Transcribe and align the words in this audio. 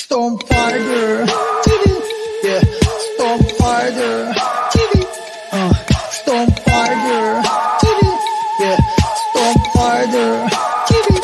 Stonefighter 0.00 1.26
TV, 1.62 1.84
yeah, 2.42 2.60
Stonefighter 3.12 4.32
TV, 4.72 5.06
uh, 5.52 5.72
Stonefighter 6.10 7.42
TV, 7.80 8.00
yeah, 8.60 8.76
Stonefighter 9.28 10.48
TV. 10.88 11.20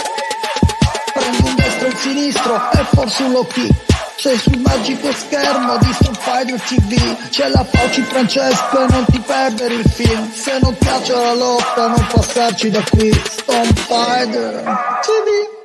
Prendi 1.15 1.49
un 1.49 1.55
destro 1.57 1.87
e 1.87 1.91
il 1.91 1.97
sinistro 1.97 2.71
e 2.73 2.85
forse 2.93 3.23
un 3.23 3.33
low 3.33 3.47
kick. 3.47 3.75
Sei 4.19 4.37
sul 4.37 4.59
magico 4.59 5.11
schermo 5.13 5.77
di 5.79 5.93
Stonefighter 5.93 6.61
TV 6.61 7.17
C'è 7.31 7.49
la 7.49 7.65
Fauci 7.65 8.03
Francesco 8.03 8.83
e 8.83 8.87
non 8.91 9.05
ti 9.07 9.21
perdere 9.21 9.75
il 9.75 9.89
film. 9.89 10.31
Se 10.33 10.59
non 10.61 10.77
piace 10.77 11.13
la 11.15 11.35
lotta 11.35 11.87
non 11.87 12.07
passarci 12.13 12.69
da 12.71 12.85
qui. 12.91 13.11
Stonefighter 13.13 14.63
TV 15.01 15.56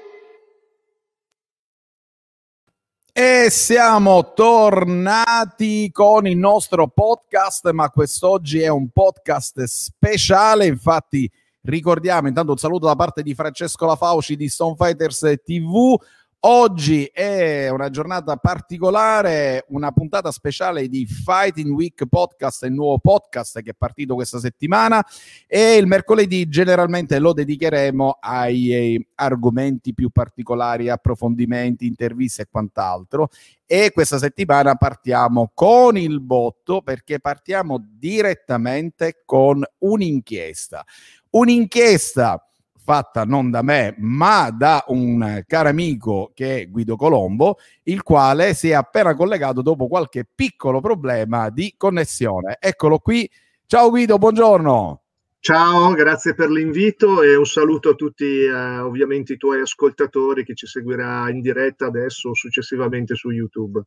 E 3.14 3.50
siamo 3.50 4.32
tornati 4.34 5.92
con 5.92 6.26
il 6.28 6.38
nostro 6.38 6.88
podcast, 6.88 7.70
ma 7.72 7.90
quest'oggi 7.90 8.62
è 8.62 8.70
un 8.70 8.88
podcast 8.88 9.64
speciale, 9.64 10.66
infatti 10.66 11.30
ricordiamo 11.64 12.30
intanto 12.30 12.52
un 12.52 12.58
saluto 12.58 12.86
da 12.86 12.96
parte 12.96 13.22
di 13.22 13.36
Francesco 13.36 13.86
Lafauci 13.86 14.38
di 14.38 14.48
Stone 14.48 14.76
Fighters 14.78 15.20
TV, 15.44 16.00
Oggi 16.44 17.06
è 17.06 17.70
una 17.70 17.92
giornata 17.92 18.36
particolare, 18.36 19.66
una 19.68 19.92
puntata 19.92 20.32
speciale 20.32 20.88
di 20.88 21.06
Fighting 21.06 21.70
Week 21.72 22.08
Podcast, 22.08 22.64
il 22.64 22.72
nuovo 22.72 22.98
podcast 22.98 23.62
che 23.62 23.70
è 23.70 23.76
partito 23.78 24.16
questa 24.16 24.40
settimana 24.40 25.06
e 25.46 25.76
il 25.76 25.86
mercoledì 25.86 26.50
generalmente 26.50 27.20
lo 27.20 27.34
dedicheremo 27.34 28.18
ai 28.20 28.74
eh, 28.74 29.08
argomenti 29.14 29.94
più 29.94 30.10
particolari, 30.10 30.90
approfondimenti, 30.90 31.86
interviste 31.86 32.42
e 32.42 32.48
quant'altro. 32.50 33.30
E 33.68 33.92
questa 33.92 34.18
settimana 34.18 34.74
partiamo 34.74 35.52
con 35.54 35.96
il 35.96 36.22
botto 36.22 36.82
perché 36.82 37.20
partiamo 37.20 37.80
direttamente 37.80 39.22
con 39.26 39.64
un'inchiesta. 39.78 40.84
Un'inchiesta 41.30 42.51
fatta 42.84 43.26
non 43.26 43.50
da 43.52 43.62
me, 43.62 43.96
ma 44.00 44.50
da 44.52 44.84
un 44.88 45.44
caro 45.48 45.70
amico 45.70 46.32
che 46.34 46.62
è 46.62 46.70
Guido 46.70 46.96
Colombo, 46.96 47.58
il 47.84 48.02
quale 48.04 48.54
si 48.54 48.70
è 48.70 48.74
appena 48.74 49.16
collegato 49.16 49.62
dopo 49.62 49.88
qualche 49.88 50.26
piccolo 50.34 50.82
problema 50.82 51.50
di 51.50 51.74
connessione. 51.78 52.58
Eccolo 52.60 53.00
qui. 53.00 53.30
Ciao 53.66 53.90
Guido, 53.90 54.18
buongiorno. 54.18 55.02
Ciao, 55.40 55.94
grazie 55.94 56.36
per 56.36 56.52
l'invito 56.52 57.24
e 57.24 57.36
un 57.36 57.48
saluto 57.48 57.90
a 57.90 57.94
tutti 57.96 58.42
eh, 58.44 58.78
ovviamente 58.78 59.34
i 59.34 59.38
tuoi 59.38 59.62
ascoltatori 59.62 60.46
che 60.46 60.54
ci 60.54 60.68
seguirà 60.68 61.28
in 61.32 61.42
diretta 61.42 61.88
adesso 61.88 62.30
o 62.30 62.36
successivamente 62.36 63.16
su 63.16 63.32
YouTube. 63.32 63.82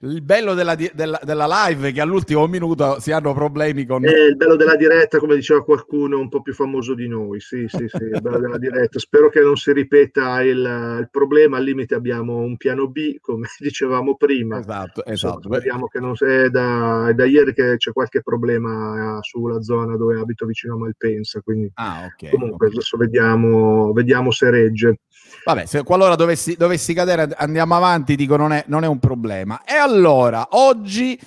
Il 0.00 0.22
bello 0.22 0.54
della, 0.54 0.74
della, 0.74 1.20
della, 1.22 1.66
live 1.66 1.88
è 1.88 1.92
che 1.92 2.00
all'ultimo 2.00 2.46
minuto 2.46 2.98
si 3.00 3.12
hanno 3.12 3.32
problemi 3.34 3.84
con... 3.84 4.04
Eh, 4.04 4.26
il 4.28 4.36
bello 4.36 4.56
della 4.56 4.76
diretta, 4.76 5.18
come 5.18 5.34
diceva 5.34 5.62
qualcuno 5.62 6.18
un 6.18 6.28
po' 6.28 6.42
più 6.42 6.54
famoso 6.54 6.94
di 6.94 7.08
noi, 7.08 7.40
sì, 7.40 7.66
sì, 7.68 7.86
sì, 7.88 8.02
il 8.02 8.20
bello 8.20 8.38
della 8.38 8.58
diretta. 8.58 8.98
Spero 8.98 9.28
che 9.28 9.40
non 9.40 9.56
si 9.56 9.72
ripeta 9.72 10.42
il, 10.42 10.58
il, 11.00 11.08
problema, 11.10 11.56
al 11.56 11.64
limite 11.64 11.94
abbiamo 11.94 12.36
un 12.36 12.56
piano 12.56 12.88
B, 12.88 13.16
come 13.20 13.46
dicevamo 13.58 14.16
prima. 14.16 14.58
Esatto, 14.58 15.04
esatto. 15.04 15.52
speriamo 15.52 15.86
che 15.86 16.00
non 16.00 16.14
sia 16.16 16.48
da, 16.50 17.12
da, 17.14 17.24
ieri 17.24 17.52
che 17.52 17.76
c'è 17.76 17.92
qualche 17.92 18.22
problema 18.22 19.18
sulla 19.22 19.62
zona 19.62 19.96
dove 19.96 20.18
abito 20.18 20.46
vicino 20.46 20.74
a 20.74 20.78
Malpensa, 20.78 21.40
quindi 21.40 21.70
ah, 21.74 22.10
okay, 22.12 22.30
comunque 22.30 22.66
okay. 22.66 22.78
adesso 22.78 22.96
vediamo, 22.96 23.92
vediamo 23.92 24.30
se 24.30 24.50
regge. 24.50 24.98
Vabbè, 25.44 25.66
se 25.66 25.82
qualora 25.84 26.16
dovessi, 26.16 26.56
dovessi 26.56 26.92
cadere 26.92 27.28
andiamo 27.36 27.76
avanti, 27.76 28.16
dico 28.16 28.36
non 28.36 28.52
è, 28.52 28.64
non 28.66 28.84
è 28.84 28.86
un 28.86 28.95
problema. 28.98 29.62
E 29.64 29.74
allora, 29.74 30.48
oggi... 30.50 31.18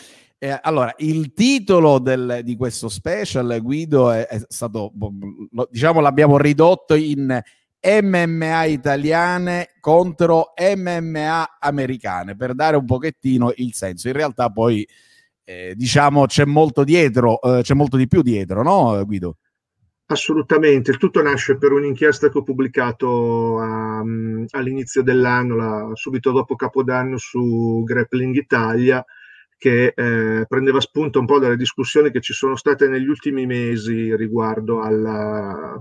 Eh, 0.42 0.58
allora, 0.62 0.94
il 1.00 1.34
titolo 1.34 2.00
del, 2.00 2.40
di 2.46 2.56
questo 2.56 2.88
special, 2.88 3.60
Guido, 3.62 4.10
è, 4.10 4.26
è 4.26 4.40
stato, 4.48 4.90
boh, 4.94 5.12
diciamo, 5.70 6.00
l'abbiamo 6.00 6.38
ridotto 6.38 6.96
in 6.96 7.42
MMA 7.82 8.64
italiane 8.66 9.70
contro 9.80 10.54
MMA 10.58 11.58
americane, 11.60 12.36
per 12.36 12.54
dare 12.54 12.78
un 12.78 12.86
pochettino 12.86 13.52
il 13.56 13.74
senso. 13.74 14.08
In 14.08 14.14
realtà 14.14 14.50
poi, 14.50 14.88
eh, 15.44 15.74
diciamo, 15.76 16.26
c'è 16.26 16.46
molto 16.46 16.84
dietro, 16.84 17.42
eh, 17.42 17.62
c'è 17.62 17.74
molto 17.74 17.98
di 17.98 18.08
più 18.08 18.22
dietro, 18.22 18.64
no, 18.64 19.04
Guido? 19.06 19.38
Assolutamente, 20.12 20.94
tutto 20.94 21.22
nasce 21.22 21.58
per 21.58 21.72
un'inchiesta 21.72 22.30
che 22.30 22.40
ho 22.40 22.42
pubblicato 22.42 23.54
um, 23.58 24.44
all'inizio 24.50 25.04
dell'anno, 25.04 25.56
la, 25.56 25.92
subito 25.94 26.32
dopo 26.32 26.56
Capodanno 26.56 27.18
su 27.18 27.84
Grappling 27.86 28.34
Italia, 28.36 29.06
che 29.56 29.94
eh, 29.96 30.46
prendeva 30.48 30.80
spunto 30.80 31.20
un 31.20 31.28
po' 31.28 31.38
dalle 31.38 31.56
discussioni 31.56 32.10
che 32.10 32.22
ci 32.22 32.34
sono 32.34 32.56
state 32.56 32.88
negli 32.88 33.08
ultimi 33.08 33.46
mesi 33.46 34.16
riguardo 34.16 34.82
alla, 34.82 35.80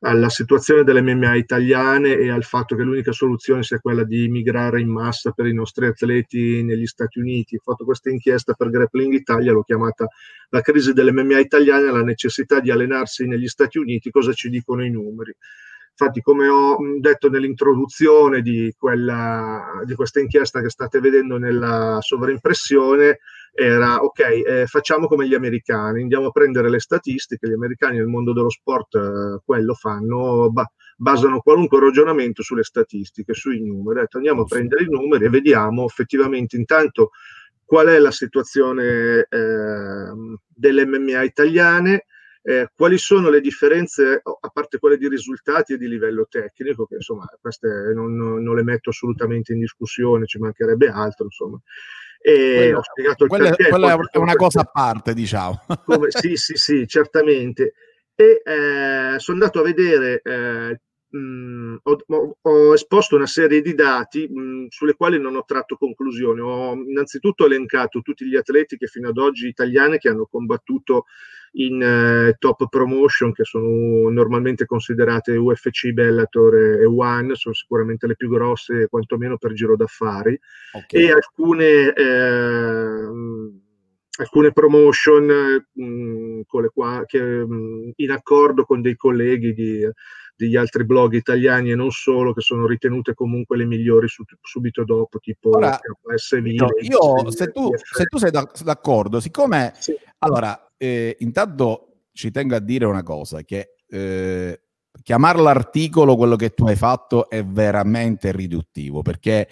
alla 0.00 0.28
situazione 0.28 0.84
delle 0.84 1.02
MMA 1.02 1.34
italiane 1.34 2.16
e 2.16 2.30
al 2.30 2.44
fatto 2.44 2.76
che 2.76 2.82
l'unica 2.82 3.12
soluzione 3.12 3.62
sia 3.62 3.80
quella 3.80 4.04
di 4.04 4.28
migrare 4.28 4.80
in 4.80 4.88
massa 4.88 5.32
per 5.32 5.46
i 5.46 5.54
nostri 5.54 5.86
atleti 5.86 6.62
negli 6.62 6.86
Stati 6.86 7.18
Uniti. 7.18 7.56
Ho 7.56 7.60
fatto 7.62 7.84
questa 7.84 8.10
inchiesta 8.10 8.54
per 8.54 8.70
Grappling 8.70 9.12
Italia, 9.12 9.52
l'ho 9.52 9.62
chiamata 9.62 10.06
la 10.50 10.60
crisi 10.60 10.92
delle 10.92 11.12
MMA 11.12 11.38
italiane, 11.38 11.90
la 11.90 12.02
necessità 12.02 12.60
di 12.60 12.70
allenarsi 12.70 13.26
negli 13.26 13.48
Stati 13.48 13.78
Uniti, 13.78 14.10
cosa 14.10 14.32
ci 14.32 14.48
dicono 14.48 14.84
i 14.84 14.90
numeri. 14.90 15.34
Infatti, 16.00 16.20
come 16.20 16.46
ho 16.46 16.76
detto 17.00 17.28
nell'introduzione 17.28 18.40
di, 18.40 18.72
quella, 18.78 19.82
di 19.84 19.96
questa 19.96 20.20
inchiesta 20.20 20.60
che 20.60 20.70
state 20.70 21.00
vedendo 21.00 21.38
nella 21.38 21.98
sovraimpressione, 22.00 23.18
era 23.60 24.04
ok, 24.04 24.20
eh, 24.20 24.66
facciamo 24.66 25.08
come 25.08 25.26
gli 25.26 25.34
americani, 25.34 26.02
andiamo 26.02 26.28
a 26.28 26.30
prendere 26.30 26.70
le 26.70 26.78
statistiche, 26.78 27.48
gli 27.48 27.54
americani 27.54 27.96
nel 27.96 28.06
mondo 28.06 28.32
dello 28.32 28.50
sport 28.50 28.94
eh, 28.94 29.40
quello 29.44 29.74
fanno, 29.74 30.48
ba- 30.52 30.70
basano 30.96 31.40
qualunque 31.40 31.80
ragionamento 31.80 32.40
sulle 32.44 32.62
statistiche, 32.62 33.34
sui 33.34 33.60
numeri, 33.60 33.98
detto, 33.98 34.18
andiamo 34.18 34.42
a 34.42 34.44
prendere 34.44 34.84
i 34.84 34.88
numeri 34.88 35.24
e 35.24 35.28
vediamo 35.28 35.86
effettivamente 35.86 36.56
intanto 36.56 37.10
qual 37.64 37.88
è 37.88 37.98
la 37.98 38.12
situazione 38.12 39.26
eh, 39.28 40.12
delle 40.46 40.86
MMA 40.86 41.22
italiane, 41.22 42.04
eh, 42.42 42.70
quali 42.76 42.96
sono 42.96 43.28
le 43.28 43.40
differenze, 43.40 44.22
a 44.22 44.48
parte 44.50 44.78
quelle 44.78 44.96
di 44.96 45.08
risultati 45.08 45.72
e 45.72 45.78
di 45.78 45.88
livello 45.88 46.28
tecnico, 46.30 46.86
che 46.86 46.94
insomma 46.94 47.26
queste 47.40 47.92
non, 47.92 48.14
non 48.14 48.54
le 48.54 48.62
metto 48.62 48.90
assolutamente 48.90 49.52
in 49.52 49.58
discussione, 49.58 50.26
ci 50.26 50.38
mancherebbe 50.38 50.88
altro, 50.88 51.24
insomma. 51.24 51.60
E 52.20 52.54
quella, 52.56 52.78
ho 52.78 52.82
spiegato 52.82 53.24
il 53.24 53.28
quella, 53.30 53.48
perché. 53.50 53.68
Quella 53.68 54.08
è 54.10 54.16
una 54.18 54.34
cosa 54.34 54.60
a 54.60 54.64
parte, 54.64 55.14
diciamo. 55.14 55.62
Come, 55.84 56.10
sì, 56.10 56.36
sì, 56.36 56.54
sì, 56.56 56.86
certamente. 56.86 57.74
E 58.14 58.42
eh, 58.44 59.18
sono 59.18 59.38
andato 59.38 59.60
a 59.60 59.62
vedere, 59.62 60.20
eh, 60.22 60.80
mh, 61.10 61.76
ho, 61.82 62.36
ho, 62.40 62.74
esposto 62.74 63.16
una 63.16 63.26
serie 63.26 63.62
di 63.62 63.74
dati 63.74 64.28
mh, 64.28 64.66
sulle 64.68 64.94
quali 64.94 65.18
non 65.18 65.36
ho 65.36 65.44
tratto 65.44 65.76
conclusioni. 65.76 66.40
Ho 66.40 66.74
innanzitutto 66.74 67.46
elencato 67.46 68.00
tutti 68.00 68.26
gli 68.26 68.36
atleti 68.36 68.76
che 68.76 68.86
fino 68.86 69.08
ad 69.08 69.18
oggi 69.18 69.48
italiani 69.48 69.98
che 69.98 70.08
hanno 70.08 70.26
combattuto 70.30 71.04
in 71.52 71.82
eh, 71.82 72.36
top 72.38 72.68
promotion 72.68 73.32
che 73.32 73.44
sono 73.44 74.10
normalmente 74.10 74.66
considerate 74.66 75.36
UFC, 75.36 75.90
Bellator 75.92 76.54
e 76.54 76.84
One, 76.84 77.34
sono 77.34 77.54
sicuramente 77.54 78.06
le 78.06 78.16
più 78.16 78.28
grosse 78.28 78.88
quantomeno 78.88 79.38
per 79.38 79.54
giro 79.54 79.74
d'affari 79.74 80.38
okay. 80.72 81.02
e 81.02 81.10
alcune, 81.10 81.92
eh, 81.94 83.08
alcune 84.18 84.52
promotion 84.52 85.66
mh, 85.72 86.40
con 86.46 86.62
le 86.62 86.70
qua, 86.72 87.02
che, 87.06 87.20
mh, 87.20 87.92
in 87.96 88.10
accordo 88.10 88.64
con 88.64 88.82
dei 88.82 88.96
colleghi 88.96 89.54
di, 89.54 89.88
degli 90.38 90.54
altri 90.54 90.84
blog 90.84 91.14
italiani 91.14 91.72
e 91.72 91.74
non 91.74 91.90
solo, 91.90 92.32
che 92.32 92.42
sono 92.42 92.64
ritenute 92.64 93.12
comunque 93.12 93.56
le 93.56 93.64
migliori 93.64 94.06
su, 94.06 94.22
subito 94.40 94.84
dopo, 94.84 95.18
tipo 95.18 95.56
Ora, 95.56 95.76
KSV. 95.76 96.46
No, 96.54 96.68
io, 96.80 97.30
se 97.32 97.50
tu, 97.50 97.70
se 97.74 98.04
tu, 98.04 98.18
sei 98.18 98.30
d'accordo, 98.30 99.18
siccome 99.18 99.72
sì. 99.78 99.96
allora 100.18 100.70
eh, 100.76 101.16
intanto 101.18 102.04
ci 102.12 102.30
tengo 102.30 102.54
a 102.54 102.60
dire 102.60 102.84
una 102.84 103.02
cosa, 103.02 103.42
che 103.42 103.74
eh, 103.88 104.62
chiamare 105.02 105.40
l'articolo 105.40 106.14
quello 106.14 106.36
che 106.36 106.50
tu 106.50 106.66
hai 106.66 106.76
fatto 106.76 107.28
è 107.28 107.44
veramente 107.44 108.30
riduttivo, 108.30 109.02
perché 109.02 109.48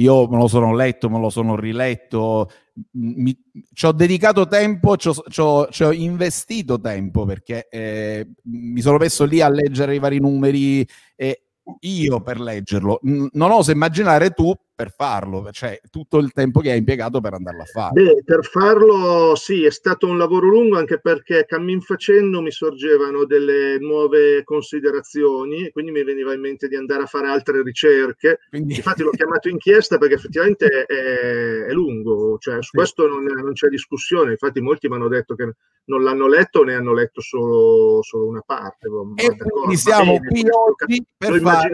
io 0.00 0.28
me 0.28 0.36
lo 0.36 0.48
sono 0.48 0.74
letto, 0.74 1.10
me 1.10 1.18
lo 1.18 1.30
sono 1.30 1.56
riletto, 1.56 2.48
mi, 2.92 3.36
ci 3.72 3.86
ho 3.86 3.92
dedicato 3.92 4.46
tempo, 4.46 4.96
ci 4.96 5.08
ho, 5.08 5.14
ci 5.28 5.40
ho, 5.40 5.68
ci 5.68 5.82
ho 5.82 5.92
investito 5.92 6.80
tempo 6.80 7.24
perché 7.24 7.68
eh, 7.68 8.28
mi 8.44 8.80
sono 8.80 8.98
messo 8.98 9.24
lì 9.24 9.40
a 9.40 9.48
leggere 9.48 9.94
i 9.94 9.98
vari 9.98 10.20
numeri 10.20 10.86
e 11.16 11.42
io 11.80 12.22
per 12.22 12.40
leggerlo 12.40 13.00
non 13.02 13.50
oso 13.50 13.72
immaginare 13.72 14.30
tu 14.30 14.54
per 14.78 14.92
farlo, 14.92 15.48
cioè 15.50 15.80
tutto 15.90 16.18
il 16.18 16.30
tempo 16.30 16.60
che 16.60 16.70
hai 16.70 16.78
impiegato 16.78 17.20
per 17.20 17.32
andarlo 17.32 17.62
a 17.62 17.64
fare. 17.64 18.00
Beh, 18.00 18.22
per 18.24 18.44
farlo 18.44 19.34
sì, 19.34 19.64
è 19.64 19.72
stato 19.72 20.06
un 20.06 20.16
lavoro 20.16 20.46
lungo 20.46 20.78
anche 20.78 21.00
perché 21.00 21.46
cammin 21.46 21.80
facendo 21.80 22.40
mi 22.40 22.52
sorgevano 22.52 23.24
delle 23.24 23.76
nuove 23.80 24.44
considerazioni, 24.44 25.72
quindi 25.72 25.90
mi 25.90 26.04
veniva 26.04 26.32
in 26.32 26.38
mente 26.38 26.68
di 26.68 26.76
andare 26.76 27.02
a 27.02 27.06
fare 27.06 27.26
altre 27.26 27.64
ricerche. 27.64 28.38
Quindi... 28.50 28.76
Infatti 28.76 29.02
l'ho 29.02 29.10
chiamato 29.10 29.48
inchiesta 29.48 29.98
perché 29.98 30.14
effettivamente 30.14 30.84
è, 30.86 31.64
è 31.64 31.72
lungo, 31.72 32.38
cioè 32.38 32.62
su 32.62 32.70
sì. 32.70 32.76
questo 32.76 33.08
non, 33.08 33.24
non, 33.24 33.54
c'è 33.54 33.66
discussione, 33.66 34.30
infatti 34.30 34.60
molti 34.60 34.86
mi 34.86 34.94
hanno 34.94 35.08
detto 35.08 35.34
che 35.34 35.54
non 35.86 36.04
l'hanno 36.04 36.28
letto 36.28 36.62
ne 36.62 36.74
hanno 36.74 36.92
letto 36.92 37.20
solo, 37.20 38.00
solo 38.02 38.28
una 38.28 38.44
parte. 38.46 38.86
E 39.16 39.36
quindi 39.36 39.76
siamo 39.76 40.20
qui 40.20 40.44
oggi 40.48 41.04
per 41.16 41.40
fare, 41.40 41.70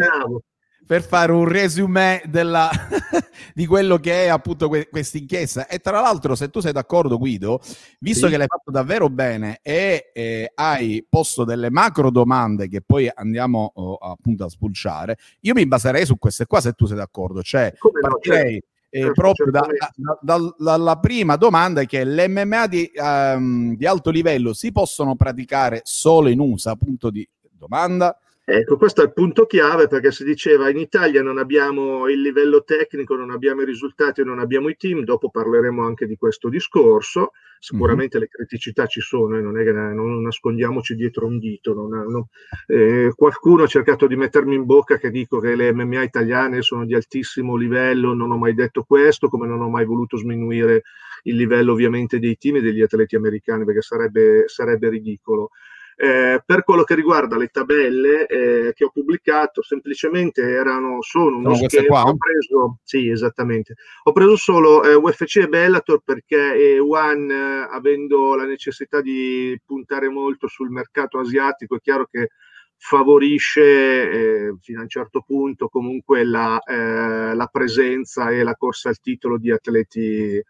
per 0.87 1.03
fare 1.03 1.33
un 1.33 1.47
resume 1.47 2.23
della, 2.27 2.69
di 3.55 3.67
quello 3.67 3.99
che 3.99 4.25
è 4.25 4.29
appunto 4.29 4.69
que- 4.69 4.89
questa 4.89 5.19
inchiesta. 5.19 5.67
E 5.67 5.79
tra 5.79 6.01
l'altro, 6.01 6.35
se 6.35 6.51
tu 6.51 6.61
sei 6.61 6.73
d'accordo, 6.73 7.19
Guido, 7.19 7.61
visto 8.01 8.27
sì. 8.27 8.33
che 8.33 8.39
l'hai 8.39 8.47
fatto 8.47 8.71
davvero 8.71 9.09
bene 9.09 9.61
e 9.63 10.11
eh, 10.13 10.51
hai 10.55 11.05
posto 11.09 11.45
delle 11.45 11.71
macro 11.71 12.11
domande 12.11 12.69
che 12.69 12.83
poi 12.83 13.11
andiamo 13.13 13.73
oh, 13.75 13.95
appunto 13.97 14.45
a 14.45 14.49
spulciare, 14.49 15.17
io 15.41 15.55
mi 15.55 15.67
baserei 15.67 16.05
su 16.05 16.19
queste 16.19 16.47
qua 16.47 16.61
se 16.61 16.73
tu 16.73 16.87
sei 16.87 16.97
d'accordo. 16.97 17.43
Cioè, 17.43 17.75
Come 17.79 18.01
partirei. 18.01 18.43
No, 18.43 18.51
certo. 18.51 18.73
Eh, 18.95 19.11
proprio 19.11 19.51
da, 19.51 19.67
da, 19.97 20.19
da, 20.21 20.55
dalla 20.57 21.01
prima 21.01 21.35
domanda 21.35 21.83
che 21.83 22.05
l'MMA 22.05 22.69
di, 22.69 22.89
um, 22.95 23.75
di 23.75 23.87
alto 23.87 24.11
livello 24.11 24.53
si 24.53 24.71
possono 24.71 25.17
praticare 25.17 25.81
solo 25.83 26.29
in 26.29 26.39
USA, 26.39 26.77
punto 26.77 27.11
di 27.11 27.29
domanda. 27.51 28.17
Ecco, 28.47 28.77
questo 28.77 29.01
è 29.01 29.05
il 29.05 29.15
punto 29.15 29.47
chiave 29.47 29.89
perché 29.89 30.13
si 30.13 30.23
diceva 30.23 30.69
in 30.69 30.77
Italia 30.77 31.23
non 31.23 31.39
abbiamo 31.39 32.09
il 32.09 32.21
livello 32.21 32.63
tecnico, 32.63 33.17
non 33.17 33.31
abbiamo 33.31 33.63
i 33.63 33.65
risultati, 33.65 34.23
non 34.23 34.39
abbiamo 34.39 34.69
i 34.69 34.77
team, 34.77 35.03
dopo 35.03 35.31
parleremo 35.31 35.83
anche 35.83 36.07
di 36.07 36.17
questo 36.17 36.51
discorso, 36.51 37.31
sicuramente 37.59 38.19
mm-hmm. 38.19 38.27
le 38.27 38.37
criticità 38.37 38.85
ci 38.85 39.01
sono 39.01 39.39
e 39.39 39.41
non 39.41 39.59
è 39.59 39.65
che 39.65 39.73
non 39.73 40.21
nascondiamoci 40.21 40.95
dietro 40.95 41.25
un 41.25 41.39
dito, 41.39 41.73
non, 41.73 41.89
non, 41.89 42.27
eh, 42.67 43.13
qualcuno 43.17 43.63
ha 43.63 43.67
cercato 43.67 44.07
di 44.07 44.17
mettermi 44.17 44.55
in 44.55 44.67
bocca 44.67 44.99
che 44.99 45.11
dico 45.11 45.39
che 45.41 45.55
le 45.55 45.73
MMA 45.73 46.03
italiane 46.03 46.61
sono 46.61 46.85
di 46.85 46.95
altissimo 46.95 47.57
livello, 47.57 48.13
non 48.13 48.31
ho 48.31 48.37
mai 48.37 48.53
detto 48.53 48.83
questo, 48.83 49.31
come 49.31 49.47
non 49.47 49.63
ho 49.63 49.71
mai 49.71 49.87
voluto 49.87 50.19
sminuire 50.19 50.83
il 51.23 51.37
livello 51.37 51.73
ovviamente 51.73 52.19
dei 52.19 52.37
team 52.37 52.57
e 52.57 52.61
degli 52.61 52.83
atleti 52.83 53.17
americani 53.17 53.65
perché 53.65 53.81
sarebbe, 53.81 54.45
sarebbe 54.49 54.91
ridicolo. 54.91 55.49
Eh, 55.97 56.43
per 56.45 56.65
quello 56.65 56.83
che 56.83 56.95
riguarda 56.95 57.37
le 57.37 57.49
tabelle 57.49 58.27
eh, 58.27 58.73
che 58.75 58.85
ho 58.85 58.91
pubblicato, 58.91 59.63
semplicemente 59.63 60.43
erano, 60.43 61.01
sono 61.03 61.37
uno 61.37 61.51
no, 61.51 61.55
schema. 61.55 62.03
Ho 62.03 62.17
preso, 62.17 62.79
sì, 62.83 63.09
esattamente. 63.09 63.75
Ho 64.05 64.13
preso 64.13 64.37
solo 64.37 64.83
eh, 64.83 64.95
UFC 64.95 65.37
e 65.37 65.49
Bellator 65.49 66.01
perché 66.05 66.55
eh, 66.55 66.79
One, 66.81 67.33
eh, 67.33 67.69
avendo 67.71 68.35
la 68.35 68.45
necessità 68.45 69.01
di 69.01 69.59
puntare 69.65 70.09
molto 70.09 70.49
sul 70.49 70.71
mercato 70.71 71.19
asiatico, 71.19 71.77
è 71.77 71.81
chiaro 71.81 72.07
che 72.11 72.31
favorisce 72.77 73.63
eh, 73.63 74.57
fino 74.61 74.81
a 74.81 74.83
un 74.83 74.89
certo 74.89 75.23
punto 75.25 75.69
comunque 75.69 76.25
la, 76.25 76.61
la 76.67 77.49
presenza 77.51 78.31
e 78.31 78.43
la 78.43 78.57
corsa 78.57 78.91
al 78.91 78.99
titolo 78.99 79.39
di 79.39 79.51
atleti 79.51 80.43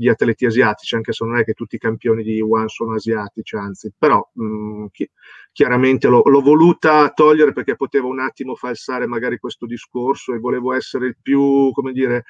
di 0.00 0.08
atleti 0.08 0.46
asiatici, 0.46 0.94
anche 0.94 1.12
se 1.12 1.26
non 1.26 1.36
è 1.36 1.44
che 1.44 1.52
tutti 1.52 1.74
i 1.74 1.78
campioni 1.78 2.22
di 2.22 2.40
One 2.40 2.68
sono 2.68 2.94
asiatici, 2.94 3.54
anzi, 3.56 3.92
però 3.96 4.26
mh, 4.32 4.44
mm, 4.44 4.86
chi, 4.92 5.10
chiaramente 5.52 6.08
l'ho, 6.08 6.22
l'ho, 6.24 6.40
voluta 6.40 7.10
togliere 7.10 7.52
perché 7.52 7.76
potevo 7.76 8.08
un 8.08 8.20
attimo 8.20 8.54
falsare 8.54 9.06
magari 9.06 9.38
questo 9.38 9.66
discorso 9.66 10.32
e 10.32 10.38
volevo 10.38 10.72
essere 10.72 11.08
il 11.08 11.16
più, 11.20 11.70
come 11.72 11.92
dire, 11.92 12.24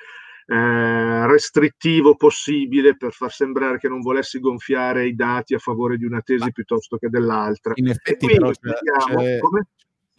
eh, 0.46 1.26
restrittivo 1.28 2.16
possibile 2.16 2.96
per 2.96 3.12
far 3.12 3.30
sembrare 3.30 3.78
che 3.78 3.88
non 3.88 4.00
volessi 4.00 4.40
gonfiare 4.40 5.06
i 5.06 5.14
dati 5.14 5.54
a 5.54 5.58
favore 5.58 5.96
di 5.96 6.04
una 6.04 6.22
tesi 6.22 6.50
piuttosto 6.50 6.96
che 6.96 7.08
dell'altra. 7.08 7.72
In 7.76 7.86
effetti, 7.86 8.26
però, 8.26 8.50
c'è, 8.50 8.72
c'è, 8.72 9.38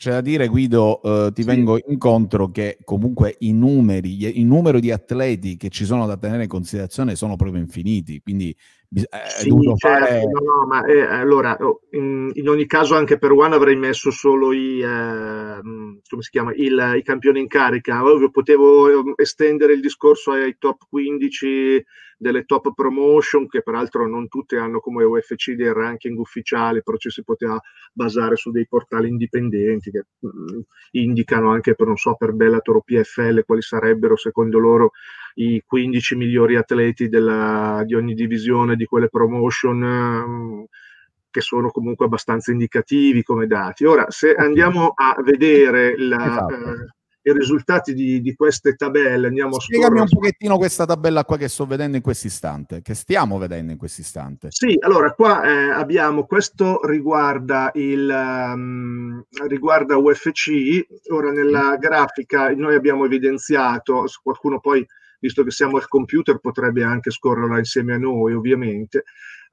c'è 0.01 0.09
da 0.09 0.21
dire, 0.21 0.47
Guido, 0.47 0.99
eh, 1.03 1.31
ti 1.31 1.43
sì. 1.43 1.47
vengo 1.47 1.79
incontro 1.85 2.49
che 2.49 2.79
comunque 2.83 3.35
i 3.41 3.53
numeri, 3.53 4.39
il 4.39 4.47
numero 4.47 4.79
di 4.79 4.89
atleti 4.89 5.57
che 5.57 5.69
ci 5.69 5.85
sono 5.85 6.07
da 6.07 6.17
tenere 6.17 6.41
in 6.41 6.49
considerazione 6.49 7.15
sono 7.15 7.35
proprio 7.35 7.61
infiniti, 7.61 8.19
quindi 8.19 8.49
eh, 8.49 9.07
sì, 9.27 9.51
certo, 9.51 9.75
fare... 9.77 10.23
no, 10.23 10.39
no, 10.39 10.65
ma 10.65 10.83
eh, 10.85 11.01
allora, 11.03 11.55
oh, 11.59 11.81
in, 11.91 12.31
in, 12.33 12.49
ogni 12.49 12.65
caso 12.65 12.95
anche 12.95 13.19
per 13.19 13.31
One 13.31 13.53
avrei 13.53 13.75
messo 13.75 14.09
solo 14.09 14.51
i, 14.53 14.81
eh, 14.81 15.59
come 15.61 16.21
si 16.21 16.31
chiama, 16.31 16.51
il, 16.55 16.95
i 16.97 17.03
campioni 17.03 17.39
in 17.39 17.47
carica, 17.47 18.03
Ovvio, 18.03 18.31
potevo 18.31 18.89
eh, 18.89 19.13
estendere 19.17 19.73
il 19.73 19.81
discorso 19.81 20.31
ai 20.31 20.55
top 20.57 20.87
15 20.89 21.85
delle 22.21 22.43
top 22.43 22.73
promotion, 22.75 23.47
che 23.47 23.63
peraltro 23.63 24.07
non 24.07 24.27
tutte 24.27 24.57
hanno 24.57 24.79
come 24.79 25.03
UFC 25.03 25.53
dei 25.53 25.73
ranking 25.73 26.19
ufficiali, 26.19 26.83
però 26.83 26.95
ci 26.97 27.09
si 27.09 27.23
poteva 27.23 27.59
basare 27.91 28.35
su 28.35 28.51
dei 28.51 28.67
portali 28.67 29.09
indipendenti 29.09 29.89
che 29.89 30.05
mh, 30.19 30.27
mm, 30.27 30.59
indicano 30.91 31.49
anche 31.51 31.73
per, 31.73 31.87
non 31.87 31.97
so, 31.97 32.13
per 32.13 32.33
Bellator 32.33 32.75
o 32.75 32.81
PFL 32.81 33.43
quali 33.43 33.63
sarebbero 33.63 34.15
secondo 34.17 34.59
loro 34.59 34.91
i 35.35 35.63
15 35.65 36.15
migliori 36.15 36.57
atleti 36.57 37.09
della, 37.09 37.81
di 37.87 37.95
ogni 37.95 38.13
divisione 38.13 38.75
di 38.75 38.85
quelle 38.85 39.09
promotion. 39.09 39.79
Mh, 39.79 40.29
mm, 40.29 40.63
che 41.31 41.39
sono 41.39 41.71
comunque 41.71 42.07
abbastanza 42.07 42.51
indicativi 42.51 43.23
come 43.23 43.47
dati. 43.47 43.85
Ora, 43.85 44.05
se 44.09 44.33
andiamo 44.33 44.91
a 44.93 45.15
vedere 45.23 45.97
la, 45.97 46.25
esatto. 46.25 46.53
eh, 46.53 46.93
i 47.23 47.33
risultati 47.33 47.93
di, 47.93 48.21
di 48.21 48.33
queste 48.33 48.75
tabelle. 48.75 49.27
Andiamo 49.27 49.59
Spiegami 49.59 49.99
a 49.99 50.01
un 50.03 50.09
pochettino 50.09 50.57
questa 50.57 50.85
tabella 50.85 51.23
qua 51.23 51.37
che 51.37 51.47
sto 51.47 51.65
vedendo 51.65 51.97
in 51.97 52.03
questo 52.03 52.27
istante, 52.27 52.81
che 52.81 52.95
stiamo 52.95 53.37
vedendo 53.37 53.71
in 53.71 53.77
questo 53.77 54.01
istante. 54.01 54.47
Sì, 54.49 54.75
allora 54.79 55.13
qua 55.13 55.43
eh, 55.43 55.69
abbiamo 55.69 56.25
questo 56.25 56.79
riguarda 56.83 57.71
il 57.75 58.09
um, 58.09 59.23
riguarda 59.47 59.97
UFC. 59.97 60.85
Ora 61.11 61.31
nella 61.31 61.77
mm. 61.77 61.79
grafica 61.79 62.49
noi 62.49 62.75
abbiamo 62.75 63.05
evidenziato, 63.05 64.05
qualcuno 64.23 64.59
poi, 64.59 64.85
visto 65.19 65.43
che 65.43 65.51
siamo 65.51 65.77
al 65.77 65.87
computer, 65.87 66.39
potrebbe 66.39 66.83
anche 66.83 67.11
scorrerla 67.11 67.57
insieme 67.57 67.93
a 67.93 67.97
noi, 67.97 68.33
ovviamente. 68.33 69.03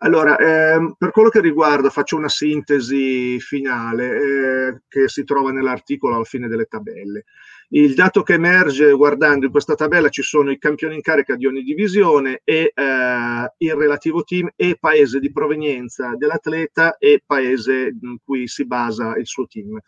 Allora, 0.01 0.39
ehm, 0.39 0.95
per 0.97 1.11
quello 1.11 1.29
che 1.29 1.41
riguarda, 1.41 1.91
faccio 1.91 2.17
una 2.17 2.29
sintesi 2.29 3.41
finale 3.41 4.07
eh, 4.07 4.83
che 4.87 5.09
si 5.09 5.25
trova 5.25 5.51
nell'articolo 5.51 6.15
alla 6.15 6.25
fine 6.25 6.47
delle 6.47 6.67
tabelle. 6.67 7.25
Il 7.71 7.93
dato 7.93 8.23
che 8.23 8.33
emerge 8.33 8.91
guardando 8.93 9.45
in 9.45 9.51
questa 9.51 9.75
tabella 9.75 10.09
ci 10.09 10.23
sono 10.23 10.51
i 10.51 10.59
campioni 10.59 10.95
in 10.95 11.03
carica 11.03 11.37
di 11.37 11.45
ogni 11.45 11.63
divisione 11.63 12.41
e 12.43 12.73
eh, 12.75 13.53
il 13.59 13.75
relativo 13.75 14.25
team 14.25 14.49
e 14.57 14.79
paese 14.81 15.21
di 15.21 15.31
provenienza 15.31 16.15
dell'atleta 16.17 16.97
e 16.97 17.23
paese 17.27 17.95
in 18.01 18.17
cui 18.25 18.49
si 18.49 18.65
basa 18.65 19.17
il 19.17 19.27
suo 19.27 19.47
team. 19.47 19.79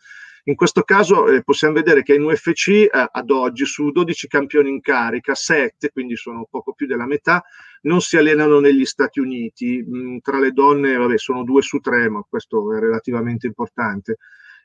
In 0.43 0.53
questo 0.53 0.83
caso 0.83 1.27
eh, 1.27 1.41
possiamo 1.41 1.73
vedere 1.73 2.03
che 2.03 2.13
in 2.13 2.21
UFC 2.21 2.67
eh, 2.67 2.89
ad 2.91 3.31
oggi 3.31 3.65
su 3.65 3.89
12 3.89 4.27
campioni 4.27 4.69
in 4.69 4.81
carica, 4.81 5.33
7, 5.33 5.89
quindi 5.89 6.15
sono 6.15 6.47
poco 6.47 6.73
più 6.73 6.85
della 6.85 7.07
metà, 7.07 7.43
non 7.81 7.99
si 8.01 8.15
allenano 8.15 8.59
negli 8.59 8.85
Stati 8.85 9.19
Uniti. 9.19 9.83
Mm, 9.83 10.17
tra 10.19 10.37
le 10.37 10.51
donne 10.51 10.95
vabbè, 10.97 11.17
sono 11.17 11.43
2 11.43 11.61
su 11.63 11.79
3, 11.79 12.09
ma 12.09 12.23
questo 12.29 12.75
è 12.75 12.79
relativamente 12.79 13.47
importante 13.47 14.17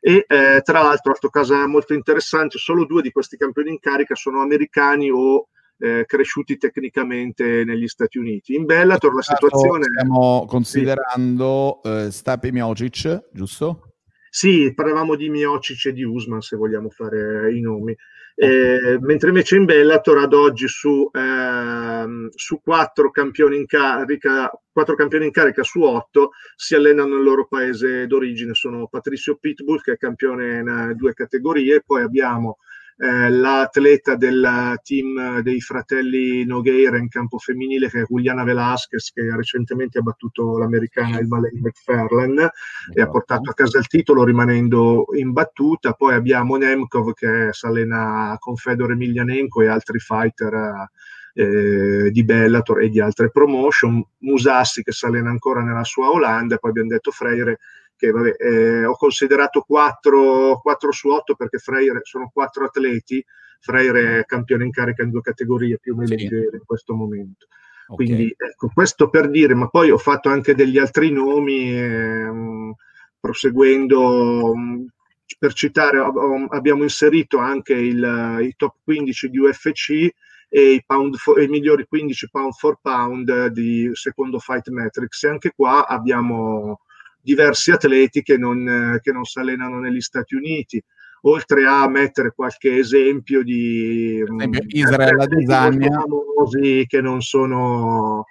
e 0.06 0.24
eh, 0.28 0.60
tra 0.62 0.82
l'altro, 0.82 1.10
altra 1.10 1.30
cosa 1.30 1.66
molto 1.66 1.92
interessante, 1.92 2.58
solo 2.58 2.84
due 2.84 3.02
di 3.02 3.10
questi 3.10 3.36
campioni 3.36 3.70
in 3.70 3.80
carica 3.80 4.14
sono 4.14 4.40
americani 4.40 5.10
o 5.10 5.48
eh, 5.78 6.04
cresciuti 6.06 6.56
tecnicamente 6.58 7.64
negli 7.64 7.88
Stati 7.88 8.16
Uniti. 8.16 8.54
In 8.54 8.66
Bellator 8.66 9.12
la 9.12 9.22
situazione... 9.22 9.86
Stiamo 9.92 10.44
considerando 10.46 11.80
sì. 11.82 11.90
eh, 11.90 12.10
Stape 12.12 12.52
Miocic, 12.52 13.30
giusto? 13.32 13.94
Sì, 14.30 14.72
parlavamo 14.72 15.16
di 15.16 15.28
Miocic 15.28 15.86
e 15.86 15.92
di 15.92 16.04
Usman, 16.04 16.40
se 16.40 16.54
vogliamo 16.54 16.88
fare 16.88 17.52
i 17.52 17.60
nomi. 17.60 17.92
Eh, 18.38 18.98
mentre 19.00 19.28
invece 19.30 19.56
in 19.56 19.64
Bellator 19.64 20.18
ad 20.18 20.34
oggi 20.34 20.68
su, 20.68 21.08
ehm, 21.10 22.28
su 22.34 22.60
quattro, 22.60 23.10
campioni 23.10 23.56
in 23.56 23.64
carica, 23.64 24.50
quattro 24.70 24.94
campioni 24.94 25.24
in 25.24 25.30
carica 25.30 25.62
su 25.62 25.80
otto 25.80 26.32
si 26.54 26.74
allenano 26.74 27.14
nel 27.14 27.24
loro 27.24 27.46
paese 27.46 28.06
d'origine. 28.06 28.52
Sono 28.52 28.88
Patricio 28.88 29.36
Pitbull 29.36 29.80
che 29.80 29.92
è 29.92 29.96
campione 29.96 30.58
in 30.58 30.92
due 30.96 31.14
categorie, 31.14 31.82
poi 31.84 32.02
abbiamo 32.02 32.58
eh, 32.98 33.28
l'atleta 33.28 34.16
del 34.16 34.78
team 34.82 35.40
dei 35.40 35.60
fratelli 35.60 36.44
Nogueira 36.46 36.96
in 36.96 37.08
campo 37.08 37.36
femminile 37.38 37.90
che 37.90 38.00
è 38.00 38.04
Juliana 38.08 38.42
Velasquez 38.42 39.12
che 39.12 39.34
recentemente 39.36 39.98
ha 39.98 40.02
battuto 40.02 40.56
l'americana 40.56 41.18
il 41.18 41.26
Malay 41.26 41.60
McFarlane 41.60 42.50
e 42.94 43.02
ha 43.02 43.08
portato 43.08 43.50
a 43.50 43.54
casa 43.54 43.78
il 43.78 43.86
titolo 43.86 44.24
rimanendo 44.24 45.06
in 45.14 45.32
battuta. 45.32 45.92
Poi 45.92 46.14
abbiamo 46.14 46.56
Nemkov 46.56 47.12
che 47.12 47.48
si 47.50 47.66
allena 47.66 48.36
con 48.38 48.56
Fedor 48.56 48.92
Emelianenko 48.92 49.60
e 49.60 49.68
altri 49.68 49.98
fighter 49.98 50.88
eh, 51.34 52.10
di 52.10 52.24
Bellator 52.24 52.80
e 52.80 52.88
di 52.88 53.00
altre 53.00 53.30
promotion. 53.30 54.02
Musassi 54.20 54.82
che 54.82 54.92
si 54.92 55.04
allena 55.04 55.28
ancora 55.28 55.62
nella 55.62 55.84
sua 55.84 56.10
Olanda. 56.10 56.56
Poi 56.56 56.70
abbiamo 56.70 56.88
detto 56.88 57.10
Freire 57.10 57.58
che 57.96 58.10
vabbè, 58.10 58.34
eh, 58.38 58.84
ho 58.84 58.96
considerato 58.96 59.62
4, 59.62 60.60
4 60.60 60.92
su 60.92 61.08
8 61.08 61.34
perché 61.34 61.58
Freire 61.58 62.00
sono 62.02 62.30
4 62.32 62.64
atleti, 62.66 63.24
Freire 63.60 64.20
è 64.20 64.24
campione 64.24 64.64
in 64.64 64.70
carica 64.70 65.02
in 65.02 65.10
due 65.10 65.22
categorie 65.22 65.78
più 65.78 65.94
o 65.94 65.96
meno 65.96 66.16
sì. 66.16 66.24
in 66.26 66.62
questo 66.64 66.94
momento. 66.94 67.46
Okay. 67.88 68.06
Quindi 68.06 68.34
ecco, 68.36 68.70
questo 68.72 69.08
per 69.08 69.30
dire, 69.30 69.54
ma 69.54 69.68
poi 69.68 69.90
ho 69.90 69.98
fatto 69.98 70.28
anche 70.28 70.54
degli 70.54 70.76
altri 70.76 71.10
nomi, 71.10 71.72
ehm, 71.72 72.74
proseguendo, 73.18 74.54
mm, 74.56 74.84
per 75.38 75.52
citare, 75.52 75.98
abbiamo 76.50 76.82
inserito 76.82 77.38
anche 77.38 77.74
il, 77.74 78.38
i 78.42 78.54
top 78.56 78.76
15 78.82 79.28
di 79.28 79.38
UFC 79.38 80.08
e 80.48 80.72
i, 80.72 80.84
for, 81.16 81.40
i, 81.40 81.48
migliori 81.48 81.86
15 81.86 82.28
pound 82.30 82.52
for 82.52 82.78
pound 82.80 83.48
di 83.48 83.90
secondo 83.92 84.38
Fight 84.38 84.68
Metrics. 84.68 85.24
E 85.24 85.28
anche 85.28 85.52
qua 85.54 85.86
abbiamo 85.86 86.80
diversi 87.26 87.72
atleti 87.72 88.22
che 88.22 88.36
non, 88.36 89.00
che 89.02 89.10
non 89.10 89.24
si 89.24 89.40
allenano 89.40 89.80
negli 89.80 90.00
Stati 90.00 90.36
Uniti. 90.36 90.82
Oltre 91.22 91.66
a 91.66 91.88
mettere 91.88 92.32
qualche 92.32 92.78
esempio 92.78 93.42
di 93.42 94.22
esempio, 94.22 94.62
mm, 94.62 94.68
Israele 94.68 95.24
Adesanya. 95.24 95.90
famosi 95.90 96.84
che 96.86 97.00
non 97.00 97.20
sono 97.20 98.26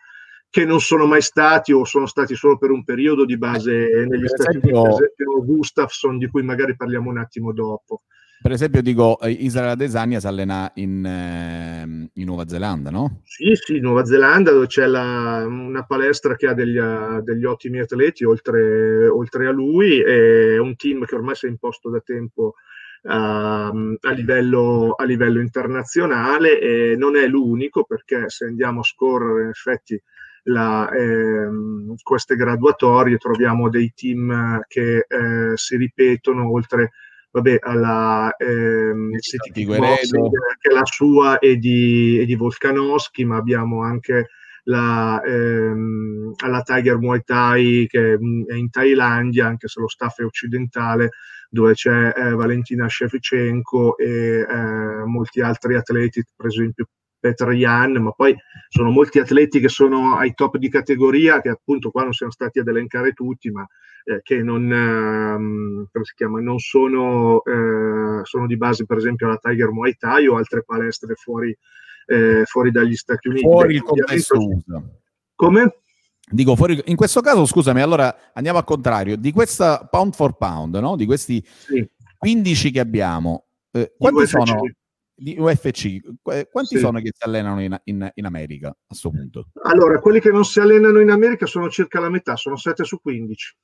che 0.49 0.63
non 0.63 0.79
sono 0.79 1.05
mai 1.05 1.21
stati 1.21 1.73
o 1.73 1.83
sono 1.83 2.05
stati 2.05 2.33
solo 2.33 2.57
per 2.57 2.71
un 2.71 2.85
periodo 2.85 3.25
di 3.25 3.37
base 3.37 3.89
eh, 3.91 4.05
negli 4.05 4.27
Stati 4.27 4.55
Uniti, 4.55 4.71
per 4.71 4.89
esempio 4.89 5.43
Gustafsson 5.43 6.17
di 6.17 6.29
cui 6.29 6.43
magari 6.43 6.77
parliamo 6.77 7.09
un 7.09 7.17
attimo 7.17 7.51
dopo. 7.51 8.03
Per 8.45 8.53
esempio, 8.53 8.83
dico, 8.83 9.19
eh, 9.21 9.31
Israele 9.31 9.71
Adesanya 9.71 10.19
si 10.19 10.27
allena 10.27 10.71
in, 10.75 11.03
eh, 11.03 12.11
in, 12.13 12.25
Nuova 12.25 12.47
Zelanda, 12.47 12.91
no? 12.91 13.21
Sì, 13.23 13.55
sì, 13.55 13.79
Nuova 13.79 14.05
Zelanda, 14.05 14.51
dove 14.51 14.67
c'è 14.67 14.85
la, 14.85 15.43
una 15.47 15.83
palestra 15.83 16.35
che 16.35 16.45
ha 16.45 16.53
degli, 16.53 16.79
degli 17.23 17.43
ottimi 17.43 17.79
atleti, 17.79 18.23
oltre, 18.23 19.07
oltre, 19.07 19.47
a 19.47 19.51
lui, 19.51 19.99
e 19.99 20.59
un 20.59 20.75
team 20.75 21.05
che 21.05 21.15
ormai 21.15 21.33
si 21.33 21.47
è 21.47 21.49
imposto 21.49 21.89
da 21.89 21.99
tempo 22.01 22.53
uh, 23.01 23.09
a, 23.09 24.11
livello, 24.13 24.93
a, 24.95 25.05
livello, 25.05 25.41
internazionale 25.41 26.59
e 26.59 26.95
non 26.95 27.15
è 27.15 27.25
l'unico 27.25 27.83
perché 27.83 28.29
se 28.29 28.45
andiamo 28.45 28.81
a 28.81 28.83
scorrere 28.83 29.41
in 29.41 29.49
effetti 29.49 29.99
la, 30.43 30.87
ehm, 30.91 31.95
queste 32.03 32.35
graduatorie 32.35 33.17
troviamo 33.17 33.69
dei 33.69 33.91
team 33.95 34.61
che 34.67 35.07
eh, 35.07 35.53
si 35.55 35.77
ripetono 35.77 36.51
oltre 36.51 36.91
vabbè, 37.35 37.57
alla 37.59 38.33
ehm, 38.37 39.17
City 39.19 39.65
Boxing, 39.65 40.29
che 40.57 40.69
è 40.69 40.73
la 40.73 40.85
sua 40.85 41.37
e 41.39 41.57
di, 41.57 42.17
e 42.17 42.25
di 42.25 42.35
Volkanovski, 42.35 43.25
ma 43.25 43.35
abbiamo 43.35 43.83
anche 43.83 44.29
la, 44.63 45.21
ehm, 45.21 46.31
alla 46.37 46.61
Tiger 46.61 46.97
Muay 46.97 47.23
Thai 47.25 47.87
che 47.89 48.13
è 48.13 48.53
in 48.53 48.69
Thailandia, 48.69 49.47
anche 49.47 49.67
se 49.67 49.81
lo 49.81 49.89
staff 49.89 50.19
è 50.19 50.23
occidentale, 50.23 51.09
dove 51.49 51.73
c'è 51.73 52.13
eh, 52.15 52.31
Valentina 52.31 52.87
Shevchenko 52.87 53.97
e 53.97 54.45
eh, 54.49 55.05
molti 55.05 55.41
altri 55.41 55.75
atleti, 55.75 56.23
per 56.33 56.45
esempio 56.45 56.87
Petr 57.19 57.51
Jan, 57.51 57.93
ma 57.93 58.11
poi 58.11 58.35
sono 58.69 58.91
molti 58.91 59.19
atleti 59.19 59.59
che 59.59 59.69
sono 59.69 60.15
ai 60.17 60.33
top 60.33 60.57
di 60.57 60.69
categoria, 60.69 61.41
che 61.41 61.49
appunto 61.49 61.91
qua 61.91 62.03
non 62.03 62.13
siamo 62.13 62.31
stati 62.31 62.59
ad 62.59 62.67
elencare 62.67 63.13
tutti, 63.13 63.49
ma 63.49 63.65
eh, 64.03 64.21
che 64.21 64.43
non, 64.43 64.71
ehm, 64.71 65.87
chiama, 66.15 66.39
non 66.39 66.59
sono, 66.59 67.43
eh, 67.43 68.23
sono, 68.23 68.45
di 68.45 68.57
base 68.57 68.85
per 68.85 68.97
esempio 68.97 69.27
alla 69.27 69.37
Tiger 69.37 69.71
Muay 69.71 69.95
Thai 69.97 70.27
o 70.27 70.37
altre 70.37 70.63
palestre 70.63 71.15
fuori, 71.15 71.57
eh, 72.05 72.43
fuori 72.45 72.71
dagli 72.71 72.95
Stati 72.95 73.29
Uniti. 73.29 73.45
Fuori 73.45 73.75
il 73.75 73.81
contesto 73.81 74.37
USA. 74.37 74.83
Come? 75.33 75.79
Dico, 76.27 76.55
fuori, 76.55 76.81
in 76.85 76.95
questo 76.95 77.21
caso, 77.21 77.45
scusami, 77.45 77.81
allora 77.81 78.31
andiamo 78.33 78.57
al 78.57 78.63
contrario, 78.63 79.15
di 79.15 79.31
questa 79.31 79.87
pound 79.89 80.13
for 80.13 80.37
pound, 80.37 80.75
no? 80.75 80.95
di 80.95 81.05
questi 81.05 81.43
sì. 81.45 81.87
15 82.17 82.71
che 82.71 82.79
abbiamo, 82.79 83.45
eh, 83.71 83.93
quanti 83.97 84.25
sono 84.25 84.61
di 85.15 85.35
UFC? 85.39 85.99
Quanti 86.21 86.75
sì. 86.75 86.79
sono 86.79 86.99
che 86.99 87.11
si 87.15 87.25
allenano 87.25 87.61
in, 87.61 87.79
in, 87.85 88.11
in 88.13 88.25
America 88.25 88.69
a 88.69 88.77
questo 88.85 89.09
punto? 89.09 89.47
Allora, 89.63 89.99
quelli 89.99 90.19
che 90.19 90.31
non 90.31 90.43
si 90.43 90.59
allenano 90.59 90.99
in 90.99 91.09
America 91.09 91.45
sono 91.45 91.69
circa 91.69 91.99
la 91.99 92.09
metà, 92.09 92.35
sono 92.35 92.57
7 92.57 92.83
su 92.83 92.99
15. 92.99 93.55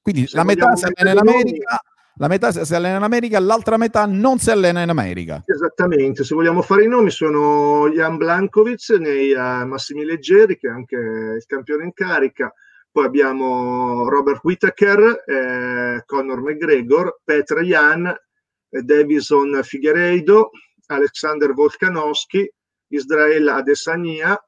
Quindi 0.00 0.26
Se 0.26 0.36
la 0.36 0.44
metà 0.44 0.74
si 0.74 0.86
allena 0.86 1.20
in 1.20 1.28
America, 1.28 1.80
la 2.14 2.28
metà 2.28 2.50
si 2.50 2.74
allena 2.74 2.96
in 2.96 3.02
America, 3.02 3.38
l'altra 3.38 3.76
metà 3.76 4.06
non 4.06 4.38
si 4.38 4.50
allena 4.50 4.82
in 4.82 4.88
America. 4.88 5.42
Esattamente, 5.44 6.24
se 6.24 6.34
vogliamo 6.34 6.62
fare 6.62 6.84
i 6.84 6.88
nomi 6.88 7.10
sono 7.10 7.88
Jan 7.90 8.16
Blankovic 8.16 8.88
nei 8.98 9.32
uh, 9.32 9.66
massimi 9.66 10.04
leggeri, 10.04 10.56
che 10.56 10.68
è 10.68 10.70
anche 10.70 10.96
il 10.96 11.44
campione 11.46 11.84
in 11.84 11.92
carica, 11.92 12.52
poi 12.90 13.04
abbiamo 13.04 14.08
Robert 14.08 14.42
Whittaker, 14.42 15.22
eh, 15.26 16.02
Conor 16.04 16.40
McGregor, 16.40 17.20
Petra 17.22 17.60
Jan, 17.60 18.06
eh, 18.06 18.82
Davison 18.82 19.60
Figueiredo, 19.62 20.50
Alexander 20.88 21.52
Volkanovski, 21.52 22.50
Israel 22.88 23.48
Adesanya, 23.48 24.38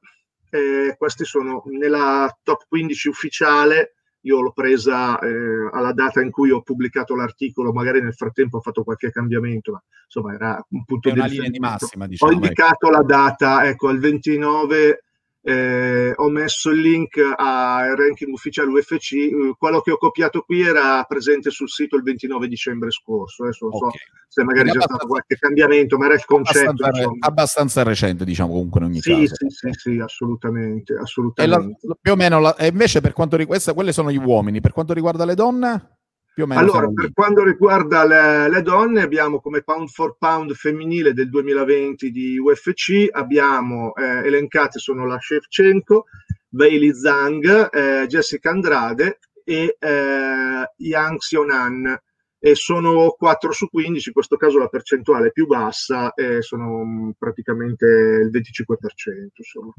eh, 0.49 0.95
questi 0.97 1.25
sono 1.25 1.63
nella 1.65 2.29
top 2.43 2.65
15 2.67 3.07
ufficiale 3.07 3.95
io 4.21 4.41
l'ho 4.41 4.51
presa 4.51 5.17
eh, 5.19 5.69
alla 5.71 5.93
data 5.93 6.21
in 6.21 6.29
cui 6.29 6.51
ho 6.51 6.61
pubblicato 6.61 7.15
l'articolo, 7.15 7.71
magari 7.71 8.01
nel 8.01 8.13
frattempo 8.13 8.57
ho 8.57 8.61
fatto 8.61 8.83
qualche 8.83 9.11
cambiamento, 9.11 9.71
ma 9.71 9.83
insomma 10.05 10.33
era 10.33 10.63
un 10.69 10.85
punto 10.85 11.09
di 11.09 11.49
di 11.49 11.59
massima. 11.59 12.05
Diciamo, 12.05 12.31
ho 12.31 12.33
indicato 12.33 12.87
ecco. 12.87 12.97
la 12.97 13.03
data, 13.03 13.65
ecco, 13.67 13.87
al 13.87 13.99
29 13.99 15.03
eh, 15.43 16.13
ho 16.15 16.29
messo 16.29 16.69
il 16.69 16.81
link 16.81 17.17
al 17.17 17.95
ranking 17.95 18.31
ufficiale 18.31 18.69
UFC, 18.69 19.13
eh, 19.13 19.55
quello 19.57 19.81
che 19.81 19.91
ho 19.91 19.97
copiato 19.97 20.41
qui 20.41 20.61
era 20.61 21.03
presente 21.07 21.49
sul 21.49 21.69
sito 21.69 21.95
il 21.95 22.03
29 22.03 22.47
dicembre 22.47 22.91
scorso, 22.91 23.43
adesso 23.43 23.67
non 23.67 23.75
okay. 23.75 23.89
so 23.89 24.19
se 24.31 24.43
magari 24.45 24.69
c'è 24.69 24.79
stato 24.79 25.07
qualche 25.07 25.35
cambiamento, 25.35 25.97
ma 25.97 26.05
era 26.05 26.13
il 26.13 26.23
concetto. 26.23 26.69
Abbastanza, 26.69 27.11
abbastanza 27.19 27.83
recente, 27.83 28.23
diciamo 28.23 28.53
comunque 28.53 28.79
in 28.79 28.85
ogni 28.85 29.01
sì, 29.01 29.11
caso. 29.11 29.35
Sì, 29.35 29.47
sì, 29.49 29.69
sì, 29.73 29.99
assolutamente. 29.99 30.95
assolutamente. 30.95 31.77
La, 31.81 31.95
più 31.99 32.13
o 32.13 32.15
meno, 32.15 32.39
la, 32.39 32.55
e 32.55 32.67
invece 32.67 33.01
per 33.01 33.11
quanto 33.11 33.35
riguarda, 33.35 33.73
quelle 33.73 33.91
sono 33.91 34.09
gli 34.09 34.17
uomini, 34.17 34.61
per 34.61 34.71
quanto 34.71 34.93
riguarda 34.93 35.25
le 35.25 35.35
donne? 35.35 36.00
Più 36.33 36.43
o 36.43 36.47
meno 36.47 36.61
allora, 36.61 36.87
per 36.87 37.11
quanto 37.11 37.43
riguarda 37.43 38.05
le, 38.05 38.49
le, 38.49 38.61
donne, 38.61 39.01
abbiamo 39.01 39.41
come 39.41 39.63
pound 39.63 39.89
for 39.89 40.15
pound 40.17 40.53
femminile 40.53 41.13
del 41.13 41.29
2020 41.29 42.09
di 42.09 42.37
UFC, 42.37 43.07
abbiamo 43.11 43.93
eh, 43.95 44.25
elencate 44.25 44.79
sono 44.79 45.05
la 45.05 45.17
Shevchenko, 45.19 46.05
Bailey 46.47 46.93
Zhang, 46.93 47.69
eh, 47.73 48.07
Jessica 48.07 48.49
Andrade 48.49 49.19
e 49.43 49.75
eh, 49.77 50.71
Yang 50.77 51.17
Xiaonan. 51.17 51.99
E 52.43 52.55
sono 52.55 53.13
4 53.15 53.51
su 53.51 53.69
15, 53.69 54.07
in 54.07 54.13
questo 54.13 54.35
caso 54.35 54.57
la 54.57 54.67
percentuale 54.67 55.27
è 55.27 55.31
più 55.31 55.45
bassa, 55.45 56.11
e 56.13 56.41
sono 56.41 56.83
mm, 56.83 57.09
praticamente 57.15 57.85
il 57.85 58.31
25%. 58.31 59.29
Insomma. 59.35 59.71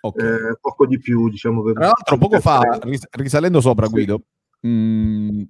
Okay. 0.00 0.26
Eh, 0.26 0.58
poco 0.60 0.86
di 0.86 0.98
più, 0.98 1.28
diciamo. 1.28 1.62
Tra 1.70 1.84
l'altro, 1.84 2.18
poco 2.18 2.40
fa, 2.40 2.60
risalendo 3.12 3.60
sopra, 3.60 3.86
Guido, 3.86 4.22
mh, 4.62 4.68
mm, 4.68 5.42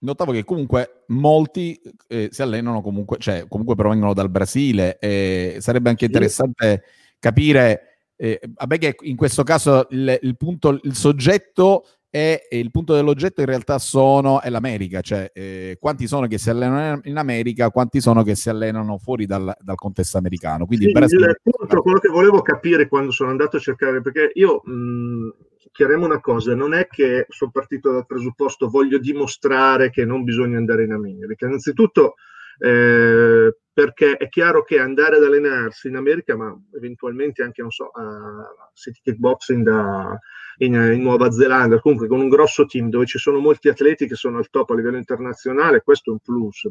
notavo 0.00 0.32
che 0.32 0.44
comunque 0.44 1.04
molti 1.08 1.80
eh, 2.08 2.28
si 2.30 2.42
allenano 2.42 2.80
comunque, 2.80 3.18
cioè 3.18 3.46
comunque 3.48 3.74
provengono 3.74 4.14
dal 4.14 4.30
Brasile 4.30 4.98
e 4.98 5.56
sarebbe 5.60 5.88
anche 5.90 6.04
interessante 6.04 6.82
sì. 6.84 7.16
capire, 7.18 7.98
eh, 8.16 8.40
vabbè 8.54 8.78
che 8.78 8.96
in 9.02 9.16
questo 9.16 9.42
caso 9.42 9.86
il, 9.90 10.18
il, 10.22 10.36
punto, 10.36 10.78
il 10.82 10.94
soggetto 10.94 11.84
e 12.10 12.46
il 12.50 12.70
punto 12.70 12.94
dell'oggetto 12.94 13.40
in 13.40 13.46
realtà 13.46 13.78
sono 13.78 14.40
è 14.40 14.48
l'America, 14.48 15.02
cioè 15.02 15.30
eh, 15.34 15.76
quanti 15.78 16.06
sono 16.06 16.26
che 16.26 16.38
si 16.38 16.48
allenano 16.48 17.00
in 17.04 17.18
America, 17.18 17.70
quanti 17.70 18.00
sono 18.00 18.22
che 18.22 18.34
si 18.34 18.48
allenano 18.48 18.96
fuori 18.98 19.26
dal, 19.26 19.54
dal 19.60 19.76
contesto 19.76 20.16
americano. 20.16 20.64
Quindi 20.64 20.86
sì, 20.86 20.90
il 20.90 21.40
punto, 21.42 21.82
quello 21.82 21.98
che 21.98 22.08
volevo 22.08 22.40
capire 22.40 22.88
quando 22.88 23.10
sono 23.10 23.30
andato 23.30 23.58
a 23.58 23.60
cercare, 23.60 24.00
perché 24.00 24.30
io 24.34 24.62
mh, 24.64 25.28
chiariamo 25.72 26.04
una 26.04 26.20
cosa, 26.20 26.54
non 26.54 26.74
è 26.74 26.86
che 26.86 27.26
sono 27.28 27.50
partito 27.50 27.92
dal 27.92 28.06
presupposto 28.06 28.68
voglio 28.68 28.98
dimostrare 28.98 29.90
che 29.90 30.04
non 30.04 30.24
bisogna 30.24 30.58
andare 30.58 30.84
in 30.84 30.92
America. 30.92 31.46
Innanzitutto 31.46 32.14
eh, 32.58 33.56
perché 33.72 34.16
è 34.16 34.28
chiaro 34.28 34.64
che 34.64 34.80
andare 34.80 35.16
ad 35.16 35.22
allenarsi 35.22 35.88
in 35.88 35.96
America, 35.96 36.36
ma 36.36 36.52
eventualmente 36.74 37.42
anche, 37.42 37.62
non 37.62 37.70
so, 37.70 37.90
a 37.90 38.70
City 38.74 39.00
Kickboxing 39.02 39.64
da, 39.64 40.18
in, 40.58 40.74
in, 40.74 41.02
Nuova 41.02 41.30
Zelanda, 41.30 41.78
comunque 41.78 42.08
con 42.08 42.20
un 42.20 42.28
grosso 42.28 42.66
team 42.66 42.88
dove 42.88 43.06
ci 43.06 43.18
sono 43.18 43.38
molti 43.38 43.68
atleti 43.68 44.08
che 44.08 44.16
sono 44.16 44.38
al 44.38 44.50
top 44.50 44.70
a 44.70 44.74
livello 44.74 44.96
internazionale, 44.96 45.82
questo 45.82 46.10
è 46.10 46.12
un 46.12 46.18
plus. 46.18 46.66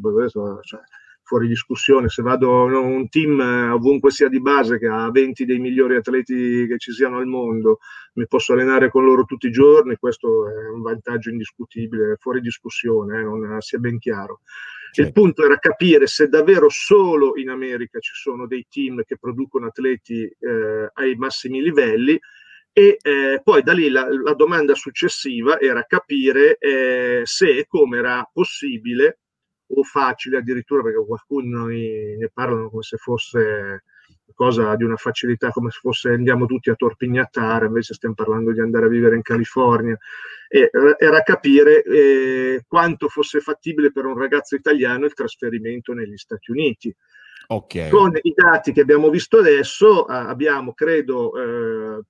Cioè, 0.62 0.80
fuori 1.28 1.46
discussione, 1.46 2.08
se 2.08 2.22
vado 2.22 2.66
in 2.68 2.72
un 2.72 3.08
team 3.10 3.38
eh, 3.38 3.68
ovunque 3.68 4.10
sia 4.10 4.30
di 4.30 4.40
base 4.40 4.78
che 4.78 4.86
ha 4.86 5.10
20 5.10 5.44
dei 5.44 5.58
migliori 5.58 5.96
atleti 5.96 6.66
che 6.66 6.78
ci 6.78 6.90
siano 6.90 7.18
al 7.18 7.26
mondo, 7.26 7.80
mi 8.14 8.26
posso 8.26 8.54
allenare 8.54 8.88
con 8.90 9.04
loro 9.04 9.24
tutti 9.24 9.48
i 9.48 9.50
giorni, 9.50 9.96
questo 9.96 10.48
è 10.48 10.70
un 10.70 10.80
vantaggio 10.80 11.28
indiscutibile, 11.28 12.16
fuori 12.18 12.40
discussione, 12.40 13.18
eh, 13.18 13.22
non 13.24 13.60
sia 13.60 13.78
ben 13.78 13.98
chiaro. 13.98 14.40
Certo. 14.90 15.02
Il 15.02 15.12
punto 15.12 15.44
era 15.44 15.58
capire 15.58 16.06
se 16.06 16.28
davvero 16.28 16.70
solo 16.70 17.36
in 17.36 17.50
America 17.50 17.98
ci 17.98 18.14
sono 18.14 18.46
dei 18.46 18.66
team 18.66 19.02
che 19.04 19.18
producono 19.18 19.66
atleti 19.66 20.22
eh, 20.22 20.90
ai 20.94 21.14
massimi 21.16 21.60
livelli 21.60 22.18
e 22.72 22.96
eh, 23.02 23.40
poi 23.44 23.62
da 23.62 23.74
lì 23.74 23.90
la, 23.90 24.08
la, 24.10 24.32
domanda 24.32 24.74
successiva 24.74 25.60
era 25.60 25.84
capire 25.84 26.56
eh, 26.56 27.20
se 27.24 27.58
e 27.58 27.66
come 27.66 27.98
era 27.98 28.26
possibile 28.32 29.18
o 29.68 29.82
facile 29.82 30.38
addirittura 30.38 30.82
perché 30.82 31.04
qualcuno 31.04 31.66
ne 31.66 32.30
parlano 32.32 32.70
come 32.70 32.82
se 32.82 32.96
fosse 32.96 33.82
cosa 34.34 34.76
di 34.76 34.84
una 34.84 34.96
facilità 34.96 35.50
come 35.50 35.70
se 35.70 35.78
fosse 35.80 36.10
andiamo 36.10 36.46
tutti 36.46 36.70
a 36.70 36.74
torpignattare 36.74 37.66
invece 37.66 37.94
stiamo 37.94 38.14
parlando 38.14 38.52
di 38.52 38.60
andare 38.60 38.86
a 38.86 38.88
vivere 38.88 39.16
in 39.16 39.22
California 39.22 39.98
e, 40.48 40.70
era 40.98 41.22
capire 41.22 41.82
eh, 41.82 42.64
quanto 42.66 43.08
fosse 43.08 43.40
fattibile 43.40 43.92
per 43.92 44.04
un 44.04 44.16
ragazzo 44.16 44.54
italiano 44.54 45.04
il 45.04 45.14
trasferimento 45.14 45.92
negli 45.92 46.16
Stati 46.16 46.50
Uniti 46.50 46.94
okay. 47.48 47.90
con 47.90 48.16
i 48.20 48.32
dati 48.34 48.72
che 48.72 48.80
abbiamo 48.80 49.10
visto 49.10 49.38
adesso 49.38 50.04
abbiamo 50.04 50.72
credo 50.72 51.32
eh, 51.36 52.02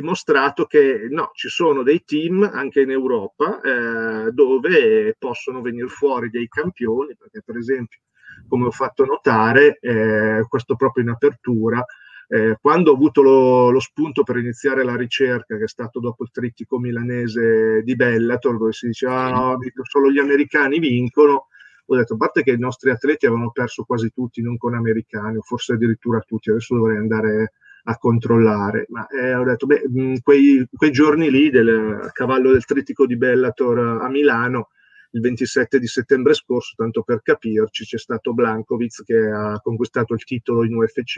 dimostrato 0.00 0.66
che 0.66 1.08
no, 1.10 1.30
ci 1.32 1.48
sono 1.48 1.82
dei 1.82 2.04
team 2.04 2.48
anche 2.52 2.82
in 2.82 2.90
Europa 2.90 3.60
eh, 3.60 4.30
dove 4.30 5.16
possono 5.18 5.62
venire 5.62 5.88
fuori 5.88 6.28
dei 6.28 6.48
campioni, 6.48 7.16
perché 7.16 7.42
per 7.42 7.56
esempio, 7.56 8.00
come 8.46 8.66
ho 8.66 8.70
fatto 8.70 9.04
notare, 9.06 9.78
eh, 9.80 10.44
questo 10.48 10.76
proprio 10.76 11.04
in 11.04 11.10
apertura, 11.10 11.82
eh, 12.28 12.58
quando 12.60 12.90
ho 12.90 12.94
avuto 12.94 13.22
lo, 13.22 13.70
lo, 13.70 13.80
spunto 13.80 14.22
per 14.22 14.36
iniziare 14.36 14.84
la 14.84 14.96
ricerca, 14.96 15.56
che 15.56 15.64
è 15.64 15.68
stato 15.68 15.98
dopo 15.98 16.24
il 16.24 16.30
trittico 16.30 16.78
milanese 16.78 17.82
di 17.82 17.96
Bellator, 17.96 18.58
dove 18.58 18.72
si 18.72 18.88
diceva 18.88 19.24
ah, 19.24 19.52
no, 19.52 19.58
solo 19.82 20.10
gli 20.10 20.18
americani 20.18 20.78
vincono, 20.78 21.46
ho 21.86 21.96
detto 21.96 22.14
a 22.14 22.16
parte 22.16 22.42
che 22.42 22.50
i 22.50 22.58
nostri 22.58 22.90
atleti 22.90 23.26
avevano 23.26 23.50
perso 23.50 23.84
quasi 23.84 24.10
tutti, 24.10 24.42
non 24.42 24.58
con 24.58 24.74
americani, 24.74 25.38
o 25.38 25.40
forse 25.40 25.74
addirittura 25.74 26.20
tutti, 26.20 26.50
adesso 26.50 26.74
dovrei 26.74 26.98
andare 26.98 27.52
a 27.88 27.98
controllare. 27.98 28.86
Ma 28.90 29.06
eh, 29.08 29.34
ho 29.34 29.44
detto, 29.44 29.66
beh, 29.66 30.20
quei, 30.22 30.66
quei, 30.72 30.90
giorni 30.90 31.30
lì 31.30 31.50
del 31.50 32.10
cavallo 32.12 32.52
del 32.52 32.64
trittico 32.64 33.06
di 33.06 33.16
Bellator 33.16 34.02
a 34.02 34.08
Milano, 34.08 34.70
il 35.12 35.20
27 35.20 35.78
di 35.78 35.86
settembre 35.86 36.34
scorso, 36.34 36.74
tanto 36.76 37.02
per 37.02 37.22
capirci, 37.22 37.84
c'è 37.84 37.98
stato 37.98 38.34
Blankovic 38.34 39.04
che 39.04 39.18
ha 39.18 39.60
conquistato 39.62 40.14
il 40.14 40.24
titolo 40.24 40.64
in 40.64 40.74
UFC, 40.74 41.14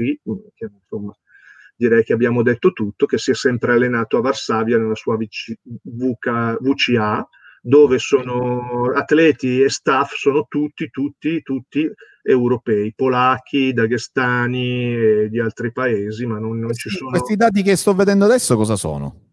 che 0.55 0.71
insomma 0.73 1.17
direi 1.75 2.03
che 2.05 2.13
abbiamo 2.13 2.43
detto 2.43 2.73
tutto, 2.73 3.07
che 3.07 3.19
si 3.19 3.31
è 3.31 3.35
sempre 3.35 3.73
allenato 3.73 4.19
a 4.19 4.21
Varsavia 4.21 4.79
nella 4.79 4.95
sua 4.95 5.17
VC, 5.17 5.55
VK, 5.83 6.59
VCA, 6.61 7.29
dove 7.69 7.99
sono 7.99 8.91
atleti 8.95 9.61
e 9.61 9.69
staff, 9.69 10.15
sono 10.15 10.47
tutti, 10.49 10.89
tutti, 10.89 11.43
tutti 11.43 11.87
europei, 12.23 12.95
polacchi, 12.97 13.75
daghestani 13.75 14.95
e 14.95 15.29
di 15.29 15.39
altri 15.39 15.71
paesi, 15.71 16.25
ma 16.25 16.39
non, 16.39 16.59
non 16.59 16.73
ci 16.73 16.89
sono... 16.89 17.11
Questi 17.11 17.37
dati 17.37 17.63
che 17.63 17.77
sto 17.77 17.95
vedendo 17.95 18.25
adesso 18.25 18.57
cosa 18.57 18.75
sono? 18.75 19.27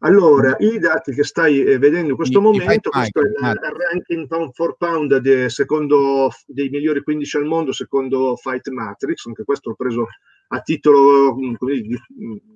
Allora, 0.00 0.54
i 0.58 0.78
dati 0.78 1.14
che 1.14 1.24
stai 1.24 1.64
eh, 1.64 1.78
vedendo 1.78 2.10
in 2.10 2.16
questo 2.16 2.40
I, 2.40 2.42
momento, 2.42 2.90
i 2.90 2.92
questo 2.92 3.20
è 3.20 3.24
il, 3.24 3.32
il 3.32 3.76
ranking 3.90 4.26
pound 4.26 4.52
for 4.52 4.76
pound 4.76 5.16
de, 5.16 5.48
secondo, 5.48 6.28
dei 6.44 6.68
migliori 6.68 7.02
15 7.02 7.38
al 7.38 7.44
mondo 7.46 7.72
secondo 7.72 8.36
Fight 8.36 8.68
Matrix, 8.68 9.24
anche 9.24 9.44
questo 9.44 9.70
l'ho 9.70 9.76
preso 9.76 10.06
a 10.48 10.60
titolo 10.60 11.34
mm, 11.34 11.54
di, 11.58 11.98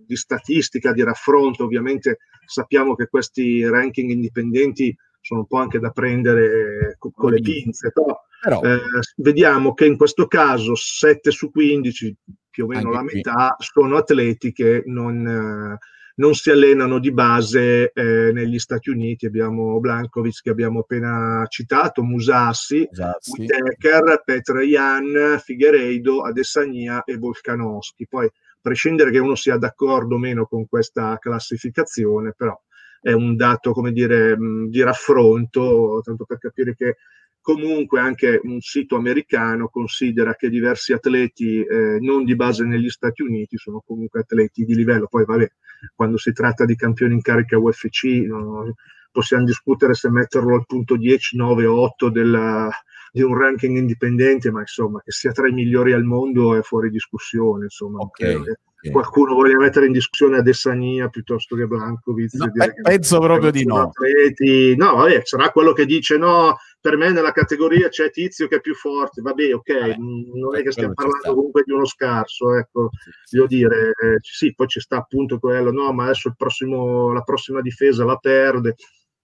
di, 0.06 0.16
statistica, 0.16 0.92
di 0.92 1.02
raffronto, 1.02 1.64
ovviamente 1.64 2.18
sappiamo 2.44 2.94
che 2.94 3.08
questi 3.08 3.66
ranking 3.66 4.10
indipendenti 4.10 4.94
sono 5.20 5.40
un 5.40 5.46
po' 5.46 5.58
anche 5.58 5.78
da 5.78 5.90
prendere 5.90 6.96
con, 6.98 7.12
con 7.12 7.32
le 7.32 7.40
pinze, 7.40 7.90
però, 7.92 8.16
però. 8.40 8.62
Eh, 8.62 8.80
vediamo 9.16 9.74
che 9.74 9.86
in 9.86 9.96
questo 9.96 10.26
caso 10.26 10.74
7 10.74 11.30
su 11.30 11.50
15, 11.50 12.16
più 12.50 12.64
o 12.64 12.66
meno 12.68 12.90
la 12.90 13.02
metà, 13.02 13.56
sono 13.58 13.96
atleti 13.96 14.52
che 14.52 14.82
non... 14.86 15.26
Eh, 15.26 15.78
non 16.20 16.34
si 16.34 16.50
allenano 16.50 16.98
di 16.98 17.12
base 17.12 17.92
eh, 17.92 18.30
negli 18.32 18.58
Stati 18.58 18.90
Uniti. 18.90 19.24
Abbiamo 19.24 19.80
Blankovic 19.80 20.42
che 20.42 20.50
abbiamo 20.50 20.80
appena 20.80 21.46
citato, 21.48 22.02
Musassi, 22.02 22.86
Musassi. 22.90 23.40
Whitaker, 23.40 24.22
Petrajan, 24.22 25.40
Figueiredo, 25.42 26.22
Adesania 26.22 27.02
e 27.04 27.16
Volkanovski. 27.16 28.06
Poi, 28.06 28.26
a 28.26 28.32
prescindere 28.60 29.10
che 29.10 29.18
uno 29.18 29.34
sia 29.34 29.56
d'accordo 29.56 30.16
o 30.16 30.18
meno 30.18 30.44
con 30.44 30.68
questa 30.68 31.16
classificazione, 31.18 32.34
però 32.36 32.54
è 33.00 33.12
un 33.12 33.34
dato, 33.34 33.72
come 33.72 33.90
dire, 33.90 34.36
di 34.68 34.82
raffronto, 34.82 36.02
tanto 36.04 36.26
per 36.26 36.36
capire 36.36 36.74
che 36.74 36.96
comunque 37.40 38.00
anche 38.00 38.40
un 38.42 38.60
sito 38.60 38.96
americano 38.96 39.68
considera 39.68 40.34
che 40.34 40.48
diversi 40.48 40.92
atleti 40.92 41.62
eh, 41.62 41.98
non 42.00 42.24
di 42.24 42.36
base 42.36 42.64
negli 42.64 42.90
Stati 42.90 43.22
Uniti 43.22 43.56
sono 43.56 43.82
comunque 43.84 44.20
atleti 44.20 44.64
di 44.64 44.74
livello. 44.74 45.06
Poi, 45.08 45.24
vabbè, 45.24 45.50
quando 45.94 46.18
si 46.18 46.32
tratta 46.32 46.64
di 46.64 46.76
campioni 46.76 47.14
in 47.14 47.22
carica 47.22 47.58
UFC, 47.58 48.04
no, 48.26 48.74
possiamo 49.10 49.44
discutere 49.44 49.94
se 49.94 50.10
metterlo 50.10 50.54
al 50.54 50.66
punto 50.66 50.96
10, 50.96 51.36
9 51.36 51.66
o 51.66 51.80
8 51.80 52.10
della, 52.10 52.70
di 53.12 53.22
un 53.22 53.36
ranking 53.36 53.76
indipendente, 53.76 54.50
ma 54.50 54.60
insomma, 54.60 55.00
che 55.02 55.10
sia 55.10 55.32
tra 55.32 55.48
i 55.48 55.52
migliori 55.52 55.92
al 55.92 56.04
mondo 56.04 56.54
è 56.54 56.62
fuori 56.62 56.90
discussione. 56.90 57.64
Insomma, 57.64 58.00
okay, 58.00 58.34
okay. 58.34 58.54
qualcuno 58.90 59.34
voglia 59.34 59.56
mettere 59.56 59.86
in 59.86 59.92
discussione 59.92 60.38
Adesania 60.38 61.08
piuttosto 61.08 61.56
che 61.56 61.66
Blankovic. 61.66 62.34
No, 62.34 62.52
penso 62.82 63.18
proprio 63.18 63.50
di 63.50 63.64
no. 63.64 63.82
Atleti. 63.82 64.76
No, 64.76 64.96
vabbè, 64.96 65.22
sarà 65.24 65.50
quello 65.50 65.72
che 65.72 65.86
dice 65.86 66.16
no, 66.16 66.56
per 66.80 66.96
me 66.96 67.10
nella 67.10 67.32
categoria 67.32 67.88
c'è 67.88 68.10
Tizio 68.10 68.48
che 68.48 68.56
è 68.56 68.60
più 68.60 68.74
forte, 68.74 69.20
vabbè, 69.20 69.54
ok, 69.54 69.78
vabbè, 69.80 69.96
non 69.98 70.56
è 70.56 70.62
che 70.62 70.72
stiamo 70.72 70.94
parlando 70.94 71.34
comunque 71.34 71.62
di 71.64 71.72
uno 71.72 71.84
scarso, 71.84 72.54
ecco, 72.54 72.88
devo 73.30 73.46
dire, 73.46 73.90
eh, 73.90 74.18
sì, 74.20 74.54
poi 74.54 74.66
ci 74.66 74.80
sta 74.80 74.96
appunto 74.96 75.38
quello, 75.38 75.70
no, 75.70 75.92
ma 75.92 76.04
adesso 76.04 76.32
prossimo, 76.36 77.12
la 77.12 77.20
prossima 77.20 77.60
difesa 77.60 78.04
la 78.04 78.16
perde, 78.16 78.76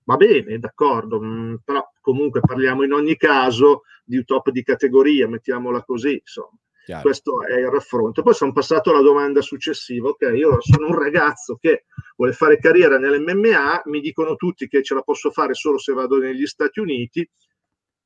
va 0.04 0.16
bene, 0.16 0.58
d'accordo, 0.58 1.18
mh, 1.20 1.26
mm, 1.26 1.54
però 1.64 1.82
comunque 2.00 2.40
parliamo 2.40 2.84
in 2.84 2.92
ogni 2.92 3.16
caso 3.16 3.82
di 4.04 4.22
top 4.24 4.50
di 4.50 4.62
categoria, 4.62 5.26
mettiamola 5.26 5.82
così, 5.82 6.12
insomma. 6.12 6.58
Chiaro. 6.86 7.02
Questo 7.02 7.44
è 7.44 7.58
il 7.58 7.66
raffronto. 7.66 8.22
Poi 8.22 8.32
sono 8.32 8.52
passato 8.52 8.90
alla 8.90 9.00
domanda 9.00 9.40
successiva. 9.40 10.10
Ok, 10.10 10.30
io 10.36 10.60
sono 10.60 10.86
un 10.86 10.96
ragazzo 10.96 11.56
che 11.56 11.86
vuole 12.14 12.32
fare 12.32 12.60
carriera 12.60 12.96
nell'MMA, 12.96 13.82
mi 13.86 14.00
dicono 14.00 14.36
tutti 14.36 14.68
che 14.68 14.84
ce 14.84 14.94
la 14.94 15.02
posso 15.02 15.32
fare 15.32 15.52
solo 15.54 15.78
se 15.78 15.92
vado 15.92 16.18
negli 16.18 16.46
Stati 16.46 16.78
Uniti. 16.78 17.28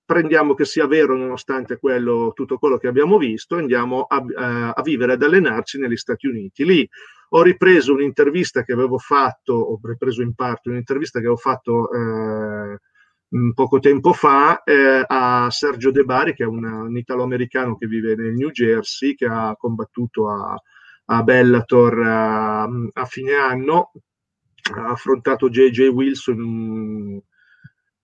Prendiamo 0.02 0.54
che 0.54 0.64
sia 0.64 0.86
vero 0.86 1.14
nonostante 1.14 1.76
quello, 1.76 2.32
tutto 2.34 2.56
quello 2.56 2.78
che 2.78 2.88
abbiamo 2.88 3.18
visto, 3.18 3.56
andiamo 3.56 4.04
a, 4.04 4.24
a, 4.34 4.70
a 4.70 4.82
vivere, 4.82 5.12
ad 5.12 5.22
allenarci 5.22 5.78
negli 5.78 5.96
Stati 5.96 6.26
Uniti. 6.26 6.64
Lì 6.64 6.88
ho 7.32 7.42
ripreso 7.42 7.92
un'intervista 7.92 8.62
che 8.62 8.72
avevo 8.72 8.96
fatto, 8.96 9.52
ho 9.52 9.78
ripreso 9.82 10.22
in 10.22 10.34
parte 10.34 10.70
un'intervista 10.70 11.18
che 11.18 11.26
avevo 11.26 11.38
fatto 11.38 11.92
eh, 11.92 12.78
poco 13.54 13.78
tempo 13.78 14.12
fa 14.12 14.62
eh, 14.64 15.04
a 15.06 15.48
Sergio 15.50 15.90
De 15.90 16.02
Bari, 16.02 16.34
che 16.34 16.42
è 16.42 16.46
un, 16.46 16.64
un 16.64 16.96
italo-americano 16.96 17.76
che 17.76 17.86
vive 17.86 18.16
nel 18.16 18.34
New 18.34 18.50
Jersey, 18.50 19.14
che 19.14 19.26
ha 19.26 19.54
combattuto 19.56 20.28
a, 20.28 20.60
a 21.06 21.22
Bellator 21.22 22.00
a, 22.00 22.62
a, 22.62 23.04
fine 23.04 23.34
anno, 23.34 23.92
ha 24.74 24.90
affrontato 24.90 25.48
JJ 25.48 25.88
Wilson 25.88 27.22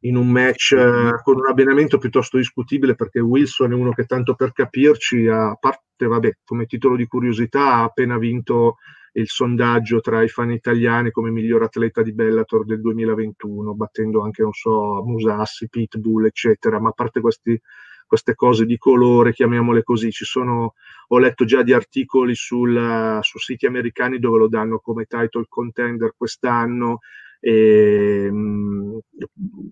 in 0.01 0.17
un 0.17 0.29
match 0.29 0.73
eh, 0.73 1.21
con 1.23 1.37
un 1.37 1.49
abbinamento 1.49 1.99
piuttosto 1.99 2.37
discutibile 2.37 2.95
perché 2.95 3.19
Wilson 3.19 3.73
è 3.73 3.75
uno 3.75 3.93
che 3.93 4.05
tanto 4.05 4.35
per 4.35 4.53
capirci, 4.53 5.27
a 5.27 5.57
parte, 5.59 6.07
vabbè, 6.07 6.39
come 6.45 6.67
titolo 6.67 6.95
di 6.95 7.07
curiosità, 7.07 7.75
ha 7.75 7.83
appena 7.85 8.17
vinto 8.17 8.77
il 9.17 9.29
sondaggio 9.29 10.01
tra 10.01 10.23
i 10.23 10.29
fan 10.29 10.51
italiani 10.51 11.11
come 11.11 11.31
miglior 11.31 11.63
atleta 11.63 12.03
di 12.03 12.13
Bellator 12.13 12.65
del 12.65 12.81
2021, 12.81 13.75
battendo 13.75 14.23
anche, 14.23 14.43
non 14.43 14.53
so, 14.53 15.03
Musassi, 15.05 15.69
Pitbull, 15.69 16.27
eccetera. 16.27 16.79
Ma 16.81 16.91
a 16.91 16.93
parte 16.93 17.21
questi, 17.21 17.59
queste 18.07 18.35
cose 18.35 18.67
di 18.67 18.77
colore, 18.77 19.33
chiamiamole 19.33 19.83
così, 19.83 20.11
ci 20.11 20.27
sono, 20.27 20.75
ho 21.09 21.19
letto 21.19 21.47
già 21.47 21.63
di 21.63 21.73
articoli 21.73 22.35
sul, 22.35 23.19
su 23.23 23.39
siti 23.39 23.65
americani 23.65 24.19
dove 24.19 24.39
lo 24.39 24.49
danno 24.49 24.81
come 24.81 25.07
title 25.07 25.47
contender 25.49 26.13
quest'anno. 26.15 26.99
E, 27.41 28.29
mh, 28.31 28.37
mm, 28.37 28.97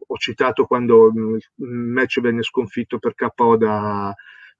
ho 0.06 0.16
citato 0.16 0.64
quando 0.64 1.12
il 1.14 1.42
match 1.56 2.20
venne 2.20 2.42
sconfitto 2.42 2.98
per 2.98 3.14
KO 3.14 3.56
da 3.56 4.14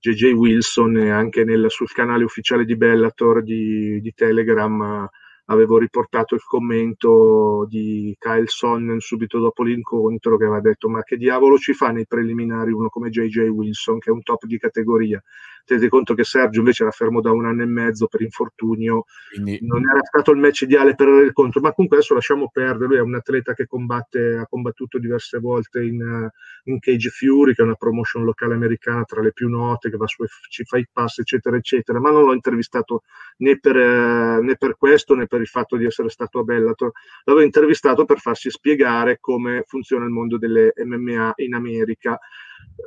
JJ 0.04 0.32
Wilson 0.32 0.98
e 0.98 1.10
anche 1.10 1.44
nel, 1.44 1.70
sul 1.70 1.90
canale 1.90 2.24
ufficiale 2.24 2.66
di 2.66 2.76
Bellator 2.76 3.42
di, 3.42 4.02
di 4.02 4.12
Telegram 4.12 5.08
avevo 5.46 5.78
riportato 5.78 6.34
il 6.34 6.42
commento 6.42 7.66
di 7.70 8.14
Kyle 8.18 8.46
Sonnen 8.46 9.00
subito 9.00 9.38
dopo 9.38 9.62
l'incontro 9.62 10.36
che 10.36 10.44
aveva 10.44 10.60
detto 10.60 10.90
ma 10.90 11.02
che 11.02 11.16
diavolo 11.16 11.56
ci 11.56 11.72
fa 11.72 11.90
nei 11.90 12.06
preliminari 12.06 12.70
uno 12.70 12.90
come 12.90 13.08
JJ 13.08 13.48
Wilson 13.48 13.98
che 13.98 14.10
è 14.10 14.12
un 14.12 14.22
top 14.22 14.44
di 14.44 14.58
categoria 14.58 15.22
tenete 15.64 15.88
conto 15.88 16.14
che 16.14 16.24
Sergio 16.24 16.60
invece 16.60 16.82
era 16.82 16.92
fermo 16.92 17.20
da 17.20 17.32
un 17.32 17.46
anno 17.46 17.62
e 17.62 17.66
mezzo 17.66 18.06
per 18.06 18.20
infortunio, 18.20 19.04
Quindi... 19.32 19.58
non 19.62 19.82
era 19.88 20.02
stato 20.02 20.30
il 20.30 20.38
match 20.38 20.62
ideale 20.62 20.94
per 20.94 21.08
il 21.08 21.32
contro, 21.32 21.60
ma 21.60 21.72
comunque 21.72 21.98
adesso 21.98 22.14
lasciamo 22.14 22.50
perdere, 22.52 22.86
lui 22.86 22.96
è 22.96 23.00
un 23.00 23.14
atleta 23.14 23.54
che 23.54 23.66
combatte, 23.66 24.36
ha 24.36 24.46
combattuto 24.46 24.98
diverse 24.98 25.38
volte 25.38 25.82
in, 25.82 26.28
in 26.64 26.78
Cage 26.78 27.10
Fury, 27.10 27.54
che 27.54 27.62
è 27.62 27.64
una 27.64 27.74
promotion 27.74 28.24
locale 28.24 28.54
americana 28.54 29.04
tra 29.04 29.22
le 29.22 29.32
più 29.32 29.48
note, 29.48 29.90
che 29.90 29.96
va 29.96 30.06
su, 30.06 30.24
ci 30.48 30.64
fa 30.64 30.78
i 30.78 30.86
passi, 30.90 31.22
eccetera, 31.22 31.56
eccetera, 31.56 31.98
ma 31.98 32.10
non 32.10 32.24
l'ho 32.24 32.34
intervistato 32.34 33.02
né 33.38 33.58
per, 33.58 33.76
eh, 33.76 34.40
né 34.42 34.56
per 34.56 34.76
questo 34.76 35.14
né 35.14 35.26
per 35.26 35.40
il 35.40 35.46
fatto 35.46 35.76
di 35.76 35.86
essere 35.86 36.08
stato 36.08 36.40
a 36.40 36.42
Bellator, 36.42 36.92
l'avevo 37.24 37.44
intervistato 37.44 38.04
per 38.04 38.18
farsi 38.18 38.50
spiegare 38.50 39.18
come 39.20 39.64
funziona 39.66 40.04
il 40.04 40.10
mondo 40.10 40.38
delle 40.38 40.72
MMA 40.76 41.32
in 41.36 41.54
America 41.54 42.18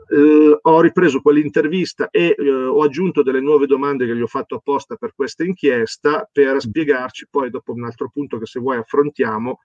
eh, 0.10 0.60
ho 0.62 0.82
ripreso 0.82 1.22
quell'intervista 1.22 2.10
e 2.10 2.36
eh, 2.38 2.52
ho 2.52 2.82
aggiunto 2.84 3.24
delle 3.24 3.42
nuove 3.42 3.66
domande 3.66 4.06
che 4.06 4.16
gli 4.16 4.22
ho 4.22 4.28
fatto 4.28 4.56
apposta 4.56 4.96
per 4.96 5.14
questa 5.16 5.44
inchiesta 5.44 6.30
per 6.32 6.62
spiegarci 6.62 7.28
poi 7.30 7.50
dopo 7.50 7.74
un 7.74 7.84
altro 7.84 8.10
punto 8.10 8.38
che 8.38 8.46
se 8.46 8.60
vuoi 8.60 8.78
affrontiamo 8.78 9.60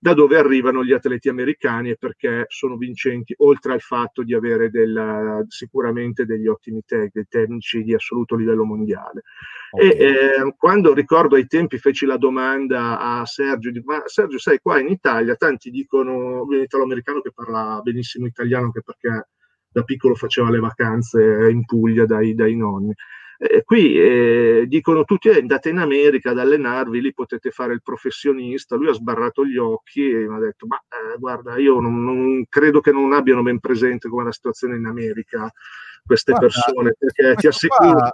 da 0.00 0.14
dove 0.14 0.36
arrivano 0.36 0.84
gli 0.84 0.92
atleti 0.92 1.28
americani 1.28 1.90
e 1.90 1.96
perché 1.96 2.44
sono 2.48 2.76
vincenti, 2.76 3.34
oltre 3.38 3.72
al 3.72 3.80
fatto 3.80 4.22
di 4.22 4.32
avere 4.32 4.70
del, 4.70 5.44
sicuramente 5.48 6.24
degli 6.24 6.46
ottimi 6.46 6.82
tech, 6.86 7.10
dei 7.12 7.26
tecnici 7.28 7.82
di 7.82 7.94
assoluto 7.94 8.36
livello 8.36 8.64
mondiale. 8.64 9.22
Okay. 9.70 9.88
E 9.88 10.04
eh, 10.04 10.54
quando 10.56 10.94
ricordo 10.94 11.34
ai 11.34 11.48
tempi 11.48 11.78
feci 11.78 12.06
la 12.06 12.16
domanda 12.16 13.00
a 13.00 13.26
Sergio, 13.26 13.72
ma 13.84 14.02
Sergio 14.06 14.38
sai 14.38 14.60
qua 14.60 14.78
in 14.78 14.88
Italia 14.88 15.34
tanti 15.34 15.70
dicono, 15.70 16.42
un 16.42 16.54
italo-americano 16.54 17.20
che 17.20 17.32
parla 17.34 17.80
benissimo 17.82 18.26
italiano 18.26 18.66
anche 18.66 18.82
perché 18.82 19.26
da 19.78 19.82
piccolo 19.84 20.14
faceva 20.14 20.50
le 20.50 20.58
vacanze 20.58 21.48
in 21.50 21.64
Puglia 21.64 22.04
dai, 22.04 22.34
dai 22.34 22.56
nonni. 22.56 22.92
Eh, 23.40 23.62
qui 23.62 23.96
eh, 23.96 24.64
dicono 24.66 25.04
tutti 25.04 25.28
eh, 25.28 25.38
andate 25.38 25.68
in 25.68 25.78
America 25.78 26.30
ad 26.30 26.38
allenarvi, 26.38 27.00
lì 27.00 27.12
potete 27.14 27.50
fare 27.50 27.72
il 27.72 27.82
professionista. 27.82 28.74
Lui 28.74 28.88
ha 28.88 28.92
sbarrato 28.92 29.46
gli 29.46 29.56
occhi 29.56 30.10
e 30.10 30.28
mi 30.28 30.34
ha 30.34 30.40
detto: 30.40 30.66
Ma 30.66 30.76
eh, 30.76 31.18
guarda, 31.18 31.56
io 31.56 31.78
non, 31.78 32.02
non, 32.02 32.44
credo 32.48 32.80
che 32.80 32.90
non 32.90 33.12
abbiano 33.12 33.42
ben 33.42 33.60
presente 33.60 34.08
come 34.08 34.24
la 34.24 34.32
situazione 34.32 34.76
in 34.76 34.86
America 34.86 35.50
queste 36.04 36.32
guarda, 36.32 36.48
persone, 36.48 36.94
perché 36.98 37.34
ti 37.36 37.46
assicuro. 37.46 37.92
Qua, 37.92 38.12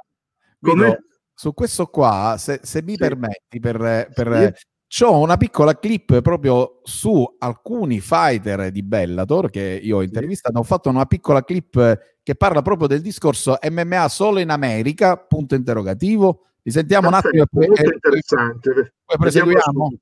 come... 0.61 1.05
Su 1.33 1.53
questo 1.55 1.87
qua, 1.87 2.37
se, 2.39 2.61
se 2.63 2.83
mi 2.83 2.93
sì. 2.93 2.99
permetti, 2.99 3.59
per, 3.59 4.09
per 4.15 4.53
sì 4.55 4.73
ho 5.03 5.19
una 5.19 5.37
piccola 5.37 5.77
clip 5.79 6.21
proprio 6.21 6.81
su 6.85 7.35
alcuni 7.39 8.01
fighter 8.01 8.71
di 8.71 8.83
Bellator 8.83 9.51
che 9.51 9.81
io 9.83 9.97
ho 9.97 10.03
intervistato. 10.03 10.59
Ho 10.59 10.63
fatto 10.63 10.89
una 10.89 11.07
piccola 11.07 11.43
clip 11.43 11.99
che 12.23 12.35
parla 12.37 12.63
proprio 12.63 12.87
del 12.87 13.01
discorso 13.01 13.59
MMA 13.69 14.09
solo 14.09 14.39
in 14.39 14.51
America, 14.51 15.17
punto 15.17 15.55
interrogativo. 15.55 16.47
Li 16.63 16.71
sentiamo 16.71 17.09
un 17.09 17.15
attimo. 17.15 17.43
È 17.43 17.47
molto 17.51 17.83
e, 17.83 17.93
interessante. 17.93 18.95
Poi 19.05 19.17
proseguiamo. 19.19 19.93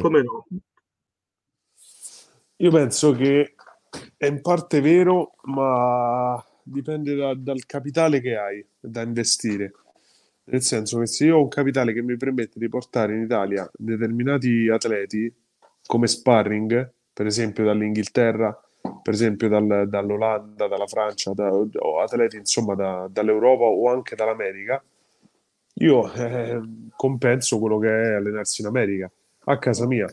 Come 0.00 0.22
no? 0.22 0.46
Io 2.56 2.70
penso 2.70 3.12
che 3.12 3.54
è 4.16 4.26
in 4.26 4.40
parte 4.40 4.80
vero, 4.80 5.34
ma 5.44 6.44
dipende 6.62 7.14
da, 7.14 7.34
dal 7.34 7.64
capitale 7.66 8.20
che 8.20 8.36
hai 8.36 8.66
da 8.80 9.02
investire 9.02 9.72
nel 10.44 10.62
senso 10.62 10.98
che 10.98 11.06
se 11.06 11.26
io 11.26 11.36
ho 11.36 11.42
un 11.42 11.48
capitale 11.48 11.92
che 11.92 12.02
mi 12.02 12.16
permette 12.16 12.58
di 12.58 12.68
portare 12.68 13.14
in 13.14 13.22
Italia 13.22 13.68
determinati 13.76 14.68
atleti 14.68 15.32
come 15.86 16.06
sparring, 16.06 16.92
per 17.12 17.26
esempio 17.26 17.64
dall'Inghilterra, 17.64 18.58
per 19.02 19.14
esempio 19.14 19.48
dal, 19.48 19.88
dall'Olanda, 19.88 20.66
dalla 20.66 20.86
Francia, 20.86 21.32
da, 21.32 21.50
o 21.50 22.00
atleti 22.00 22.36
insomma 22.36 22.74
da, 22.74 23.08
dall'Europa 23.10 23.64
o 23.64 23.88
anche 23.90 24.14
dall'America, 24.14 24.82
io 25.78 26.12
eh, 26.12 26.60
compenso 26.94 27.58
quello 27.58 27.78
che 27.78 27.88
è 27.88 28.14
allenarsi 28.14 28.60
in 28.60 28.68
America 28.68 29.10
a 29.46 29.58
casa 29.58 29.86
mia 29.86 30.06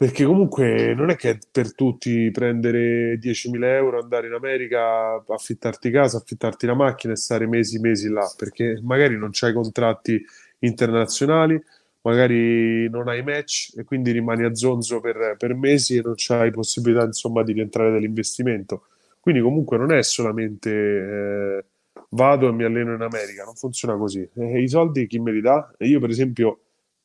perché 0.00 0.24
comunque 0.24 0.94
non 0.94 1.10
è 1.10 1.16
che 1.16 1.38
per 1.52 1.74
tutti 1.74 2.30
prendere 2.30 3.18
10.000 3.18 3.64
euro, 3.64 4.00
andare 4.00 4.28
in 4.28 4.32
America, 4.32 5.22
affittarti 5.28 5.90
casa, 5.90 6.16
affittarti 6.16 6.64
la 6.64 6.72
macchina 6.74 7.12
e 7.12 7.16
stare 7.16 7.46
mesi 7.46 7.76
e 7.76 7.80
mesi 7.80 8.08
là, 8.08 8.26
perché 8.34 8.80
magari 8.82 9.18
non 9.18 9.28
c'hai 9.30 9.52
contratti 9.52 10.18
internazionali, 10.60 11.62
magari 12.00 12.88
non 12.88 13.08
hai 13.08 13.22
match 13.22 13.76
e 13.76 13.84
quindi 13.84 14.10
rimani 14.12 14.44
a 14.44 14.54
zonzo 14.54 15.00
per, 15.00 15.34
per 15.36 15.54
mesi 15.54 15.96
e 15.96 16.00
non 16.02 16.14
c'hai 16.16 16.50
possibilità 16.50 17.04
insomma 17.04 17.42
di 17.42 17.52
rientrare 17.52 17.90
dall'investimento. 17.92 18.86
Quindi 19.20 19.42
comunque 19.42 19.76
non 19.76 19.92
è 19.92 20.02
solamente 20.02 20.70
eh, 20.70 21.64
vado 22.08 22.48
e 22.48 22.52
mi 22.52 22.64
alleno 22.64 22.94
in 22.94 23.02
America, 23.02 23.44
non 23.44 23.54
funziona 23.54 23.98
così. 23.98 24.26
E 24.34 24.62
I 24.62 24.68
soldi 24.68 25.06
chi 25.06 25.18
me 25.18 25.30
li 25.30 25.42
dà? 25.42 25.70
Io 25.80 26.00
per 26.00 26.08
esempio 26.08 26.60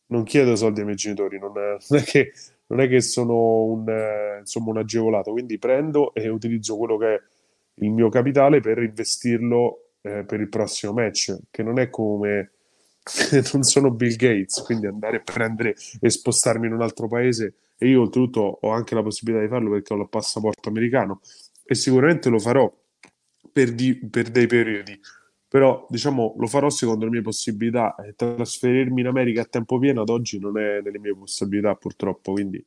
non 0.08 0.24
chiedo 0.24 0.56
soldi 0.56 0.80
ai 0.80 0.86
miei 0.86 0.98
genitori, 0.98 1.38
non 1.40 1.58
è, 1.58 1.78
non 1.90 2.00
è 2.00 2.04
che 2.04 2.32
non 2.68 2.80
è 2.82 2.88
che 2.88 3.02
sono 3.02 3.64
un, 3.64 3.88
eh, 3.90 4.40
insomma, 4.40 4.72
un 4.72 4.78
agevolato, 4.78 5.32
quindi 5.32 5.58
prendo 5.58 6.14
e 6.14 6.30
utilizzo 6.30 6.78
quello 6.78 6.98
che 6.98 7.14
è 7.16 7.22
il 7.76 7.92
mio 7.92 8.10
capitale 8.10 8.60
per 8.60 8.80
investirlo 8.80 9.90
eh, 10.02 10.24
per 10.24 10.40
il 10.40 10.50
prossimo 10.50 10.94
match, 10.94 11.36
che 11.52 11.64
non 11.64 11.80
è 11.80 11.90
come 11.90 12.52
non 13.54 13.64
sono 13.64 13.92
Bill 13.92 14.16
Gates, 14.16 14.62
quindi 14.64 14.88
andare 14.88 15.18
a 15.18 15.22
prendere 15.22 15.76
e 16.00 16.10
spostarmi 16.10 16.68
in 16.68 16.74
un 16.74 16.82
altro 16.82 17.08
paese. 17.08 17.56
E 17.78 17.90
io 17.90 18.02
oltretutto 18.02 18.60
ho 18.62 18.70
anche 18.70 18.96
la 18.96 19.04
possibilità 19.04 19.44
di 19.44 19.50
farlo 19.50 19.72
perché 19.72 19.94
ho 19.94 19.98
il 19.98 20.08
passaporto 20.10 20.70
americano 20.70 21.20
e 21.64 21.76
sicuramente 21.76 22.30
lo 22.30 22.40
farò 22.40 22.72
per, 23.52 23.74
di, 23.74 23.96
per 24.08 24.30
dei 24.30 24.48
periodi 24.48 24.98
però 25.56 25.86
diciamo 25.88 26.36
lo 26.38 26.48
farò 26.48 26.70
secondo 26.70 27.06
le 27.06 27.12
mie 27.12 27.22
possibilità 27.22 27.96
e 27.96 28.14
trasferirmi 28.14 29.00
in 29.00 29.08
America 29.08 29.40
a 29.40 29.46
tempo 29.46 29.80
pieno 29.80 30.02
ad 30.02 30.10
oggi 30.10 30.38
non 30.38 30.60
è 30.60 30.82
nelle 30.82 31.00
mie 31.00 31.16
possibilità 31.16 31.74
purtroppo 31.76 32.34
quindi 32.34 32.62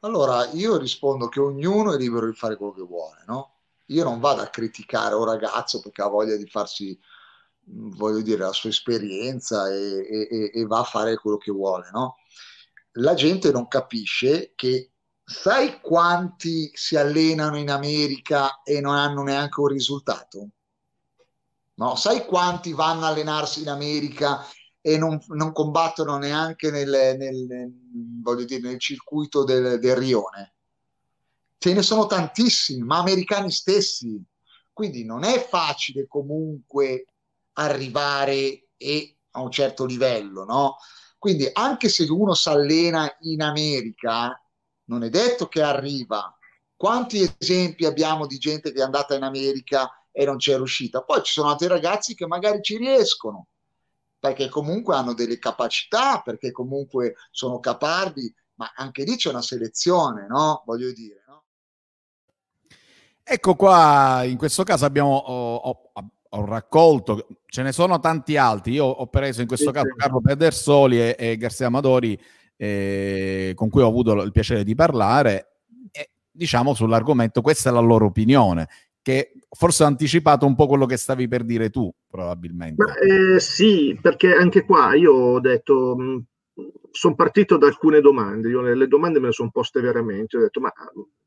allora 0.00 0.50
io 0.50 0.78
rispondo 0.78 1.28
che 1.28 1.38
ognuno 1.38 1.94
è 1.94 1.96
libero 1.96 2.26
di 2.26 2.34
fare 2.34 2.56
quello 2.56 2.72
che 2.72 2.82
vuole 2.82 3.22
no? 3.28 3.60
io 3.86 4.02
non 4.02 4.18
vado 4.18 4.42
a 4.42 4.48
criticare 4.48 5.14
un 5.14 5.26
ragazzo 5.26 5.80
perché 5.80 6.02
ha 6.02 6.08
voglia 6.08 6.34
di 6.34 6.48
farsi 6.48 6.98
voglio 7.66 8.20
dire 8.20 8.38
la 8.38 8.52
sua 8.52 8.70
esperienza 8.70 9.72
e, 9.72 10.28
e, 10.28 10.50
e 10.52 10.66
va 10.66 10.80
a 10.80 10.84
fare 10.84 11.16
quello 11.18 11.36
che 11.36 11.52
vuole 11.52 11.88
no? 11.92 12.16
la 12.94 13.14
gente 13.14 13.52
non 13.52 13.68
capisce 13.68 14.54
che 14.56 14.90
sai 15.24 15.80
quanti 15.80 16.68
si 16.74 16.96
allenano 16.96 17.56
in 17.56 17.70
America 17.70 18.60
e 18.64 18.80
non 18.80 18.96
hanno 18.96 19.22
neanche 19.22 19.60
un 19.60 19.68
risultato? 19.68 20.48
No? 21.74 21.96
Sai 21.96 22.24
quanti 22.26 22.72
vanno 22.72 23.04
a 23.04 23.08
allenarsi 23.08 23.62
in 23.62 23.68
America 23.68 24.44
e 24.80 24.98
non, 24.98 25.20
non 25.28 25.52
combattono 25.52 26.18
neanche 26.18 26.70
nel, 26.70 27.16
nel, 27.18 28.44
dire, 28.44 28.60
nel 28.60 28.78
circuito 28.78 29.44
del, 29.44 29.78
del, 29.78 29.96
rione? 29.96 30.54
Ce 31.58 31.72
ne 31.72 31.82
sono 31.82 32.06
tantissimi, 32.06 32.82
ma 32.82 32.98
americani 32.98 33.50
stessi. 33.50 34.20
Quindi 34.72 35.04
non 35.04 35.22
è 35.22 35.46
facile 35.48 36.06
comunque 36.08 37.06
arrivare 37.54 38.68
e 38.76 39.16
a 39.32 39.40
un 39.40 39.50
certo 39.50 39.84
livello, 39.84 40.44
no? 40.44 40.76
Quindi 41.18 41.48
anche 41.52 41.88
se 41.88 42.04
uno 42.10 42.34
si 42.34 42.48
allena 42.48 43.08
in 43.20 43.42
America, 43.42 44.36
non 44.86 45.04
è 45.04 45.08
detto 45.08 45.46
che 45.46 45.62
arriva. 45.62 46.36
Quanti 46.74 47.32
esempi 47.38 47.86
abbiamo 47.86 48.26
di 48.26 48.38
gente 48.38 48.72
che 48.72 48.80
è 48.80 48.82
andata 48.82 49.14
in 49.14 49.22
America 49.22 49.88
e 50.12 50.24
non 50.24 50.36
c'è 50.36 50.56
riuscita. 50.56 51.02
Poi 51.02 51.22
ci 51.22 51.32
sono 51.32 51.48
altri 51.48 51.66
ragazzi 51.66 52.14
che 52.14 52.26
magari 52.26 52.60
ci 52.62 52.76
riescono, 52.76 53.46
perché 54.18 54.48
comunque 54.48 54.94
hanno 54.94 55.14
delle 55.14 55.38
capacità, 55.38 56.20
perché 56.20 56.52
comunque 56.52 57.14
sono 57.30 57.58
capardi, 57.58 58.32
ma 58.54 58.70
anche 58.76 59.02
lì 59.02 59.16
c'è 59.16 59.30
una 59.30 59.42
selezione, 59.42 60.26
no? 60.28 60.62
Voglio 60.64 60.92
dire, 60.92 61.24
no? 61.26 61.44
Ecco 63.24 63.54
qua, 63.56 64.22
in 64.24 64.36
questo 64.36 64.62
caso 64.62 64.84
abbiamo 64.84 65.16
ho, 65.16 65.54
ho, 65.56 65.92
ho 66.28 66.44
raccolto, 66.44 67.26
ce 67.46 67.62
ne 67.62 67.72
sono 67.72 67.98
tanti 67.98 68.36
altri, 68.36 68.72
io 68.72 68.84
ho 68.84 69.06
preso 69.06 69.40
in 69.40 69.46
questo 69.46 69.68
sì, 69.68 69.72
caso 69.72 69.88
sì. 69.88 69.96
Carlo 69.96 70.20
Pedersoli 70.20 71.00
e, 71.00 71.16
e 71.18 71.36
Garzia 71.36 71.66
Amadori, 71.66 72.20
eh, 72.56 73.52
con 73.54 73.70
cui 73.70 73.82
ho 73.82 73.88
avuto 73.88 74.20
il 74.22 74.32
piacere 74.32 74.64
di 74.64 74.74
parlare, 74.74 75.60
e, 75.90 76.10
diciamo 76.30 76.74
sull'argomento, 76.74 77.40
questa 77.40 77.70
è 77.70 77.72
la 77.72 77.80
loro 77.80 78.06
opinione 78.06 78.68
che 79.02 79.32
forse 79.50 79.82
ha 79.82 79.86
anticipato 79.86 80.46
un 80.46 80.54
po' 80.54 80.66
quello 80.66 80.86
che 80.86 80.96
stavi 80.96 81.28
per 81.28 81.44
dire 81.44 81.70
tu, 81.70 81.92
probabilmente. 82.08 82.82
Ma, 82.82 82.94
eh, 82.96 83.40
sì, 83.40 83.98
perché 84.00 84.34
anche 84.34 84.64
qua 84.64 84.94
io 84.94 85.12
ho 85.12 85.40
detto, 85.40 85.96
mm, 85.98 86.18
sono 86.90 87.14
partito 87.14 87.56
da 87.56 87.66
alcune 87.66 88.00
domande, 88.00 88.48
io 88.48 88.60
le, 88.60 88.74
le 88.74 88.86
domande 88.86 89.18
me 89.18 89.26
le 89.26 89.32
sono 89.32 89.50
poste 89.50 89.80
veramente, 89.80 90.36
ho 90.36 90.40
detto, 90.40 90.60
ma, 90.60 90.72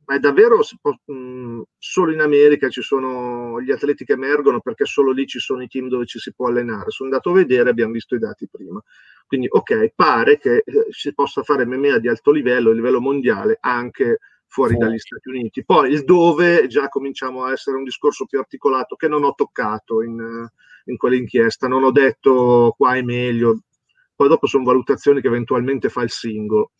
ma 0.05 0.15
è 0.15 0.19
davvero 0.19 0.59
mh, 0.59 1.13
mm, 1.13 1.61
solo 1.77 2.13
in 2.13 2.21
America 2.21 2.69
ci 2.69 2.81
sono 2.81 3.59
gli 3.61 3.71
atleti 3.71 4.05
che 4.05 4.13
emergono 4.13 4.61
perché 4.61 4.85
solo 4.85 5.11
lì 5.11 5.25
ci 5.25 5.39
sono 5.39 5.63
i 5.63 5.67
team 5.67 5.87
dove 5.87 6.05
ci 6.05 6.19
si 6.19 6.33
può 6.33 6.47
allenare? 6.47 6.91
Sono 6.91 7.09
andato 7.09 7.31
a 7.31 7.33
vedere, 7.33 7.69
abbiamo 7.69 7.91
visto 7.93 8.15
i 8.15 8.19
dati 8.19 8.47
prima. 8.49 8.81
Quindi, 9.27 9.47
ok, 9.49 9.91
pare 9.95 10.37
che 10.37 10.57
eh, 10.57 10.85
si 10.91 11.13
possa 11.13 11.41
fare 11.41 11.65
MMA 11.65 11.97
di 11.97 12.07
alto 12.07 12.31
livello, 12.31 12.69
a 12.69 12.73
livello 12.73 13.01
mondiale, 13.01 13.57
anche 13.59 14.19
fuori 14.47 14.77
dagli 14.77 14.97
Stati 14.97 15.29
Uniti. 15.29 15.65
Poi 15.65 15.91
il 15.91 16.03
dove 16.03 16.67
già 16.67 16.87
cominciamo 16.87 17.43
a 17.43 17.51
essere 17.51 17.77
un 17.77 17.83
discorso 17.83 18.25
più 18.25 18.39
articolato 18.39 18.95
che 18.95 19.07
non 19.07 19.23
ho 19.23 19.33
toccato 19.33 20.01
in, 20.01 20.47
in 20.85 20.97
quell'inchiesta. 20.97 21.67
Non 21.67 21.83
ho 21.83 21.91
detto 21.91 22.73
qua 22.77 22.95
è 22.95 23.01
meglio, 23.01 23.61
poi 24.15 24.27
dopo 24.29 24.47
sono 24.47 24.63
valutazioni 24.63 25.21
che 25.21 25.27
eventualmente 25.27 25.89
fa 25.89 26.01
il 26.01 26.09
singolo. 26.09 26.71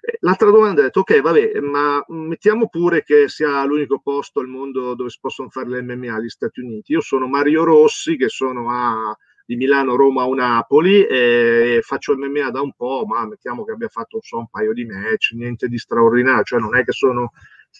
Eh, 0.00 0.18
l'altra 0.20 0.50
domanda 0.50 0.80
è 0.80 0.84
detto, 0.84 1.00
ok, 1.00 1.20
vabbè, 1.20 1.60
ma 1.60 2.04
mettiamo 2.08 2.68
pure 2.68 3.02
che 3.02 3.28
sia 3.28 3.64
l'unico 3.64 3.98
posto 3.98 4.40
al 4.40 4.46
mondo 4.46 4.94
dove 4.94 5.10
si 5.10 5.18
possono 5.20 5.48
fare 5.48 5.68
le 5.68 5.82
MMA, 5.82 6.20
gli 6.20 6.28
Stati 6.28 6.60
Uniti. 6.60 6.92
Io 6.92 7.00
sono 7.00 7.26
Mario 7.26 7.64
Rossi, 7.64 8.16
che 8.16 8.28
sono 8.28 8.70
a, 8.70 9.16
di 9.44 9.56
Milano, 9.56 9.96
Roma 9.96 10.26
o 10.26 10.34
Napoli, 10.34 11.04
e 11.04 11.80
faccio 11.82 12.16
MMA 12.16 12.50
da 12.50 12.60
un 12.60 12.72
po', 12.72 13.04
ma 13.06 13.26
mettiamo 13.26 13.64
che 13.64 13.72
abbia 13.72 13.88
fatto 13.88 14.18
so, 14.22 14.38
un 14.38 14.48
paio 14.48 14.72
di 14.72 14.84
match, 14.84 15.32
niente 15.32 15.68
di 15.68 15.78
straordinario, 15.78 16.42
cioè 16.44 16.60
non 16.60 16.76
è 16.76 16.84
che 16.84 16.92
sono 16.92 17.32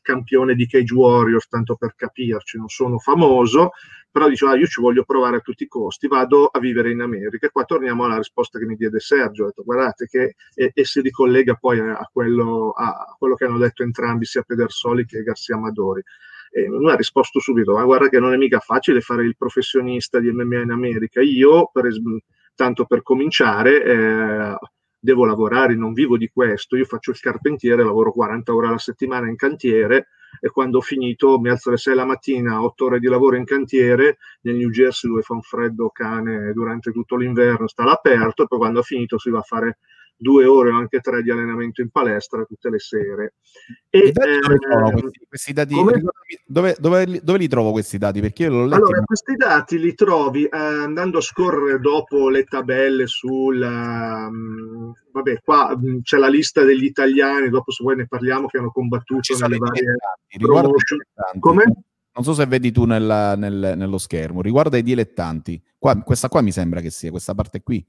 campione 0.02 0.54
di 0.54 0.66
Cage 0.66 0.94
Warriors, 0.94 1.48
tanto 1.48 1.76
per 1.76 1.94
capirci, 1.94 2.58
non 2.58 2.68
sono 2.68 2.98
famoso, 2.98 3.70
però 4.10 4.28
diceva 4.28 4.52
ah, 4.52 4.56
io 4.56 4.66
ci 4.66 4.80
voglio 4.80 5.02
provare 5.02 5.38
a 5.38 5.40
tutti 5.40 5.64
i 5.64 5.66
costi, 5.66 6.06
vado 6.06 6.46
a 6.46 6.60
vivere 6.60 6.90
in 6.90 7.00
America. 7.00 7.46
E 7.46 7.50
qua 7.50 7.64
torniamo 7.64 8.04
alla 8.04 8.16
risposta 8.16 8.58
che 8.58 8.64
mi 8.64 8.76
diede 8.76 9.00
Sergio, 9.00 9.42
ho 9.42 9.46
detto 9.46 9.64
guardate 9.64 10.06
che 10.06 10.36
e, 10.54 10.70
e 10.72 10.84
si 10.84 11.00
ricollega 11.00 11.54
poi 11.54 11.80
a 11.80 12.08
quello, 12.12 12.70
a 12.70 13.16
quello, 13.18 13.34
che 13.34 13.44
hanno 13.44 13.58
detto 13.58 13.82
entrambi, 13.82 14.24
sia 14.24 14.42
Pedersoli 14.42 15.04
che 15.04 15.22
Garcia 15.22 15.56
Amadori. 15.56 16.02
E 16.56 16.66
lui 16.66 16.88
ha 16.88 16.94
risposto 16.94 17.40
subito, 17.40 17.74
ma 17.74 17.82
guarda 17.82 18.08
che 18.08 18.20
non 18.20 18.32
è 18.32 18.36
mica 18.36 18.60
facile 18.60 19.00
fare 19.00 19.24
il 19.24 19.36
professionista 19.36 20.20
di 20.20 20.30
MMA 20.30 20.60
in 20.60 20.70
America. 20.70 21.20
Io, 21.20 21.68
per 21.72 21.88
tanto 22.54 22.84
per 22.84 23.02
cominciare, 23.02 23.82
eh, 23.82 24.56
devo 25.00 25.26
lavorare, 25.26 25.74
non 25.74 25.92
vivo 25.92 26.16
di 26.16 26.30
questo, 26.32 26.76
io 26.76 26.84
faccio 26.84 27.10
il 27.10 27.18
carpentiere, 27.18 27.82
lavoro 27.82 28.12
40 28.12 28.54
ore 28.54 28.68
alla 28.68 28.78
settimana 28.78 29.28
in 29.28 29.36
cantiere 29.36 30.06
e 30.40 30.48
quando 30.50 30.78
ho 30.78 30.80
finito 30.80 31.38
mi 31.38 31.50
alzo 31.50 31.68
alle 31.68 31.78
6 31.78 31.94
la 31.94 32.04
mattina, 32.04 32.62
8 32.62 32.84
ore 32.86 33.00
di 33.00 33.06
lavoro 33.06 33.36
in 33.36 33.44
cantiere 33.44 34.18
nel 34.42 34.56
New 34.56 34.70
Jersey 34.70 35.10
dove 35.10 35.22
fa 35.22 35.34
un 35.34 35.42
freddo 35.42 35.90
cane 35.90 36.52
durante 36.52 36.90
tutto 36.90 37.16
l'inverno, 37.16 37.68
sta 37.68 37.82
all'aperto 37.82 38.44
e 38.44 38.46
poi 38.46 38.58
quando 38.58 38.78
ho 38.78 38.82
finito 38.82 39.18
si 39.18 39.30
va 39.30 39.40
a 39.40 39.42
fare 39.42 39.78
due 40.16 40.44
ore 40.44 40.70
o 40.70 40.76
anche 40.76 41.00
tre 41.00 41.22
di 41.22 41.30
allenamento 41.30 41.82
in 41.82 41.90
palestra 41.90 42.44
tutte 42.44 42.70
le 42.70 42.78
sere. 42.78 43.34
E, 43.90 44.12
dati 44.12 44.28
eh, 44.30 45.00
questi, 45.00 45.26
questi, 45.28 45.52
dati? 45.52 45.74
Dove, 46.46 46.76
dove, 46.78 47.18
dove, 47.22 47.38
li 47.38 47.48
trovo 47.48 47.72
questi 47.72 47.98
dati? 47.98 48.20
Perché 48.20 48.44
io 48.44 48.50
l'ho 48.50 48.64
letto 48.64 48.84
allora, 48.84 49.02
questi 49.04 49.34
dati 49.36 49.78
li 49.78 49.94
trovi 49.94 50.44
eh, 50.44 50.56
andando 50.56 51.18
a 51.18 51.22
scorrere 51.22 51.80
dopo 51.80 52.28
le 52.28 52.44
tabelle 52.44 53.06
sul... 53.06 53.60
Um, 53.60 54.92
vabbè, 55.12 55.40
qua 55.42 55.76
mh, 55.76 55.88
mm, 55.88 55.98
c'è 56.02 56.16
la 56.16 56.28
lista 56.28 56.62
degli 56.62 56.84
italiani, 56.84 57.48
dopo 57.48 57.70
se 57.70 57.82
vuoi 57.82 57.96
ne 57.96 58.06
parliamo, 58.06 58.46
che 58.46 58.58
hanno 58.58 58.70
combattuto 58.70 59.36
nelle 59.38 59.58
varie 59.58 59.96
promotion. 60.38 60.98
Come? 61.38 61.64
Non 62.16 62.22
so 62.22 62.32
se 62.32 62.46
vedi 62.46 62.70
tu 62.70 62.84
nella, 62.84 63.34
nel, 63.34 63.74
nello 63.76 63.98
schermo, 63.98 64.40
riguarda 64.40 64.76
i 64.76 64.82
dilettanti. 64.82 65.60
Qua, 65.78 65.96
questa 66.02 66.28
qua 66.28 66.40
mi 66.42 66.52
sembra 66.52 66.80
che 66.80 66.90
sia, 66.90 67.10
questa 67.10 67.34
parte 67.34 67.62
qui. 67.62 67.84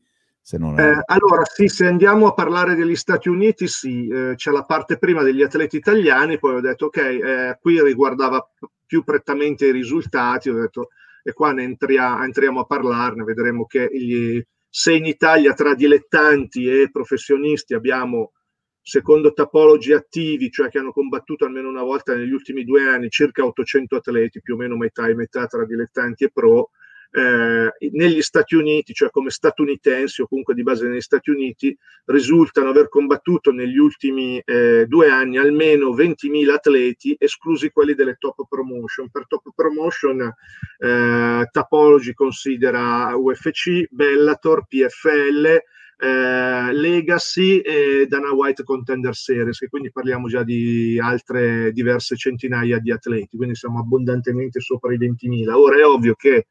Non 0.51 0.79
eh, 0.79 1.01
allora, 1.05 1.43
sì, 1.43 1.67
se 1.67 1.87
andiamo 1.87 2.27
a 2.27 2.33
parlare 2.33 2.75
degli 2.75 2.95
Stati 2.95 3.29
Uniti, 3.29 3.67
sì, 3.67 4.07
eh, 4.07 4.33
c'è 4.35 4.51
la 4.51 4.63
parte 4.63 4.99
prima 4.99 5.23
degli 5.23 5.41
atleti 5.41 5.77
italiani, 5.77 6.37
poi 6.37 6.55
ho 6.55 6.59
detto, 6.61 6.85
ok, 6.85 6.97
eh, 6.97 7.57
qui 7.59 7.81
riguardava 7.81 8.47
più 8.85 9.03
prettamente 9.03 9.65
i 9.65 9.71
risultati, 9.71 10.49
ho 10.49 10.53
detto, 10.53 10.89
e 11.23 11.33
qua 11.33 11.51
ne 11.51 11.63
entria, 11.63 12.23
entriamo 12.23 12.59
a 12.59 12.65
parlarne, 12.65 13.23
vedremo 13.23 13.65
che 13.65 13.89
gli, 13.91 14.39
se 14.69 14.93
in 14.93 15.05
Italia 15.05 15.53
tra 15.53 15.73
dilettanti 15.73 16.67
e 16.67 16.91
professionisti 16.91 17.73
abbiamo, 17.73 18.33
secondo 18.79 19.33
Tapologi 19.33 19.93
attivi, 19.93 20.51
cioè 20.51 20.69
che 20.69 20.77
hanno 20.77 20.91
combattuto 20.91 21.45
almeno 21.45 21.69
una 21.69 21.81
volta 21.81 22.13
negli 22.13 22.31
ultimi 22.31 22.63
due 22.63 22.87
anni, 22.87 23.09
circa 23.09 23.43
800 23.43 23.95
atleti, 23.95 24.41
più 24.41 24.53
o 24.53 24.57
meno 24.57 24.77
metà 24.77 25.07
e 25.07 25.15
metà 25.15 25.47
tra 25.47 25.65
dilettanti 25.65 26.25
e 26.25 26.29
pro, 26.31 26.69
eh, 27.11 27.89
negli 27.91 28.21
Stati 28.21 28.55
Uniti, 28.55 28.93
cioè 28.93 29.09
come 29.09 29.29
statunitensi 29.29 30.21
o 30.21 30.27
comunque 30.27 30.53
di 30.53 30.63
base 30.63 30.87
negli 30.87 31.01
Stati 31.01 31.29
Uniti, 31.29 31.75
risultano 32.05 32.69
aver 32.69 32.89
combattuto 32.89 33.51
negli 33.51 33.77
ultimi 33.77 34.41
eh, 34.43 34.85
due 34.87 35.09
anni 35.09 35.37
almeno 35.37 35.95
20.000 35.95 36.49
atleti, 36.49 37.15
esclusi 37.17 37.71
quelli 37.71 37.93
delle 37.93 38.15
top 38.19 38.47
promotion. 38.47 39.09
Per 39.09 39.27
top 39.27 39.43
promotion 39.55 40.33
eh, 40.79 41.47
Tapology 41.51 42.13
considera 42.13 43.15
UFC, 43.15 43.87
Bellator, 43.89 44.65
PFL, 44.67 45.61
eh, 45.97 46.73
Legacy 46.73 47.59
e 47.59 48.05
Dana 48.07 48.33
White 48.33 48.63
Contender 48.63 49.15
Series, 49.15 49.61
e 49.61 49.69
quindi 49.69 49.91
parliamo 49.91 50.27
già 50.27 50.43
di 50.43 50.99
altre 51.01 51.71
diverse 51.71 52.15
centinaia 52.17 52.79
di 52.79 52.91
atleti, 52.91 53.37
quindi 53.37 53.55
siamo 53.55 53.79
abbondantemente 53.79 54.59
sopra 54.59 54.93
i 54.93 54.97
20.000. 54.97 55.51
Ora 55.53 55.77
è 55.77 55.85
ovvio 55.85 56.15
che 56.15 56.47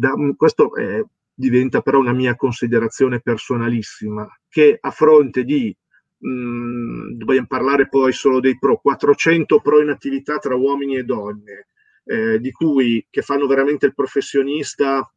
da, 0.00 0.16
mm, 0.16 0.30
questo 0.32 0.74
eh, 0.74 1.04
diventa 1.34 1.82
però 1.82 1.98
una 1.98 2.12
mia 2.12 2.34
considerazione 2.34 3.20
personalissima, 3.20 4.26
che 4.48 4.78
a 4.80 4.90
fronte 4.90 5.44
di, 5.44 5.74
mh, 6.18 6.28
mm, 6.28 7.10
dobbiamo 7.12 7.46
parlare 7.46 7.88
poi 7.88 8.12
solo 8.12 8.40
dei 8.40 8.58
pro, 8.58 8.78
400 8.78 9.60
pro 9.60 9.80
in 9.82 9.90
attività 9.90 10.38
tra 10.38 10.54
uomini 10.56 10.96
e 10.96 11.04
donne, 11.04 11.66
eh, 12.04 12.40
di 12.40 12.50
cui 12.50 13.06
che 13.10 13.20
fanno 13.22 13.46
veramente 13.46 13.86
il 13.86 13.94
professionista 13.94 15.08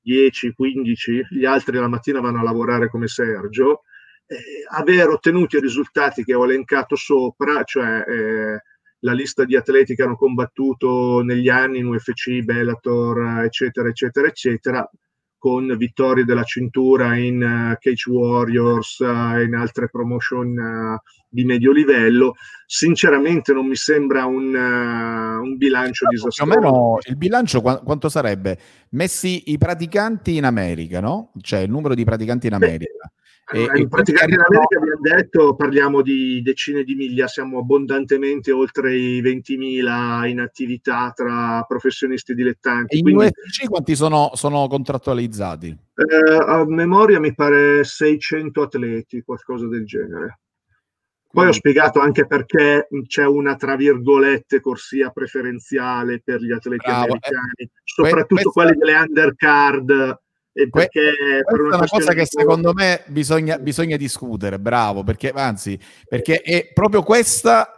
10, 0.00 0.52
15, 0.52 1.26
gli 1.30 1.44
altri 1.44 1.76
la 1.76 1.88
mattina 1.88 2.20
vanno 2.20 2.38
a 2.38 2.44
lavorare 2.44 2.88
come 2.88 3.08
Sergio, 3.08 3.82
eh, 4.26 4.36
aver 4.70 5.08
ottenuto 5.08 5.56
i 5.56 5.60
risultati 5.60 6.22
che 6.22 6.34
ho 6.34 6.44
elencato 6.44 6.94
sopra, 6.94 7.64
cioè 7.64 8.04
eh, 8.06 8.62
la 9.00 9.12
lista 9.12 9.44
di 9.44 9.56
atleti 9.56 9.94
che 9.94 10.02
hanno 10.02 10.16
combattuto 10.16 11.22
negli 11.22 11.48
anni 11.48 11.78
in 11.78 11.86
UFC, 11.86 12.40
Bellator, 12.40 13.44
eccetera, 13.44 13.88
eccetera, 13.88 14.26
eccetera, 14.26 14.90
con 15.38 15.72
vittorie 15.76 16.24
della 16.24 16.42
cintura 16.42 17.14
in 17.14 17.40
uh, 17.40 17.76
Cage 17.78 18.10
Warriors 18.10 19.00
e 19.00 19.04
uh, 19.04 19.40
in 19.42 19.54
altre 19.54 19.88
promotion 19.88 20.48
uh, 20.48 20.98
di 21.28 21.44
medio 21.44 21.70
livello. 21.70 22.34
Sinceramente 22.66 23.52
non 23.52 23.66
mi 23.66 23.76
sembra 23.76 24.26
un, 24.26 24.52
un 24.54 25.56
bilancio 25.56 26.04
no, 26.04 26.10
disastroso. 26.10 26.50
Più 26.50 26.58
o 26.58 26.70
meno 26.70 26.98
il 27.06 27.16
bilancio 27.16 27.60
qu- 27.60 27.82
quanto 27.84 28.08
sarebbe? 28.08 28.58
Messi 28.90 29.52
i 29.52 29.58
praticanti 29.58 30.36
in 30.36 30.44
America, 30.44 31.00
no? 31.00 31.32
Cioè 31.40 31.60
il 31.60 31.70
numero 31.70 31.94
di 31.94 32.04
praticanti 32.04 32.48
in 32.48 32.54
America. 32.54 33.04
E, 33.04 33.10
e 33.50 33.88
praticamente 33.88 34.34
in 34.34 34.44
America 34.46 34.78
abbiamo 34.78 35.00
detto 35.00 35.54
parliamo 35.54 36.02
di 36.02 36.42
decine 36.42 36.84
di 36.84 36.94
miglia, 36.94 37.26
siamo 37.26 37.58
abbondantemente 37.58 38.52
oltre 38.52 38.94
i 38.94 39.22
20.000 39.22 40.28
in 40.28 40.40
attività 40.40 41.12
tra 41.14 41.64
professionisti 41.66 42.32
e 42.32 42.34
dilettanti. 42.34 42.98
E 42.98 43.00
Quindi, 43.00 43.24
in 43.24 43.30
UFC 43.30 43.68
quanti 43.68 43.96
sono, 43.96 44.32
sono 44.34 44.66
contrattualizzati? 44.66 45.68
Eh, 45.68 46.36
a 46.46 46.64
memoria 46.66 47.20
mi 47.20 47.34
pare 47.34 47.84
600 47.84 48.62
atleti, 48.62 49.22
qualcosa 49.22 49.66
del 49.66 49.86
genere. 49.86 50.40
Poi 51.30 51.46
ho 51.46 51.52
spiegato 51.52 52.00
anche 52.00 52.26
perché 52.26 52.88
c'è 53.06 53.26
una, 53.26 53.54
tra 53.54 53.76
virgolette, 53.76 54.60
corsia 54.60 55.10
preferenziale 55.10 56.20
per 56.24 56.40
gli 56.40 56.52
atleti 56.52 56.86
Bravo. 56.86 57.04
americani, 57.04 57.52
eh, 57.56 57.70
soprattutto 57.84 58.50
questa... 58.50 58.50
quelli 58.50 58.76
delle 58.76 58.98
undercard 58.98 60.20
perché 60.52 61.12
per 61.44 61.60
una, 61.60 61.74
è 61.74 61.78
una 61.78 61.86
cosa 61.86 62.12
che 62.12 62.26
secondo 62.26 62.72
me 62.72 63.04
bisogna, 63.08 63.58
bisogna, 63.58 63.96
discutere, 63.96 64.58
bravo, 64.58 65.04
perché 65.04 65.30
anzi, 65.30 65.78
perché 66.08 66.40
è 66.40 66.70
proprio 66.72 67.02
questa 67.02 67.76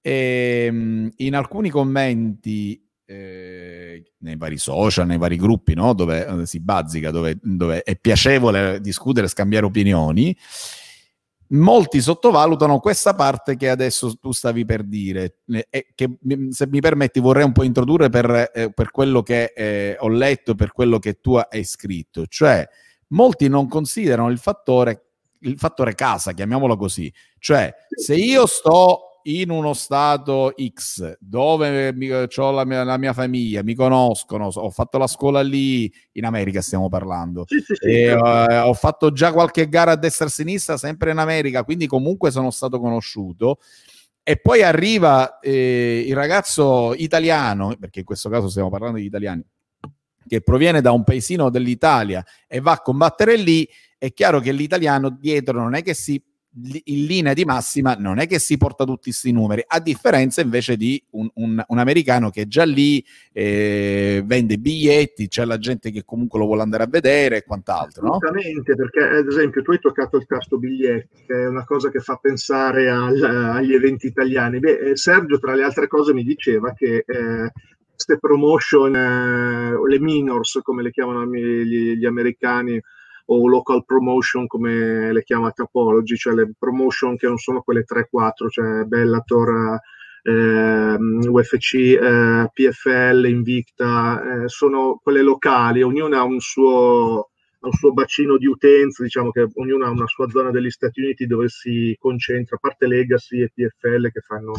ehm, 0.00 1.10
in 1.16 1.34
alcuni 1.34 1.70
commenti 1.70 2.82
eh, 3.06 4.12
nei 4.18 4.36
vari 4.36 4.56
social, 4.56 5.06
nei 5.06 5.18
vari 5.18 5.36
gruppi, 5.36 5.74
no? 5.74 5.92
dove, 5.92 6.24
dove 6.24 6.46
si 6.46 6.60
bazzica, 6.60 7.10
dove, 7.10 7.38
dove 7.42 7.82
è 7.82 7.96
piacevole 7.96 8.80
discutere, 8.80 9.28
scambiare 9.28 9.66
opinioni 9.66 10.36
molti 11.48 12.00
sottovalutano 12.00 12.78
questa 12.78 13.14
parte 13.14 13.56
che 13.56 13.68
adesso 13.68 14.16
tu 14.18 14.32
stavi 14.32 14.64
per 14.64 14.82
dire 14.82 15.36
e 15.70 15.92
che 15.94 16.18
se 16.50 16.66
mi 16.66 16.80
permetti 16.80 17.20
vorrei 17.20 17.44
un 17.44 17.52
po' 17.52 17.62
introdurre 17.62 18.08
per, 18.08 18.50
eh, 18.52 18.72
per 18.72 18.90
quello 18.90 19.22
che 19.22 19.52
eh, 19.54 19.96
ho 19.98 20.08
letto, 20.08 20.54
per 20.54 20.72
quello 20.72 20.98
che 20.98 21.20
tu 21.20 21.34
hai 21.34 21.64
scritto, 21.64 22.26
cioè 22.26 22.66
molti 23.08 23.48
non 23.48 23.68
considerano 23.68 24.30
il 24.30 24.38
fattore, 24.38 25.04
il 25.40 25.58
fattore 25.58 25.94
casa, 25.94 26.32
chiamiamolo 26.32 26.76
così, 26.76 27.12
cioè 27.38 27.72
se 27.88 28.14
io 28.14 28.46
sto 28.46 29.03
in 29.26 29.50
uno 29.50 29.72
stato 29.72 30.52
X 30.72 31.16
dove 31.18 31.88
ho 32.36 32.50
la 32.50 32.64
mia, 32.64 32.84
la 32.84 32.98
mia, 32.98 33.12
famiglia, 33.12 33.62
mi 33.62 33.74
conoscono, 33.74 34.46
ho 34.46 34.70
fatto 34.70 34.98
la 34.98 35.06
scuola 35.06 35.40
lì, 35.40 35.92
in 36.12 36.24
America 36.24 36.60
stiamo 36.60 36.88
parlando, 36.88 37.44
sì, 37.46 37.60
sì, 37.60 37.74
sì, 37.74 37.86
e, 37.86 38.12
uh, 38.12 38.66
ho 38.66 38.74
fatto 38.74 39.12
già 39.12 39.32
qualche 39.32 39.68
gara 39.68 39.92
a 39.92 39.96
destra 39.96 40.26
e 40.26 40.28
a 40.28 40.30
sinistra, 40.30 40.76
sempre 40.76 41.12
in 41.12 41.18
America, 41.18 41.64
quindi 41.64 41.86
comunque 41.86 42.30
sono 42.30 42.50
stato 42.50 42.80
conosciuto. 42.80 43.58
E 44.26 44.38
poi 44.38 44.62
arriva 44.62 45.38
eh, 45.38 46.02
il 46.06 46.14
ragazzo 46.14 46.94
italiano, 46.94 47.76
perché 47.78 48.00
in 48.00 48.04
questo 48.06 48.30
caso 48.30 48.48
stiamo 48.48 48.70
parlando 48.70 48.96
di 48.98 49.04
italiani, 49.04 49.44
che 50.26 50.40
proviene 50.40 50.80
da 50.80 50.92
un 50.92 51.04
paesino 51.04 51.50
dell'Italia 51.50 52.24
e 52.46 52.60
va 52.60 52.72
a 52.72 52.80
combattere 52.80 53.36
lì, 53.36 53.68
è 53.98 54.12
chiaro 54.12 54.40
che 54.40 54.52
l'italiano 54.52 55.10
dietro 55.10 55.60
non 55.60 55.74
è 55.74 55.82
che 55.82 55.92
si 55.92 56.22
in 56.56 57.06
linea 57.06 57.32
di 57.32 57.44
massima 57.44 57.96
non 57.98 58.18
è 58.18 58.26
che 58.26 58.38
si 58.38 58.56
porta 58.56 58.84
tutti 58.84 59.10
questi 59.10 59.32
numeri, 59.32 59.64
a 59.66 59.80
differenza 59.80 60.40
invece 60.40 60.76
di 60.76 61.02
un, 61.10 61.28
un, 61.34 61.62
un 61.66 61.78
americano 61.78 62.30
che 62.30 62.42
è 62.42 62.46
già 62.46 62.64
lì, 62.64 63.04
eh, 63.32 64.22
vende 64.24 64.58
biglietti, 64.58 65.26
c'è 65.26 65.44
la 65.44 65.58
gente 65.58 65.90
che 65.90 66.04
comunque 66.04 66.38
lo 66.38 66.46
vuole 66.46 66.62
andare 66.62 66.84
a 66.84 66.88
vedere 66.88 67.38
e 67.38 67.44
quant'altro. 67.44 68.06
No? 68.06 68.18
perché 68.18 69.02
ad 69.02 69.26
esempio 69.26 69.62
tu 69.62 69.72
hai 69.72 69.80
toccato 69.80 70.16
il 70.16 70.26
tasto 70.26 70.58
biglietti, 70.58 71.24
che 71.26 71.34
è 71.34 71.46
una 71.48 71.64
cosa 71.64 71.90
che 71.90 71.98
fa 71.98 72.16
pensare 72.16 72.88
al, 72.88 73.22
agli 73.22 73.74
eventi 73.74 74.06
italiani. 74.06 74.60
Beh, 74.60 74.78
eh, 74.90 74.96
Sergio 74.96 75.38
tra 75.38 75.54
le 75.54 75.64
altre 75.64 75.88
cose 75.88 76.12
mi 76.12 76.22
diceva 76.22 76.72
che 76.72 77.04
eh, 77.06 77.52
queste 77.90 78.18
promotion, 78.18 78.94
eh, 78.94 79.88
le 79.88 80.00
minors 80.00 80.60
come 80.62 80.82
le 80.82 80.90
chiamano 80.90 81.24
gli, 81.26 81.94
gli 81.94 82.04
americani, 82.04 82.80
o 83.26 83.48
local 83.48 83.84
promotion 83.84 84.46
come 84.46 85.12
le 85.12 85.22
chiama 85.22 85.50
Topology, 85.50 86.16
cioè 86.16 86.34
le 86.34 86.52
promotion 86.58 87.16
che 87.16 87.26
non 87.26 87.38
sono 87.38 87.62
quelle 87.62 87.84
3-4, 87.84 88.48
cioè 88.48 88.84
Bellator, 88.84 89.78
eh, 90.22 90.96
UFC, 91.28 91.74
eh, 91.74 92.50
PFL, 92.52 93.26
Invicta, 93.26 94.44
eh, 94.44 94.48
sono 94.48 95.00
quelle 95.02 95.22
locali, 95.22 95.82
ognuna 95.82 96.18
ha 96.18 96.24
un 96.24 96.40
suo 96.40 97.28
un 97.64 97.72
suo 97.72 97.92
bacino 97.92 98.36
di 98.36 98.46
utenza, 98.46 99.02
diciamo 99.02 99.30
che 99.30 99.48
ognuno 99.54 99.86
ha 99.86 99.90
una 99.90 100.06
sua 100.06 100.28
zona 100.28 100.50
degli 100.50 100.70
Stati 100.70 101.00
Uniti 101.00 101.26
dove 101.26 101.48
si 101.48 101.96
concentra, 101.98 102.56
a 102.56 102.58
parte 102.60 102.86
Legacy 102.86 103.40
e 103.40 103.50
PFL 103.54 104.10
che 104.10 104.20
fanno 104.20 104.52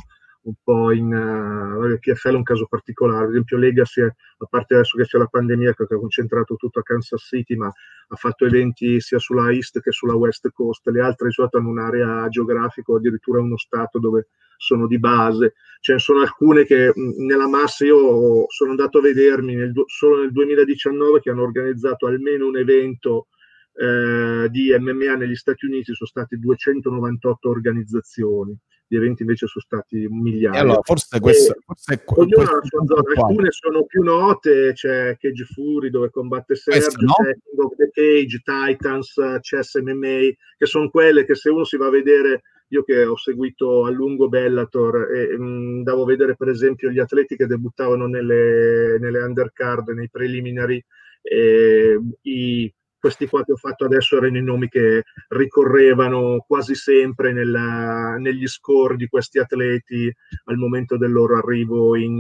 un 0.46 0.54
po' 0.64 0.92
in 0.92 1.12
uh, 1.12 1.98
PFL 1.98 2.34
è 2.34 2.36
un 2.36 2.44
caso 2.44 2.68
particolare, 2.68 3.26
ad 3.26 3.30
esempio 3.32 3.58
Legacy, 3.58 4.02
a 4.02 4.14
parte 4.50 4.76
adesso 4.76 4.98
che 4.98 5.06
c'è 5.06 5.18
la 5.18 5.26
pandemia 5.26 5.74
che 5.74 5.84
ha 5.84 5.98
concentrato 5.98 6.56
tutto 6.56 6.80
a 6.80 6.84
Kansas 6.84 7.24
City, 7.24 7.56
ma 7.56 7.68
ha 7.68 8.16
fatto 8.16 8.46
eventi 8.46 9.00
sia 9.00 9.18
sulla 9.18 9.52
East 9.52 9.80
che 9.82 9.92
sulla 9.92 10.14
West 10.14 10.52
Coast, 10.54 10.88
le 10.90 11.02
altre 11.02 11.28
risultano 11.28 11.64
hanno 11.64 11.82
un'area 11.82 12.28
geografica 12.30 12.92
o 12.92 12.98
addirittura 12.98 13.42
uno 13.42 13.58
stato 13.58 13.98
dove 14.00 14.28
sono 14.58 14.88
di 14.88 15.00
base, 15.00 15.54
ce 15.80 15.94
ne 15.94 16.00
sono 16.00 16.22
alcune 16.22 16.64
che 16.66 16.94
nella 16.96 17.48
massa 17.48 17.84
io 17.84 18.46
sono 18.50 18.70
andato 18.70 19.00
a 19.00 19.02
vedermi 19.02 19.56
nel, 19.56 19.74
solo 19.88 20.22
nel 20.22 20.32
2019 20.32 21.22
che 21.22 21.32
hanno 21.32 21.44
organizzato 21.44 22.06
almeno 22.08 22.48
un 22.48 22.58
evento 22.58 23.28
eh, 23.74 24.48
di 24.50 24.74
MMA 24.78 25.16
negli 25.16 25.36
Stati 25.36 25.66
Uniti, 25.66 25.94
sono 25.94 26.08
state 26.08 26.38
298 26.38 27.50
organizzazioni 27.50 28.58
gli 28.88 28.96
eventi 28.96 29.24
invece 29.24 29.48
sono 29.48 29.64
stati 29.66 30.08
migliaia. 30.08 30.60
allora, 30.62 30.82
forse 30.84 31.20
questo, 31.20 31.56
forse 31.66 32.04
ognuno 32.06 32.44
ha 32.44 32.54
la 32.56 32.62
sua 32.64 32.86
zona, 32.86 33.02
alcune 33.16 33.52
sono 33.52 33.84
più 33.86 34.04
note, 34.04 34.74
c'è 34.74 35.18
Cage 35.18 35.46
Fury 35.46 35.90
dove 35.90 36.12
combatte 36.12 36.56
Sergio, 36.56 37.02
no? 37.02 37.14
c'è 37.14 37.36
King 37.44 37.64
of 37.64 37.76
the 37.76 37.90
Cage, 37.92 38.42
Titans, 38.44 39.14
Chess 39.42 39.80
MMA, 39.80 40.20
che 40.58 40.66
sono 40.66 40.90
quelle 40.90 41.26
che 41.26 41.36
se 41.36 41.50
uno 41.50 41.64
si 41.64 41.78
va 41.78 41.88
a 41.88 41.92
vedere, 41.92 42.42
io 42.70 42.84
che 42.84 43.06
ho 43.06 43.18
seguito 43.18 43.86
a 43.86 43.90
lungo 43.90 44.30
Bellator 44.30 45.12
e 45.12 45.38
mh, 45.38 45.78
andavo 45.78 46.04
a 46.04 46.08
vedere 46.08 46.36
per 46.36 46.50
esempio 46.50 46.90
gli 46.90 47.00
atleti 47.00 47.36
che 47.36 47.48
debuttavano 47.48 48.06
nelle, 48.08 48.98
nelle 49.00 49.20
undercard, 49.20 49.90
nei 49.90 50.10
preliminari, 50.10 50.84
eh, 51.22 52.00
i 52.22 52.74
questi 53.06 53.28
qua 53.28 53.44
che 53.44 53.52
ho 53.52 53.56
fatto 53.56 53.86
adesso 53.86 54.18
erano 54.18 54.40
i 54.40 54.42
nomi 54.42 54.68
che 54.68 55.04
ricorrevano 55.28 56.44
quasi 56.48 56.74
sempre 56.74 57.34
nella, 57.34 58.16
negli 58.18 58.48
score 58.48 58.96
di 58.96 59.06
questi 59.06 59.38
atleti 59.38 60.12
al 60.46 60.58
momento 60.58 60.98
del 60.98 61.12
loro 61.12 61.38
arrivo 61.38 61.96
in, 61.96 62.14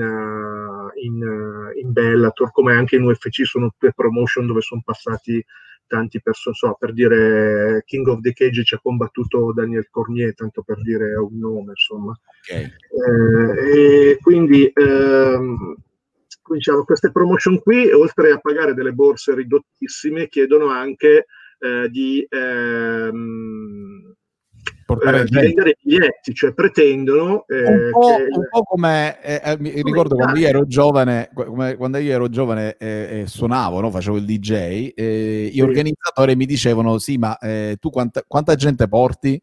in, 1.01 1.71
in 1.81 1.91
Bellator, 1.91 2.51
come 2.51 2.73
anche 2.73 2.97
in 2.97 3.01
UFC 3.03 3.47
sono 3.47 3.69
tutte 3.69 3.93
promotion 3.95 4.45
dove 4.45 4.61
sono 4.61 4.83
passati 4.85 5.43
tanti 5.87 6.21
persone, 6.21 6.55
so, 6.55 6.75
per 6.77 6.93
dire 6.93 7.81
King 7.87 8.05
of 8.07 8.19
the 8.19 8.33
Cage 8.33 8.63
ci 8.63 8.75
ha 8.75 8.79
combattuto 8.79 9.53
Daniel 9.53 9.87
Cormier, 9.89 10.35
tanto 10.35 10.61
per 10.61 10.83
dire 10.83 11.15
un 11.15 11.35
nome, 11.39 11.71
insomma. 11.71 12.15
Okay. 12.43 12.63
Eh, 12.63 14.11
e 14.11 14.17
quindi 14.21 14.71
ehm, 14.71 15.75
diciamo, 16.53 16.83
queste 16.83 17.11
promotion 17.11 17.59
qui, 17.61 17.91
oltre 17.91 18.31
a 18.31 18.39
pagare 18.39 18.73
delle 18.73 18.91
borse 18.91 19.33
ridottissime, 19.33 20.27
chiedono 20.27 20.67
anche 20.67 21.25
eh, 21.59 21.89
di, 21.89 22.25
ehm, 22.29 24.13
eh, 24.87 25.23
di 25.23 25.35
vendere 25.35 25.77
biglietti, 25.81 26.33
cioè 26.33 26.53
pretendono 26.53 27.45
eh, 27.47 27.65
un, 27.65 27.89
po', 27.91 28.15
che... 28.15 28.27
un 28.29 28.47
po' 28.49 28.63
come 28.63 29.21
eh, 29.21 29.41
eh 29.43 29.57
mi 29.59 29.81
ricordo 29.81 30.15
quando 30.15 30.37
io 30.37 30.47
ero 30.47 30.67
giovane, 30.67 31.29
come, 31.33 31.75
quando 31.75 31.97
io 31.97 32.11
ero 32.11 32.29
giovane 32.29 32.77
e 32.77 33.23
suonavo, 33.25 33.79
no? 33.79 33.89
facevo 33.89 34.17
il 34.17 34.25
DJ, 34.25 34.93
gli 34.95 35.53
sì. 35.53 35.61
organizzatori 35.61 36.35
mi 36.35 36.45
dicevano: 36.45 36.99
Sì, 36.99 37.17
ma 37.17 37.37
tu 37.79 37.89
quanta, 37.89 38.23
quanta 38.27 38.55
gente 38.55 38.87
porti? 38.87 39.41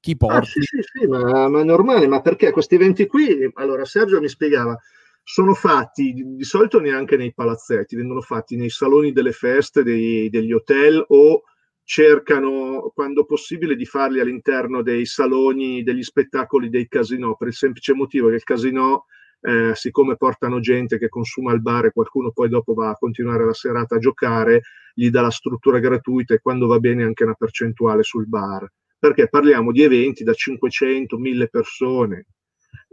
Chi 0.00 0.16
porti? 0.16 0.36
Ah, 0.36 0.42
sì, 0.42 0.60
sì, 0.62 0.80
sì, 0.82 1.06
ma, 1.06 1.48
ma 1.48 1.60
è 1.60 1.64
normale, 1.64 2.08
ma 2.08 2.20
perché 2.20 2.50
questi 2.50 2.74
eventi 2.74 3.06
qui? 3.06 3.48
Allora, 3.54 3.84
Sergio 3.84 4.20
mi 4.20 4.28
spiegava 4.28 4.76
sono 5.22 5.54
fatti 5.54 6.12
di, 6.12 6.44
solito 6.44 6.80
neanche 6.80 7.16
nei 7.16 7.32
palazzetti, 7.32 7.96
vengono 7.96 8.20
fatti 8.20 8.56
nei 8.56 8.70
saloni 8.70 9.12
delle 9.12 9.32
feste 9.32 9.82
dei, 9.82 10.28
degli 10.28 10.52
hotel 10.52 11.04
o 11.08 11.42
cercano 11.84 12.90
quando 12.94 13.24
possibile 13.24 13.74
di 13.76 13.84
farli 13.84 14.20
all'interno 14.20 14.82
dei 14.82 15.04
saloni 15.06 15.82
degli 15.82 16.02
spettacoli 16.02 16.68
dei 16.68 16.86
casinò 16.88 17.36
per 17.36 17.48
il 17.48 17.54
semplice 17.54 17.92
motivo 17.94 18.28
che 18.28 18.36
il 18.36 18.44
casinò 18.44 19.02
eh, 19.44 19.72
siccome 19.74 20.16
portano 20.16 20.60
gente 20.60 20.98
che 20.98 21.08
consuma 21.08 21.50
al 21.50 21.60
bar 21.60 21.86
e 21.86 21.92
qualcuno 21.92 22.30
poi 22.30 22.48
dopo 22.48 22.74
va 22.74 22.90
a 22.90 22.96
continuare 22.96 23.44
la 23.44 23.52
serata 23.52 23.96
a 23.96 23.98
giocare 23.98 24.62
gli 24.94 25.10
dà 25.10 25.22
la 25.22 25.30
struttura 25.30 25.80
gratuita 25.80 26.34
e 26.34 26.40
quando 26.40 26.66
va 26.66 26.78
bene 26.78 27.02
anche 27.02 27.24
una 27.24 27.34
percentuale 27.34 28.02
sul 28.02 28.28
bar. 28.28 28.70
Perché 28.98 29.28
parliamo 29.28 29.72
di 29.72 29.82
eventi 29.82 30.22
da 30.22 30.32
500 30.32 31.18
1000 31.18 31.48
persone 31.48 32.26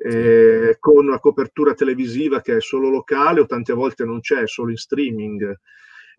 eh, 0.02 0.78
con 0.80 1.08
una 1.08 1.20
copertura 1.20 1.74
televisiva 1.74 2.42
che 2.42 2.58
è 2.58 2.62
solo 2.62 2.90
locale 2.90 3.42
o 3.42 3.46
tante 3.46 3.74
volte 3.74 4.06
non 4.06 4.22
c'è, 4.22 4.42
è 4.42 4.48
solo 4.48 4.72
in 4.72 4.78
streaming. 4.78 5.60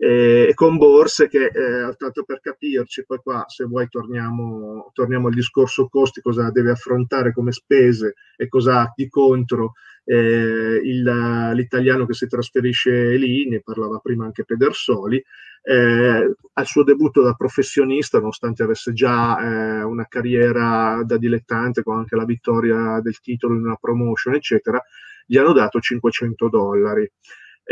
Eh, 0.02 0.52
con 0.54 0.78
borse 0.78 1.28
che, 1.28 1.50
eh, 1.52 1.94
tanto 1.98 2.24
per 2.24 2.40
capirci, 2.40 3.04
poi 3.04 3.18
qua 3.18 3.44
se 3.48 3.64
vuoi 3.64 3.86
torniamo, 3.86 4.90
torniamo 4.94 5.28
al 5.28 5.34
discorso 5.34 5.88
costi, 5.88 6.22
cosa 6.22 6.50
deve 6.50 6.70
affrontare 6.70 7.34
come 7.34 7.52
spese 7.52 8.14
e 8.34 8.48
cosa 8.48 8.80
ha 8.80 8.92
di 8.96 9.10
contro 9.10 9.72
eh, 10.04 10.80
il, 10.82 11.50
l'italiano 11.52 12.06
che 12.06 12.14
si 12.14 12.26
trasferisce 12.26 13.14
lì, 13.18 13.46
ne 13.46 13.60
parlava 13.60 13.98
prima 13.98 14.24
anche 14.24 14.46
Pedersoli, 14.46 15.22
eh, 15.62 16.34
al 16.54 16.66
suo 16.66 16.82
debutto 16.82 17.20
da 17.20 17.34
professionista, 17.34 18.18
nonostante 18.20 18.62
avesse 18.62 18.94
già 18.94 19.38
eh, 19.38 19.82
una 19.82 20.06
carriera 20.08 21.02
da 21.04 21.18
dilettante 21.18 21.82
con 21.82 21.98
anche 21.98 22.16
la 22.16 22.24
vittoria 22.24 23.00
del 23.02 23.20
titolo 23.20 23.54
in 23.54 23.66
una 23.66 23.76
promotion, 23.76 24.34
eccetera, 24.34 24.82
gli 25.26 25.36
hanno 25.36 25.52
dato 25.52 25.78
500 25.78 26.48
dollari. 26.48 27.06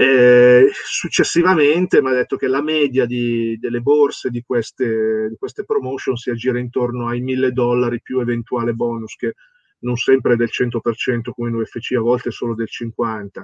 Eh, 0.00 0.70
successivamente 0.72 2.00
mi 2.00 2.10
ha 2.10 2.12
detto 2.12 2.36
che 2.36 2.46
la 2.46 2.62
media 2.62 3.04
di, 3.04 3.58
delle 3.58 3.80
borse 3.80 4.30
di 4.30 4.42
queste, 4.42 5.26
di 5.28 5.34
queste, 5.36 5.64
promotion 5.64 6.14
si 6.14 6.30
aggira 6.30 6.60
intorno 6.60 7.08
ai 7.08 7.20
1000 7.20 7.50
dollari 7.50 8.00
più 8.00 8.20
eventuale 8.20 8.74
bonus, 8.74 9.16
che 9.16 9.34
non 9.80 9.96
sempre 9.96 10.34
è 10.34 10.36
del 10.36 10.50
100% 10.52 11.32
come 11.34 11.48
in 11.48 11.56
UFC, 11.56 11.96
a 11.96 12.00
volte 12.00 12.30
solo 12.30 12.54
del 12.54 12.68
50% 12.70 13.42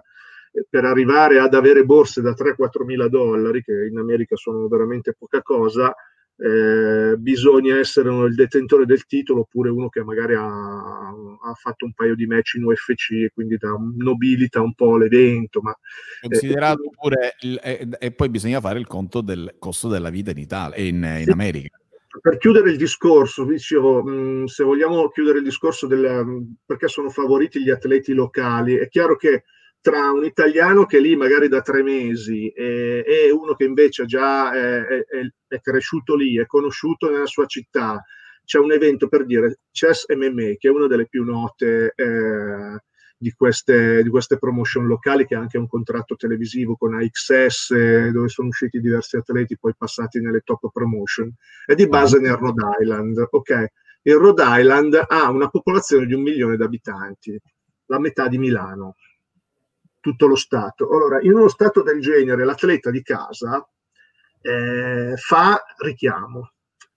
per 0.71 0.85
arrivare 0.85 1.41
ad 1.41 1.55
avere 1.55 1.85
borse 1.85 2.23
da 2.23 2.31
3-4 2.31 2.85
mila 2.85 3.09
dollari, 3.09 3.61
che 3.61 3.89
in 3.91 3.99
America 3.99 4.37
sono 4.37 4.69
veramente 4.69 5.13
poca 5.19 5.43
cosa, 5.43 5.93
eh, 6.37 7.17
bisogna 7.17 7.79
essere 7.79 8.11
il 8.27 8.35
detentore 8.35 8.87
del 8.87 9.07
titolo 9.07 9.41
oppure 9.41 9.71
uno 9.71 9.89
che 9.89 10.03
magari 10.03 10.35
ha, 10.35 10.45
ha, 10.45 11.55
fatto 11.55 11.85
un 11.85 11.93
paio 11.93 12.17
di 12.17 12.27
match 12.27 12.55
in 12.55 12.65
UFC 12.65 13.11
e 13.13 13.31
quindi 13.33 13.57
da, 13.57 13.77
nobilita 13.97 14.61
un 14.61 14.75
po' 14.75 14.97
l'evento. 14.97 15.61
Ma, 15.61 15.77
Considerato 16.21 16.83
eh, 16.83 16.91
pure, 16.91 17.37
il, 17.41 17.61
e, 17.63 17.89
e, 17.99 18.11
poi 18.13 18.29
bisogna 18.29 18.61
fare 18.61 18.79
il 18.79 18.87
conto 18.87 19.21
del 19.21 19.55
costo 19.59 19.89
della 19.89 20.11
vita 20.11 20.33
in 20.33 20.39
Italia 20.39 20.77
e 20.77 20.87
in, 20.87 20.97
in 20.97 21.31
America 21.31 21.79
per 22.21 22.39
chiudere 22.39 22.71
il 22.71 22.77
discorso, 22.77 23.45
dicevo, 23.45 24.03
mh, 24.03 24.11
mm, 24.13 24.45
se 24.45 24.63
vogliamo 24.63 25.09
chiudere 25.09 25.39
il 25.39 25.45
discorso 25.45 25.87
del, 25.87 26.57
perché 26.65 26.89
sono 26.89 27.11
favoriti 27.11 27.61
gli 27.61 27.71
atleti 27.71 28.13
locali, 28.13 28.77
è 28.77 28.89
chiaro 28.89 29.17
che 29.17 29.45
tra 29.85 30.11
un 30.13 30.25
italiano 30.25 30.87
che 30.87 30.97
è 30.97 31.01
lì 31.01 31.15
magari 31.15 31.47
da 31.47 31.61
tre 31.61 31.83
mesi 31.83 32.49
e, 32.49 33.05
e 33.07 33.31
uno 33.31 33.53
che 33.55 33.65
invece 33.65 34.07
già 34.07 34.51
è, 34.51 34.83
è, 34.83 35.05
è, 35.47 35.61
cresciuto 35.61 36.17
lì, 36.17 36.39
è 36.39 36.47
conosciuto 36.47 37.11
nella 37.11 37.27
sua 37.27 37.45
città, 37.45 38.03
c'è 38.47 38.59
un 38.59 38.73
evento 38.73 39.09
per 39.09 39.27
dire 39.27 39.59
Chess 39.71 40.07
MMA, 40.09 40.55
che 40.57 40.69
è 40.69 40.71
una 40.71 40.87
delle 40.87 41.07
più 41.07 41.23
note 41.23 41.93
eh, 41.95 42.79
di, 43.15 43.31
queste, 43.33 44.03
di, 44.03 44.09
queste, 44.09 44.39
promotion 44.39 44.87
locali, 44.87 45.27
che 45.27 45.35
ha 45.35 45.41
anche 45.41 45.59
un 45.59 45.69
contratto 45.69 46.17
televisivo 46.17 46.77
con 46.77 46.95
AXS, 46.95 48.09
dove 48.11 48.29
sono 48.29 48.49
usciti 48.49 48.81
diversi 48.81 49.17
atleti 49.17 49.59
poi 49.59 49.75
passati 49.77 50.19
nelle 50.19 50.41
top 50.41 50.71
promotion, 50.73 51.31
è 51.67 51.75
di 51.75 51.87
base 51.89 52.19
nel 52.21 52.37
Rhode 52.37 52.63
Island. 52.81 53.27
Ok, 53.33 53.67
il 54.01 54.15
Rhode 54.15 54.45
Island 54.47 55.05
ha 55.07 55.29
una 55.29 55.51
popolazione 55.51 56.07
di 56.07 56.15
un 56.15 56.23
milione 56.23 56.57
di 56.57 56.63
abitanti, 56.63 57.39
la 57.89 57.99
metà 57.99 58.29
di 58.29 58.39
Milano 58.39 58.95
tutto 60.05 60.27
lo 60.27 60.37
Stato. 60.37 60.87
Allora, 60.91 61.19
in 61.23 61.33
uno 61.33 61.49
Stato 61.49 61.83
del 61.83 61.99
genere, 61.99 62.45
l'atleta 62.45 62.91
di 62.91 63.01
casa 63.01 63.67
eh, 64.43 65.15
fa 65.17 65.65
richiamo. 65.79 66.51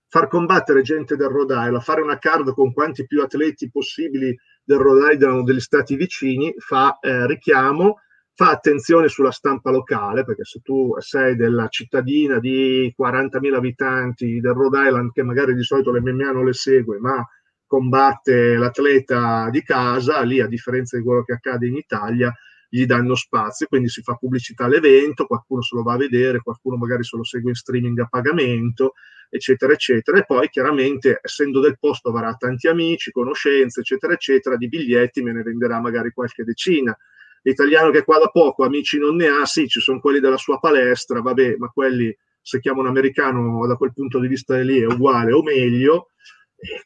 far 0.09 0.27
combattere 0.27 0.81
gente 0.81 1.15
del 1.15 1.29
Rhode 1.29 1.53
Island, 1.53 1.81
fare 1.81 2.01
una 2.01 2.17
card 2.17 2.53
con 2.53 2.73
quanti 2.73 3.05
più 3.05 3.21
atleti 3.21 3.69
possibili 3.69 4.37
del 4.63 4.77
Rhode 4.77 5.13
Island 5.13 5.39
o 5.39 5.43
degli 5.43 5.59
stati 5.59 5.95
vicini, 5.95 6.53
fa 6.57 6.97
eh, 6.99 7.25
richiamo, 7.27 7.99
fa 8.33 8.49
attenzione 8.49 9.07
sulla 9.07 9.31
stampa 9.31 9.69
locale, 9.69 10.25
perché 10.25 10.43
se 10.43 10.59
tu 10.61 10.93
sei 10.99 11.35
della 11.35 11.67
cittadina 11.69 12.39
di 12.39 12.93
40.000 12.97 13.53
abitanti 13.53 14.39
del 14.41 14.53
Rhode 14.53 14.85
Island, 14.85 15.11
che 15.11 15.23
magari 15.23 15.53
di 15.53 15.63
solito 15.63 15.91
l'MMA 15.91 16.31
non 16.31 16.45
le 16.45 16.53
segue, 16.53 16.99
ma 16.99 17.25
combatte 17.65 18.55
l'atleta 18.55 19.49
di 19.49 19.61
casa, 19.63 20.21
lì 20.21 20.39
a 20.41 20.47
differenza 20.47 20.97
di 20.97 21.03
quello 21.03 21.23
che 21.23 21.33
accade 21.33 21.67
in 21.67 21.75
Italia, 21.75 22.33
gli 22.69 22.85
danno 22.85 23.15
spazio, 23.15 23.67
quindi 23.67 23.89
si 23.89 24.01
fa 24.01 24.15
pubblicità 24.15 24.65
all'evento, 24.65 25.25
qualcuno 25.25 25.61
se 25.61 25.75
lo 25.75 25.83
va 25.83 25.93
a 25.93 25.97
vedere, 25.97 26.41
qualcuno 26.41 26.75
magari 26.75 27.03
se 27.03 27.17
lo 27.17 27.23
segue 27.23 27.49
in 27.49 27.55
streaming 27.55 27.99
a 27.99 28.07
pagamento, 28.07 28.93
eccetera, 29.29 29.73
eccetera. 29.73 30.17
E 30.17 30.25
poi 30.25 30.49
chiaramente, 30.49 31.19
essendo 31.21 31.59
del 31.59 31.77
posto, 31.79 32.09
avrà 32.09 32.33
tanti 32.35 32.67
amici, 32.67 33.11
conoscenze, 33.11 33.81
eccetera, 33.81 34.13
eccetera, 34.13 34.57
di 34.57 34.67
biglietti 34.67 35.21
me 35.21 35.33
ne 35.33 35.43
venderà 35.43 35.79
magari 35.79 36.11
qualche 36.11 36.43
decina. 36.43 36.97
L'italiano 37.43 37.91
che 37.91 38.03
qua 38.03 38.19
da 38.19 38.27
poco 38.27 38.65
amici 38.65 38.99
non 38.99 39.15
ne 39.15 39.27
ha, 39.27 39.45
sì, 39.45 39.67
ci 39.67 39.79
sono 39.79 39.99
quelli 39.99 40.19
della 40.19 40.37
sua 40.37 40.59
palestra, 40.59 41.21
vabbè, 41.21 41.55
ma 41.57 41.69
quelli, 41.69 42.15
se 42.41 42.59
chiama 42.59 42.81
un 42.81 42.87
americano 42.87 43.65
da 43.65 43.75
quel 43.75 43.93
punto 43.93 44.19
di 44.19 44.27
vista 44.27 44.59
lì, 44.59 44.79
è 44.79 44.85
uguale 44.85 45.31
o 45.31 45.41
meglio. 45.41 46.09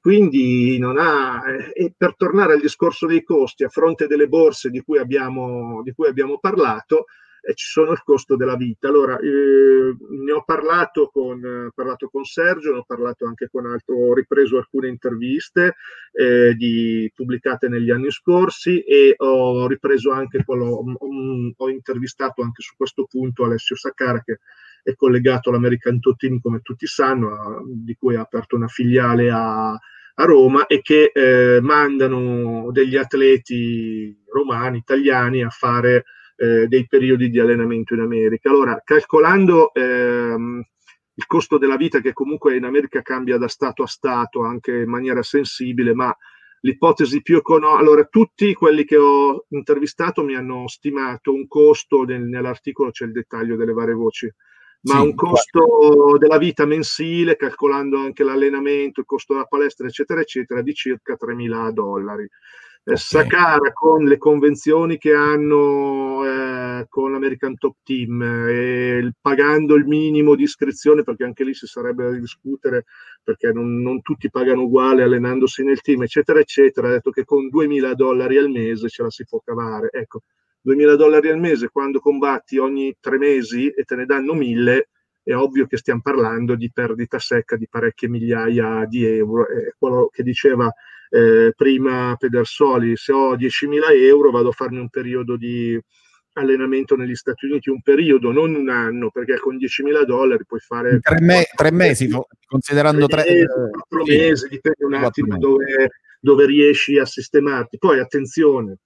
Quindi 0.02 0.78
non 0.78 0.98
ha, 0.98 1.42
e 1.74 1.94
per 1.96 2.16
tornare 2.16 2.54
al 2.54 2.60
discorso 2.60 3.08
dei 3.08 3.24
costi, 3.24 3.64
a 3.64 3.70
fronte 3.70 4.08
delle 4.08 4.28
borse 4.28 4.70
di 4.70 4.82
cui 4.82 4.98
abbiamo, 4.98 5.82
di 5.84 5.94
cui 5.94 6.08
abbiamo 6.08 6.40
parlato, 6.40 7.06
eh, 7.42 7.54
ci 7.56 7.66
sono 7.68 7.92
il 7.92 8.04
costo 8.04 8.36
della 8.36 8.56
vita. 8.56 8.88
Allora, 8.88 9.18
eh, 9.18 9.28
ne 9.28 10.32
ho 10.32 10.44
parlato 10.44 11.10
con, 11.12 11.44
eh, 11.44 11.72
parlato 11.74 12.10
con 12.10 12.24
Sergio, 12.24 12.72
ne 12.72 12.80
ho 12.80 12.84
parlato 12.86 13.26
anche 13.26 13.50
con 13.50 13.66
altro, 13.66 13.96
ho 13.96 14.14
ripreso 14.14 14.58
alcune 14.58 14.90
interviste 14.90 15.76
eh, 16.12 16.54
di, 16.56 17.12
pubblicate 17.16 17.68
negli 17.68 17.90
anni 17.90 18.12
scorsi 18.12 18.82
e 18.82 19.16
ho 19.18 19.68
ripreso 19.68 20.12
anche 20.12 20.44
quello, 20.44 20.66
ho, 20.66 21.54
ho 21.56 21.70
intervistato 21.70 22.42
anche 22.42 22.62
su 22.62 22.76
questo 22.76 23.06
punto 23.10 23.46
Alessio 23.46 23.76
Saccara 23.76 24.22
che 24.22 24.40
è 24.84 24.96
collegato 24.96 25.50
all'American 25.50 26.00
Team, 26.18 26.40
come 26.40 26.62
tutti 26.62 26.88
sanno, 26.88 27.64
di 27.68 27.96
cui 27.96 28.16
ha 28.16 28.22
aperto 28.22 28.56
una 28.56 28.68
filiale 28.68 29.30
a, 29.30 29.72
a 29.72 30.26
Roma 30.26 30.66
e 30.68 30.82
che 30.82 31.12
eh, 31.14 31.60
mandano 31.62 32.70
degli 32.72 32.96
atleti 32.96 34.18
romani, 34.32 34.78
italiani 34.80 35.44
a 35.44 35.50
fare 35.50 36.06
eh, 36.36 36.68
dei 36.68 36.88
periodi 36.88 37.30
di 37.30 37.40
allenamento 37.40 37.94
in 37.94 38.02
America. 38.02 38.50
Allora, 38.50 38.82
calcolando 38.84 39.74
ehm, 39.74 40.64
il 41.14 41.26
costo 41.26 41.58
della 41.58 41.78
vita 41.78 42.00
che 42.00 42.14
comunque 42.14 42.56
in 42.56 42.64
America 42.64 43.02
cambia 43.02 43.38
da 43.38 43.48
Stato 43.48 43.84
a 43.84 43.88
Stato 43.88 44.44
anche 44.44 44.72
in 44.72 44.90
maniera 44.90 45.22
sensibile, 45.22 45.94
ma 45.94 46.16
l'ipotesi 46.62 47.22
più 47.22 47.38
economica, 47.38 47.80
allora 47.80 48.04
tutti 48.06 48.54
quelli 48.54 48.86
che 48.86 48.98
ho 48.98 49.46
intervistato 49.50 50.24
mi 50.24 50.36
hanno 50.36 50.68
stimato 50.68 51.34
un 51.34 51.48
costo, 51.48 52.04
nel, 52.04 52.22
nell'articolo 52.22 52.92
c'è 52.92 53.06
il 53.06 53.12
dettaglio 53.12 53.56
delle 53.56 53.74
varie 53.74 53.94
voci, 53.94 54.32
ma 54.84 54.96
sì, 54.96 55.06
un 55.06 55.16
costo 55.16 55.66
guarda. 55.66 56.18
della 56.18 56.38
vita 56.38 56.66
mensile, 56.66 57.36
calcolando 57.36 57.98
anche 57.98 58.24
l'allenamento, 58.24 59.02
il 59.02 59.06
costo 59.06 59.34
della 59.34 59.46
palestra, 59.46 59.88
eccetera, 59.88 60.22
eccetera, 60.22 60.62
di 60.62 60.74
circa 60.74 61.16
3.000 61.20 61.72
dollari. 61.72 62.24
Eh, 62.24 62.94
okay. 62.94 62.98
Sacara 62.98 63.74
con 63.74 64.06
le 64.06 64.18
convenzioni 64.18 64.98
che 64.98 65.14
hanno 65.14 66.26
eh, 66.26 66.86
con 66.90 67.12
l'American 67.12 67.56
Top 67.58 67.76
Team, 67.84 68.24
eh, 68.24 69.12
pagando 69.22 69.76
il 69.76 69.86
minimo 69.86 70.34
di 70.34 70.44
iscrizione, 70.44 71.04
perché 71.04 71.24
anche 71.26 71.44
lì 71.44 71.54
si 71.54 71.68
sarebbe 71.68 72.04
da 72.06 72.18
discutere, 72.18 72.86
perché 73.22 73.52
non, 73.52 73.82
non, 73.82 74.02
tutti 74.02 74.32
pagano 74.32 74.64
uguale 74.64 75.04
allenandosi 75.04 75.64
nel 75.64 75.82
team, 75.82 76.02
eccetera, 76.02 76.40
eccetera, 76.40 76.88
ha 76.88 76.92
detto 76.92 77.12
che 77.12 77.24
con 77.24 77.50
2.000 77.54 77.94
dollari 77.94 78.38
al 78.38 78.50
mese 78.50 78.90
ce 78.90 79.04
la 79.04 79.12
si 79.12 79.26
può 79.26 79.40
cavare. 79.46 79.90
Ecco, 79.92 80.22
2.000 80.66 80.96
dollari 80.96 81.30
al 81.30 81.40
mese 81.40 81.70
quando 81.70 82.00
combatti 82.00 82.58
ogni 82.58 82.96
tre 83.00 83.18
mesi 83.18 83.68
e 83.70 83.84
te 83.84 83.96
ne 83.96 84.06
danno 84.06 84.34
1.000, 84.36 84.82
è 85.24 85.34
ovvio 85.34 85.68
che 85.68 85.78
stiamo 85.78 86.02
parlando 86.02 86.56
di 86.56 86.72
perdita 86.72 87.20
secca 87.20 87.56
di 87.56 87.68
parecchie 87.70 88.10
migliaia 88.10 88.86
di 88.86 89.06
euro. 89.06 89.48
È 89.48 89.74
quello 89.78 90.10
che 90.12 90.24
diceva 90.24 90.72
eh, 91.10 91.54
prima 91.56 92.16
Pedersoli, 92.18 92.96
se 92.96 93.12
ho 93.12 93.36
10.000 93.36 93.82
euro 94.00 94.32
vado 94.32 94.50
a 94.50 94.54
farmi 94.54 94.80
un 94.80 94.90
periodo 94.90 95.36
di 95.36 95.80
allenamento 96.34 96.96
negli 96.96 97.16
Stati 97.16 97.46
Uniti, 97.46 97.70
un 97.70 97.82
periodo, 97.82 98.32
non 98.32 98.56
un 98.56 98.70
anno, 98.70 99.10
perché 99.12 99.38
con 99.38 99.58
10.000 99.58 100.06
dollari 100.06 100.46
puoi 100.46 100.62
fare... 100.62 101.00
Tre, 101.00 101.20
me- 101.22 101.48
tre 101.54 101.72
mesi, 101.72 102.10
considerando 102.46 103.06
tre... 103.08 103.24
Mesi, 103.28 103.46
quattro 103.72 104.06
sì. 104.06 104.18
mesi, 104.18 104.48
dipende 104.48 104.86
un 104.86 104.94
attimo 104.94 105.38
dove, 105.38 105.90
dove 106.20 106.46
riesci 106.46 106.98
a 106.98 107.06
sistemarti. 107.06 107.78
Poi 107.78 108.00
attenzione, 108.00 108.78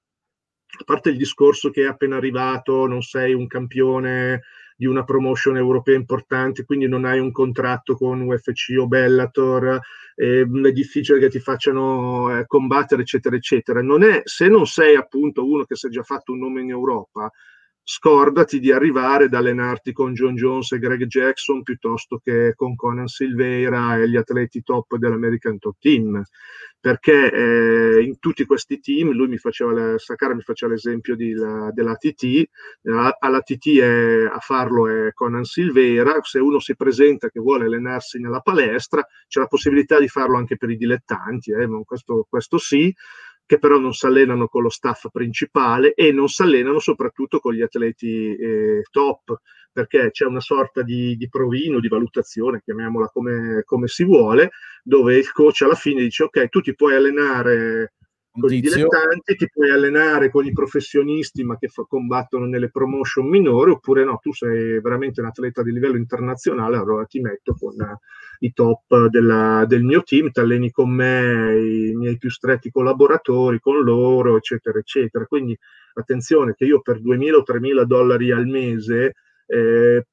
a 0.77 0.83
parte 0.83 1.09
il 1.09 1.17
discorso 1.17 1.69
che 1.69 1.83
è 1.83 1.87
appena 1.87 2.17
arrivato, 2.17 2.85
non 2.85 3.01
sei 3.01 3.33
un 3.33 3.47
campione 3.47 4.41
di 4.75 4.85
una 4.85 5.03
promotion 5.03 5.55
europea 5.55 5.95
importante, 5.95 6.65
quindi 6.65 6.87
non 6.87 7.05
hai 7.05 7.19
un 7.19 7.31
contratto 7.31 7.95
con 7.95 8.21
UFC 8.21 8.75
o 8.77 8.87
Bellator, 8.87 9.79
eh, 10.15 10.41
è 10.41 10.71
difficile 10.71 11.19
che 11.19 11.29
ti 11.29 11.39
facciano 11.39 12.37
eh, 12.37 12.45
combattere, 12.45 13.01
eccetera, 13.01 13.35
eccetera. 13.35 13.81
Non 13.81 14.03
è, 14.03 14.21
se 14.25 14.47
non 14.47 14.65
sei 14.65 14.95
appunto 14.95 15.45
uno 15.45 15.63
che 15.63 15.75
si 15.75 15.87
è 15.87 15.89
già 15.89 16.03
fatto 16.03 16.33
un 16.33 16.39
nome 16.39 16.61
in 16.61 16.69
Europa, 16.69 17.31
scordati 17.87 18.59
di 18.59 18.71
arrivare 18.71 19.25
ad 19.25 19.35
allenarti 19.35 19.93
con 19.93 20.13
John 20.13 20.33
Jones 20.33 20.71
e 20.71 20.79
Greg 20.79 21.05
Jackson 21.05 21.61
piuttosto 21.61 22.17
che 22.17 22.53
con 22.55 22.75
Conan 22.75 23.05
Silveira 23.05 23.97
e 23.97 24.09
gli 24.09 24.15
atleti 24.15 24.63
top 24.63 24.95
dell'American 24.95 25.59
Top 25.59 25.75
Team. 25.79 26.19
Perché 26.79 27.31
eh, 27.31 28.03
in 28.03 28.19
tutti 28.19 28.45
questi 28.45 28.79
team 28.79 29.11
lui 29.11 29.27
mi 29.27 29.37
faceva 29.37 29.71
la, 29.71 29.97
Sakara 29.97 30.35
mi 30.35 30.41
faceva 30.41 30.73
l'esempio 30.73 31.15
di, 31.15 31.33
la, 31.33 31.71
della 31.73 31.95
TT 31.95 32.43
alla 33.19 33.41
TT 33.41 33.79
è, 33.79 34.25
a 34.31 34.39
farlo 34.39 34.87
è 34.87 35.13
Conan 35.13 35.43
Silveira. 35.43 36.19
Se 36.21 36.39
uno 36.39 36.59
si 36.59 36.75
presenta 36.75 37.29
che 37.29 37.39
vuole 37.39 37.65
allenarsi 37.65 38.19
nella 38.19 38.39
palestra 38.39 39.05
c'è 39.27 39.39
la 39.39 39.47
possibilità 39.47 39.99
di 39.99 40.07
farlo 40.07 40.37
anche 40.37 40.57
per 40.57 40.69
i 40.71 40.77
dilettanti 40.77 41.51
eh, 41.51 41.67
questo, 41.85 42.25
questo 42.29 42.57
sì 42.57 42.93
che 43.45 43.59
però 43.59 43.77
non 43.77 43.93
si 43.93 44.05
allenano 44.05 44.47
con 44.47 44.63
lo 44.63 44.69
staff 44.69 45.07
principale 45.11 45.93
e 45.93 46.11
non 46.11 46.27
si 46.27 46.41
allenano 46.41 46.79
soprattutto 46.79 47.39
con 47.39 47.53
gli 47.53 47.61
atleti 47.61 48.35
eh, 48.35 48.81
top, 48.89 49.39
perché 49.71 50.09
c'è 50.11 50.25
una 50.25 50.39
sorta 50.39 50.81
di, 50.81 51.15
di 51.15 51.27
provino, 51.27 51.79
di 51.79 51.87
valutazione, 51.87 52.61
chiamiamola 52.63 53.07
come, 53.09 53.61
come, 53.65 53.87
si 53.87 54.03
vuole, 54.03 54.51
dove 54.83 55.17
il 55.17 55.31
coach 55.31 55.61
alla 55.61 55.75
fine 55.75 56.01
dice 56.01 56.23
ok, 56.23 56.49
tu 56.49 56.61
ti 56.61 56.73
puoi 56.73 56.95
allenare 56.95 57.93
con 58.39 58.53
i 58.53 58.59
dilettanti, 58.59 59.35
ti 59.35 59.49
puoi 59.49 59.71
allenare 59.71 60.29
con 60.29 60.45
i 60.45 60.51
professionisti 60.51 61.43
ma 61.43 61.57
che 61.57 61.67
fa, 61.67 61.85
combattono 61.87 62.45
nelle 62.45 62.69
promotion 62.69 63.27
minori, 63.27 63.71
oppure 63.71 64.03
no, 64.03 64.19
tu 64.21 64.33
sei 64.33 64.79
veramente 64.81 65.21
un 65.21 65.27
atleta 65.27 65.63
di 65.63 65.71
livello 65.71 65.97
internazionale, 65.97 66.77
allora 66.77 67.05
ti 67.05 67.19
metto 67.19 67.55
con 67.57 67.75
uh, 67.75 67.97
i 68.39 68.53
top 68.53 69.07
della, 69.07 69.65
del 69.67 69.83
mio 69.83 70.03
team, 70.03 70.31
ti 70.31 70.39
alleni 70.39 70.71
con 70.71 70.89
me, 70.89 71.55
i 71.57 71.95
miei 71.95 72.17
più 72.17 72.29
stretti 72.29 72.69
collaboratori, 72.69 73.59
con 73.59 73.81
loro, 73.81 74.37
eccetera, 74.37 74.79
eccetera. 74.79 75.25
Quindi 75.25 75.57
attenzione 75.93 76.53
che 76.55 76.65
io 76.65 76.81
per 76.81 77.01
2.000 77.01 77.33
o 77.33 77.43
3.000 77.47 77.83
dollari 77.83 78.31
al 78.31 78.45
mese 78.45 79.13
eh, 79.47 80.05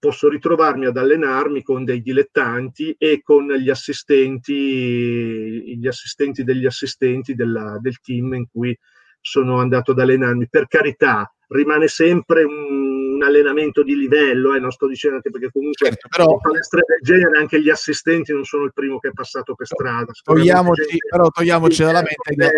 posso 0.00 0.28
ritrovarmi 0.28 0.86
ad 0.86 0.96
allenarmi 0.96 1.62
con 1.62 1.84
dei 1.84 2.02
dilettanti 2.02 2.96
e 2.98 3.20
con 3.22 3.46
gli 3.52 3.70
assistenti, 3.70 5.78
gli 5.78 5.86
assistenti 5.86 6.42
degli 6.42 6.66
assistenti 6.66 7.34
della, 7.34 7.78
del 7.80 8.00
team 8.00 8.34
in 8.34 8.46
cui 8.50 8.76
sono 9.20 9.60
andato 9.60 9.92
ad 9.92 10.00
allenarmi. 10.00 10.48
Per 10.48 10.66
carità, 10.66 11.32
rimane 11.48 11.86
sempre 11.86 12.44
un, 12.44 12.90
un 13.20 13.22
allenamento 13.22 13.82
di 13.82 13.94
livello, 13.94 14.54
eh, 14.54 14.58
non 14.58 14.70
sto 14.70 14.86
dicendo 14.86 15.16
anche 15.16 15.30
perché 15.30 15.50
comunque 15.52 15.88
certo, 15.88 16.08
però, 16.08 16.32
in 16.32 16.40
palestre 16.40 16.82
del 16.86 16.98
genere 17.02 17.38
anche 17.38 17.60
gli 17.60 17.68
assistenti 17.68 18.32
non 18.32 18.44
sono 18.44 18.64
il 18.64 18.72
primo 18.72 18.98
che 18.98 19.08
è 19.08 19.12
passato 19.12 19.54
per 19.54 19.66
strada. 19.66 20.10
Togliamoci, 20.22 20.96
però 21.08 21.28
togliamoci 21.28 21.82
dalla 21.82 22.02
mente 22.02 22.52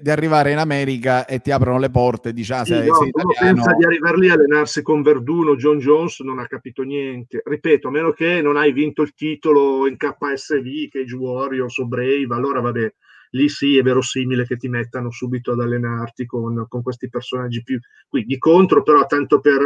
di 0.00 0.10
arrivare 0.10 0.52
in 0.52 0.58
America 0.58 1.26
e 1.26 1.40
ti 1.40 1.50
aprono 1.50 1.78
le 1.78 1.90
porte 1.90 2.32
diciamo 2.32 2.64
sei, 2.64 2.86
no, 2.86 2.94
sei 2.94 3.10
pensa 3.38 3.72
di 3.72 3.84
arrivare 3.84 4.18
lì 4.18 4.28
a 4.28 4.34
allenarsi 4.34 4.82
con 4.82 5.02
Verduno 5.02 5.56
John 5.56 5.78
Jones 5.78 6.20
non 6.20 6.38
ha 6.38 6.46
capito 6.46 6.82
niente. 6.82 7.42
Ripeto 7.44 7.88
a 7.88 7.90
meno 7.90 8.12
che 8.12 8.40
non 8.40 8.56
hai 8.56 8.72
vinto 8.72 9.02
il 9.02 9.14
titolo 9.14 9.86
in 9.86 9.96
KSV 9.96 10.88
Cage 10.90 11.14
Warriors 11.14 11.78
o 11.78 11.86
Brave 11.86 12.26
allora 12.30 12.60
vabbè 12.60 12.92
lì 13.34 13.48
sì 13.48 13.76
è 13.76 13.82
verosimile 13.82 14.46
che 14.46 14.56
ti 14.56 14.68
mettano 14.68 15.10
subito 15.10 15.52
ad 15.52 15.60
allenarti 15.60 16.24
con, 16.26 16.66
con 16.68 16.82
questi 16.82 17.08
personaggi 17.08 17.62
più 17.62 17.78
qui 18.08 18.24
di 18.24 18.38
contro 18.38 18.82
però 18.82 19.06
tanto 19.06 19.40
per 19.40 19.60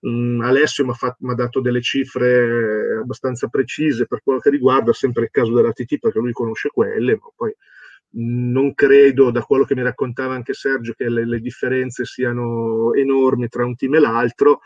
mh, 0.00 0.08
mm, 0.08 0.40
Alessio 0.40 0.84
mi 0.84 1.30
ha 1.30 1.34
dato 1.34 1.60
delle 1.60 1.80
cifre 1.80 2.98
abbastanza 3.00 3.48
precise 3.48 4.06
per 4.06 4.22
quello 4.22 4.38
che 4.38 4.50
riguarda 4.50 4.92
sempre 4.92 5.24
il 5.24 5.30
caso 5.30 5.52
della 5.52 5.72
TT 5.72 5.98
perché 5.98 6.18
lui 6.18 6.32
conosce 6.32 6.68
quelle 6.68 7.12
ma 7.14 7.28
poi 7.34 7.54
non 8.16 8.74
credo, 8.74 9.30
da 9.30 9.42
quello 9.42 9.64
che 9.64 9.74
mi 9.74 9.82
raccontava 9.82 10.34
anche 10.34 10.52
Sergio, 10.52 10.92
che 10.92 11.08
le, 11.08 11.26
le, 11.26 11.40
differenze 11.40 12.04
siano 12.04 12.92
enormi 12.94 13.48
tra 13.48 13.64
un 13.64 13.74
team 13.74 13.94
e 13.94 14.00
l'altro. 14.00 14.60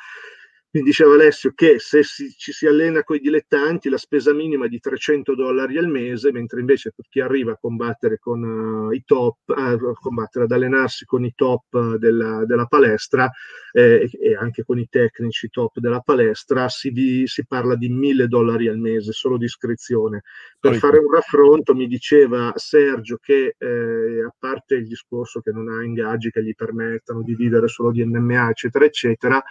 Mi 0.70 0.82
diceva 0.82 1.14
Alessio 1.14 1.52
che 1.54 1.78
se 1.78 2.02
si, 2.02 2.30
ci 2.36 2.52
si 2.52 2.66
allena 2.66 3.02
con 3.02 3.16
i 3.16 3.20
dilettanti 3.20 3.88
la 3.88 3.96
spesa 3.96 4.34
minima 4.34 4.66
è 4.66 4.68
di 4.68 4.78
300 4.78 5.34
dollari 5.34 5.78
al 5.78 5.88
mese, 5.88 6.30
mentre 6.30 6.60
invece 6.60 6.92
per 6.94 7.06
chi 7.08 7.20
arriva 7.20 7.52
a 7.52 7.58
combattere 7.58 8.18
con 8.18 8.42
uh, 8.42 8.90
i 8.90 9.02
top, 9.04 9.38
uh, 9.46 9.94
combattere, 9.94 10.44
ad 10.44 10.52
allenarsi 10.52 11.06
con 11.06 11.24
i 11.24 11.32
top 11.34 11.96
della, 11.96 12.44
della 12.44 12.66
palestra 12.66 13.30
eh, 13.72 14.10
e 14.12 14.36
anche 14.36 14.62
con 14.64 14.78
i 14.78 14.86
tecnici 14.90 15.48
top 15.48 15.78
della 15.78 16.00
palestra, 16.00 16.68
si, 16.68 16.90
di, 16.90 17.26
si 17.26 17.46
parla 17.46 17.74
di 17.74 17.88
1000 17.88 18.28
dollari 18.28 18.68
al 18.68 18.78
mese 18.78 19.12
solo 19.12 19.38
di 19.38 19.46
iscrizione. 19.46 20.22
Per 20.60 20.72
Poi, 20.72 20.80
fare 20.80 20.98
un 20.98 21.10
raffronto 21.10 21.74
mi 21.74 21.86
diceva 21.86 22.52
Sergio 22.56 23.16
che 23.16 23.54
eh, 23.56 24.22
a 24.22 24.34
parte 24.38 24.74
il 24.74 24.86
discorso 24.86 25.40
che 25.40 25.50
non 25.50 25.70
ha 25.70 25.82
ingaggi 25.82 26.30
che 26.30 26.42
gli 26.42 26.54
permettano 26.54 27.22
di 27.22 27.34
vivere 27.34 27.68
solo 27.68 27.90
di 27.90 28.04
MMA, 28.04 28.50
eccetera, 28.50 28.84
eccetera, 28.84 29.42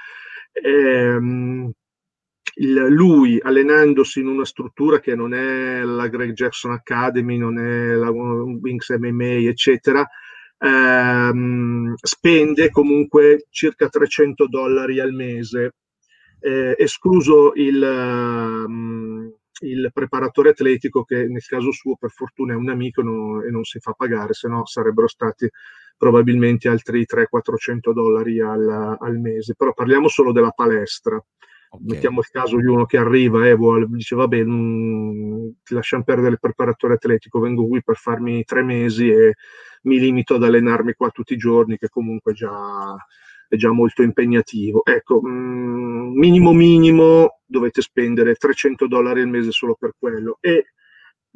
ehm, 0.63 1.71
il, 2.59 2.73
lui 2.89 3.39
allenandosi 3.41 4.19
in 4.19 4.27
una 4.27 4.45
struttura 4.45 4.99
che 4.99 5.15
non 5.15 5.33
è 5.33 5.81
la 5.83 6.07
Greg 6.07 6.33
Jackson 6.33 6.71
Academy, 6.71 7.37
non 7.37 7.59
è 7.59 7.93
la 7.93 8.09
Wings 8.09 8.89
MMA, 8.89 9.47
eccetera, 9.49 10.07
ehm, 10.59 11.93
spende 12.01 12.69
comunque 12.69 13.45
circa 13.49 13.89
300 13.89 14.47
dollari 14.47 14.99
al 14.99 15.13
mese, 15.13 15.73
eh, 16.39 16.75
escluso 16.77 17.53
il, 17.55 17.81
um, 17.81 19.33
il, 19.61 19.89
preparatore 19.93 20.49
atletico 20.49 21.03
che 21.03 21.27
nel 21.27 21.45
caso 21.45 21.71
suo 21.71 21.95
per 21.95 22.11
fortuna 22.11 22.53
è 22.53 22.55
un 22.55 22.69
amico 22.69 23.01
no, 23.01 23.41
e 23.41 23.49
non 23.49 23.63
si 23.63 23.79
fa 23.79 23.93
pagare, 23.93 24.33
se 24.33 24.47
no 24.47 24.65
sarebbero 24.65 25.07
stati 25.07 25.49
probabilmente 25.97 26.69
altri 26.69 27.05
300-400 27.05 27.91
dollari 27.91 28.39
al, 28.39 28.97
al, 28.99 29.19
mese, 29.19 29.55
però 29.55 29.73
parliamo 29.73 30.07
solo 30.07 30.31
della 30.31 30.51
palestra. 30.51 31.15
Okay. 31.69 31.85
Mettiamo 31.85 32.19
il 32.19 32.27
caso 32.27 32.57
di 32.57 32.65
uno 32.65 32.85
che 32.85 32.97
arriva 32.97 33.45
e 33.45 33.53
vuole, 33.55 33.87
dice 33.89 34.15
vabbè, 34.15 34.43
mh, 34.43 34.51
mm, 34.51 35.49
ti 35.63 35.73
lasciamo 35.73 36.03
perdere 36.03 36.33
il 36.33 36.39
preparatore 36.39 36.93
atletico, 36.93 37.39
vengo 37.39 37.67
qui 37.67 37.83
per 37.83 37.97
farmi 37.97 38.43
tre 38.45 38.63
mesi 38.63 39.09
e 39.09 39.33
mi 39.83 39.99
limito 39.99 40.35
ad 40.35 40.43
allenarmi 40.43 40.93
qua 40.93 41.09
tutti 41.09 41.33
i 41.33 41.37
giorni, 41.37 41.77
che 41.77 41.89
comunque 41.89 42.33
già, 42.33 42.95
è 43.47 43.55
già 43.55 43.71
molto 43.71 44.01
impegnativo. 44.03 44.83
Ecco, 44.85 45.21
mh, 45.21 45.29
mm, 45.29 46.17
minimo 46.17 46.53
minimo 46.53 47.39
dovete 47.45 47.81
spendere 47.81 48.35
300 48.35 48.87
dollari 48.87 49.21
al 49.21 49.29
mese 49.29 49.51
solo 49.51 49.75
per 49.79 49.93
quello. 49.97 50.37
E 50.41 50.67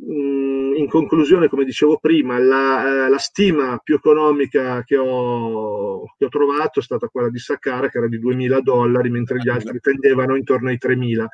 Mm, 0.03 0.75
in 0.77 0.87
conclusione, 0.89 1.47
come 1.47 1.63
dicevo 1.63 1.99
prima, 1.99 2.39
la, 2.39 3.05
eh, 3.05 3.09
la 3.09 3.17
stima 3.19 3.77
più 3.83 3.95
economica 3.95 4.83
che 4.83 4.97
ho, 4.97 6.05
che 6.17 6.25
ho, 6.25 6.29
trovato 6.29 6.79
è 6.79 6.81
stata 6.81 7.07
quella 7.07 7.29
di 7.29 7.37
Sakara, 7.37 7.87
che 7.89 7.99
era 7.99 8.07
di 8.07 8.19
2.000 8.19 8.61
dollari, 8.61 9.09
mentre 9.11 9.37
gli 9.37 9.49
altri 9.49 9.79
tendevano 9.79 10.35
intorno 10.35 10.69
ai 10.69 10.79
3.000. 10.79 11.27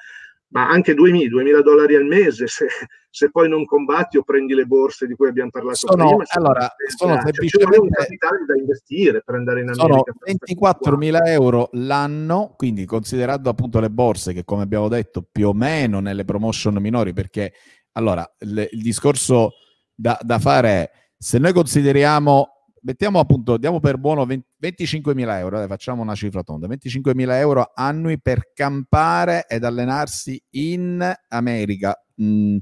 Ma 0.49 0.69
anche 0.69 0.93
2.000, 0.93 1.27
2.000 1.27 1.61
dollari 1.61 1.95
al 1.95 2.05
mese, 2.05 2.47
se, 2.47 2.67
se, 3.09 3.29
poi 3.29 3.49
non 3.49 3.65
combatti 3.65 4.17
o 4.17 4.23
prendi 4.23 4.53
le 4.53 4.65
borse 4.65 5.05
di 5.05 5.13
cui 5.13 5.27
abbiamo 5.27 5.49
parlato 5.49 5.75
sono, 5.75 6.07
prima. 6.07 6.23
Allora, 6.29 6.73
sono 6.95 7.13
cioè, 7.15 7.23
semplicemente 7.23 7.79
un 7.79 7.89
capitale 7.89 8.45
da 8.47 8.55
investire 8.57 9.21
per 9.25 9.35
andare 9.35 9.61
in 9.61 9.69
America. 9.69 10.13
Sono 10.17 10.97
24.000 10.97 11.17
euro 11.25 11.69
l'anno, 11.73 12.53
quindi 12.55 12.85
considerando 12.85 13.49
appunto 13.49 13.81
le 13.81 13.89
borse 13.89 14.31
che 14.31 14.45
come 14.45 14.63
abbiamo 14.63 14.87
detto 14.87 15.27
più 15.29 15.49
o 15.49 15.53
meno 15.53 15.99
nelle 15.99 16.23
promotion 16.23 16.75
minori, 16.75 17.11
perché 17.11 17.51
allora, 17.97 18.25
il, 18.39 18.69
il 18.71 18.81
discorso 18.81 19.53
da, 19.93 20.17
da, 20.21 20.37
fare 20.39 20.69
è, 20.69 20.91
se 21.17 21.39
noi 21.39 21.51
consideriamo, 21.51 22.56
mettiamo 22.81 23.19
appunto, 23.19 23.57
diamo 23.57 23.79
per 23.79 23.97
buono 23.97 24.25
20, 24.25 24.47
25.000 24.61 25.37
euro, 25.37 25.57
dai, 25.57 25.67
facciamo 25.67 26.01
una 26.01 26.15
cifra 26.15 26.43
tonda, 26.43 26.67
25.000 26.67 27.31
euro 27.33 27.71
annui 27.73 28.19
per 28.19 28.51
campare 28.53 29.45
ed 29.47 29.63
allenarsi 29.63 30.41
in 30.51 31.13
America. 31.29 31.99
Mm, 32.21 32.57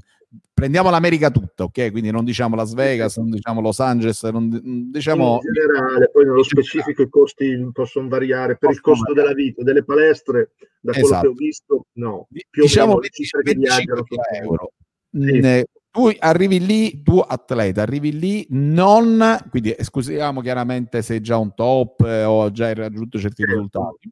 prendiamo 0.52 0.90
l'America 0.90 1.30
tutta, 1.30 1.64
ok? 1.64 1.90
Quindi 1.90 2.10
non 2.10 2.24
diciamo 2.24 2.56
Las 2.56 2.74
Vegas, 2.74 3.16
non 3.16 3.30
diciamo 3.30 3.60
Los 3.60 3.80
Angeles, 3.80 4.22
non 4.24 4.90
diciamo... 4.90 5.40
In 5.42 5.52
generale, 5.52 6.10
poi 6.10 6.24
nello 6.24 6.42
specifico 6.42 7.02
i 7.02 7.08
costi 7.08 7.68
possono 7.72 8.08
variare 8.08 8.56
per 8.56 8.70
il 8.70 8.80
costo 8.80 9.12
della 9.12 9.32
vita, 9.32 9.62
delle 9.62 9.84
palestre, 9.84 10.52
da 10.80 10.92
quello 10.92 11.06
esatto. 11.06 11.22
che 11.22 11.28
ho 11.28 11.32
visto, 11.32 11.86
no. 11.94 12.28
Più 12.50 12.62
diciamo 12.62 12.94
25.000 12.94 13.82
euro 14.40 14.72
sì. 15.10 15.64
Tu 15.96 16.14
arrivi 16.18 16.60
lì, 16.60 17.02
tu 17.02 17.24
atleta, 17.26 17.80
arrivi 17.80 18.18
lì 18.18 18.46
non, 18.50 19.38
quindi 19.48 19.74
esclusiamo 19.74 20.42
chiaramente 20.42 21.00
se 21.00 21.22
già 21.22 21.38
un 21.38 21.54
top 21.54 22.02
eh, 22.02 22.22
o 22.22 22.50
già 22.50 22.66
hai 22.66 22.74
raggiunto 22.74 23.18
certi 23.18 23.36
certo. 23.36 23.54
risultati, 23.54 24.10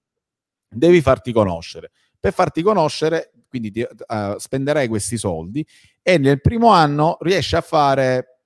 devi 0.66 1.02
farti 1.02 1.30
conoscere. 1.30 1.90
Per 2.18 2.32
farti 2.32 2.62
conoscere, 2.62 3.32
quindi 3.50 3.70
ti, 3.70 3.82
uh, 3.82 4.38
spenderai 4.38 4.88
questi 4.88 5.18
soldi 5.18 5.62
e 6.00 6.16
nel 6.16 6.40
primo 6.40 6.68
anno 6.68 7.18
riesci 7.20 7.54
a 7.54 7.60
fare, 7.60 8.40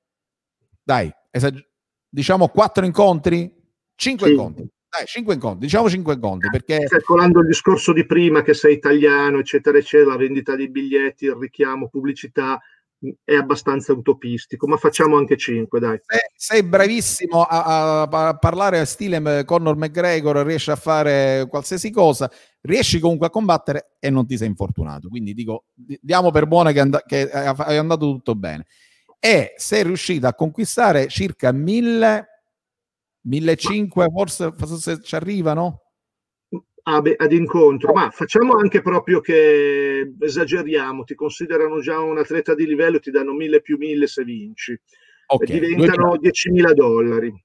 dai, 0.83 1.09
esag- 1.31 1.65
diciamo 2.09 2.49
quattro 2.49 2.85
incontri, 2.85 3.55
cinque 3.95 4.27
sì. 4.27 4.33
incontri. 4.33 4.69
Dai, 4.89 5.07
cinque 5.07 5.35
incontri, 5.35 5.61
diciamo 5.61 5.89
cinque 5.89 6.15
incontri 6.15 6.51
perché... 6.51 6.87
Calcolando 6.89 7.39
il 7.39 7.47
discorso 7.47 7.93
di 7.93 8.05
prima 8.05 8.43
che 8.43 8.55
sei 8.55 8.75
italiano, 8.75 9.39
eccetera, 9.39 9.79
eccetera, 9.79 10.11
la 10.11 10.17
vendita 10.17 10.57
dei 10.57 10.69
biglietti, 10.69 11.27
il 11.27 11.37
richiamo, 11.37 11.89
pubblicità, 11.89 12.61
è 13.25 13.35
abbastanza 13.35 13.93
utopistico, 13.93 14.67
ma 14.67 14.77
facciamo 14.77 15.17
anche 15.17 15.37
cinque, 15.37 15.79
dai. 15.79 15.99
Sei, 16.05 16.21
sei 16.35 16.63
bravissimo 16.63 17.43
a, 17.43 18.03
a, 18.03 18.37
parlare 18.37 18.81
a 18.81 18.85
stile 18.85 19.45
Conor 19.45 19.77
McGregor, 19.77 20.45
riesci 20.45 20.71
a 20.71 20.77
fare 20.77 21.47
qualsiasi 21.49 21.91
cosa, 21.91 22.31
riesci 22.63 22.99
comunque 22.99 23.29
a 23.29 23.31
combattere 23.31 23.97
e 24.01 24.11
non 24.11 24.27
ti 24.27 24.37
sei 24.37 24.49
infortunato. 24.49 25.09
Quindi 25.09 25.33
dico, 25.33 25.67
diamo 25.75 26.31
per 26.31 26.47
buona 26.47 26.73
che, 26.73 26.81
and- 26.81 27.03
che 27.07 27.29
è 27.29 27.77
andato 27.77 28.07
tutto 28.07 28.35
bene. 28.35 28.67
E 29.21 29.55
sei 29.57 29.83
riuscito 29.85 30.27
a 30.27 30.35
conquistare 30.35 31.09
circa 31.09 31.53
mille 31.53 32.27
1500 33.23 34.11
forse, 34.11 34.53
forse 34.57 35.03
ci 35.03 35.15
arrivano? 35.15 35.83
Ad 36.97 37.33
incontro, 37.33 37.93
ma 37.93 38.11
facciamo 38.11 38.55
anche 38.55 38.81
proprio 38.81 39.21
che 39.21 40.15
esageriamo, 40.19 41.05
ti 41.05 41.15
considerano 41.15 41.81
già 41.81 42.01
un 42.01 42.19
atleta 42.19 42.55
di 42.55 42.67
livello, 42.67 42.99
ti 42.99 43.11
danno 43.11 43.33
1000 43.33 43.61
più 43.61 43.77
1000 43.77 44.07
se 44.07 44.25
vinci, 44.25 44.81
okay. 45.27 45.57
e 45.57 45.61
diventano 45.61 46.15
10.000 46.15 46.73
dollari. 46.73 47.45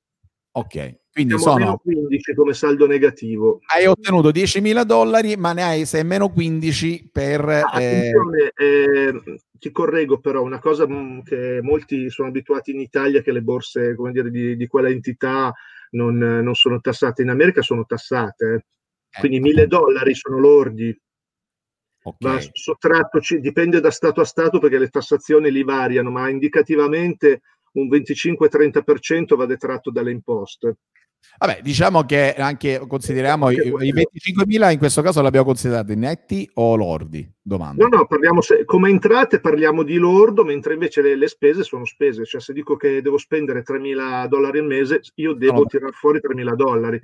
Ok, 0.56 1.00
quindi 1.12 1.38
Siamo 1.38 1.60
sono 1.60 1.78
15 1.78 2.34
come 2.36 2.54
saldo 2.54 2.88
negativo. 2.88 3.60
Hai 3.66 3.86
ottenuto 3.88 4.30
10.000 4.30 4.84
dollari, 4.84 5.36
ma 5.36 5.52
ne 5.52 5.64
hai 5.64 5.86
6 5.86 6.04
meno 6.04 6.30
15 6.30 7.10
per... 7.12 7.50
Ah, 7.50 7.82
eh... 7.82 8.12
Eh, 8.56 9.14
ti 9.58 9.72
correggo 9.72 10.20
però 10.20 10.42
una 10.42 10.60
cosa 10.60 10.88
mm, 10.88 11.22
che 11.22 11.60
molti 11.62 12.10
sono 12.10 12.28
abituati 12.28 12.72
in 12.72 12.80
Italia 12.82 13.22
che 13.22 13.32
le 13.32 13.42
borse 13.42 13.96
come 13.96 14.12
dire, 14.12 14.30
di, 14.30 14.58
di 14.58 14.68
quella 14.68 14.90
entità 14.90 15.54
non, 15.92 16.18
non, 16.18 16.54
sono 16.54 16.82
tassate 16.82 17.22
in 17.22 17.30
America 17.30 17.62
sono 17.62 17.86
tassate 17.86 18.54
eh 18.54 18.66
quindi 19.20 19.40
mille 19.40 19.68
dollari 19.68 20.16
sono 20.16 20.40
lordi 20.40 20.96
okay. 22.04 22.34
va 22.36 22.50
sottratto 22.52 23.20
dipende 23.40 23.80
da 23.80 23.92
stato 23.92 24.22
a 24.22 24.26
stato 24.26 24.60
perché 24.60 24.78
le 24.78 24.90
tassazioni 24.90 25.52
li 25.52 25.64
variano 25.64 26.10
ma 26.12 26.30
indicativamente 26.30 27.42
un 27.74 27.88
25-30% 27.88 29.36
va 29.36 29.46
detratto 29.46 29.92
dalle 29.92 30.12
imposte 30.12 30.78
Vabbè, 31.38 31.62
diciamo 31.62 32.04
che 32.04 32.34
anche 32.36 32.80
consideriamo 32.88 33.50
i, 33.50 33.56
i 33.56 33.94
25.000 33.94 34.72
in 34.72 34.78
questo 34.78 35.02
caso 35.02 35.22
l'abbiamo 35.22 35.46
considerato 35.46 35.94
netti 35.96 36.50
o 36.56 36.76
lordi? 36.76 37.28
Domanda. 37.42 37.88
No, 37.88 37.98
no, 37.98 38.06
parliamo 38.06 38.40
se, 38.42 38.66
come 38.66 38.90
entrate 38.90 39.40
parliamo 39.40 39.84
di 39.84 39.96
lordo, 39.96 40.44
mentre 40.44 40.74
invece 40.74 41.02
le, 41.02 41.16
le, 41.16 41.28
spese 41.28 41.64
sono 41.64 41.86
spese. 41.86 42.24
Cioè 42.24 42.40
se 42.40 42.54
dico 42.54 42.76
che 42.76 43.02
devo 43.02 43.18
spendere 43.18 43.64
3.000 43.64 44.28
dollari 44.28 44.60
al 44.60 44.66
mese, 44.66 45.02
io 45.16 45.34
devo 45.34 45.62
no, 45.62 45.66
tirare 45.66 45.92
fuori 45.92 46.20
3.000 46.24 46.54
dollari. 46.56 47.02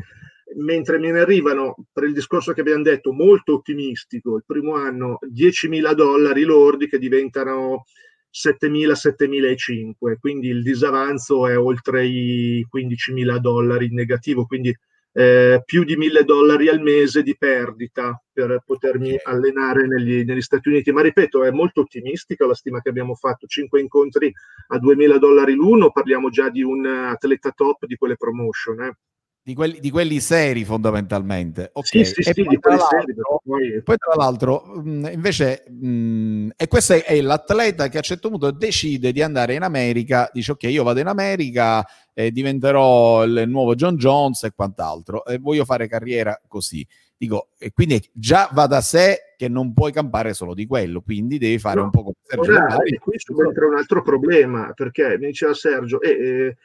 Mentre 0.56 0.98
me 0.98 1.12
ne 1.12 1.20
arrivano, 1.20 1.76
per 1.92 2.06
il 2.06 2.14
discorso 2.14 2.54
che 2.54 2.62
abbiamo 2.62 2.82
detto, 2.84 3.12
molto 3.12 3.56
ottimistico, 3.56 4.36
il 4.36 4.44
primo 4.46 4.76
anno 4.76 5.20
10.000 5.22 5.94
dollari 5.94 6.44
lordi 6.44 6.88
che 6.88 6.98
diventano 6.98 7.84
7.000, 8.32 8.94
7.500, 8.94 10.16
quindi 10.20 10.48
il 10.48 10.64
disavanzo 10.64 11.48
è 11.48 11.58
oltre 11.58 12.06
i 12.06 12.66
15.000 12.74 13.38
dollari 13.38 13.86
in 13.86 13.94
negativo, 13.94 14.46
quindi 14.46 14.76
eh, 15.12 15.62
più 15.66 15.84
di 15.84 15.98
1.000 15.98 16.22
dollari 16.22 16.68
al 16.70 16.82
mese 16.82 17.24
di 17.24 17.36
perdita 17.38 18.22
per 18.32 18.62
potermi 18.66 19.16
okay. 19.16 19.34
allenare 19.34 19.88
negli, 19.88 20.24
negli, 20.24 20.42
Stati 20.42 20.70
Uniti. 20.70 20.92
Ma 20.92 21.02
ripeto, 21.02 21.44
è 21.44 21.52
molto 21.52 21.82
ottimistica 21.82 22.46
la 22.46 22.54
stima 22.54 22.82
che 22.82 22.90
abbiamo 22.90 23.16
fatto, 23.16 23.48
5 23.48 23.80
incontri 23.80 24.32
a 24.68 24.78
2.000 24.78 25.18
dollari 25.18 25.54
l'uno, 25.54 25.92
parliamo 25.92 26.30
già 26.30 26.50
di 26.50 26.62
un 26.62 26.86
atleta 26.86 27.52
top 27.52 27.86
di 27.86 27.96
quelle 27.96 28.16
promotion. 28.16 28.82
Eh. 28.82 28.98
Di 29.42 29.56
quelli, 29.56 29.80
di 29.80 29.90
quelli, 29.90 30.20
seri 30.20 30.64
fondamentalmente. 30.64 31.72
Okay. 31.74 32.06
Sì, 32.06 32.22
sì, 32.22 32.22
sì, 32.22 32.44
di 32.44 32.58
quelli 32.58 32.78
seri. 32.78 33.16
Poi... 33.44 33.82
poi 33.82 33.98
tra 33.98 34.14
l'altro, 34.16 34.64
mh, 34.84 35.10
invece, 35.12 35.64
mh, 35.68 36.50
e 36.56 36.68
questo 36.68 36.94
è, 36.94 37.04
è, 37.04 37.20
l'atleta 37.22 37.88
che 37.88 37.96
a 37.96 38.00
un 38.00 38.04
certo 38.04 38.30
punto 38.30 38.52
decide 38.52 39.12
di 39.12 39.22
andare 39.22 39.56
in 39.56 39.64
America, 39.64 40.30
dice 40.32 40.52
ok, 40.52 40.64
io 40.64 40.84
vado 40.84 41.00
in 41.00 41.08
America 41.08 41.84
e 42.14 42.32
diventerò 42.32 43.24
il 43.24 43.46
nuovo 43.48 43.76
John 43.76 43.96
Jones 43.96 44.44
e 44.44 44.52
quant'altro, 44.54 45.26
e 45.26 45.38
voglio 45.38 45.66
fare 45.66 45.88
carriera 45.88 46.40
così. 46.48 46.86
Dico, 47.20 47.50
e 47.58 47.72
quindi 47.74 48.02
già 48.14 48.50
va 48.54 48.66
da 48.66 48.80
sé 48.80 49.34
che 49.36 49.50
non 49.50 49.74
puoi 49.74 49.92
campare 49.92 50.34
solo 50.34 50.54
di 50.54 50.66
quello, 50.66 51.02
quindi 51.02 51.38
devi 51.38 51.60
fare 51.60 51.78
No, 51.78 51.84
un 51.84 51.90
po' 51.90 52.04
come 52.04 52.16
Sergio 52.24 52.52
Ora, 52.52 52.78
e 52.84 52.98
qui 52.98 53.20
subentra 53.20 53.68
un 53.68 53.76
altro 53.76 54.02
problema, 54.02 54.72
perché 54.74 55.18
mi 55.18 55.28
diceva 55.28 55.54
Sergio, 55.54 56.00
eh, 56.02 56.10
eh, 56.10 56.58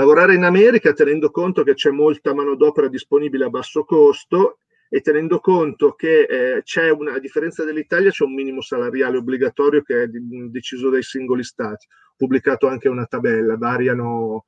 lavorare 0.00 0.34
in 0.34 0.44
America 0.44 0.94
tenendo 0.94 1.30
conto 1.30 1.62
che 1.62 1.74
c'è 1.74 1.90
molta 1.90 2.32
manodopera 2.32 2.88
disponibile 2.88 3.44
a 3.44 3.50
basso 3.50 3.84
costo 3.84 4.60
e 4.88 5.02
tenendo 5.02 5.40
conto 5.40 5.92
che 5.92 6.22
eh, 6.22 6.62
c'è 6.62 6.90
una, 6.90 7.12
a 7.12 7.18
differenza 7.18 7.64
dell'Italia, 7.64 8.10
c'è 8.10 8.24
un 8.24 8.34
minimo 8.34 8.62
salariale 8.62 9.18
obbligatorio 9.18 9.82
che 9.82 10.02
è 10.02 10.06
di- 10.08 10.50
deciso 10.50 10.88
dai 10.88 11.02
singoli 11.02 11.44
stati. 11.44 11.86
Ho 11.86 12.14
pubblicato 12.16 12.66
anche 12.66 12.88
una 12.88 13.04
tabella, 13.04 13.56
variano 13.56 14.46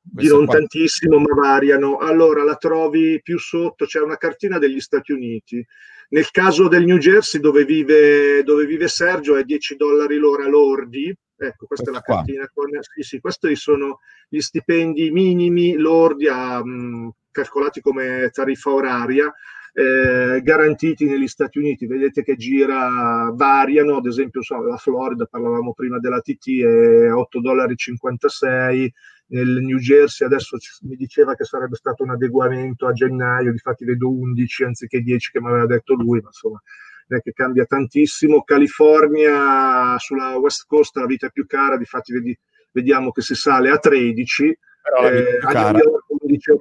di 0.00 0.28
non 0.28 0.46
qua. 0.46 0.54
tantissimo, 0.58 1.18
ma 1.18 1.34
variano. 1.34 1.98
Allora 1.98 2.44
la 2.44 2.56
trovi 2.56 3.20
più 3.20 3.38
sotto, 3.38 3.84
c'è 3.86 4.00
una 4.00 4.16
cartina 4.16 4.58
degli 4.58 4.80
Stati 4.80 5.12
Uniti. 5.12 5.64
Nel 6.10 6.30
caso 6.30 6.68
del 6.68 6.84
New 6.84 6.98
Jersey, 6.98 7.40
dove 7.40 7.64
vive, 7.64 8.42
dove 8.44 8.64
vive 8.66 8.86
Sergio, 8.86 9.36
è 9.36 9.42
10 9.42 9.76
dollari 9.76 10.16
l'ora 10.16 10.46
lordi. 10.46 11.14
Ecco, 11.46 11.66
questa, 11.66 11.90
Questa 11.90 11.90
è 11.90 11.92
la 11.92 12.00
qua. 12.02 12.14
cartina. 12.16 12.48
Con, 12.52 12.68
sì, 12.80 13.02
sì, 13.02 13.20
questi 13.20 13.54
sono 13.56 14.00
gli 14.28 14.40
stipendi 14.40 15.10
minimi 15.10 15.74
lordi 15.76 16.28
a, 16.28 16.64
mh, 16.64 17.10
calcolati 17.30 17.80
come 17.80 18.30
tariffa 18.32 18.70
oraria. 18.72 19.32
eh, 19.76 20.40
garantiti 20.42 21.04
negli 21.06 21.26
Stati 21.26 21.58
Uniti, 21.58 21.86
vedete 21.86 22.22
che 22.22 22.36
gira, 22.36 23.32
variano, 23.34 23.96
ad 23.96 24.06
esempio 24.06 24.40
so, 24.40 24.62
la 24.62 24.76
Florida, 24.76 25.26
parlavamo 25.26 25.72
prima 25.74 25.98
della 25.98 26.20
TT, 26.20 26.62
è 26.62 27.10
8,56 27.12 27.40
dollari, 27.40 28.92
nel 29.26 29.62
New 29.64 29.78
Jersey 29.78 30.26
adesso 30.26 30.58
ci- 30.58 30.86
mi 30.86 30.94
diceva 30.96 31.34
che 31.34 31.44
sarebbe 31.44 31.74
stato 31.76 32.02
un 32.04 32.10
adeguamento 32.10 32.86
a 32.86 32.92
gennaio, 32.92 33.50
difatti 33.52 33.84
vedo 33.84 34.10
11 34.10 34.62
anziché 34.64 35.00
10 35.00 35.30
che 35.32 35.40
mi 35.40 35.48
aveva 35.48 35.66
detto 35.66 35.94
lui, 35.94 36.20
ma 36.20 36.28
insomma 36.28 36.60
non 37.06 37.18
è 37.18 37.22
che 37.22 37.32
cambia 37.32 37.64
tantissimo. 37.64 38.42
California 38.42 39.96
sulla 39.98 40.36
West 40.36 40.64
Coast 40.66 40.96
la 40.96 41.06
vita 41.06 41.26
è 41.26 41.30
più 41.30 41.46
cara, 41.46 41.76
difatti 41.76 42.12
vedi, 42.12 42.36
vediamo 42.72 43.10
che 43.10 43.22
si 43.22 43.34
sale 43.34 43.70
a 43.70 43.78
13, 43.78 44.58
Però 44.82 45.10
eh, 45.10 45.38
a. 45.40 45.70
New 45.70 45.80
York 45.80 46.04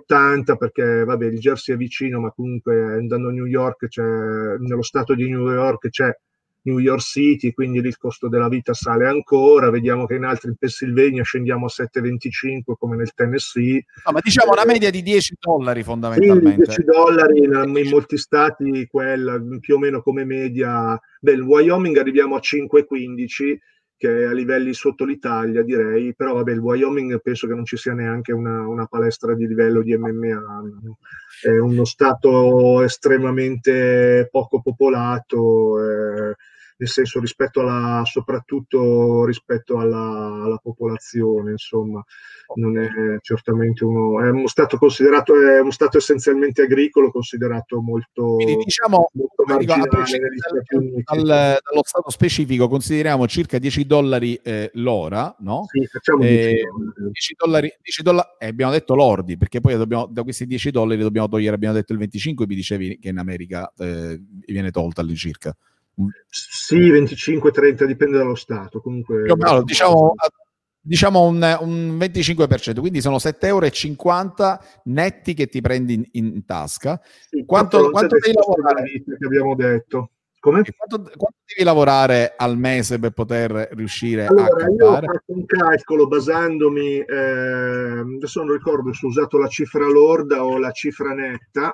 11,80 0.07 0.57
perché 0.57 1.03
vabbè 1.03 1.25
il 1.25 1.39
Jersey 1.39 1.75
è 1.75 1.77
vicino, 1.77 2.19
ma 2.19 2.31
comunque 2.31 2.95
andando 2.95 3.29
a 3.29 3.31
New 3.31 3.45
York 3.45 3.87
c'è, 3.87 4.01
nello 4.01 4.83
stato 4.83 5.13
di 5.15 5.29
New 5.29 5.51
York 5.51 5.89
c'è 5.89 6.09
New 6.63 6.79
York 6.79 7.01
City, 7.01 7.51
quindi 7.53 7.81
lì 7.81 7.87
il 7.87 7.97
costo 7.97 8.27
della 8.27 8.47
vita 8.47 8.73
sale 8.73 9.07
ancora. 9.07 9.69
Vediamo 9.69 10.05
che 10.05 10.15
in 10.15 10.23
altri 10.23 10.49
in 10.49 10.55
Pennsylvania 10.55 11.23
scendiamo 11.23 11.65
a 11.65 11.69
7,25 11.69 12.73
come 12.77 12.95
nel 12.95 13.13
Tennessee. 13.13 13.85
No, 14.05 14.11
ma 14.11 14.19
diciamo 14.21 14.51
una 14.51 14.63
Eh, 14.63 14.67
media 14.67 14.89
di 14.89 15.01
10 15.01 15.35
dollari 15.39 15.83
fondamentalmente. 15.83 16.63
10 16.63 16.83
dollari 16.83 17.39
in, 17.39 17.73
in 17.75 17.89
molti 17.89 18.17
stati, 18.17 18.87
quella 18.87 19.41
più 19.59 19.75
o 19.75 19.79
meno 19.79 20.01
come 20.01 20.23
media. 20.25 20.99
Beh, 21.19 21.33
in 21.33 21.41
Wyoming 21.41 21.97
arriviamo 21.97 22.35
a 22.35 22.39
5,15 22.39 23.57
che 24.03 24.23
è 24.23 24.25
a 24.25 24.33
livelli 24.33 24.73
sotto 24.73 25.05
l'Italia 25.05 25.63
direi, 25.63 26.13
però 26.13 26.33
vabbè 26.33 26.51
il 26.51 26.59
Wyoming 26.59 27.21
penso 27.21 27.47
che 27.47 27.53
non 27.53 27.63
ci 27.63 27.77
sia 27.77 27.93
neanche 27.93 28.33
una, 28.33 28.67
una 28.67 28.85
palestra 28.85 29.33
di 29.33 29.47
livello 29.47 29.81
di 29.81 29.95
MMA, 29.95 30.41
è 31.41 31.57
uno 31.57 31.85
stato 31.85 32.81
estremamente 32.81 34.27
poco 34.29 34.61
popolato, 34.61 35.79
eh, 35.79 36.35
nel 36.83 36.87
senso 36.89 37.19
rispetto 37.21 37.61
alla, 37.61 38.03
soprattutto 38.05 39.25
rispetto 39.25 39.79
alla, 39.79 40.41
alla 40.43 40.57
popolazione, 40.57 41.51
insomma, 41.51 42.03
non 42.55 42.77
è 42.77 43.17
certamente 43.21 43.85
uno, 43.85 44.21
è 44.21 44.29
uno 44.29 44.47
stato 44.47 44.77
considerato, 44.77 45.33
è 45.33 45.61
uno 45.61 45.71
stato 45.71 45.97
essenzialmente 45.97 46.63
agricolo, 46.63 47.09
considerato 47.09 47.81
molto, 47.81 48.35
Quindi 48.35 48.63
diciamo, 48.65 49.09
molto 49.13 49.43
dico, 49.47 49.53
marginale 49.53 50.19
negli 50.69 51.03
dal- 51.03 51.25
dallo 51.25 51.81
stato 51.83 52.09
specifico, 52.09 52.67
consideriamo 52.67 53.25
circa 53.27 53.57
10 53.57 53.85
dollari 53.85 54.35
eh, 54.43 54.69
l'ora, 54.73 55.33
no? 55.39 55.65
Sì, 55.67 55.85
facciamo 55.85 56.23
Eh, 56.23 56.27
10 56.27 56.63
dollari. 56.65 57.11
10 57.11 57.35
dollari, 57.37 57.73
10 57.81 58.03
dollari 58.03 58.27
eh, 58.39 58.47
abbiamo 58.47 58.71
detto 58.73 58.95
lordi, 58.95 59.37
perché 59.37 59.61
poi 59.61 59.77
dobbiamo, 59.77 60.05
da 60.07 60.23
questi 60.23 60.45
10 60.45 60.69
dollari 60.71 61.01
dobbiamo 61.01 61.29
togliere, 61.29 61.55
abbiamo 61.55 61.75
detto 61.75 61.93
il 61.93 61.99
25, 61.99 62.45
mi 62.45 62.55
dicevi 62.55 62.99
che 62.99 63.07
in 63.07 63.19
America 63.19 63.71
eh, 63.77 64.21
viene 64.45 64.69
tolta 64.71 64.99
all'incirca. 64.99 65.55
Sì, 66.27 66.91
25-30, 66.91 67.85
dipende 67.85 68.17
dallo 68.17 68.35
Stato. 68.35 68.81
Comunque, 68.81 69.21
meno, 69.35 69.63
diciamo, 69.63 70.13
diciamo 70.79 71.21
un, 71.21 71.57
un 71.61 71.97
25%, 71.97 72.79
quindi 72.79 73.01
sono 73.01 73.17
7,50 73.17 73.45
euro 73.47 74.59
netti 74.85 75.33
che 75.33 75.47
ti 75.47 75.61
prendi 75.61 75.93
in, 75.93 76.07
in 76.11 76.45
tasca. 76.45 76.99
Sì, 77.29 77.45
quanto- 77.45 77.89
quanto 77.89 78.17
devi 78.19 78.35
lavorare? 78.35 78.91
che 78.91 79.25
abbiamo 79.25 79.55
detto. 79.55 80.09
Come? 80.43 80.61
Quanto, 80.75 81.09
quanto 81.15 81.37
devi 81.45 81.63
lavorare 81.63 82.33
al 82.35 82.57
mese 82.57 82.99
per 82.99 83.11
poter 83.11 83.69
riuscire 83.71 84.25
a 84.25 84.27
Allora, 84.27 84.67
io 84.67 84.87
ho 84.89 84.95
fatto 84.95 85.23
un 85.27 85.45
calcolo 85.45 86.05
basandomi, 86.05 86.99
eh, 86.99 88.03
adesso 88.17 88.43
non 88.43 88.51
ricordo 88.51 88.91
se 88.91 89.05
ho 89.05 89.09
usato 89.09 89.37
la 89.37 89.47
cifra 89.47 89.87
lorda 89.87 90.43
o 90.43 90.57
la 90.57 90.71
cifra 90.71 91.13
netta, 91.13 91.73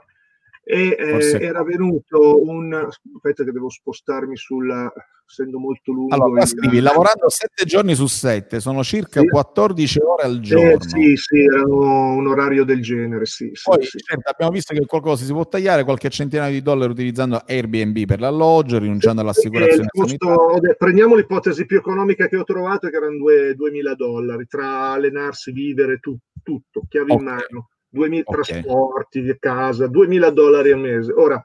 e 0.72 0.96
eh, 1.00 1.44
era 1.44 1.64
venuto 1.64 2.40
un... 2.48 2.72
Aspetta 2.74 3.44
che 3.44 3.52
devo 3.52 3.70
spostarmi 3.72 4.38
sulla... 4.38 4.94
essendo 5.28 5.58
molto 5.58 5.92
lungo... 5.92 6.14
Allora, 6.14 6.44
il- 6.44 6.48
scrivi, 6.48 6.80
lavorando 6.80 7.28
7 7.28 7.66
giorni 7.66 7.96
su 7.96 8.06
7, 8.06 8.60
sono 8.60 8.84
circa 8.84 9.22
Sì. 9.22 9.28
14 9.30 10.00
ore 10.00 10.24
al 10.24 10.36
Eh, 10.38 10.40
giorno. 10.42 10.80
sì, 10.82 11.16
sì, 11.16 11.40
erano 11.40 12.14
un 12.14 12.28
orario 12.28 12.66
del 12.66 12.84
genere, 12.84 13.26
sì. 13.26 13.50
sì, 13.52 13.64
Poi, 13.68 13.84
sì. 13.84 13.98
certo, 13.98 14.30
abbiamo 14.30 14.52
visto 14.52 14.76
che 14.76 14.86
qualcosa 14.86 15.26
si 15.26 15.32
può 15.32 15.48
tagliare, 15.48 15.84
qualche 15.84 16.10
centinaio 16.10 16.52
di 16.52 16.62
dollari 16.62 16.92
utilizzando 16.92 17.42
Airbnb 17.48 18.06
per 18.06 18.20
l'alloggio, 18.20 18.78
rinunciando 18.78 19.22
all'assicurazione 19.22 19.90
Eh, 19.92 20.00
costo- 20.00 20.60
prendiamo 20.78 21.16
l'ipotesi 21.16 21.66
più 21.66 21.78
economica 21.78 22.28
che 22.28 22.38
ho 22.38 22.44
trovato, 22.44 22.90
che 22.90 22.96
erano 22.96 23.18
due- 23.18 23.56
2000 23.56 23.96
dollari 23.96 24.46
tra 24.46 24.92
allenarsi, 24.92 25.52
vivere, 25.52 25.98
tu- 25.98 26.16
tutto, 26.44 26.84
chiavi 26.88 27.12
Ok. 27.12 27.18
in 27.20 27.26
mano, 27.26 27.70
2000 27.90 28.24
Ok. 28.26 28.36
trasporti 28.36 29.22
di 29.22 29.36
casa, 29.40 29.88
2000 29.88 30.30
dollari 30.30 30.72
al 30.72 30.80
mese. 30.80 31.12
Ora 31.14 31.42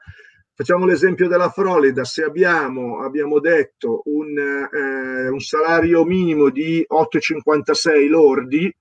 facciamo 0.55 0.85
l'esempio 0.87 1.29
della 1.29 1.49
Florida: 1.49 2.05
se 2.05 2.23
abbiamo, 2.25 3.01
abbiamo 3.03 3.41
detto, 3.41 4.03
un, 4.07 4.37
eh, 4.39 5.29
un 5.29 5.41
salario 5.41 6.05
minimo 6.05 6.51
di 6.51 6.85
8,56 6.87 8.09
lordi 8.09 8.73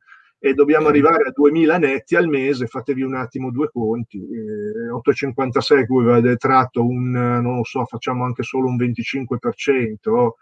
e 0.45 0.53
dobbiamo 0.53 0.85
Sì. 0.87 0.89
arrivare 0.91 1.29
a 1.29 1.31
2000 1.33 1.77
netti 1.77 2.17
al 2.17 2.27
mese, 2.27 2.67
fatevi 2.67 3.01
un 3.01 3.15
attimo 3.15 3.49
due 3.49 3.69
conti, 3.71 4.17
eh, 4.17 4.89
8,56 4.91 5.85
cui 5.87 6.03
avete 6.11 6.35
tratto 6.35 6.85
un, 6.85 7.11
non 7.11 7.55
lo 7.57 7.63
so, 7.63 7.85
facciamo 7.85 8.25
anche 8.25 8.43
solo 8.43 8.67
un 8.67 8.75
25%, 8.75 10.35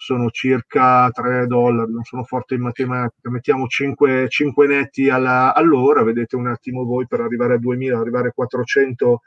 sono 0.00 0.30
circa 0.30 1.10
3 1.10 1.48
dollari, 1.48 1.92
non 1.92 2.04
sono 2.04 2.22
forte 2.22 2.54
in 2.54 2.62
matematica, 2.62 3.28
mettiamo 3.30 3.66
5, 3.66 4.28
5 4.28 4.66
netti 4.68 5.10
alla- 5.10 5.52
all'ora, 5.52 6.04
vedete 6.04 6.36
un 6.36 6.46
attimo 6.46 6.84
voi 6.84 7.06
per 7.08 7.20
arrivare 7.20 7.54
a 7.54 7.58
2000, 7.58 7.98
arrivare 7.98 8.28
a 8.28 8.32
400 8.32 9.22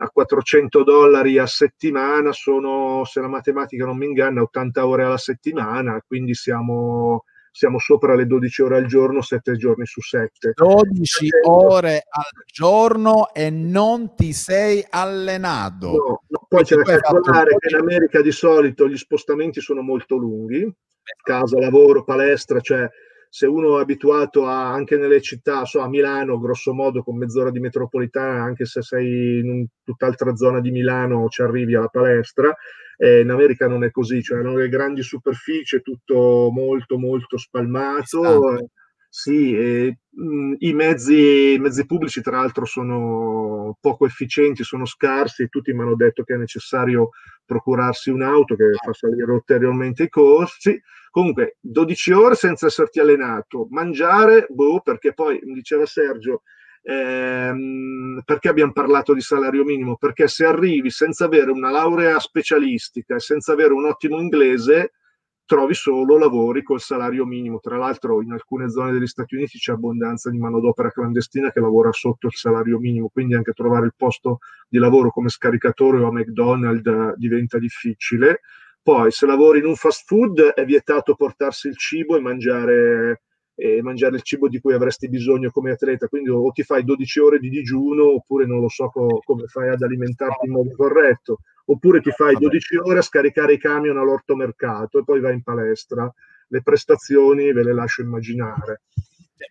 a 0.00 0.10
400 0.10 0.84
dollari 0.84 1.38
a 1.38 1.46
settimana 1.46 2.32
sono, 2.32 3.04
se 3.04 3.20
la 3.20 3.26
matematica 3.28 3.84
non 3.84 3.96
mi 3.96 4.06
inganna, 4.06 4.42
80 4.42 4.86
ore 4.86 5.02
alla 5.02 5.16
settimana, 5.16 6.00
quindi 6.06 6.34
siamo, 6.34 7.24
siamo 7.50 7.80
sopra 7.80 8.14
le 8.14 8.26
12 8.26 8.62
ore 8.62 8.76
al 8.76 8.86
giorno, 8.86 9.22
7 9.22 9.56
giorni 9.56 9.86
su 9.86 10.00
7. 10.00 10.52
12 10.54 11.28
ore 11.46 12.04
al 12.08 12.44
giorno 12.46 13.32
e 13.32 13.50
non 13.50 14.14
ti 14.14 14.32
sei 14.32 14.86
allenato. 14.88 16.22
No, 16.28 16.37
poi 16.48 16.64
c'è 16.64 16.76
da 16.76 16.82
calcolare 16.82 17.56
che 17.58 17.74
in 17.74 17.80
America 17.80 18.22
di 18.22 18.32
solito 18.32 18.88
gli 18.88 18.96
spostamenti 18.96 19.60
sono 19.60 19.82
molto 19.82 20.16
lunghi, 20.16 20.70
casa, 21.22 21.60
lavoro, 21.60 22.04
palestra, 22.04 22.58
cioè 22.60 22.88
se 23.30 23.46
uno 23.46 23.78
è 23.78 23.82
abituato 23.82 24.46
a, 24.46 24.72
anche 24.72 24.96
nelle 24.96 25.20
città, 25.20 25.66
so, 25.66 25.80
a 25.80 25.88
Milano, 25.88 26.38
grosso 26.38 26.72
modo 26.72 27.02
con 27.02 27.18
mezz'ora 27.18 27.50
di 27.50 27.60
metropolitana, 27.60 28.42
anche 28.42 28.64
se 28.64 28.80
sei 28.80 29.40
in 29.40 29.50
un- 29.50 29.66
tutt'altra 29.84 30.34
zona 30.34 30.60
di 30.60 30.70
Milano 30.70 31.28
ci 31.28 31.42
arrivi 31.42 31.74
alla 31.74 31.88
palestra, 31.88 32.54
eh, 32.96 33.20
in 33.20 33.30
America 33.30 33.68
non 33.68 33.84
è 33.84 33.90
così, 33.90 34.22
cioè 34.22 34.38
hanno 34.38 34.56
le 34.56 34.68
grandi 34.68 35.02
superfici, 35.02 35.82
tutto 35.82 36.48
molto 36.50 36.98
molto 36.98 37.36
spalmato. 37.36 38.56
Eh, 38.56 38.66
sì, 39.10 39.54
e, 39.56 39.98
mh, 40.10 40.54
i 40.58 40.72
mezzi, 40.74 41.52
i 41.54 41.58
mezzi 41.58 41.86
pubblici 41.86 42.20
tra 42.20 42.38
l'altro 42.38 42.64
sono 42.66 43.76
poco 43.80 44.04
efficienti, 44.06 44.62
sono 44.64 44.84
scarsi, 44.84 45.48
tutti 45.48 45.72
mi 45.72 45.80
hanno 45.82 45.96
detto 45.96 46.22
che 46.24 46.34
è 46.34 46.36
necessario 46.36 47.10
procurarsi 47.44 48.10
un'auto 48.10 48.54
che 48.56 48.72
fa 48.84 48.92
salire 48.92 49.32
ulteriormente 49.32 50.04
i 50.04 50.08
costi. 50.08 50.80
Comunque, 51.10 51.56
12 51.60 52.12
ore 52.12 52.34
senza 52.34 52.66
esserti 52.66 53.00
allenato, 53.00 53.66
mangiare, 53.70 54.46
boh, 54.50 54.80
perché 54.82 55.14
poi 55.14 55.40
diceva 55.42 55.86
Sergio, 55.86 56.42
ehm, 56.82 58.20
perché 58.24 58.48
abbiamo 58.48 58.72
parlato 58.72 59.14
di 59.14 59.20
salario 59.22 59.64
minimo? 59.64 59.96
Perché 59.96 60.28
se 60.28 60.44
arrivi 60.44 60.90
senza 60.90 61.24
avere 61.24 61.50
una 61.50 61.70
laurea 61.70 62.18
specialistica 62.18 63.14
e 63.16 63.20
senza 63.20 63.52
avere 63.52 63.72
un 63.72 63.86
ottimo 63.86 64.20
inglese, 64.20 64.92
trovi 65.48 65.72
solo 65.72 66.18
lavori 66.18 66.62
col 66.62 66.78
salario 66.78 67.24
minimo. 67.24 67.58
Tra 67.58 67.78
l'altro 67.78 68.20
in 68.20 68.32
alcune 68.32 68.68
zone 68.68 68.92
degli 68.92 69.06
Stati 69.06 69.34
Uniti 69.34 69.56
c'è 69.56 69.72
abbondanza 69.72 70.28
di 70.28 70.36
manodopera 70.36 70.90
clandestina 70.90 71.50
che 71.50 71.58
lavora 71.58 71.90
sotto 71.90 72.26
il 72.26 72.34
salario 72.34 72.78
minimo, 72.78 73.08
quindi 73.08 73.34
anche 73.34 73.52
trovare 73.52 73.86
il 73.86 73.94
posto 73.96 74.40
di 74.68 74.76
lavoro 74.76 75.10
come 75.10 75.30
scaricatore 75.30 76.00
o 76.00 76.08
a 76.08 76.12
McDonald's 76.12 77.14
diventa 77.16 77.58
difficile. 77.58 78.40
Poi 78.82 79.10
se 79.10 79.24
lavori 79.24 79.60
in 79.60 79.64
un 79.64 79.74
fast 79.74 80.04
food 80.06 80.38
è 80.38 80.66
vietato 80.66 81.14
portarsi 81.14 81.68
il 81.68 81.78
cibo 81.78 82.16
e 82.16 82.20
mangiare 82.20 83.22
e 83.54 83.80
mangiare 83.82 84.16
il 84.16 84.22
cibo 84.22 84.48
di 84.48 84.60
cui 84.60 84.74
avresti 84.74 85.08
bisogno 85.08 85.50
come 85.50 85.70
atleta. 85.70 86.08
Quindi 86.08 86.28
o 86.28 86.50
ti 86.50 86.62
fai 86.62 86.84
12 86.84 87.20
ore 87.20 87.38
di 87.38 87.48
digiuno 87.48 88.16
oppure 88.16 88.44
non 88.44 88.60
lo 88.60 88.68
so 88.68 88.90
co- 88.90 89.20
come 89.24 89.46
fai 89.46 89.70
ad 89.70 89.80
alimentarti 89.80 90.46
in 90.46 90.52
modo 90.52 90.70
corretto, 90.76 91.38
oppure 91.70 92.00
ti 92.00 92.10
fai 92.10 92.34
12 92.34 92.76
ore 92.78 92.98
a 92.98 93.02
scaricare 93.02 93.54
i 93.54 93.58
camion 93.58 93.98
all'ortomercato 93.98 94.98
e 94.98 95.04
poi 95.04 95.20
vai 95.20 95.34
in 95.34 95.42
palestra. 95.42 96.12
Le 96.48 96.62
prestazioni 96.62 97.52
ve 97.52 97.62
le 97.62 97.74
lascio 97.74 98.02
immaginare. 98.02 98.82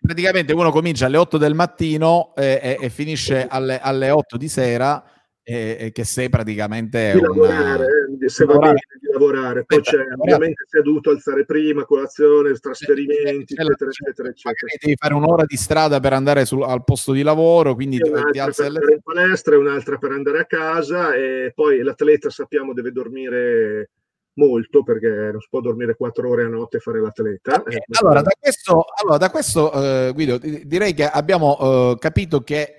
Praticamente 0.00 0.52
uno 0.52 0.70
comincia 0.70 1.06
alle 1.06 1.16
8 1.16 1.38
del 1.38 1.54
mattino 1.54 2.34
eh, 2.36 2.60
e, 2.62 2.78
e, 2.80 2.90
finisce 2.90 3.46
alle, 3.48 3.80
alle 3.80 4.10
8 4.10 4.36
di 4.36 4.48
sera 4.48 5.02
e, 5.50 5.90
che 5.92 6.04
sei 6.04 6.28
praticamente 6.28 7.12
di 7.12 7.18
una... 7.18 7.28
lavorare, 7.28 7.86
eh, 8.20 8.28
se 8.28 8.44
va 8.44 8.58
bene 8.58 8.78
di 9.00 9.08
lavorare, 9.10 9.64
poi 9.64 9.80
c'è 9.80 10.04
ovviamente 10.16 10.64
seduto 10.66 11.08
alzare 11.10 11.46
prima, 11.46 11.86
colazione, 11.86 12.52
trasferimenti, 12.52 13.54
c'è, 13.54 13.62
eccetera, 13.62 13.90
c'è, 13.90 14.08
eccetera, 14.08 14.28
eccetera. 14.28 14.66
Devi 14.78 14.96
fare 14.96 15.14
un'ora 15.14 15.44
di 15.46 15.56
strada 15.56 16.00
per 16.00 16.12
andare 16.12 16.44
sul, 16.44 16.62
al 16.62 16.84
posto 16.84 17.12
di 17.12 17.22
lavoro, 17.22 17.74
quindi 17.74 17.98
ti, 17.98 18.10
ti 18.30 18.38
alzi 18.38 18.60
per 18.60 18.70
andare 18.70 18.92
in 18.92 19.00
palestra 19.02 19.54
e 19.54 19.58
un'altra 19.58 19.96
per 19.96 20.10
andare 20.10 20.38
a 20.40 20.44
casa 20.44 21.14
e 21.14 21.52
poi 21.54 21.82
l'atleta 21.82 22.28
sappiamo 22.28 22.74
deve 22.74 22.92
dormire 22.92 23.90
molto 24.34 24.82
perché 24.82 25.08
non 25.32 25.40
si 25.40 25.48
può 25.48 25.60
dormire 25.60 25.96
quattro 25.96 26.28
ore 26.28 26.44
a 26.44 26.48
notte 26.48 26.76
e 26.76 26.80
fare 26.80 27.00
l'atleta. 27.00 27.54
Okay. 27.54 27.78
Allora, 28.02 28.20
da 28.20 28.32
questo, 28.38 28.84
allora, 29.02 29.16
da 29.16 29.30
questo 29.30 29.74
uh, 29.74 30.12
Guido, 30.12 30.38
direi 30.38 30.92
che 30.92 31.08
abbiamo 31.08 31.56
uh, 31.90 31.96
capito 31.96 32.42
che 32.42 32.74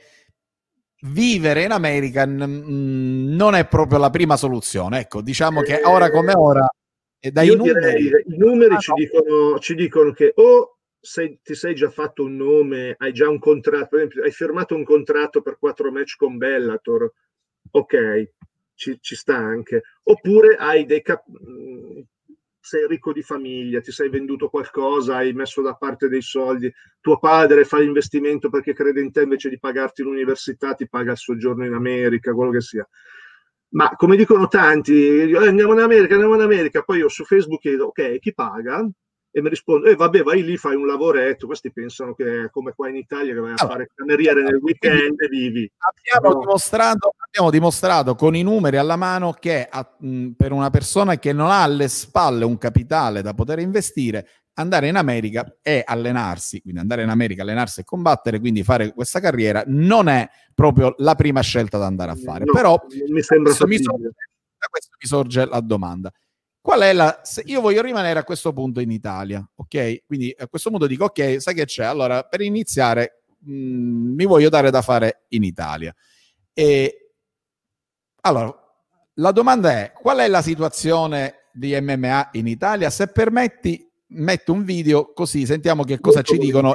vivere 1.01 1.63
in 1.63 1.71
America 1.71 2.25
n- 2.25 3.35
non 3.35 3.55
è 3.55 3.67
proprio 3.67 3.99
la 3.99 4.09
prima 4.09 4.37
soluzione. 4.37 4.99
Ecco, 4.99 5.21
diciamo 5.21 5.61
che 5.61 5.81
ora 5.83 6.09
come 6.09 6.33
ora, 6.35 6.67
e 7.19 7.31
dai 7.31 7.55
numeri, 7.55 8.05
i 8.05 8.37
numeri 8.37 8.75
ah, 8.75 8.79
ci, 8.79 8.91
no. 8.91 8.95
dicono, 8.95 9.59
ci, 9.59 9.75
dicono, 9.75 10.11
che 10.11 10.31
o 10.35 10.77
sei, 10.99 11.39
ti 11.43 11.55
sei 11.55 11.75
già 11.75 11.89
fatto 11.89 12.23
un 12.23 12.35
nome, 12.35 12.95
hai 12.97 13.13
già 13.13 13.29
un 13.29 13.39
contratto, 13.39 13.87
per 13.89 13.99
esempio, 13.99 14.23
hai 14.23 14.31
firmato 14.31 14.75
un 14.75 14.83
contratto 14.83 15.41
per 15.41 15.57
quattro 15.57 15.91
match 15.91 16.15
con 16.17 16.37
Bellator, 16.37 17.11
ok, 17.71 18.31
ci, 18.73 18.97
ci 19.01 19.15
sta 19.15 19.35
anche, 19.35 19.83
oppure 20.03 20.55
hai 20.55 20.85
dei 20.85 21.01
cap- 21.01 21.25
sei 22.69 22.85
ricco 22.87 23.11
di 23.11 23.23
famiglia, 23.23 23.81
ti 23.81 23.91
sei 23.91 24.09
venduto 24.09 24.47
qualcosa, 24.47 25.15
hai 25.15 25.33
messo 25.33 25.63
da 25.63 25.73
parte 25.73 26.07
dei 26.07 26.21
soldi, 26.21 26.71
tuo 27.01 27.17
padre 27.17 27.65
fa 27.65 27.79
l'investimento 27.79 28.49
perché 28.51 28.73
crede 28.73 29.01
in 29.01 29.11
te 29.11 29.23
invece 29.23 29.49
di 29.49 29.57
pagarti 29.57 30.03
l'università, 30.03 30.75
ti 30.75 30.87
paga 30.87 31.13
il 31.13 31.17
soggiorno 31.17 31.65
in 31.65 31.73
America, 31.73 32.31
quello 32.31 32.51
che 32.51 32.61
sia. 32.61 32.87
Ma 33.69 33.89
come 33.95 34.15
dicono 34.15 34.47
tanti, 34.47 34.93
eh, 34.93 35.35
andiamo 35.35 35.73
in 35.73 35.79
America, 35.79 36.13
andiamo 36.13 36.35
in 36.35 36.41
America, 36.41 36.83
poi 36.83 36.99
io 36.99 37.09
su 37.09 37.23
Facebook 37.23 37.59
chiedo, 37.59 37.87
ok, 37.87 38.19
chi 38.19 38.33
paga? 38.35 38.87
E 39.31 39.41
mi 39.41 39.49
risponde, 39.49 39.91
eh, 39.91 39.95
vabbè, 39.95 40.23
vai 40.23 40.43
lì, 40.43 40.57
fai 40.57 40.75
un 40.75 40.87
lavoretto. 40.87 41.45
Questi 41.45 41.71
pensano 41.71 42.13
che 42.13 42.45
è 42.45 42.49
come 42.49 42.73
qua 42.73 42.89
in 42.89 42.95
Italia 42.95 43.33
che 43.33 43.39
vai 43.39 43.51
a 43.51 43.55
allora, 43.57 43.75
fare 43.75 43.91
cameriere 43.93 44.41
nel 44.41 44.55
weekend 44.55 45.21
e 45.21 45.27
vivi. 45.27 45.71
Abbiamo, 45.77 46.33
no. 46.33 46.39
dimostrato, 46.39 47.13
abbiamo 47.17 47.51
dimostrato 47.51 48.15
con 48.15 48.35
i 48.35 48.41
numeri 48.41 48.77
alla 48.77 48.95
mano 48.95 49.33
che 49.33 49.67
a, 49.69 49.95
mh, 49.97 50.29
per 50.31 50.51
una 50.51 50.69
persona 50.71 51.17
che 51.17 51.31
non 51.31 51.49
ha 51.49 51.63
alle 51.63 51.87
spalle 51.87 52.43
un 52.43 52.57
capitale 52.57 53.21
da 53.21 53.33
poter 53.33 53.59
investire, 53.59 54.27
andare 54.53 54.87
in 54.87 54.95
America 54.95 55.57
e 55.61 55.83
allenarsi, 55.85 56.61
quindi 56.61 56.79
andare 56.79 57.03
in 57.03 57.09
America, 57.09 57.43
allenarsi 57.43 57.81
e 57.81 57.83
combattere, 57.83 58.39
quindi 58.39 58.63
fare 58.63 58.93
questa 58.93 59.19
carriera, 59.19 59.63
non 59.67 60.09
è 60.09 60.27
proprio 60.55 60.95
la 60.97 61.15
prima 61.15 61.41
scelta 61.41 61.77
da 61.77 61.85
andare 61.85 62.11
a 62.11 62.15
fare. 62.15 62.45
No, 62.45 62.51
Però 62.51 62.81
mi 63.09 63.21
sembra 63.21 63.53
mi 63.65 63.77
sorge, 63.77 64.11
da 64.57 64.67
questo 64.69 64.97
mi 64.99 65.07
sorge 65.07 65.45
la 65.45 65.61
domanda 65.61 66.11
Qual 66.61 66.81
è 66.81 66.93
la. 66.93 67.21
Se 67.23 67.41
io 67.45 67.61
voglio 67.61 67.81
rimanere 67.81 68.19
a 68.19 68.23
questo 68.23 68.51
punto 68.53 68.79
in 68.79 68.91
Italia, 68.91 69.47
ok? 69.55 70.03
Quindi 70.05 70.33
a 70.37 70.47
questo 70.47 70.69
punto 70.69 70.87
dico, 70.87 71.05
ok, 71.05 71.41
sai 71.41 71.53
che 71.53 71.65
c'è? 71.65 71.85
Allora, 71.85 72.23
per 72.23 72.41
iniziare, 72.41 73.23
mh, 73.39 73.51
mm, 73.53 74.15
mi 74.15 74.25
voglio 74.25 74.49
dare 74.49 74.69
da 74.69 74.81
fare 74.81 75.25
in 75.29 75.43
Italia. 75.43 75.93
E 76.53 77.13
allora, 78.21 78.53
la 79.15 79.31
domanda 79.31 79.71
è: 79.71 79.93
qual 79.93 80.17
è 80.19 80.27
la 80.27 80.41
situazione 80.41 81.47
di 81.53 81.79
MMA 81.79 82.29
in 82.33 82.47
Italia? 82.47 82.89
Se 82.89 83.07
permetti, 83.07 83.89
metto 84.07 84.51
un 84.53 84.63
video 84.63 85.13
così 85.13 85.45
sentiamo 85.45 85.83
che 85.83 85.99
cosa 85.99 86.17
Molto 86.17 86.33
ci 86.33 86.39
dicono 86.39 86.73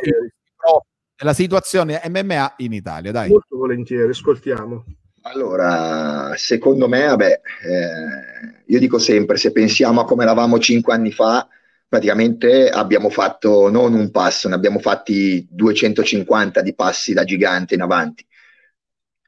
della 1.16 1.34
situazione 1.34 2.00
MMA 2.08 2.54
in 2.58 2.72
Italia. 2.72 3.12
Dai. 3.12 3.28
Molto 3.28 3.56
volentieri, 3.56 4.10
ascoltiamo. 4.10 4.84
Allora, 5.26 6.34
secondo 6.36 6.86
me, 6.86 7.06
vabbè, 7.06 7.40
eh, 7.64 8.62
io 8.66 8.78
dico 8.78 8.98
sempre, 8.98 9.38
se 9.38 9.52
pensiamo 9.52 10.02
a 10.02 10.04
come 10.04 10.22
eravamo 10.22 10.58
cinque 10.58 10.92
anni 10.92 11.12
fa, 11.12 11.48
praticamente 11.88 12.68
abbiamo 12.68 13.08
fatto 13.08 13.70
non 13.70 13.94
un 13.94 14.10
passo, 14.10 14.48
ne 14.48 14.54
abbiamo 14.54 14.80
fatti 14.80 15.46
250 15.50 16.60
di 16.60 16.74
passi 16.74 17.14
da 17.14 17.24
gigante 17.24 17.74
in 17.74 17.80
avanti. 17.80 18.26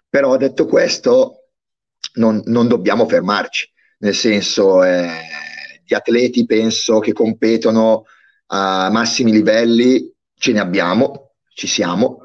Però 0.09 0.37
detto 0.37 0.67
questo, 0.67 1.49
non, 2.15 2.43
non 2.45 2.69
dobbiamo 2.69 3.09
fermarci, 3.09 3.71
nel 3.99 4.15
senso, 4.15 4.85
eh, 4.85 5.09
gli 5.83 5.95
atleti 5.95 6.45
penso 6.45 6.99
che 6.99 7.13
competono 7.15 8.05
a 8.49 8.91
massimi 8.91 9.33
livelli, 9.33 10.13
ce 10.35 10.53
ne 10.53 10.61
abbiamo, 10.61 11.37
ci 11.55 11.67
siamo. 11.67 12.19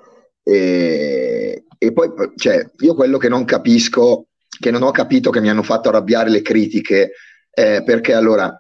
E, 0.44 1.31
e 1.84 1.94
poi, 1.94 2.12
cioè, 2.36 2.64
io 2.82 2.94
quello 2.94 3.18
che 3.18 3.28
non 3.28 3.44
capisco, 3.44 4.28
che 4.48 4.70
non 4.70 4.84
ho 4.84 4.92
capito, 4.92 5.32
che 5.32 5.42
mi 5.42 5.50
hanno 5.50 5.64
fatto 5.64 5.90
arrabbiare 5.90 6.30
le 6.30 6.44
critiche, 6.44 7.14
è 7.50 7.82
perché 7.84 8.14
allora, 8.14 8.56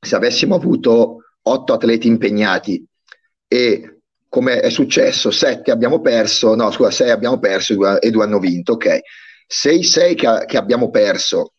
se 0.00 0.16
avessimo 0.16 0.56
avuto 0.56 1.18
otto 1.42 1.72
atleti 1.72 2.08
impegnati 2.08 2.84
e 3.46 4.00
come 4.28 4.58
è 4.58 4.68
successo, 4.68 5.30
sette 5.30 5.70
abbiamo 5.70 6.00
perso, 6.00 6.56
no 6.56 6.72
scusa, 6.72 6.90
sei 6.90 7.10
abbiamo 7.10 7.38
perso 7.38 8.00
e 8.00 8.10
due, 8.10 8.24
hanno 8.24 8.40
vinto, 8.40 8.72
ok. 8.72 8.98
Se 9.46 9.70
i 9.70 9.84
sei 9.84 10.16
che, 10.16 10.42
che 10.46 10.56
abbiamo 10.56 10.90
perso 10.90 11.52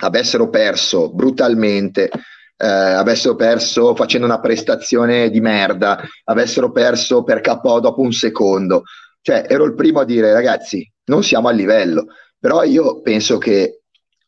avessero 0.00 0.50
perso 0.50 1.14
brutalmente, 1.14 2.10
eh, 2.58 2.66
avessero 2.66 3.36
perso 3.36 3.94
facendo 3.94 4.26
una 4.26 4.40
prestazione 4.40 5.30
di 5.30 5.40
merda, 5.40 5.98
avessero 6.24 6.72
perso 6.72 7.22
per 7.24 7.40
KO 7.40 7.80
dopo 7.80 8.02
un 8.02 8.12
secondo, 8.12 8.82
cioè, 9.22 9.46
ero 9.48 9.64
il 9.64 9.74
primo 9.74 10.00
a 10.00 10.04
dire, 10.04 10.32
ragazzi, 10.32 10.88
non 11.04 11.22
siamo 11.22 11.48
a 11.48 11.52
livello, 11.52 12.06
però 12.38 12.62
io 12.62 13.00
penso 13.02 13.38
che 13.38 13.82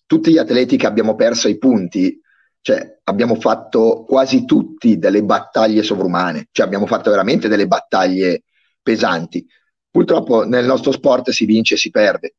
tutti 0.07 0.30
gli 0.30 0.38
atleti 0.38 0.76
che 0.76 0.86
abbiamo 0.86 1.14
perso 1.14 1.47
ai 1.47 1.59
punti, 1.59 2.20
cioè, 2.61 2.99
abbiamo 3.05 3.34
fatto 3.36 4.05
quasi 4.07 4.45
tutti 4.45 4.99
delle 4.99 5.22
battaglie 5.22 5.82
sovrumane, 5.82 6.49
cioè 6.53 6.66
abbiamo 6.66 6.86
fatto 6.86 7.11
veramente 7.11 7.49
delle 7.49 7.66
battaglie 7.66 8.43
pesanti. 8.82 9.47
Purtroppo 9.90 10.45
nel 10.45 10.64
nostro 10.64 10.93
sport 10.93 11.30
si 11.30 11.45
vince 11.45 11.74
e 11.74 11.78
si 11.78 11.90
perde, 11.90 12.34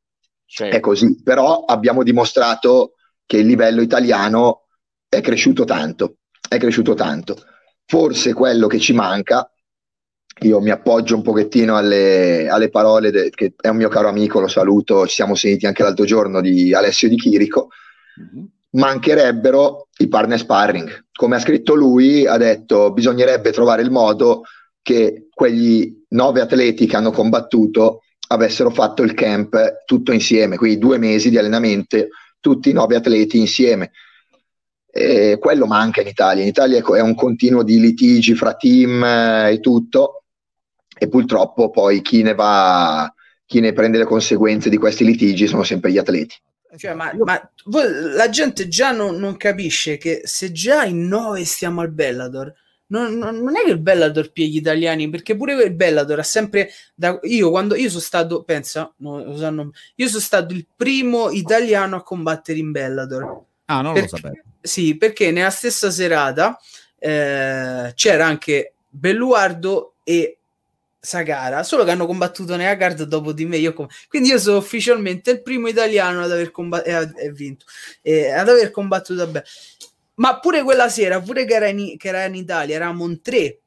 sì. 0.45 0.64
è 0.64 0.80
così, 0.80 1.22
però 1.22 1.66
abbiamo 1.66 2.04
dimostrato 2.04 2.93
che 3.26 3.38
il 3.38 3.47
livello 3.47 3.82
italiano 3.82 4.68
è 5.10 5.22
cresciuto 5.22 5.64
tanto, 5.64 6.18
è 6.47 6.58
cresciuto 6.58 6.93
tanto. 6.93 7.38
Forse 7.86 8.34
quello 8.34 8.68
che 8.68 8.80
ci 8.80 8.93
manca 8.93 9.51
io 10.41 10.59
mi 10.59 10.71
appoggio 10.71 11.15
un 11.15 11.21
pochettino 11.21 11.77
alle, 11.77 12.47
alle 12.47 12.69
parole 12.69 13.11
de, 13.11 13.29
che 13.29 13.53
è 13.59 13.69
un 13.69 13.77
mio 13.77 13.89
caro 13.89 14.09
amico, 14.09 14.39
lo 14.39 14.47
saluto, 14.47 15.07
ci 15.07 15.15
siamo 15.15 15.36
sentiti 15.36 15.65
anche 15.65 15.84
l'altro 15.84 16.05
giorno 16.05 16.41
di 16.41 16.73
Alessio 16.73 17.07
Di 17.07 17.15
Chirico. 17.15 17.69
Mm-hmm. 18.19 18.45
Mancherebbero 18.71 19.88
i 19.97 20.07
partner 20.07 20.39
sparring. 20.39 21.05
Come 21.13 21.36
ha 21.36 21.39
scritto 21.39 21.75
lui, 21.75 22.25
ha 22.25 22.38
detto 22.38 22.91
bisognerebbe 22.91 23.51
trovare 23.51 23.84
il 23.84 23.91
modo 23.91 24.43
che 24.81 25.27
quegli 25.31 26.03
nove 26.09 26.41
atleti 26.41 26.88
che 26.88 26.95
hanno 26.95 27.11
combattuto 27.11 28.01
avessero 28.27 28.71
fatto 28.71 29.03
il 29.03 29.13
camp 29.13 29.84
tutto 29.86 30.11
insieme, 30.11 30.57
quindi 30.57 30.79
due 30.79 30.97
mesi 30.97 31.29
di 31.29 31.38
allenamento, 31.38 32.07
tutti 32.39 32.69
i 32.69 32.73
nove 32.73 32.95
atleti 32.95 33.38
insieme. 33.38 33.91
E 34.91 35.38
quello 35.39 35.65
manca 35.65 36.01
in 36.01 36.07
Italia. 36.07 36.41
In 36.41 36.49
Italia 36.49 36.79
è 36.79 37.01
un 37.01 37.15
continuo 37.15 37.63
di 37.63 37.79
litigi 37.79 38.36
fra 38.36 38.55
team 38.55 39.03
eh, 39.03 39.53
e 39.53 39.59
tutto 39.59 40.22
e 40.97 41.07
purtroppo 41.07 41.69
poi 41.69 42.01
chi 42.01 42.21
ne 42.21 42.33
va, 42.33 43.11
chi 43.45 43.59
ne 43.59 43.73
prende 43.73 43.97
le 43.97 44.05
conseguenze 44.05 44.69
di 44.69 44.77
questi 44.77 45.03
litigi 45.03 45.47
sono 45.47 45.63
sempre 45.63 45.91
gli 45.91 45.97
atleti. 45.97 46.35
Cioè, 46.75 46.93
ma, 46.93 47.11
ma 47.15 47.51
voi, 47.65 47.85
la 48.15 48.29
gente 48.29 48.67
già 48.67 48.91
non, 48.91 49.17
non, 49.17 49.37
capisce 49.37 49.97
che 49.97 50.21
se 50.23 50.51
già 50.51 50.85
in 50.85 51.07
9 51.07 51.45
stiamo 51.45 51.81
al 51.81 51.91
Bellador, 51.91 52.51
non, 52.87 53.15
non, 53.17 53.37
non, 53.37 53.55
è 53.55 53.63
che 53.63 53.71
il 53.71 53.79
Bellador 53.79 54.31
pieghi 54.31 54.53
gli 54.53 54.57
italiani, 54.57 55.09
perché 55.09 55.35
pure 55.35 55.53
il 55.63 55.73
Bellador 55.73 56.19
ha 56.19 56.23
sempre. 56.23 56.69
Da, 56.93 57.19
io 57.23 57.49
quando 57.49 57.75
io 57.75 57.89
sono 57.89 58.01
stato, 58.01 58.43
pensa, 58.43 58.91
no, 58.97 59.71
io 59.95 60.07
sono 60.07 60.19
stato 60.19 60.53
il 60.53 60.67
primo 60.75 61.29
italiano 61.29 61.95
a 61.95 62.03
combattere 62.03 62.59
in 62.59 62.71
Bellador. 62.71 63.43
Ah, 63.65 63.81
non 63.81 63.93
perché, 63.93 64.09
lo 64.11 64.17
sapevo. 64.17 64.41
Sì, 64.61 64.97
perché 64.97 65.31
nella 65.31 65.49
stessa 65.49 65.91
serata 65.91 66.59
eh, 66.99 67.91
c'era 67.95 68.25
anche 68.25 68.73
Belluardo 68.89 69.95
e 70.03 70.39
Sagara, 71.06 71.64
solo 71.64 71.84
che 71.84 71.91
hanno 71.91 72.06
combattuto 72.06 72.56
nella 72.56 72.78
card 72.78 73.04
dopo 73.04 73.34
di 73.34 73.45
me. 73.45 73.58
Io 73.58 73.74
com- 73.74 73.88
quindi 74.08 74.30
io 74.30 74.39
sono 74.39 74.58
ufficialmente 74.58 75.32
il 75.32 75.41
primo 75.41 75.68
italiano 75.68 76.24
ad 76.24 76.32
aver 76.32 76.49
combattuto 76.51 77.18
e, 77.18 77.32
vinto, 77.34 77.66
e 78.01 78.32
ad 78.32 78.47
aver 78.47 78.72
combattuto 78.72 79.28
bene. 79.28 79.43
Ma 80.16 80.39
pure 80.39 80.64
quella 80.64 80.88
sera, 80.88 81.20
pure 81.20 81.43
che 81.43 81.56
era 81.56 81.68
in, 81.68 81.97
che 81.97 82.08
era 82.08 82.24
in 82.24 82.36
Italia, 82.36 82.76
eravamo 82.76 83.06
in 83.06 83.22
tre 83.22 83.64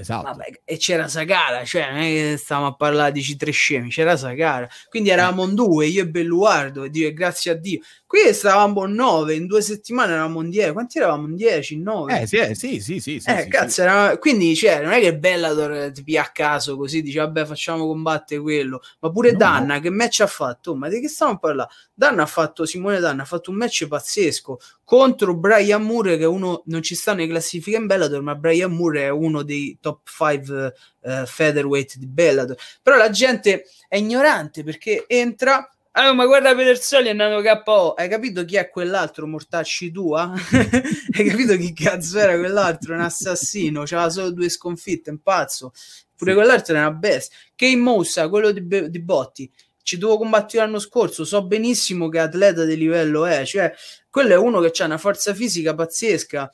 Esatto. 0.00 0.22
Vabbè, 0.22 0.60
e 0.64 0.78
c'era 0.78 1.08
Sagara, 1.08 1.62
cioè 1.66 1.90
non 1.90 2.00
è 2.00 2.06
che 2.06 2.36
stavamo 2.38 2.68
a 2.68 2.74
parlare 2.74 3.12
di 3.12 3.36
tre 3.36 3.50
scemi, 3.50 3.90
c'era 3.90 4.16
Sagara. 4.16 4.66
Quindi 4.88 5.10
eravamo 5.10 5.44
in 5.44 5.54
due, 5.54 5.88
io 5.88 6.04
e 6.04 6.08
Belluardo, 6.08 6.84
e 6.84 6.90
Dio, 6.90 7.12
grazie 7.12 7.50
a 7.50 7.54
Dio. 7.54 7.80
Qui 8.10 8.34
stavamo 8.34 8.86
in 8.86 8.94
nove, 8.94 9.36
in 9.36 9.46
due 9.46 9.62
settimane 9.62 10.14
eravamo 10.14 10.42
in 10.42 10.50
dieci. 10.50 10.72
Quanti 10.72 10.98
eravamo? 10.98 11.28
In 11.28 11.36
dieci, 11.36 11.74
in 11.74 11.82
nove? 11.82 12.22
Eh 12.22 12.26
sì, 12.26 12.38
eh, 12.38 12.56
sì, 12.56 12.80
sì, 12.80 12.98
sì, 12.98 13.22
eh, 13.24 13.42
sì, 13.42 13.48
cazzo, 13.48 13.68
sì. 13.68 13.80
Era... 13.82 14.18
quindi 14.18 14.56
cioè, 14.56 14.82
non 14.82 14.90
è 14.90 14.98
che 14.98 15.16
Bellator 15.16 15.92
ti 15.92 16.02
pia 16.02 16.22
a 16.22 16.30
caso 16.32 16.76
così, 16.76 17.02
dice 17.02 17.20
vabbè 17.20 17.44
facciamo 17.44 17.86
combattere 17.86 18.40
quello. 18.40 18.82
Ma 18.98 19.12
pure 19.12 19.30
No, 19.30 19.38
Danna, 19.38 19.78
che 19.78 19.90
match 19.90 20.22
ha 20.22 20.26
fatto? 20.26 20.72
Oh, 20.72 20.74
ma 20.74 20.88
di 20.88 20.98
che 20.98 21.06
stiamo 21.06 21.34
a 21.34 21.38
parlare? 21.38 21.70
Danna 21.94 22.22
ha 22.22 22.26
fatto, 22.26 22.66
Simone 22.66 22.98
Danna 22.98 23.22
ha 23.22 23.26
fatto 23.26 23.52
un 23.52 23.58
match 23.58 23.86
pazzesco 23.86 24.58
contro 24.82 25.36
Brian 25.36 25.84
Moore 25.84 26.16
che 26.18 26.24
uno, 26.24 26.64
non 26.66 26.82
ci 26.82 26.96
sta 26.96 27.14
nelle 27.14 27.28
classifiche 27.28 27.76
in 27.76 27.86
Bellator, 27.86 28.22
ma 28.22 28.34
Brian 28.34 28.72
Moore 28.72 29.02
è 29.02 29.08
uno 29.08 29.44
dei 29.44 29.78
top 29.80 30.00
5 30.08 30.74
uh, 30.98 31.26
featherweight 31.26 31.96
di 31.96 32.08
Bellator. 32.08 32.56
Però 32.82 32.96
la 32.96 33.10
gente 33.10 33.66
è 33.86 33.98
ignorante 33.98 34.64
perché 34.64 35.04
entra 35.06 35.64
Ah, 35.92 36.12
ma 36.12 36.24
guarda 36.24 36.54
Pedersoli 36.54 37.08
è 37.08 37.10
andato 37.10 37.42
KO. 37.64 37.94
Hai 37.94 38.08
capito 38.08 38.44
chi 38.44 38.56
è 38.56 38.68
quell'altro? 38.70 39.26
Mortacci 39.26 39.90
tua? 39.90 40.32
Hai 41.12 41.24
capito 41.26 41.56
chi 41.56 41.72
cazzo 41.72 42.18
era 42.18 42.38
quell'altro? 42.38 42.94
Un 42.94 43.00
assassino, 43.00 43.82
c'aveva 43.84 44.08
solo 44.08 44.30
due 44.30 44.48
sconfitte, 44.48 45.10
un 45.10 45.18
pazzo. 45.20 45.72
Pure 46.14 46.30
Sì. 46.32 46.36
quell'altro 46.36 46.74
era 46.76 46.86
una 46.86 46.96
bestia. 46.96 47.36
Kane 47.56 47.76
Mossa, 47.76 48.28
quello 48.28 48.52
di, 48.52 48.60
Be- 48.62 48.88
di 48.88 49.00
Botti, 49.02 49.50
ci 49.82 49.98
dovevo 49.98 50.18
combattere 50.18 50.64
l'anno 50.64 50.78
scorso. 50.78 51.24
So 51.24 51.44
benissimo 51.44 52.08
che 52.08 52.20
atleta 52.20 52.64
di 52.64 52.76
livello 52.76 53.24
è, 53.26 53.44
cioè, 53.44 53.72
quello 54.08 54.32
è 54.34 54.36
uno 54.36 54.60
che 54.60 54.70
ha 54.82 54.86
una 54.86 54.98
forza 54.98 55.34
fisica 55.34 55.74
pazzesca. 55.74 56.48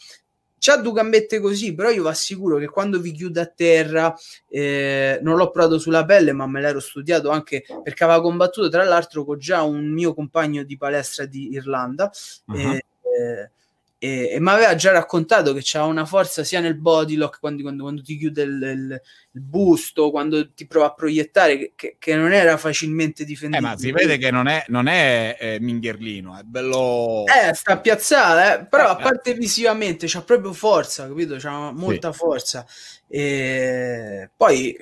C'ha 0.58 0.76
due 0.76 0.92
gambette 0.92 1.38
così, 1.38 1.74
però 1.74 1.90
io 1.90 2.02
vi 2.02 2.08
assicuro 2.08 2.56
che 2.56 2.66
quando 2.66 2.98
vi 2.98 3.12
chiude 3.12 3.40
a 3.40 3.46
terra, 3.46 4.14
eh, 4.48 5.18
non 5.22 5.36
l'ho 5.36 5.50
provato 5.50 5.78
sulla 5.78 6.04
pelle, 6.04 6.32
ma 6.32 6.46
me 6.46 6.60
l'ero 6.60 6.80
studiato 6.80 7.30
anche 7.30 7.64
perché 7.82 8.04
aveva 8.04 8.20
combattuto 8.20 8.68
tra 8.68 8.84
l'altro 8.84 9.24
con 9.24 9.38
già 9.38 9.62
un 9.62 9.86
mio 9.86 10.14
compagno 10.14 10.62
di 10.62 10.76
palestra 10.76 11.26
di 11.26 11.52
Irlanda. 11.52 12.10
Uh-huh. 12.46 12.56
eh, 12.56 13.50
e, 13.98 14.28
e 14.30 14.40
mi 14.40 14.50
aveva 14.50 14.74
già 14.74 14.92
raccontato 14.92 15.54
che 15.54 15.60
c'ha 15.62 15.84
una 15.84 16.04
forza 16.04 16.44
sia 16.44 16.60
nel 16.60 16.76
body 16.76 17.14
lock 17.14 17.40
quando, 17.40 17.62
quando, 17.62 17.82
quando 17.82 18.02
ti 18.02 18.18
chiude 18.18 18.42
il, 18.42 18.50
il, 18.50 19.02
il, 19.32 19.40
busto, 19.40 20.10
quando 20.10 20.52
ti 20.52 20.66
prova 20.66 20.86
a 20.86 20.94
proiettare, 20.94 21.56
che, 21.56 21.72
che, 21.74 21.96
che 21.98 22.14
non 22.14 22.32
era 22.32 22.58
facilmente 22.58 23.24
difendibile. 23.24 23.68
Eh, 23.68 23.72
ma 23.72 23.78
si 23.78 23.92
vede 23.92 24.18
che 24.18 24.30
non 24.30 24.48
è, 24.48 24.64
non 24.68 24.86
è 24.86 25.36
eh, 25.40 25.58
Mingherlino, 25.60 26.38
è 26.38 26.42
bello. 26.42 27.24
Eh, 27.26 27.54
sta 27.54 27.78
piazzata, 27.78 28.60
eh? 28.60 28.66
però 28.66 28.88
a 28.88 28.96
parte 28.96 29.32
visivamente 29.32 30.06
c'ha 30.06 30.22
proprio 30.22 30.52
forza, 30.52 31.08
capito? 31.08 31.36
C'ha 31.38 31.72
molta 31.72 32.12
sì. 32.12 32.18
forza. 32.18 32.66
E 33.08 34.28
poi 34.36 34.76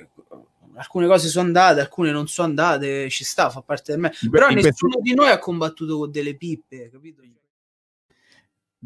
alcune 0.75 1.07
cose 1.07 1.29
sono 1.29 1.45
andate, 1.45 1.79
alcune 1.79 2.11
non 2.11 2.27
sono 2.27 2.49
andate, 2.49 3.09
ci 3.09 3.23
sta, 3.23 3.49
fa 3.49 3.61
parte 3.61 3.93
del 3.93 4.01
me. 4.01 4.13
Però 4.29 4.49
in 4.49 4.55
nessuno 4.55 4.95
questo... 4.95 5.01
di 5.01 5.13
noi 5.13 5.29
ha 5.29 5.39
combattuto 5.39 5.99
con 5.99 6.11
delle 6.11 6.35
pippe, 6.35 6.89
capito? 6.91 7.21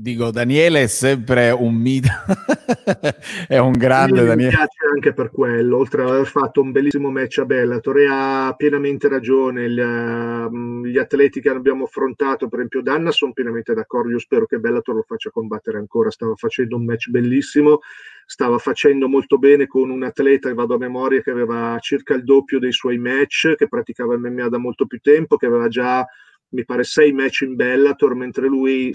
Dico, 0.01 0.31
Daniele 0.31 0.83
è 0.83 0.87
sempre 0.87 1.51
un 1.51 1.75
mito, 1.75 2.07
è 3.49 3.57
un 3.57 3.73
grande 3.73 4.21
mi 4.21 4.27
Daniele. 4.27 4.49
Mi 4.49 4.55
piace 4.55 4.87
anche 4.93 5.11
per 5.11 5.29
quello, 5.29 5.75
oltre 5.75 6.03
ad 6.03 6.07
aver 6.11 6.25
fatto 6.25 6.61
un 6.61 6.71
bellissimo 6.71 7.11
match 7.11 7.39
a 7.39 7.45
Bellator 7.45 7.97
e 7.97 8.07
ha 8.09 8.53
pienamente 8.55 9.09
ragione, 9.09 9.69
gli, 9.69 9.77
uh, 9.77 10.85
gli 10.85 10.97
atleti 10.97 11.41
che 11.41 11.49
abbiamo 11.49 11.83
affrontato, 11.83 12.47
per 12.47 12.59
esempio 12.59 12.81
Danna, 12.81 13.11
sono 13.11 13.33
pienamente 13.33 13.73
d'accordo, 13.73 14.11
io 14.11 14.19
spero 14.19 14.45
che 14.45 14.59
Bellator 14.59 14.95
lo 14.95 15.03
faccia 15.05 15.31
combattere 15.31 15.79
ancora, 15.79 16.09
stava 16.09 16.33
facendo 16.35 16.77
un 16.77 16.85
match 16.85 17.09
bellissimo, 17.09 17.81
stava 18.25 18.57
facendo 18.57 19.09
molto 19.09 19.37
bene 19.37 19.67
con 19.67 19.89
un 19.89 20.03
atleta, 20.03 20.47
che 20.47 20.55
vado 20.55 20.75
a 20.75 20.77
memoria, 20.77 21.21
che 21.21 21.31
aveva 21.31 21.77
circa 21.81 22.13
il 22.13 22.23
doppio 22.23 22.59
dei 22.59 22.71
suoi 22.71 22.97
match, 22.97 23.53
che 23.57 23.67
praticava 23.67 24.17
MMA 24.17 24.47
da 24.47 24.59
molto 24.59 24.85
più 24.85 25.01
tempo, 25.01 25.35
che 25.35 25.47
aveva 25.47 25.67
già, 25.67 26.07
mi 26.51 26.63
pare, 26.63 26.85
sei 26.85 27.11
match 27.11 27.41
in 27.41 27.55
Bellator, 27.55 28.15
mentre 28.15 28.47
lui 28.47 28.93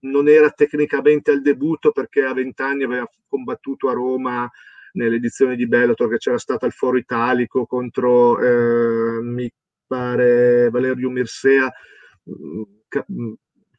non 0.00 0.28
era 0.28 0.50
tecnicamente 0.50 1.30
al 1.30 1.42
debutto 1.42 1.92
perché 1.92 2.22
a 2.22 2.32
vent'anni 2.32 2.84
aveva 2.84 3.08
combattuto 3.28 3.88
a 3.88 3.92
Roma 3.92 4.50
nell'edizione 4.92 5.56
di 5.56 5.66
Bellator 5.66 6.08
che 6.08 6.18
c'era 6.18 6.38
stata 6.38 6.66
al 6.66 6.72
Foro 6.72 6.96
Italico 6.96 7.66
contro 7.66 8.40
eh, 8.40 9.20
mi 9.22 9.50
pare 9.86 10.68
Valerio 10.70 11.10
Mirsea 11.10 11.72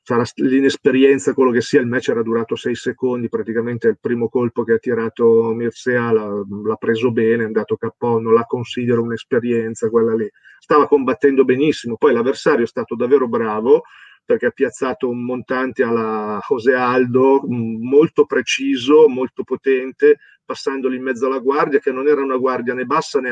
sarà 0.03 0.23
l'inesperienza 0.35 1.33
quello 1.33 1.51
che 1.51 1.61
sia 1.61 1.79
il 1.79 1.87
match 1.87 2.09
era 2.09 2.23
durato 2.23 2.55
sei 2.55 2.75
secondi 2.75 3.29
praticamente 3.29 3.87
il 3.87 3.97
primo 3.99 4.29
colpo 4.29 4.63
che 4.63 4.73
ha 4.73 4.77
tirato 4.77 5.53
Mirsea 5.53 6.11
l'ha, 6.11 6.43
l'ha 6.63 6.75
preso 6.75 7.11
bene 7.11 7.43
è 7.43 7.45
andato 7.45 7.77
KO 7.77 8.19
non 8.19 8.33
la 8.33 8.43
considero 8.45 9.01
un'esperienza 9.01 9.89
quella 9.89 10.15
lì. 10.15 10.29
Stava 10.59 10.87
combattendo 10.87 11.43
benissimo 11.43 11.97
poi 11.97 12.13
l'avversario 12.13 12.63
è 12.63 12.67
stato 12.67 12.95
davvero 12.95 13.27
bravo 13.27 13.83
perché 14.23 14.47
ha 14.47 14.51
piazzato 14.51 15.09
un 15.09 15.23
montante 15.23 15.83
alla 15.83 16.39
José 16.47 16.73
Aldo 16.73 17.41
molto 17.47 18.25
preciso, 18.25 19.07
molto 19.09 19.43
potente, 19.43 20.17
passandoli 20.51 20.97
in 20.97 21.03
mezzo 21.03 21.27
alla 21.27 21.39
guardia, 21.39 21.79
che 21.79 21.93
non 21.93 22.09
era 22.09 22.21
una 22.21 22.35
guardia 22.35 22.73
né 22.73 22.83
bassa 22.83 23.21
né, 23.21 23.31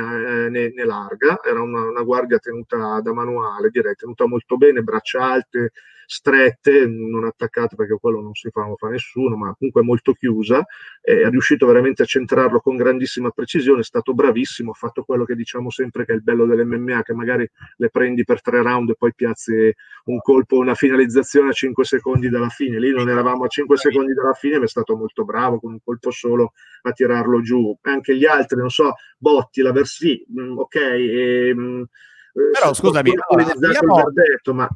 né, 0.50 0.72
né 0.74 0.86
larga, 0.86 1.42
era 1.44 1.62
una, 1.62 1.82
una, 1.82 2.02
guardia 2.02 2.40
tenuta 2.40 3.02
da 3.02 3.14
manuale, 3.14 3.70
direi, 3.70 3.94
tenuta 3.96 4.26
molto 4.26 4.56
bene, 4.56 4.82
braccia 4.82 5.22
alte, 5.22 5.72
strette, 6.12 6.88
non 6.88 7.26
attaccate 7.26 7.76
perché 7.76 7.96
quello 8.00 8.20
non 8.20 8.34
si 8.34 8.50
fa, 8.50 8.62
non 8.62 8.76
fa 8.78 8.88
nessuno, 8.88 9.36
ma 9.36 9.54
comunque 9.56 9.84
molto 9.84 10.14
chiusa, 10.14 10.66
è 11.02 11.30
riuscito 11.30 11.68
veramente 11.68 12.02
a 12.02 12.06
centrarlo 12.06 12.62
con 12.62 12.78
grandissima 12.78 13.30
precisione, 13.30 13.82
è 13.82 13.84
stato 13.84 14.16
bravissimo, 14.16 14.72
ha 14.72 14.74
fatto 14.74 15.04
quello 15.04 15.24
che 15.24 15.36
diciamo 15.36 15.70
sempre 15.70 16.06
che 16.06 16.14
è 16.14 16.16
il 16.16 16.24
bello 16.24 16.48
dell'MMA, 16.48 17.04
che 17.04 17.14
magari 17.14 17.48
le 17.76 17.90
prendi 17.90 18.24
per 18.24 18.42
tre 18.42 18.64
round 18.64 18.90
e 18.90 18.96
poi 18.98 19.14
piazzi 19.14 19.72
un 20.06 20.20
colpo, 20.20 20.58
una 20.58 20.74
finalizzazione 20.74 21.50
a 21.50 21.54
5 21.54 21.86
secondi 21.86 22.28
dalla 22.28 22.50
fine, 22.50 22.80
lì 22.80 22.92
non 22.92 23.08
eravamo 23.08 23.44
a 23.44 23.48
5 23.48 23.78
secondi 23.78 24.14
dalla 24.14 24.34
fine, 24.34 24.58
ma 24.58 24.64
è 24.64 24.68
stato 24.68 24.96
molto 24.98 25.26
bravo 25.26 25.60
con 25.60 25.74
un 25.74 25.80
colpo 25.84 26.10
solo 26.10 26.54
a 26.84 26.92
tirarlo 27.10 27.42
giù, 27.42 27.76
anche 27.82 28.16
gli 28.16 28.26
altri, 28.26 28.58
non 28.58 28.70
so, 28.70 28.94
Botti, 29.18 29.62
la 29.62 29.72
Versi, 29.72 30.24
ok, 30.56 30.76
e, 30.76 31.56
però 32.52 32.74
scusami, 32.74 33.12
allora, 33.28 33.52
togliamo, 33.54 33.96
verdetto, 33.96 34.54
ma... 34.54 34.70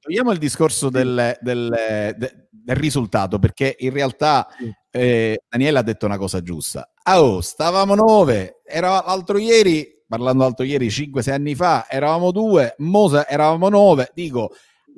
togliamo 0.00 0.32
il 0.32 0.38
discorso 0.38 0.88
del, 0.88 1.36
del, 1.40 2.14
del, 2.16 2.46
del, 2.50 2.76
risultato 2.76 3.38
perché 3.38 3.76
in 3.78 3.92
realtà 3.92 4.48
eh, 4.90 5.42
Daniele 5.48 5.78
ha 5.78 5.82
detto 5.82 6.06
una 6.06 6.16
cosa 6.16 6.42
giusta. 6.42 6.90
Oh, 7.04 7.40
stavamo 7.40 7.94
nove, 7.94 8.62
era 8.64 9.02
l'altro 9.06 9.38
ieri, 9.38 10.02
parlando 10.08 10.42
l'altro 10.42 10.64
ieri, 10.64 10.88
5-6 10.88 11.30
anni 11.30 11.54
fa, 11.54 11.86
eravamo 11.88 12.32
due, 12.32 12.74
Mosa 12.78 13.28
eravamo 13.28 13.68
nove, 13.68 14.10
dico 14.14 14.50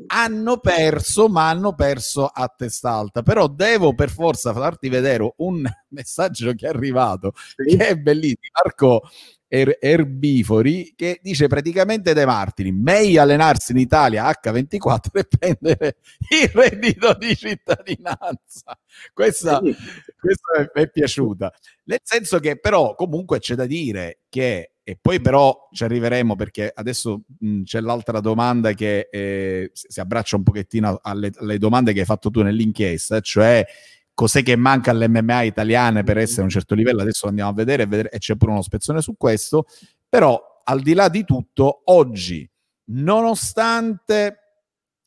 hanno 0.07 0.59
perso, 0.59 1.29
ma 1.29 1.49
hanno 1.49 1.75
perso 1.75 2.27
a 2.27 2.53
testa 2.55 2.93
alta. 2.93 3.23
Però 3.23 3.47
devo 3.49 3.95
per 3.95 4.11
forza 4.11 4.53
farti 4.53 4.89
vedere 4.89 5.35
un 5.39 5.63
messaggio 5.89 6.53
che 6.55 6.67
è 6.67 6.69
arrivato, 6.69 7.33
sì. 7.35 7.77
che 7.77 7.89
è 7.89 7.97
bellissimo. 7.97 8.39
Marco 8.63 9.03
er- 9.49 9.79
Erbifori, 9.81 10.95
che 10.97 11.19
dice 11.23 11.49
praticamente 11.49 12.15
De 12.15 12.25
Martini, 12.25 12.71
meglio 12.71 13.21
allenarsi 13.21 13.73
in 13.73 13.79
Italia 13.79 14.31
H24 14.31 14.99
e 15.13 15.25
prendere 15.25 15.97
il 16.31 16.49
reddito 16.53 17.15
di 17.15 17.37
cittadinanza. 17.37 18.79
Questa, 19.13 19.61
sì. 19.63 19.75
questa 20.19 20.71
mi 20.73 20.83
è 20.83 20.91
piaciuta. 20.91 21.53
Nel 21.85 22.01
senso 22.03 22.39
che 22.39 22.59
però 22.59 22.95
comunque 22.95 23.41
c'è 23.41 23.57
da 23.57 23.67
dire 23.67 24.21
che 24.29 24.75
e 24.91 24.99
poi 25.01 25.21
però 25.21 25.69
ci 25.71 25.85
arriveremo 25.85 26.35
perché 26.35 26.73
adesso 26.75 27.23
mh, 27.39 27.63
c'è 27.63 27.81
l'altra 27.81 28.19
domanda 28.19 28.73
che 28.73 29.09
eh, 29.09 29.71
si 29.73 30.01
abbraccia 30.01 30.35
un 30.35 30.43
pochettino 30.43 30.99
alle, 31.01 31.31
alle, 31.37 31.59
domande 31.59 31.93
che 31.93 32.01
hai 32.01 32.05
fatto 32.05 32.29
tu 32.29 32.43
nell'inchiesta, 32.43 33.21
cioè 33.21 33.65
cos'è 34.13 34.43
che 34.43 34.57
manca 34.57 34.91
all'MMA 34.91 35.43
italiane 35.43 36.03
per 36.03 36.19
essere 36.19 36.41
a 36.41 36.45
un 36.45 36.51
certo 36.51 36.75
livello, 36.75 37.03
adesso 37.03 37.29
andiamo 37.29 37.51
a 37.51 37.55
vedere, 37.55 37.87
vedere 37.87 38.11
e 38.11 38.19
c'è 38.19 38.35
pure 38.35 38.51
uno 38.51 38.63
spezzone 38.63 39.01
su 39.01 39.17
questo, 39.17 39.67
però 40.09 40.61
al 40.65 40.81
di 40.81 40.93
là 40.93 41.09
di 41.09 41.25
tutto, 41.25 41.83
oggi, 41.85 42.49
nonostante 42.87 44.39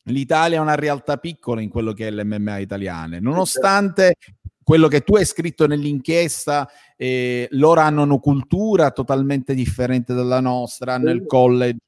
l'Italia 0.04 0.56
è 0.56 0.60
una 0.60 0.76
realtà 0.76 1.18
piccola 1.18 1.60
in 1.60 1.68
quello 1.68 1.92
che 1.92 2.08
è 2.08 2.10
l'MMA 2.10 2.56
italiane, 2.56 3.20
nonostante 3.20 4.16
quello 4.64 4.88
che 4.88 5.02
tu 5.02 5.14
hai 5.14 5.24
scritto 5.24 5.66
nell'inchiesta, 5.66 6.68
eh, 6.96 7.46
loro 7.52 7.80
hanno 7.80 8.02
una 8.02 8.18
cultura 8.18 8.90
totalmente 8.90 9.54
differente 9.54 10.14
dalla 10.14 10.40
nostra, 10.40 10.94
hanno 10.94 11.10
il 11.10 11.26
college 11.26 11.78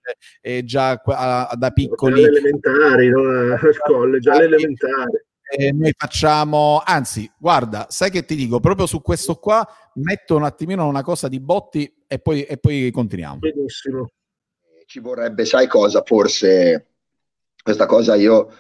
eh, 0.41 0.63
già 0.65 1.03
a, 1.05 1.55
da 1.57 1.71
piccoli. 1.71 2.25
Alle 2.25 2.39
elementari, 2.39 3.09
no? 3.09 3.21
al 3.21 3.79
college, 3.85 4.31
alle 4.31 4.45
elementari. 4.45 5.25
Eh, 5.49 5.73
noi 5.73 5.95
facciamo, 5.97 6.83
anzi, 6.85 7.31
guarda, 7.39 7.87
sai 7.89 8.11
che 8.11 8.25
ti 8.25 8.35
dico, 8.35 8.59
proprio 8.59 8.87
su 8.87 9.01
questo 9.01 9.37
qua 9.37 9.67
metto 9.95 10.37
un 10.37 10.43
attimino 10.43 10.87
una 10.87 11.03
cosa 11.03 11.29
di 11.29 11.41
botti 11.41 12.05
e 12.07 12.19
poi, 12.19 12.43
e 12.43 12.59
poi 12.59 12.91
continuiamo. 12.91 13.39
Benissimo. 13.39 14.11
Ci 14.85 15.01
vorrebbe, 15.01 15.45
sai 15.45 15.67
cosa, 15.67 16.03
forse 16.05 16.89
questa 17.63 17.87
cosa 17.87 18.15
io 18.15 18.53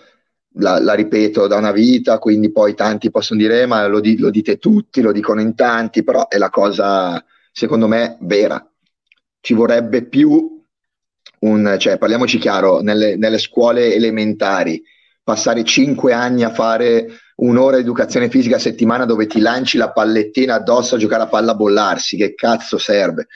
la, 0.58 0.78
la, 0.80 0.94
ripeto 0.94 1.46
da 1.46 1.56
una 1.56 1.72
vita, 1.72 2.18
quindi 2.18 2.50
poi 2.50 2.74
tanti 2.74 3.10
possono 3.10 3.40
dire, 3.40 3.62
eh, 3.62 3.66
ma 3.66 3.86
lo, 3.86 4.00
di, 4.00 4.18
lo, 4.18 4.30
dite 4.30 4.58
tutti, 4.58 5.00
lo 5.00 5.12
dicono 5.12 5.40
in 5.40 5.54
tanti, 5.54 6.02
però 6.02 6.28
è 6.28 6.38
la 6.38 6.50
cosa, 6.50 7.22
secondo 7.52 7.86
me, 7.88 8.16
vera. 8.20 8.64
Ci 9.40 9.54
vorrebbe 9.54 10.04
più 10.06 10.64
un, 11.40 11.76
cioè, 11.78 11.98
parliamoci 11.98 12.38
chiaro, 12.38 12.80
nelle, 12.80 13.16
nelle 13.16 13.38
scuole 13.38 13.94
elementari, 13.94 14.82
passare 15.22 15.64
cinque 15.64 16.12
anni 16.12 16.42
a 16.42 16.50
fare 16.50 17.20
un'ora 17.36 17.76
di 17.76 17.82
educazione 17.82 18.30
fisica 18.30 18.56
a 18.56 18.60
settimana 18.60 19.04
dove 19.04 19.26
ti 19.26 19.40
lanci 19.40 19.76
la 19.76 19.92
pallettina 19.92 20.54
addosso 20.54 20.94
a 20.94 20.98
giocare 20.98 21.24
a 21.24 21.28
palla 21.28 21.52
a 21.52 21.56
bollarsi, 21.56 22.16
che 22.16 22.34
cazzo 22.34 22.78
serve? 22.78 23.26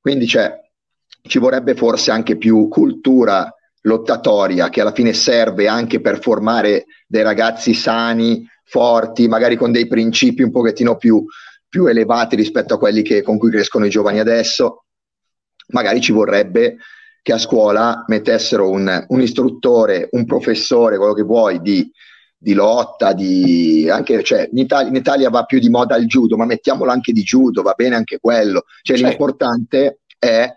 Quindi 0.00 0.26
cioè, 0.26 0.52
ci 1.22 1.38
vorrebbe 1.38 1.74
forse 1.74 2.10
anche 2.10 2.36
più 2.36 2.68
cultura 2.68 3.52
lottatoria 3.86 4.68
che 4.68 4.80
alla 4.80 4.92
fine 4.92 5.12
serve 5.12 5.68
anche 5.68 6.00
per 6.00 6.20
formare 6.20 6.86
dei 7.06 7.22
ragazzi 7.22 7.74
sani, 7.74 8.46
forti, 8.64 9.28
magari 9.28 9.56
con 9.56 9.72
dei 9.72 9.86
principi 9.86 10.42
un 10.42 10.50
pochettino 10.50 10.96
più, 10.96 11.24
più 11.68 11.86
elevati 11.86 12.36
rispetto 12.36 12.74
a 12.74 12.78
quelli 12.78 13.02
che, 13.02 13.22
con 13.22 13.38
cui 13.38 13.50
crescono 13.50 13.86
i 13.86 13.90
giovani 13.90 14.20
adesso, 14.20 14.84
magari 15.68 16.00
ci 16.00 16.12
vorrebbe 16.12 16.76
che 17.22 17.32
a 17.32 17.38
scuola 17.38 18.04
mettessero 18.06 18.68
un, 18.68 19.04
un 19.08 19.20
istruttore, 19.20 20.08
un 20.12 20.26
professore, 20.26 20.98
quello 20.98 21.14
che 21.14 21.22
vuoi, 21.22 21.60
di, 21.60 21.90
di 22.36 22.52
lotta, 22.52 23.12
di, 23.14 23.88
anche, 23.88 24.22
cioè, 24.22 24.48
in, 24.50 24.58
Italia, 24.58 24.88
in, 24.88 24.96
Italia, 24.96 25.30
va 25.30 25.44
più 25.44 25.58
di 25.58 25.70
moda 25.70 25.96
il 25.96 26.06
judo, 26.06 26.36
ma 26.36 26.44
mettiamolo 26.44 26.90
anche 26.90 27.12
di 27.12 27.22
judo, 27.22 27.62
va 27.62 27.72
bene 27.74 27.94
anche 27.94 28.18
quello. 28.18 28.64
Cioè, 28.82 28.96
certo. 28.96 29.10
l'importante 29.10 30.00
è 30.18 30.52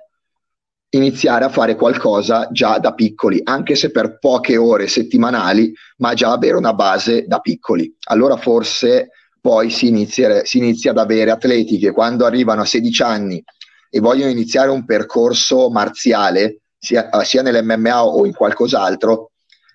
iniziare 0.89 1.45
a 1.45 1.49
fare 1.49 1.75
qualcosa 1.75 2.47
già 2.51 2.79
da 2.79 2.93
piccoli, 2.93 3.41
anche 3.43 3.75
se 3.75 3.91
per 3.91 4.19
poche 4.19 4.57
ore 4.57 4.87
settimanali, 4.87 5.73
ma 5.97 6.13
già 6.13 6.31
avere 6.31 6.55
una 6.55 6.73
base 6.73 7.25
da 7.27 7.39
piccoli. 7.39 7.93
Allora 8.05 8.37
forse 8.37 9.09
poi 9.41 9.69
si 9.69 9.87
inizia, 9.87 10.45
si 10.45 10.57
inizia 10.57 10.91
ad 10.91 10.97
avere 10.97 11.31
atleti 11.31 11.77
che 11.77 11.91
quando 11.91 12.25
arrivano 12.25 12.61
a 12.61 12.65
16 12.65 13.01
anni 13.01 13.43
e 13.89 13.99
vogliono 13.99 14.31
iniziare 14.31 14.69
un 14.69 14.85
percorso 14.85 15.69
marziale, 15.69 16.61
sia, 16.77 17.09
sia 17.23 17.41
nell'MMA 17.41 18.05
o 18.05 18.25
in 18.25 18.33
qualcos'altro, 18.33 19.31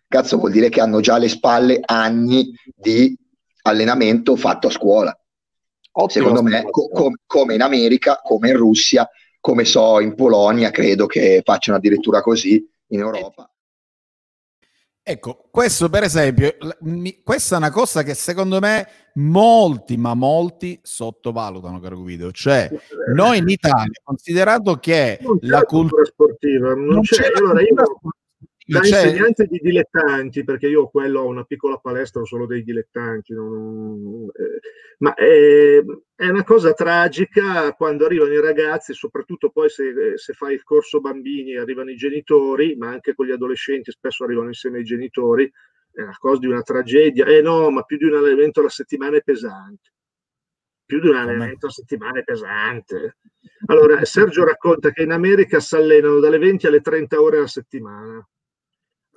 cazzo 0.09 0.37
vuol 0.37 0.53
dire 0.53 0.69
che 0.69 0.81
hanno 0.81 1.01
già 1.01 1.15
alle 1.15 1.29
spalle 1.29 1.81
anni 1.83 2.55
di 2.75 3.17
allenamento 3.63 4.37
fatto 4.37 4.67
a 4.67 4.71
scuola. 4.71 5.17
Ottimo, 5.95 6.29
Secondo 6.29 6.43
me, 6.43 6.65
co- 6.71 6.89
com- 6.89 7.17
come 7.27 7.55
in 7.55 7.63
America, 7.63 8.21
come 8.23 8.51
in 8.51 8.57
Russia, 8.57 9.09
come 9.43 9.65
so 9.65 9.99
in 9.99 10.15
Polonia, 10.15 10.71
credo 10.71 11.07
che 11.07 11.43
facciano 11.45 11.77
addirittura 11.77 12.23
così 12.23 12.65
in 12.91 13.01
Europa. 13.01 13.51
Ecco, 15.05 15.49
questo 15.51 15.89
per 15.89 16.05
esempio, 16.05 16.57
questa 17.25 17.57
è 17.57 17.59
una 17.59 17.73
cosa 17.73 18.05
che 18.05 18.15
secondo 18.15 18.61
me 18.61 18.87
molti, 19.15 19.97
ma 19.97 20.15
molti 20.15 20.79
sottovalutano, 20.81 21.81
caro 21.81 21.99
Guido. 21.99 22.31
Cioè, 22.31 22.71
noi 23.13 23.39
in 23.39 23.49
Italia, 23.49 24.01
considerato 24.05 24.77
che 24.77 25.19
la 25.41 25.63
cultura 25.63 26.05
sportiva 26.05 26.69
non, 26.75 26.85
non 26.85 27.01
c'è, 27.01 27.17
c'è 27.17 27.33
allora 27.35 27.61
io 27.63 27.75
da 28.73 28.81
cioè... 28.81 29.05
insegnante 29.05 29.47
di 29.47 29.59
dilettanti, 29.59 30.45
perché 30.45 30.67
io 30.67 30.89
quello 30.89 31.21
ho 31.21 31.27
una 31.27 31.45
piccola 31.45 31.77
palestra, 31.77 32.23
ho 32.23 32.25
solo 32.25 32.47
dei 32.47 32.63
dilettanti, 32.63 33.35
non, 33.35 34.29
eh, 34.35 34.61
ma 34.99 35.15
è, 35.15 35.83
è, 36.15 36.29
una 36.29 36.45
cosa 36.45 36.73
tragica 36.73 37.73
quando 37.75 38.07
arrivano 38.07 38.33
i 38.33 38.41
ragazzi, 38.41 38.95
soprattutto 38.95 39.51
poi 39.51 39.69
se, 39.69 40.17
se 40.17 40.33
fai 40.33 40.55
il 40.55 40.63
corso 40.63 41.01
bambini, 41.01 41.57
arrivano 41.57 41.91
i 41.91 41.97
genitori, 41.97 42.75
ma 42.77 42.89
anche 42.89 43.15
con 43.15 43.27
gli 43.27 43.33
adolescenti 43.33 43.91
spesso 43.91 44.25
arrivano 44.25 44.49
insieme 44.49 44.79
ai 44.79 44.85
genitori, 44.85 45.51
è 45.93 46.03
una 46.03 46.17
cosa 46.19 46.41
di 46.41 46.47
una 46.47 46.63
tragedia. 46.63 47.27
Eh 47.27 47.43
no, 47.43 47.71
ma 47.71 47.83
più 47.83 47.99
di 47.99 48.05
un 48.05 48.15
allenamento 48.15 48.61
alla 48.61 48.69
settimana 48.71 49.17
è 49.19 49.23
pesante. 49.23 49.91
Più 50.85 51.01
di 51.01 51.09
un 51.09 51.17
allenamento 51.17 51.67
alla 51.67 51.75
settimana 51.75 52.21
è 52.21 52.25
pesante. 52.25 53.17
Allora, 53.67 54.05
Sergio 54.05 54.45
racconta 54.45 54.91
che 54.91 55.03
in 55.03 55.13
America 55.13 55.61
si 55.61 55.75
allenano 55.75 56.21
dalle 56.21 56.39
20 56.39 56.67
alle 56.67 56.81
30 56.81 57.21
ore 57.21 57.39
alla 57.39 57.47
settimana 57.47 58.27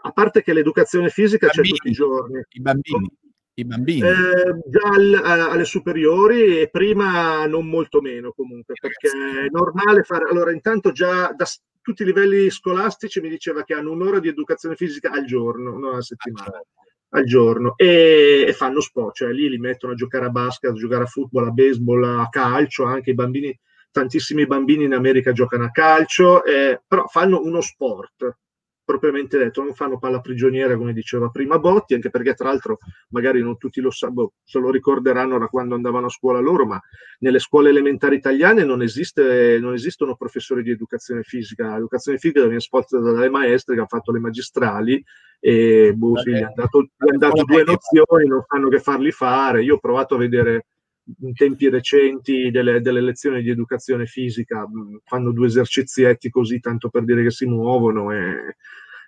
a 0.06 0.12
parte 0.12 0.43
che 0.43 0.53
l'educazione 0.53 1.10
fisica 1.10 1.47
c'è 1.47 1.64
tutti 1.64 1.89
i 1.89 1.91
giorni. 1.91 2.39
I 2.49 2.62
bambini. 2.62 3.10
I 3.56 3.66
bambini. 3.66 4.08
Eh, 4.08 4.70
già 4.70 4.88
al, 4.88 5.49
alle 5.49 5.66
superiori 5.66 6.60
e 6.60 6.70
prima 6.70 7.45
non 7.47 7.68
molto 7.68 8.01
meno 8.01 8.32
comunque, 8.32 8.76
perché 8.80 9.10
è 9.10 9.49
normale 9.49 10.03
fare... 10.03 10.26
Allora, 10.30 10.51
intanto 10.51 10.91
già 10.91 11.34
da 11.36 11.45
tutti 11.82 12.03
i 12.03 12.06
livelli 12.06 12.51
scolastici 12.51 13.20
mi 13.20 13.30
diceva 13.30 13.64
che 13.64 13.74
hanno 13.74 13.91
un'ora 13.91 14.20
di 14.20 14.28
educazione 14.28 14.76
fisica 14.76 15.10
al 15.10 15.26
giorno, 15.26 15.72
non 15.72 15.86
alla 15.86 16.01
settimana. 16.01 16.62
Al 17.10 17.24
giorno 17.24 17.76
e, 17.78 18.43
e, 18.45 18.53
fanno 18.53 18.82
sport, 18.82 19.16
cioè 19.16 19.32
lì 19.32 19.47
li 19.47 19.58
mettono 19.58 19.93
a 19.93 19.95
giocare 19.95 20.26
a 20.26 20.30
basket, 20.30 20.72
a 20.72 20.74
giocare 20.74 21.03
a 21.03 21.08
football, 21.08 21.47
a 21.47 21.51
baseball, 21.51 22.03
a 22.03 22.28
calcio. 22.30 22.84
Anche 22.84 23.12
i 23.12 23.16
bambini, 23.16 23.58
tantissimi 23.89 24.45
bambini 24.45 24.84
in 24.84 24.93
America 24.93 25.32
giocano 25.32 25.64
a 25.64 25.72
calcio, 25.72 26.43
eh, 26.43 26.82
però 26.86 27.08
fanno 27.08 27.41
uno 27.41 27.62
sport 27.62 28.38
propriamente 28.86 29.38
detto, 29.38 29.63
non 29.63 29.73
fanno 29.73 29.97
palla 29.97 30.21
prigioniera 30.21 30.77
come 30.77 30.93
diceva 30.93 31.29
prima 31.29 31.57
Botti, 31.57 31.95
anche 31.95 32.11
perché 32.11 32.36
tra 32.36 32.49
l'altro 32.49 32.77
magari 33.09 33.41
non 33.41 33.57
tutti 33.57 33.81
lo 33.81 33.89
sanno, 33.89 34.33
se 34.43 34.59
lo 34.59 34.69
ricorderanno 34.69 35.39
da 35.39 35.47
quando 35.47 35.75
andavano 35.75 36.05
a 36.05 36.09
scuola 36.09 36.39
loro, 36.39 36.65
ma 36.65 36.79
nelle 37.19 37.39
scuole 37.39 37.69
elementari 37.69 38.15
italiane 38.15 38.63
non, 38.63 38.83
esiste, 38.83 39.57
non 39.59 39.73
esistono 39.73 40.15
professori 40.15 40.61
di 40.61 40.69
educazione 40.69 41.23
fisica, 41.23 41.73
l'educazione 41.73 42.19
fisica 42.19 42.43
viene 42.43 42.61
svolta 42.61 42.99
dalle 42.99 43.29
maestre 43.29 43.73
che 43.73 43.79
hanno 43.79 43.89
fatto 43.89 44.11
le 44.11 44.19
magistrali 44.19 45.03
e 45.39 45.93
boh, 45.93 46.17
sì, 46.17 46.31
gli 46.31 46.41
hanno 46.41 46.53
dato, 46.55 46.81
gli 46.81 47.09
hanno 47.09 47.17
dato 47.17 47.43
due 47.43 47.63
nozioni, 47.63 48.27
non 48.27 48.43
sanno 48.47 48.69
che 48.69 48.79
farli 48.79 49.11
fare, 49.11 49.63
io 49.63 49.75
ho 49.75 49.79
provato 49.79 50.15
a 50.15 50.19
vedere 50.19 50.67
in 51.22 51.34
tempi 51.34 51.70
recenti 51.70 52.49
delle, 52.49 52.82
delle, 52.82 53.01
lezioni 53.01 53.41
di 53.41 53.49
educazione 53.49 54.06
fisica, 54.06 54.68
fanno 55.03 55.32
due 55.32 55.47
esercizietti 55.47 56.30
così 56.30 56.60
tanto 56.60 56.89
per 56.89 57.03
dire 57.03 57.24
che 57.24 57.32
si 57.32 57.45
muovono 57.45 58.12
e, 58.12 58.56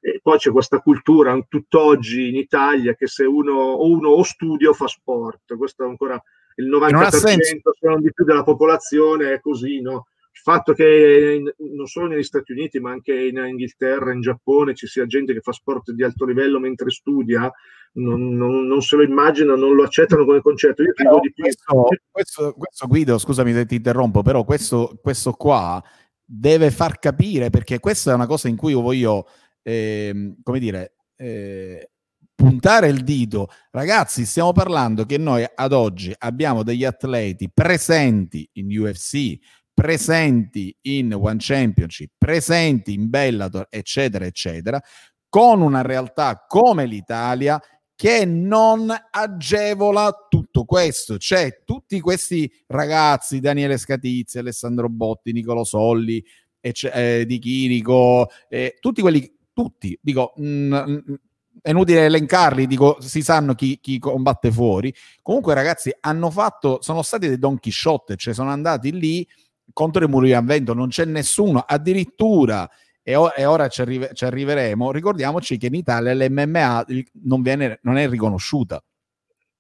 e 0.02 0.20
poi 0.22 0.38
c'è 0.38 0.52
questa 0.52 0.80
cultura 0.80 1.38
tutt'oggi 1.48 2.30
in 2.30 2.36
Italia 2.36 2.94
che 2.94 3.08
se 3.08 3.26
uno, 3.26 3.82
uno 3.82 4.10
o 4.10 4.24
studia 4.24 4.70
o 4.70 4.74
fa 4.74 4.88
sport, 4.88 5.56
questo 5.58 5.84
è 5.84 5.88
ancora 5.88 6.22
il 6.56 6.70
90% 6.70 7.10
se 7.10 7.62
non 7.82 8.02
di 8.02 8.14
più 8.14 8.26
della 8.26 8.44
popolazione 8.44 9.34
è 9.34 9.40
così, 9.40 9.82
no? 9.82 10.08
il 10.38 10.44
fatto 10.44 10.74
che 10.74 11.42
non 11.58 11.88
solo 11.88 12.08
negli 12.08 12.24
Stati 12.24 12.52
Uniti, 12.52 12.80
ma 12.80 12.92
anche 12.92 13.14
in 13.14 13.38
Inghilterra, 13.38 14.14
in 14.14 14.22
Giappone 14.22 14.76
ci 14.76 14.86
sia 14.86 15.08
gente 15.08 15.34
che 15.34 15.42
fa 15.42 15.52
sport 15.52 15.92
di 15.92 16.04
alto 16.04 16.26
livello 16.26 16.60
mentre 16.60 16.92
studia, 16.92 17.52
non, 17.98 18.36
non, 18.36 18.68
non 18.68 18.82
se 18.82 18.96
lo 18.96 19.04
immaginano, 19.04 19.58
non 19.58 19.76
lo 19.76 19.84
accettano 19.84 20.26
come 20.26 20.42
concetto. 20.42 20.84
Io 20.84 20.94
dico 20.96 21.20
di 21.20 21.34
più. 21.34 21.44
Questo, 21.44 21.88
questo, 22.12 22.54
questo, 22.54 22.88
Guido, 22.88 23.18
scusami 23.18 23.54
se 23.54 23.66
ti 23.66 23.76
interrompo, 23.76 24.22
però 24.22 24.44
questo, 24.44 25.00
questo 25.02 25.34
qua 25.34 25.84
deve 26.24 26.72
far 26.72 27.00
capire, 27.00 27.50
perché 27.50 27.80
questa 27.80 28.12
è 28.12 28.16
una 28.16 28.28
cosa 28.28 28.48
in 28.48 28.56
cui 28.56 28.72
io 28.72 28.82
voglio, 28.82 29.28
eh, 29.64 30.36
come 30.44 30.60
dire, 30.60 30.96
eh, 31.16 31.90
puntare 32.36 32.88
il 32.88 33.04
dito. 33.04 33.50
Ragazzi, 33.72 34.26
stiamo 34.26 34.52
parlando 34.52 35.06
che 35.06 35.18
noi 35.18 35.46
ad 35.54 35.74
oggi 35.74 36.14
abbiamo 36.18 36.64
degli 36.64 36.84
atleti 36.84 37.50
presenti 37.52 38.48
in 38.54 38.78
UFC, 38.78 39.38
presenti 39.74 40.76
in 40.82 41.14
One 41.14 41.38
Championship, 41.40 42.12
presenti 42.18 42.94
in 42.94 43.10
Bellator, 43.10 43.68
eccetera, 43.70 44.26
eccetera, 44.26 44.82
con 45.30 45.62
una 45.62 45.82
realtà 45.82 46.46
come 46.48 46.86
l'Italia 46.86 47.60
che 47.98 48.26
non 48.26 48.96
agevola 49.10 50.28
tutto 50.30 50.66
questo. 50.66 51.18
Cioè, 51.18 51.64
tutti 51.66 52.00
questi 52.00 52.50
ragazzi, 52.68 53.40
Daniele 53.40 53.78
Scatizzi, 53.78 54.38
Alessandro 54.38 54.88
Botti, 54.88 55.32
Nicolo 55.32 55.64
Solli, 55.64 56.24
eh, 56.62 57.26
Di 57.26 57.40
Chirico, 57.40 58.30
eh, 58.50 58.78
tutti 58.80 59.02
quelli, 59.02 59.36
tutti, 59.52 59.98
dico, 60.00 60.34
mh, 60.36 60.46
mm, 60.46 60.74
mm, 60.76 61.14
è 61.60 61.72
inutile 61.72 62.06
elencarli, 62.06 62.68
dico, 62.68 62.98
si 63.02 63.24
sanno 63.24 63.56
chi, 63.56 63.80
chi, 63.82 63.98
combatte 63.98 64.52
fuori. 64.52 64.94
Comunque, 65.24 65.56
ragazzi, 65.56 65.92
hanno 66.02 66.30
fatto, 66.30 66.78
sono 66.84 67.02
stati 67.02 67.28
dei 67.28 67.40
Don 67.40 67.58
Chisciotte, 67.58 68.16
cioè 68.16 68.36
sono 68.36 68.52
andati 68.52 68.92
lì 68.92 69.28
contro 69.74 70.06
i 70.06 70.08
muri 70.08 70.34
a 70.34 70.42
vento, 70.42 70.76
non 70.76 70.90
c'è 70.90 71.06
nessuno, 71.06 71.64
addirittura, 71.66 72.70
e, 73.10 73.16
o- 73.16 73.32
e 73.34 73.46
ora 73.46 73.70
ci, 73.70 73.80
arrive- 73.80 74.10
ci, 74.14 74.26
arriveremo, 74.26 74.92
ricordiamoci 74.92 75.58
che 75.58 75.68
in 75.68 75.76
Italia 75.76 76.14
l'MMA 76.14 76.86
non, 77.24 77.42
viene, 77.42 77.80
non 77.84 77.96
è 77.96 78.10
riconosciuta. 78.10 78.84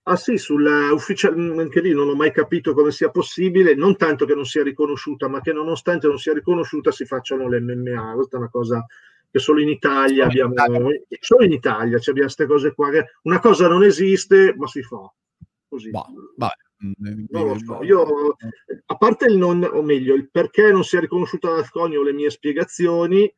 Ah 0.03 0.17
sì, 0.17 0.37
sulla 0.37 0.91
ufficial- 0.91 1.57
anche 1.57 1.79
lì 1.79 1.93
non 1.93 2.09
ho 2.09 2.13
mai 2.13 2.33
capito 2.33 2.73
come 2.73 2.91
sia 2.91 3.09
possibile, 3.09 3.73
non 3.73 3.95
tanto 3.95 4.25
che 4.25 4.35
non 4.35 4.43
sia 4.43 4.63
riconosciuta, 4.63 5.29
ma 5.29 5.39
che 5.39 5.53
nonostante 5.53 6.07
non 6.07 6.17
sia 6.17 6.33
riconosciuta 6.33 6.91
si 6.91 7.05
facciano 7.05 7.47
le 7.47 7.61
MMA. 7.61 8.15
Questa 8.15 8.35
è 8.35 8.39
una 8.39 8.49
cosa 8.49 8.85
che 9.31 9.39
solo 9.39 9.61
in 9.61 9.69
Italia 9.69 10.25
abbiamo, 10.25 10.53
solo 11.21 11.45
in 11.45 11.53
Italia 11.53 11.99
cioè 11.99 12.09
abbiamo 12.09 12.23
queste 12.33 12.47
cose 12.47 12.73
qua. 12.73 12.89
Che 12.89 13.05
una 13.23 13.39
cosa 13.39 13.69
non 13.69 13.81
esiste, 13.83 14.53
ma 14.57 14.67
si 14.67 14.81
fa 14.81 15.09
così. 15.69 15.89
Boh, 15.89 16.05
vabbè. 16.35 16.53
Non 16.79 17.47
lo 17.47 17.57
so, 17.57 17.83
io 17.83 18.35
a 18.85 18.95
parte 18.97 19.25
il 19.25 19.37
non, 19.37 19.63
o 19.63 19.81
meglio, 19.81 20.13
il 20.13 20.29
perché 20.29 20.71
non 20.71 20.83
sia 20.83 20.99
riconosciuta 20.99 21.49
da 21.49 21.61
Asconi 21.61 21.95
o 21.95 22.03
le 22.03 22.13
mie 22.13 22.29
spiegazioni, 22.29 23.31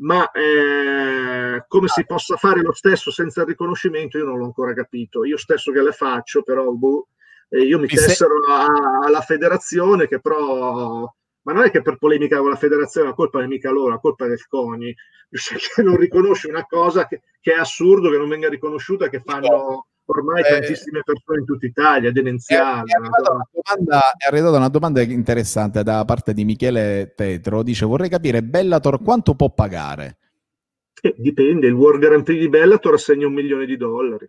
ma 0.00 0.30
eh, 0.32 1.64
come 1.68 1.88
si 1.88 2.04
possa 2.04 2.36
fare 2.36 2.62
lo 2.62 2.72
stesso 2.72 3.10
senza 3.10 3.42
il 3.42 3.48
riconoscimento 3.48 4.18
io 4.18 4.24
non 4.24 4.38
l'ho 4.38 4.44
ancora 4.46 4.72
capito. 4.74 5.24
Io 5.24 5.36
stesso 5.36 5.72
che 5.72 5.82
le 5.82 5.92
faccio, 5.92 6.42
però 6.42 6.70
boh, 6.70 7.08
io 7.50 7.78
mi, 7.78 7.86
tessero 7.86 8.42
se... 8.44 8.52
a, 8.52 8.66
alla 9.04 9.20
federazione 9.20 10.08
che 10.08 10.20
però... 10.20 11.12
Ma 11.42 11.52
non 11.52 11.64
è 11.64 11.70
che 11.70 11.80
per 11.80 11.96
polemica 11.96 12.38
con 12.38 12.50
la 12.50 12.56
federazione 12.56 13.08
la 13.08 13.14
colpa 13.14 13.42
è 13.42 13.46
mica 13.46 13.70
loro, 13.70 13.88
la 13.88 13.98
colpa 13.98 14.26
è 14.26 14.28
del 14.28 14.46
CONI, 14.46 14.94
cioè, 15.32 15.56
che 15.56 15.82
non 15.82 15.96
riconosce 15.96 16.48
una 16.48 16.66
cosa 16.66 17.06
che, 17.06 17.22
che, 17.40 17.54
è 17.54 17.58
assurdo 17.58 18.10
che 18.10 18.18
non 18.18 18.28
venga 18.28 18.48
riconosciuta, 18.48 19.08
che 19.08 19.22
fanno 19.24 19.86
ormai 20.10 20.42
eh, 20.42 20.48
tantissime 20.48 21.02
persone 21.04 21.40
in 21.40 21.44
tutta 21.46 21.66
Italia, 21.66 22.12
demenziali. 22.12 22.90
È, 22.90 22.94
è, 22.94 22.98
arrivata 22.98 23.32
una 23.32 23.48
domanda, 23.52 24.00
è 24.16 24.28
arrivata 24.28 24.56
una 24.56 24.68
domanda 24.68 25.00
interessante 25.02 25.82
da 25.82 26.04
parte 26.04 26.34
di 26.34 26.44
Michele 26.44 27.12
Tetro, 27.14 27.62
dice 27.62 27.86
vorrei 27.86 28.08
capire 28.08 28.42
Bellator 28.42 29.02
quanto 29.02 29.34
può 29.34 29.50
pagare? 29.50 30.18
Eh, 31.00 31.14
dipende, 31.18 31.66
il 31.66 31.74
World 31.74 32.00
Grand 32.00 32.22
Prix 32.22 32.40
di 32.40 32.48
Bellator 32.48 32.94
assegna 32.94 33.26
un 33.26 33.32
milione 33.32 33.66
di 33.66 33.76
dollari. 33.76 34.28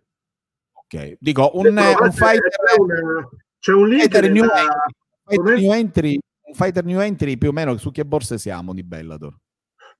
Ok, 0.72 1.16
dico 1.18 1.50
un, 1.54 1.66
un 1.66 2.12
fighter... 2.12 2.48
C'è, 2.48 2.80
una, 2.80 3.28
c'è 3.58 3.72
un 3.72 3.88
link 3.88 4.02
fighter 4.02 4.30
new, 4.30 4.46
fighter 5.24 5.58
new 5.58 5.72
entry, 5.72 6.18
un 6.42 6.54
fighter 6.54 6.84
new 6.84 7.00
entry 7.00 7.36
più 7.38 7.48
o 7.48 7.52
meno 7.52 7.76
su 7.76 7.90
che 7.90 8.04
borse 8.04 8.38
siamo 8.38 8.72
di 8.74 8.82
Bellator? 8.82 9.34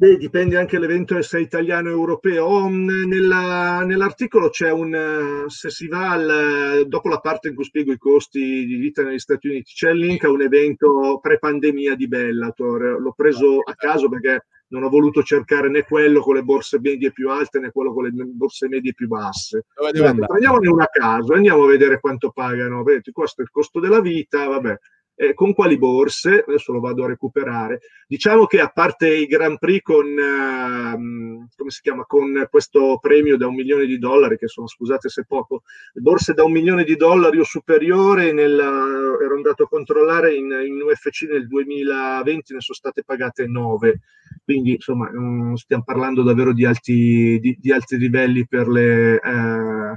Beh, 0.03 0.17
dipende 0.17 0.59
anche 0.59 0.81
l'evento 0.81 1.23
se 1.23 1.39
è 1.39 1.41
italiano 1.41 1.89
o 1.89 1.93
europeo. 1.93 2.67
Nella, 2.67 3.85
nell'articolo 3.85 4.51
c'è 4.51 4.69
un, 4.73 5.45
se 5.47 5.71
si 5.71 5.87
va 5.87 6.11
al, 6.11 6.87
dopo 6.89 7.09
la 7.09 7.21
parte 7.21 7.47
in 7.47 7.55
cui 7.55 7.63
spiego 7.63 7.93
i 7.93 7.99
costi 7.99 8.67
di 8.67 8.75
vita 8.75 9.05
negli 9.05 9.21
Stati 9.21 9.47
Uniti, 9.47 9.73
c'è 9.73 9.91
il 9.91 9.99
link 9.99 10.25
a 10.25 10.31
un 10.31 10.43
evento 10.43 11.21
pre-pandemia 11.23 11.95
di 11.95 12.09
Bellator. 12.09 13.01
L'ho 13.01 13.13
preso 13.13 13.61
a 13.61 13.75
caso 13.77 14.09
perché 14.09 14.47
non 14.71 14.83
ho 14.83 14.89
voluto 14.89 15.23
cercare 15.23 15.69
né 15.69 15.85
quello 15.85 16.21
con 16.21 16.35
le 16.35 16.43
borse 16.43 16.81
medie 16.81 17.13
più 17.13 17.31
alte 17.31 17.61
né 17.61 17.71
quello 17.71 17.93
con 17.93 18.03
le 18.03 18.11
borse 18.11 18.67
medie 18.67 18.95
più 18.95 19.07
basse. 19.07 19.67
Prendiamone 19.73 20.69
una 20.69 20.83
a 20.83 20.91
caso, 20.91 21.33
andiamo 21.33 21.63
a 21.63 21.69
vedere 21.69 22.01
quanto 22.01 22.33
pagano. 22.33 22.83
Vedete, 22.83 23.13
questo 23.13 23.43
è 23.43 23.45
il 23.45 23.51
costo 23.53 23.79
della 23.79 24.01
vita, 24.01 24.49
vabbè 24.49 24.77
eh, 25.15 25.35
con 25.35 25.53
quali 25.53 25.79
borse, 25.79 26.45
adesso 26.47 26.73
lo 26.73 26.81
vado 26.81 27.05
a 27.05 27.09
recuperare. 27.09 27.81
Diciamo 28.07 28.47
che 28.47 28.61
a 28.61 28.69
parte 28.69 29.15
i 29.15 29.27
Grand 29.27 29.59
Prix 29.59 29.83
con, 29.83 30.07
uh, 30.07 31.47
come 31.57 31.71
si 31.71 31.81
chiama, 31.81 32.05
con 32.05 32.47
questo 32.51 32.99
premio 33.01 33.37
da 33.37 33.47
un 33.47 33.55
milione 33.55 33.87
di 33.87 33.99
dollari, 33.99 34.37
che 34.37 34.49
sono, 34.49 34.67
scusate 34.67 35.09
se 35.09 35.25
poco, 35.27 35.63
borse 35.95 36.33
da 36.35 36.45
un 36.45 36.53
milione 36.53 36.85
di 36.85 36.97
dollari 36.97 37.39
o 37.39 37.45
superiore, 37.45 38.33
nel, 38.33 38.59
ero 38.59 39.35
andato 39.35 39.65
a 39.65 39.69
controllare 39.69 40.35
in, 40.35 40.51
in, 40.67 40.81
UFC 40.83 41.29
nel 41.31 41.47
2020, 41.47 42.55
ne 42.55 42.61
sono 42.61 42.77
state 42.77 43.05
pagate 43.05 43.47
9, 43.47 44.01
quindi 44.45 44.73
insomma 44.73 45.09
um, 45.11 45.55
stiamo 45.55 45.85
parlando 45.85 46.23
davvero 46.23 46.53
di 46.53 46.65
alti, 46.65 47.39
di, 47.41 47.57
di 47.61 47.73
alti 47.73 47.97
livelli 47.97 48.47
per 48.47 48.69
le... 48.69 49.21
Uh, 49.23 49.95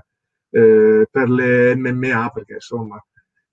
eh, 0.56 1.06
per 1.12 1.28
le 1.28 1.76
MMA, 1.76 2.30
perché 2.34 2.54
insomma 2.54 2.98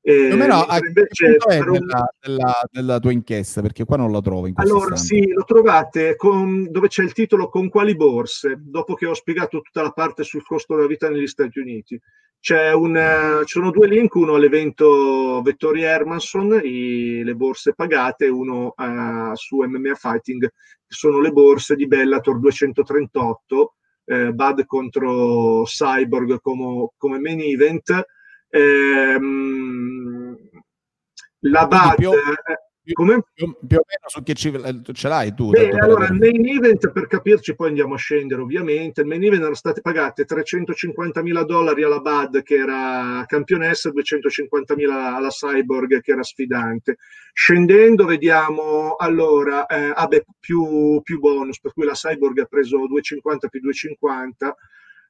e 0.05 0.33
o 0.33 0.37
meno 0.37 0.65
a 0.65 0.79
invece 0.85 1.37
un... 1.49 1.71
della, 1.71 2.13
della, 2.21 2.55
della, 2.69 2.99
tua 2.99 3.13
inchiesta 3.13 3.63
perché 3.63 3.85
qua 3.85 3.97
non 3.97 4.11
la 4.11 4.21
trovo 4.21 4.49
in 4.49 4.55
allora 4.57 4.95
istante. 4.95 5.01
sì 5.01 5.29
lo 5.29 5.45
trovate 5.45 6.17
con, 6.17 6.67
dove 6.73 6.89
c'è 6.89 7.05
il 7.05 7.13
titolo 7.13 7.49
con 7.49 7.69
quali 7.69 7.95
borse 7.95 8.57
dopo 8.59 8.95
che 8.95 9.07
ho 9.07 9.15
spiegato 9.15 9.61
tutta 9.61 9.81
la 9.81 9.93
parte 9.93 10.25
sul 10.25 10.45
costo 10.45 10.75
della 10.75 10.89
vita 10.89 11.09
negli 11.09 11.29
Stati 11.29 11.61
Uniti 11.61 12.01
c'è 12.41 12.73
un, 12.73 12.97
uh, 12.97 13.45
ci 13.45 13.53
sono 13.53 13.71
due 13.71 13.87
link 13.87 14.17
uno 14.17 14.35
all'evento 14.35 15.41
Vettori 15.41 15.83
Hermanson 15.83 16.61
i, 16.65 17.23
le 17.23 17.35
borse 17.37 17.73
pagate 17.73 18.27
uno 18.27 18.75
uh, 18.77 19.35
su 19.35 19.59
MMA 19.59 19.95
Fighting 19.95 20.41
che 20.41 20.49
sono 20.89 21.21
le 21.21 21.31
borse 21.31 21.77
di 21.77 21.87
Bellator 21.87 22.41
238 22.41 23.75
eh, 24.05 24.33
Bad 24.33 24.67
contro 24.67 25.63
Cyborg 25.63 26.41
come, 26.41 26.91
come 26.97 27.21
main 27.21 27.41
event 27.41 28.05
Ehm, 28.55 30.37
la 31.41 31.67
BAD... 31.67 31.95
Più, 31.97 32.11
più, 32.85 32.95
come? 32.95 33.23
Più, 33.33 33.47
più, 33.67 33.79
o 33.79 33.85
meno 33.87 34.09
su 34.09 34.23
che 34.23 34.35
ci, 34.35 34.53
ce 34.93 35.09
l'hai 35.09 35.33
tu? 35.35 35.51
Beh, 35.51 35.71
allora, 35.71 36.07
il 36.07 36.15
main 36.15 36.47
event, 36.47 36.91
per 36.91 37.07
capirci, 37.07 37.55
poi 37.55 37.69
andiamo 37.69 37.95
a 37.95 37.97
scendere 37.97 38.43
ovviamente, 38.43 39.01
il 39.01 39.07
main 39.07 39.23
event 39.23 39.41
erano 39.41 39.55
state 39.55 39.81
pagate 39.81 40.25
350 40.25 41.23
mila 41.23 41.45
dollari 41.45 41.85
alla 41.85 42.01
BAD 42.01 42.43
che 42.43 42.57
era 42.57 43.25
campionessa, 43.27 43.91
250 43.91 44.75
mila 44.75 45.15
alla 45.15 45.29
Cyborg 45.29 46.01
che 46.01 46.13
era 46.13 46.23
sfidante. 46.23 46.97
Scendendo 47.33 48.05
vediamo, 48.05 48.97
allora, 48.97 49.65
eh, 49.67 49.93
ah 49.95 50.07
beh, 50.07 50.27
più, 50.39 51.01
più 51.03 51.19
bonus, 51.21 51.61
per 51.61 51.73
cui 51.73 51.85
la 51.85 51.93
Cyborg 51.93 52.41
ha 52.41 52.47
preso 52.47 52.77
250 52.77 53.49
più 53.49 53.61
250, 53.61 54.57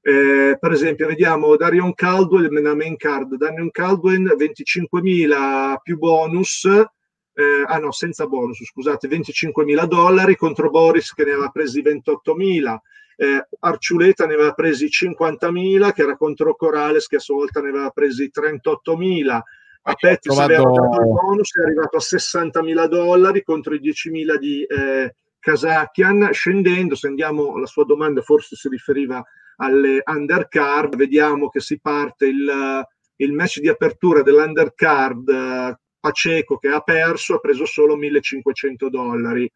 eh, 0.04 0.56
per 0.58 0.72
esempio, 0.72 1.06
vediamo 1.06 1.56
Darion 1.56 1.94
Caldwell 1.94 2.48
nella 2.50 2.74
main 2.74 2.96
card, 2.96 3.36
Darion 3.36 3.70
Caldwell 3.70 4.36
25.000 4.36 5.76
più 5.80 5.96
bonus, 5.96 6.64
eh, 6.64 7.64
ah 7.64 7.78
no, 7.78 7.92
senza 7.92 8.26
bonus, 8.26 8.64
scusate, 8.64 9.06
25.000 9.06 9.84
dollari 9.84 10.34
contro 10.36 10.70
Boris 10.70 11.14
che 11.14 11.24
ne 11.24 11.32
aveva 11.32 11.48
presi 11.50 11.82
28.000. 11.82 12.76
Eh, 13.14 13.46
Arciuleta 13.60 14.26
ne 14.26 14.34
aveva 14.34 14.52
presi 14.52 14.86
50.000, 14.86 15.92
che 15.92 16.02
era 16.02 16.16
contro 16.16 16.56
Corales 16.56 17.06
che 17.06 17.16
a 17.16 17.20
sua 17.20 17.36
volta 17.36 17.60
ne 17.60 17.68
aveva 17.68 17.90
presi 17.90 18.28
38.000. 18.34 19.40
A 19.84 19.94
Pettis 19.94 20.34
trovato... 20.34 20.52
aveva 20.52 20.64
dato 20.64 21.00
il 21.00 21.08
bonus, 21.08 21.56
è 21.56 21.62
arrivato 21.62 21.96
a 21.96 22.00
60.000 22.00 22.86
dollari 22.86 23.44
contro 23.44 23.74
i 23.74 23.80
10.000 23.80 24.36
di 24.36 24.64
eh, 24.64 25.14
Kasakian. 25.38 26.30
Scendendo, 26.32 26.96
se 26.96 27.06
andiamo 27.06 27.54
alla 27.54 27.66
sua 27.66 27.84
domanda, 27.84 28.20
forse 28.20 28.56
si 28.56 28.68
riferiva 28.68 29.24
alle 29.56 30.02
undercard, 30.04 30.96
vediamo 30.96 31.48
che 31.48 31.60
si 31.60 31.78
parte 31.80 32.26
il, 32.26 32.86
il 33.16 33.32
match 33.32 33.60
di 33.60 33.68
apertura 33.68 34.22
dell'undercard 34.22 35.78
Paceco 36.02 36.58
che 36.58 36.68
ha 36.68 36.80
perso, 36.80 37.34
ha 37.34 37.38
preso 37.38 37.64
solo 37.64 37.94
1500 37.94 38.88
dollari. 38.88 39.50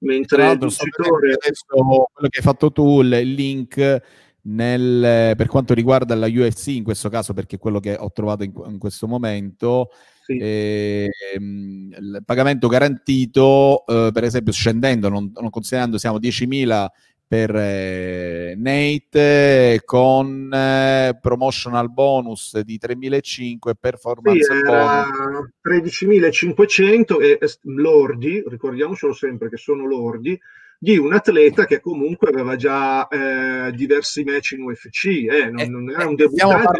Mentre 0.00 0.52
il 0.52 0.58
vincitore... 0.58 1.32
Adesso, 1.32 1.64
quello 1.68 2.28
che 2.28 2.38
hai 2.38 2.44
fatto 2.44 2.70
tu, 2.70 3.00
il 3.00 3.08
link 3.08 4.02
nel, 4.42 5.34
per 5.34 5.46
quanto 5.46 5.72
riguarda 5.72 6.14
la 6.14 6.26
UFC 6.26 6.68
in 6.68 6.84
questo 6.84 7.08
caso, 7.08 7.32
perché 7.32 7.56
è 7.56 7.58
quello 7.58 7.80
che 7.80 7.96
ho 7.98 8.12
trovato 8.12 8.44
in, 8.44 8.52
in 8.66 8.78
questo 8.78 9.08
momento, 9.08 9.88
sì. 10.22 10.36
eh, 10.36 11.10
il 11.34 12.22
pagamento 12.24 12.68
garantito, 12.68 13.84
eh, 13.86 14.10
per 14.12 14.24
esempio 14.24 14.52
scendendo, 14.52 15.08
non, 15.08 15.32
non 15.34 15.50
considerando 15.50 15.96
siamo 15.96 16.18
10.000 16.18 16.86
per 17.28 17.54
eh, 17.56 18.54
Nate 18.56 19.82
con 19.84 20.52
eh, 20.52 21.18
promotional 21.20 21.92
bonus 21.92 22.60
di 22.60 22.78
3.500 22.80 23.68
e 23.68 23.74
performance 23.78 24.42
sì, 24.44 24.62
bonus 24.62 25.50
13.500 25.62 27.20
e 27.20 27.38
lordi, 27.62 28.44
ricordiamocelo 28.46 29.12
sempre 29.12 29.48
che 29.48 29.56
sono 29.56 29.86
lordi, 29.86 30.38
di 30.78 30.98
un 30.98 31.12
atleta 31.12 31.64
che 31.64 31.80
comunque 31.80 32.28
aveva 32.28 32.54
già 32.54 33.08
eh, 33.08 33.72
diversi 33.72 34.22
match 34.22 34.52
in 34.52 34.62
UFC, 34.62 35.06
eh, 35.06 35.50
non, 35.50 35.70
non 35.70 35.90
era 35.90 36.06
un 36.06 36.14
debuttante, 36.14 36.78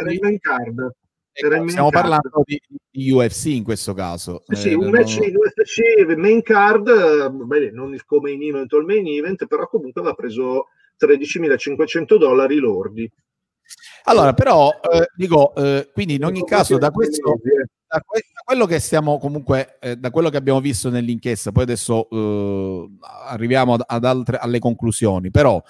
era 0.00 0.28
in 0.28 0.38
card. 0.40 0.90
Ecco, 1.40 1.68
stiamo 1.68 1.90
parlando 1.90 2.42
di, 2.44 2.60
di, 2.90 3.10
UFC 3.12 3.46
in 3.46 3.62
questo 3.62 3.94
caso. 3.94 4.42
Sì, 4.46 4.56
sì 4.56 4.70
eh, 4.70 4.74
un 4.74 4.90
match 4.90 5.18
in 5.18 5.36
UFC 5.36 6.16
main 6.16 6.42
card, 6.42 7.30
beh, 7.30 7.70
non 7.70 7.94
il 7.94 8.04
come 8.04 8.32
in 8.32 8.42
event 8.42 8.72
o 8.72 8.78
il 8.78 8.86
main 8.86 9.06
event, 9.06 9.46
però 9.46 9.68
comunque 9.68 10.00
aveva 10.00 10.16
preso 10.16 10.66
13.500 10.98 12.16
dollari 12.16 12.56
lordi. 12.56 13.10
Allora, 14.04 14.34
però, 14.34 14.70
eh, 14.70 15.10
dico, 15.14 15.54
eh, 15.54 15.90
quindi 15.92 16.14
in 16.14 16.24
ogni 16.24 16.44
caso, 16.44 16.76
da 16.76 16.90
questo, 16.90 17.38
da, 17.86 18.00
que- 18.04 18.24
da, 18.32 18.40
quello 18.44 18.66
che 18.66 18.80
stiamo 18.80 19.18
comunque, 19.18 19.76
eh, 19.80 19.96
da 19.96 20.10
quello 20.10 20.30
che 20.30 20.38
abbiamo 20.38 20.60
visto 20.60 20.90
nell'inchiesta, 20.90 21.52
poi 21.52 21.62
adesso 21.62 22.08
eh, 22.10 22.88
arriviamo 23.28 23.74
ad, 23.74 23.84
ad 23.86 24.04
altre, 24.04 24.38
alle 24.38 24.58
conclusioni, 24.58 25.30
però 25.30 25.62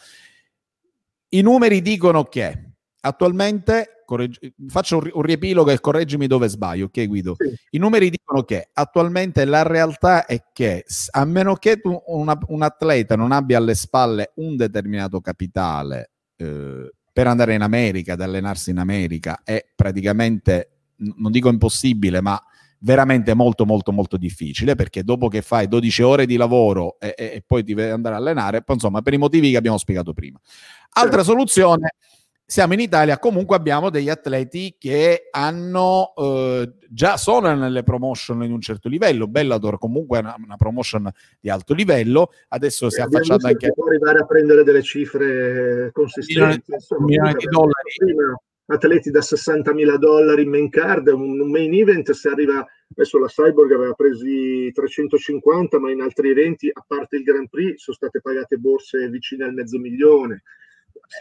i 1.31 1.41
numeri 1.43 1.83
dicono 1.83 2.25
che 2.25 2.68
attualmente, 3.01 4.03
correggi, 4.05 4.53
faccio 4.69 4.99
un, 4.99 5.23
riepilogo 5.23 5.71
e 5.71 5.81
correggimi 5.81 6.27
dove 6.27 6.49
sbaglio, 6.49 6.87
ok 6.87 7.07
Guido? 7.07 7.35
Sì. 7.39 7.55
I 7.71 7.79
numeri 7.79 8.11
dicono 8.11 8.43
che 8.43 8.69
attualmente 8.73 9.45
la 9.45 9.63
realtà 9.63 10.27
è 10.27 10.45
che 10.53 10.85
a 11.11 11.25
meno 11.25 11.55
che 11.55 11.81
tu, 11.81 12.01
una, 12.07 12.39
un 12.49 12.63
atleta 12.63 13.17
non 13.17 13.33
abbia 13.33 13.59
alle 13.59 13.75
spalle 13.75 14.33
un 14.37 14.57
determinato 14.57 15.21
capitale 15.21 16.11
eh, 16.37 16.93
per 17.13 17.27
andare 17.27 17.55
in 17.55 17.63
America, 17.63 18.13
ad 18.13 18.21
allenarsi 18.21 18.71
in 18.71 18.79
America 18.79 19.41
è 19.45 19.65
praticamente, 19.75 20.71
non 20.97 21.33
dico 21.33 21.49
impossibile, 21.49 22.21
ma 22.21 22.41
veramente 22.81 23.35
molto 23.35 23.67
molto 23.67 23.91
molto 23.91 24.17
difficile 24.17 24.77
perché 24.77 25.03
dopo 25.03 25.27
che 25.27 25.43
fai 25.43 25.67
12 25.67 26.03
ore 26.03 26.27
di 26.27 26.37
lavoro 26.37 26.97
e, 27.01 27.13
e, 27.19 27.25
e 27.35 27.43
poi 27.45 27.65
ti 27.65 27.75
devi 27.75 27.91
andare 27.91 28.15
a 28.15 28.19
allenare, 28.19 28.63
poi, 28.63 28.77
insomma 28.77 29.03
per 29.03 29.15
i 29.15 29.19
motivi 29.19 29.51
che 29.51 29.57
abbiamo 29.57 29.79
spiegato 29.79 30.13
prima. 30.13 30.39
Altra 30.91 31.23
soluzione 31.23 31.95
siamo 32.51 32.73
in 32.73 32.81
Italia, 32.81 33.19
comunque 33.19 33.57
abbiamo 33.57 33.91
degli 33.91 34.09
atleti 34.09 34.77
che 34.79 35.29
hanno 35.31 36.15
eh, 36.17 36.73
già 36.89 37.19
sono 37.19 37.55
nelle 37.55 37.83
promotion 37.83 38.43
in 38.43 38.53
un 38.53 38.61
certo 38.63 38.89
livello. 38.89 39.29
Bellator 39.29 39.79
comunque 39.79 40.17
è 40.17 40.21
una, 40.23 40.35
una 40.43 40.57
promotion 40.57 41.13
di 41.39 41.51
alto 41.51 41.75
livello, 41.75 42.31
adesso 42.49 42.87
eh, 42.87 42.91
si 42.91 43.01
è 43.01 43.03
affacciata 43.03 43.49
anche 43.49 43.71
può 43.75 43.85
arrivare 43.87 44.21
a 44.21 44.25
prendere 44.25 44.65
delle 44.65 44.81
cifre 44.81 45.91
consistenti, 45.93 46.73
milioni 47.01 47.35
di 47.35 47.45
dollari. 47.51 47.93
Prima, 47.99 48.41
atleti 48.65 49.11
da 49.11 49.21
60.000 49.21 49.97
dollari 49.99 50.45
in 50.45 50.49
main 50.49 50.71
card, 50.71 51.09
un, 51.09 51.39
un 51.39 51.51
main 51.51 51.75
event 51.75 52.13
se 52.13 52.31
arriva 52.31 52.67
adesso 52.91 53.19
la 53.19 53.27
Cyborg 53.27 53.73
aveva 53.73 53.93
presi 53.93 54.73
350, 54.73 55.79
ma 55.79 55.91
in 55.91 56.01
altri 56.01 56.31
eventi, 56.31 56.71
a 56.73 56.83
parte 56.87 57.17
il 57.17 57.25
Grand 57.25 57.51
Prix, 57.51 57.75
sono 57.77 57.95
state 57.95 58.23
pagate 58.23 58.57
borse 58.57 59.07
vicine 59.11 59.45
al 59.45 59.53
mezzo 59.53 59.79
milione 59.79 60.45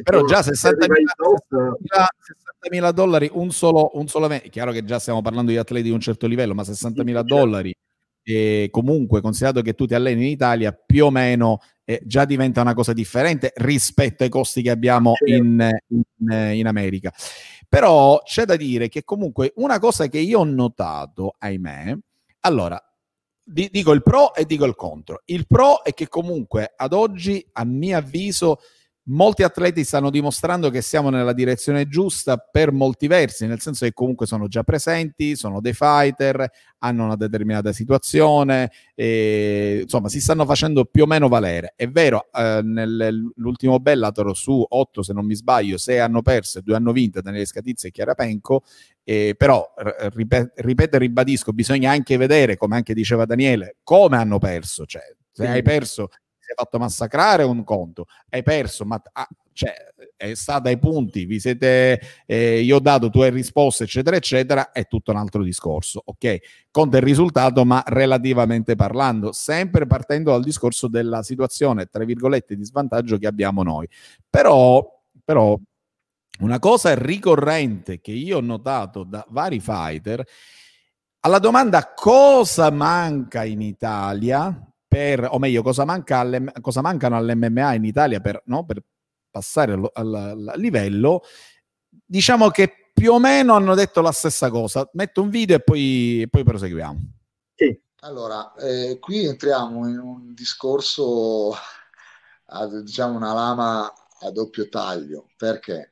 però 0.04 0.26
già 0.26 0.42
60.000 0.42 2.92
dollari 2.92 3.30
un 3.34 3.52
solo, 3.52 3.92
un 3.94 4.08
solo 4.08 4.26
evento, 4.26 4.48
è 4.48 4.50
chiaro 4.50 4.72
che 4.72 4.84
già 4.84 5.00
stiamo 5.00 5.22
parlando 5.22 5.52
di 5.52 5.58
atleti 5.58 5.84
di 5.84 5.92
un 5.92 6.00
certo 6.00 6.28
livello, 6.28 6.54
ma 6.54 6.64
60.000 6.64 7.06
certo. 7.06 7.24
dollari 7.24 7.74
e 8.30 8.68
comunque 8.72 9.22
considerato 9.22 9.62
che 9.62 9.74
tu 9.74 9.86
ti 9.86 9.96
alleni 9.96 10.26
in 10.26 10.32
Italia 10.32 10.74
più 10.74 11.06
o 11.06 11.12
meno 11.12 11.60
eh, 11.86 12.02
già 12.04 12.26
diventa 12.26 12.60
una 12.60 12.74
cosa 12.74 12.92
differente 12.92 13.54
rispetto 13.56 14.24
ai 14.24 14.30
costi 14.30 14.62
che 14.62 14.70
abbiamo 14.70 15.14
certo. 15.14 15.34
in, 15.34 15.70
in, 15.88 16.04
in, 16.56 16.68
America 16.68 17.14
però 17.70 18.22
c'è 18.24 18.44
da 18.44 18.58
dire 18.58 18.90
che 18.90 19.06
comunque 19.06 19.54
una 19.56 19.80
cosa 19.80 20.08
che 20.08 20.20
io 20.20 20.40
ho 20.40 20.44
notato 20.44 21.36
ahimè 21.38 21.98
allora 22.42 22.78
di, 23.42 23.70
dico 23.72 23.94
il 23.94 24.04
pro 24.04 24.36
e 24.36 24.44
dico 24.44 24.66
il 24.66 24.76
contro 24.76 25.22
il 25.28 25.48
pro 25.48 25.86
è 25.86 25.94
che 25.94 26.10
comunque 26.10 26.74
ad 26.76 26.92
oggi 26.92 27.48
a 27.54 27.64
mio 27.64 27.98
avviso 27.98 28.60
molti 29.10 29.44
atleti 29.44 29.84
stanno 29.84 30.10
dimostrando 30.10 30.70
che 30.70 30.82
siamo 30.82 31.10
nella 31.10 31.34
direzione 31.34 31.88
giusta 31.88 32.38
per 32.38 32.72
molti 32.72 33.08
versi, 33.08 33.46
nel 33.46 33.60
senso 33.60 33.86
che 33.86 33.94
comunque 33.94 34.26
sono 34.26 34.48
già 34.48 34.64
presenti, 34.64 35.36
sono 35.36 35.62
dei 35.62 35.74
fighter, 35.74 36.50
hanno 36.80 37.06
una 37.06 37.16
determinata 37.16 37.72
situazione, 37.72 38.72
e, 38.96 39.80
insomma 39.84 40.10
si 40.10 40.20
stanno 40.20 40.46
facendo 40.46 40.86
più 40.86 41.04
o 41.04 41.06
meno 41.06 41.28
valere. 41.28 41.74
È 41.76 41.88
vero, 41.88 42.28
eh, 42.32 42.62
nell'ultimo 42.64 43.80
Bellator 43.80 44.36
su 44.36 44.66
8, 44.68 45.04
se 45.04 45.14
non 45.14 45.26
mi 45.26 45.36
sbaglio, 45.36 45.78
6 45.78 46.00
hanno 46.00 46.22
perso 46.22 46.60
e 46.60 46.62
2 46.64 46.76
hanno 46.76 46.92
vinto 46.92 47.22
Daniele 47.22 47.46
Scatizzi 47.46 47.88
e 47.88 47.92
Chiara 47.92 48.14
Penco, 48.14 48.64
eh, 49.04 49.36
però 49.38 49.66
ripeto 50.10 50.96
e 50.96 51.00
ribadisco, 51.00 51.54
bisogna 51.54 51.92
anche 51.92 52.18
vedere, 52.18 52.58
come 52.58 52.76
anche 52.76 52.94
diceva 52.94 53.26
Daniele, 53.26 53.78
come 53.84 54.18
hanno 54.18 54.38
perso, 54.38 54.86
cioè 54.86 55.04
se 55.32 55.48
hai 55.48 55.62
perso 55.62 56.10
sei 56.48 56.56
fatto 56.56 56.80
massacrare 56.80 57.44
un 57.44 57.64
conto, 57.66 58.06
hai 58.30 58.42
perso, 58.42 58.86
ma 58.86 59.02
ah, 59.12 59.28
cioè, 59.52 59.74
è 60.16 60.34
stata 60.34 60.70
ai 60.70 60.78
punti, 60.80 61.26
vi 61.26 61.40
siete, 61.40 62.00
eh, 62.26 62.62
io 62.62 62.78
ho 62.78 62.80
dato, 62.80 63.10
tu 63.10 63.22
hai 63.22 63.32
risposto, 63.32 63.84
eccetera, 63.84 64.16
eccetera, 64.16 64.72
è 64.72 64.88
tutto 64.88 65.12
un 65.12 65.18
altro 65.18 65.44
discorso, 65.44 66.02
ok? 66.06 66.38
Conta 66.72 66.98
il 66.98 67.04
risultato, 67.04 67.66
ma 67.66 67.84
relativamente 67.88 68.76
parlando, 68.76 69.34
sempre 69.34 69.86
partendo 69.88 70.32
dal 70.32 70.44
discorso 70.44 70.88
della 70.88 71.22
situazione, 71.24 71.88
tra 71.88 72.06
virgolette, 72.06 72.56
di 72.56 72.64
svantaggio 72.64 73.18
che 73.18 73.28
abbiamo 73.28 73.64
noi. 73.64 73.90
Però, 74.30 74.88
però 75.26 75.60
una 76.40 76.60
cosa 76.60 76.94
ricorrente 76.96 78.00
che 78.00 78.12
io 78.12 78.38
ho 78.38 78.42
notato 78.42 79.04
da 79.04 79.26
vari 79.30 79.60
fighter, 79.60 80.24
alla 81.22 81.40
domanda 81.40 81.94
cosa 81.94 82.70
manca 82.70 83.44
in 83.44 83.62
Italia, 83.62 84.56
per, 84.98 85.28
o 85.30 85.38
meglio, 85.38 85.62
cosa, 85.62 85.86
manca 85.86 86.26
cosa 86.60 86.82
mancano 86.82 87.18
all'MMA 87.18 87.76
in 87.76 87.84
Italia 87.84 88.20
per, 88.20 88.42
no, 88.46 88.66
per 88.66 88.82
passare 89.30 89.74
al, 89.74 89.88
al, 89.94 90.14
al, 90.16 90.60
livello, 90.60 91.22
diciamo 91.88 92.50
che 92.50 92.92
più 92.96 93.14
o 93.14 93.20
meno 93.20 93.54
hanno 93.54 93.76
detto 93.76 94.02
la 94.02 94.12
stessa 94.12 94.50
cosa. 94.50 94.90
Metto 94.94 95.22
un 95.22 95.30
video 95.30 95.58
e 95.58 95.60
poi, 95.60 96.28
poi 96.32 96.44
proseguiamo. 96.44 97.00
Sì. 97.54 97.80
Allora, 98.02 98.54
eh, 98.56 98.98
qui 99.00 99.26
entriamo 99.26 99.88
in 99.88 100.00
un 100.00 100.34
discorso, 100.34 101.54
a, 102.46 102.82
diciamo 102.82 103.16
una 103.16 103.34
lama 103.34 103.94
a 104.22 104.32
doppio 104.32 104.68
taglio, 104.68 105.30
perché 105.38 105.92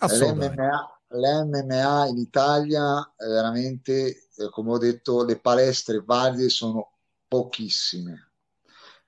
l'MMA, 0.00 1.00
l'MMA 1.08 2.06
in 2.08 2.18
Italia 2.18 3.10
veramente, 3.16 4.28
eh, 4.36 4.50
come 4.50 4.72
ho 4.72 4.78
detto, 4.78 5.24
le 5.24 5.38
palestre 5.38 6.02
valide 6.04 6.50
sono 6.50 6.92
pochissime. 7.26 8.23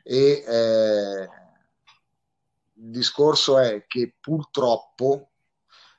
E 0.09 0.45
eh, 0.47 1.28
il 2.74 2.91
discorso 2.91 3.59
è 3.59 3.87
che 3.89 4.15
purtroppo 4.20 5.31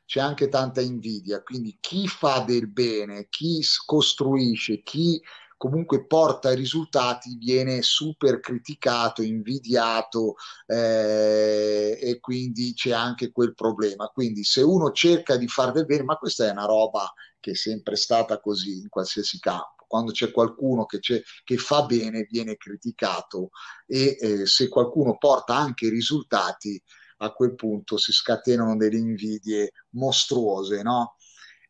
c'è 0.06 0.22
anche 0.22 0.48
tanta 0.48 0.80
invidia, 0.80 1.44
quindi 1.44 1.78
chi 1.82 2.08
fa 2.08 2.40
del 2.40 2.70
bene, 2.70 3.28
chi 3.30 3.62
costruisce, 3.86 4.82
chi 4.82 5.22
comunque 5.58 6.06
porta 6.06 6.54
risultati 6.54 7.36
viene 7.36 7.82
super 7.82 8.40
criticato, 8.40 9.22
invidiato 9.22 10.36
eh, 10.68 12.00
e 12.02 12.20
quindi 12.22 12.74
c'è 12.74 12.92
anche 12.92 13.32
quel 13.32 13.54
problema. 13.54 14.08
Quindi 14.08 14.46
se 14.46 14.62
uno 14.62 14.92
cerca 14.92 15.36
di 15.36 15.48
fare 15.50 15.74
del 15.74 15.86
bene, 15.86 16.04
ma 16.04 16.16
questa 16.16 16.48
è 16.48 16.52
una 16.52 16.66
roba 16.66 17.12
che 17.42 17.52
è 17.52 17.56
sempre 17.56 17.98
stata 17.98 18.40
così 18.40 18.80
in 18.80 18.88
qualsiasi 18.88 19.40
campo 19.40 19.77
quando 19.88 20.12
c'è 20.12 20.32
qualcuno 20.32 20.86
che, 20.86 21.00
c'è, 21.00 21.22
che 21.44 21.58
fa 21.58 21.84
bene 21.84 22.28
viene 22.30 22.58
criticato 22.58 23.50
e 23.86 24.18
eh, 24.20 24.46
se 24.46 24.68
qualcuno 24.68 25.18
porta 25.18 25.56
anche 25.56 25.90
risultati 25.90 26.82
a 27.20 27.32
quel 27.32 27.56
punto 27.56 27.98
si 27.98 28.12
scatenano 28.12 28.76
delle 28.76 28.98
invidie 28.98 29.72
mostruose, 29.92 30.84
no? 30.84 31.16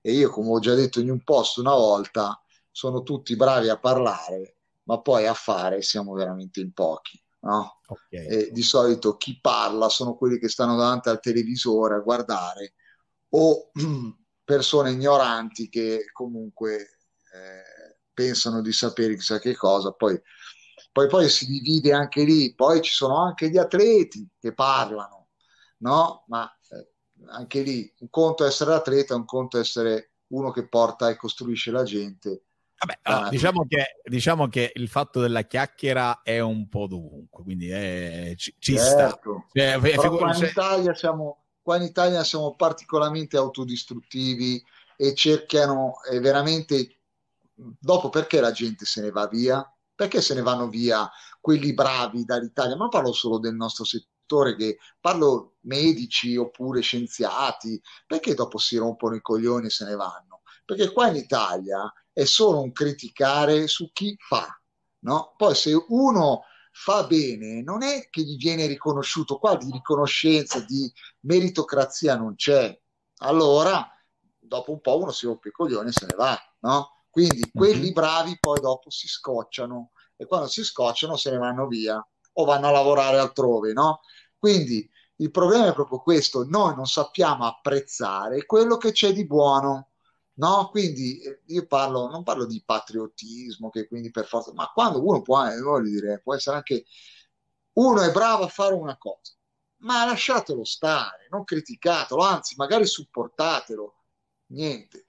E 0.01 0.11
io, 0.13 0.29
come 0.29 0.49
ho 0.49 0.59
già 0.59 0.73
detto 0.73 0.99
in 0.99 1.09
un 1.09 1.23
post 1.23 1.57
una 1.57 1.73
volta, 1.73 2.41
sono 2.71 3.03
tutti 3.03 3.35
bravi 3.35 3.69
a 3.69 3.79
parlare, 3.79 4.57
ma 4.83 4.99
poi 5.01 5.25
a 5.25 5.33
fare 5.33 5.81
siamo 5.81 6.13
veramente 6.13 6.59
in 6.59 6.73
pochi. 6.73 7.21
No? 7.39 7.79
Okay. 7.85 8.51
di 8.51 8.63
solito 8.63 9.15
chi 9.15 9.39
parla 9.39 9.87
sono 9.87 10.15
quelli 10.15 10.37
che 10.37 10.49
stanno 10.49 10.75
davanti 10.75 11.07
al 11.07 11.21
televisore 11.21 11.95
a 11.95 11.99
guardare 11.99 12.73
o 13.29 13.71
persone 14.43 14.91
ignoranti 14.91 15.69
che 15.69 16.09
comunque 16.11 16.75
eh, 16.77 17.76
pensano 18.17 18.61
di 18.61 18.71
sapere 18.71 19.15
chissà 19.15 19.37
che 19.37 19.55
cosa, 19.55 19.91
poi, 19.91 20.19
poi, 20.91 21.07
poi 21.07 21.29
si 21.29 21.45
divide 21.45 21.93
anche 21.93 22.23
lì, 22.23 22.55
poi 22.55 22.81
ci 22.81 22.91
sono 22.91 23.23
anche 23.23 23.51
gli 23.51 23.59
atleti 23.59 24.27
che 24.39 24.55
parlano, 24.55 25.27
no? 25.81 26.23
Ma 26.25 26.51
eh, 26.71 26.89
anche 27.27 27.61
lì 27.61 27.93
un 27.99 28.09
conto 28.09 28.43
è 28.43 28.47
essere 28.47 28.73
atleta, 28.73 29.13
un 29.13 29.25
conto 29.25 29.57
è 29.57 29.59
essere 29.59 30.13
uno 30.29 30.49
che 30.49 30.67
porta 30.67 31.09
e 31.09 31.15
costruisce 31.15 31.69
la 31.69 31.83
gente. 31.83 32.45
Vabbè, 32.79 32.99
allora, 33.03 33.29
diciamo, 33.29 33.65
che, 33.67 34.01
diciamo, 34.03 34.47
che, 34.47 34.71
il 34.73 34.87
fatto 34.87 35.21
della 35.21 35.43
chiacchiera 35.43 36.21
è 36.23 36.39
un 36.39 36.67
po' 36.69 36.87
dovunque, 36.87 37.43
quindi 37.43 37.69
è, 37.69 38.33
ci, 38.35 38.55
ci 38.57 38.77
certo. 38.77 39.45
sta. 39.49 39.77
Cioè, 39.77 39.79
Però 39.79 40.17
qua, 40.17 40.35
in 40.35 40.43
Italia 40.43 40.95
siamo, 40.95 41.43
qua 41.61 41.77
in 41.77 41.83
Italia 41.83 42.23
siamo 42.23 42.55
particolarmente 42.55 43.37
autodistruttivi 43.37 44.63
e 44.95 45.13
cercano 45.13 46.01
eh, 46.09 46.19
veramente 46.19 46.96
dopo 47.57 48.09
perché 48.09 48.39
la 48.39 48.51
gente 48.51 48.85
se 48.85 49.01
ne 49.01 49.11
va 49.11 49.27
via? 49.27 49.65
Perché 49.95 50.21
se 50.21 50.35
ne 50.35 50.41
vanno 50.41 50.69
via 50.69 51.09
quelli 51.41 51.73
bravi 51.73 52.23
dall'Italia? 52.23 52.75
Ma 52.75 52.81
non 52.81 52.89
parlo 52.89 53.13
solo 53.13 53.39
del 53.39 53.55
nostro 53.55 53.83
settore, 53.83 54.55
che 54.55 54.77
parlo 54.99 55.55
medici 55.61 56.35
oppure 56.35 56.81
scienziati, 56.81 57.81
perché 58.05 58.33
dopo 58.33 58.57
si 58.57 58.77
rompono 58.77 59.15
i 59.15 59.21
coglioni 59.21 59.67
e 59.67 59.69
se 59.69 59.85
ne 59.85 59.95
vanno? 59.95 60.41
Perché 60.65 60.91
qua 60.91 61.07
in 61.07 61.15
Italia 61.15 61.91
è 62.11 62.25
solo 62.25 62.61
un 62.61 62.71
criticare 62.71 63.67
su 63.67 63.89
chi 63.91 64.15
fa, 64.19 64.47
no? 64.99 65.33
Poi 65.37 65.55
se 65.55 65.73
uno 65.87 66.43
fa 66.71 67.05
bene, 67.07 67.63
non 67.63 67.81
è 67.81 68.07
che 68.09 68.21
gli 68.21 68.37
viene 68.37 68.67
riconosciuto, 68.67 69.39
qua 69.39 69.55
di 69.55 69.71
riconoscenza, 69.71 70.59
di 70.59 70.91
meritocrazia 71.21 72.15
non 72.15 72.35
c'è. 72.35 72.79
Allora, 73.21 73.89
dopo 74.37 74.71
un 74.73 74.81
po' 74.81 74.99
uno 74.99 75.11
si 75.11 75.25
rompe 75.25 75.49
i 75.49 75.51
coglioni 75.51 75.89
e 75.89 75.91
se 75.93 76.05
ne 76.05 76.15
va, 76.15 76.37
no? 76.59 76.96
Quindi 77.17 77.49
quelli 77.51 77.91
bravi 77.93 78.37
poi 78.39 78.59
dopo 78.59 78.91
si 78.91 79.07
scocciano 79.07 79.89
e 80.15 80.27
quando 80.27 80.45
si 80.45 80.63
scocciano 80.63 81.15
se 81.15 81.31
ne 81.31 81.37
vanno 81.37 81.65
via 81.65 81.97
o 82.33 82.45
vanno 82.45 82.67
a 82.67 82.71
lavorare 82.71 83.17
altrove, 83.17 83.73
no? 83.73 84.01
Quindi 84.37 84.87
il 85.15 85.31
problema 85.31 85.65
è 85.65 85.73
proprio 85.73 85.97
questo, 85.99 86.45
noi 86.47 86.75
non 86.75 86.85
sappiamo 86.85 87.47
apprezzare 87.47 88.45
quello 88.45 88.77
che 88.77 88.91
c'è 88.91 89.13
di 89.13 89.25
buono, 89.25 89.93
no? 90.33 90.69
Quindi 90.69 91.19
eh, 91.19 91.41
io 91.47 91.65
parlo, 91.65 92.07
non 92.07 92.21
parlo 92.21 92.45
di 92.45 92.61
patriottismo, 92.63 93.71
che 93.71 93.87
quindi 93.87 94.11
per 94.11 94.27
forza, 94.27 94.51
ma 94.53 94.69
quando 94.71 95.03
uno 95.03 95.23
può, 95.23 95.43
eh, 95.43 95.59
voglio 95.59 95.89
dire, 95.89 96.21
può 96.21 96.35
essere 96.35 96.57
anche, 96.57 96.85
uno 97.77 97.99
è 98.03 98.11
bravo 98.11 98.43
a 98.43 98.47
fare 98.47 98.75
una 98.75 98.95
cosa, 98.95 99.33
ma 99.77 100.05
lasciatelo 100.05 100.63
stare, 100.63 101.27
non 101.31 101.43
criticatelo, 101.43 102.21
anzi, 102.21 102.53
magari 102.57 102.85
supportatelo. 102.85 103.95
Niente, 104.49 105.06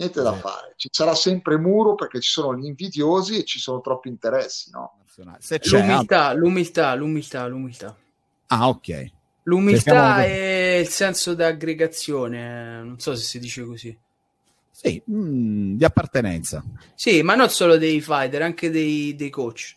niente 0.00 0.22
da 0.22 0.32
fare. 0.34 0.72
Ci 0.76 0.88
sarà 0.90 1.14
sempre 1.14 1.56
muro 1.58 1.94
perché 1.94 2.20
ci 2.20 2.30
sono 2.30 2.56
gli 2.56 2.66
invidiosi 2.66 3.38
e 3.38 3.44
ci 3.44 3.58
sono 3.58 3.80
troppi 3.80 4.08
interessi, 4.08 4.70
no? 4.70 4.96
Se 5.38 5.58
c'è, 5.58 5.80
L'umiltà, 5.82 6.32
l'umiltà, 6.32 6.94
l'umiltà, 6.94 7.46
l'umiltà. 7.46 7.96
ah, 8.48 8.68
ok. 8.68 9.10
L'umiltà 9.44 9.80
siamo- 9.80 10.20
e 10.24 10.80
il 10.80 10.88
senso 10.88 11.34
di 11.34 11.42
aggregazione, 11.42 12.82
non 12.82 12.98
so 12.98 13.14
se 13.14 13.22
si 13.22 13.38
dice 13.38 13.64
così. 13.64 13.96
Sì, 14.70 15.02
mm, 15.10 15.76
di 15.76 15.84
appartenenza. 15.84 16.64
Sì, 16.94 17.22
ma 17.22 17.34
non 17.34 17.50
solo 17.50 17.76
dei 17.76 18.00
fighter, 18.00 18.42
anche 18.42 18.70
dei, 18.70 19.14
dei 19.14 19.28
coach. 19.30 19.76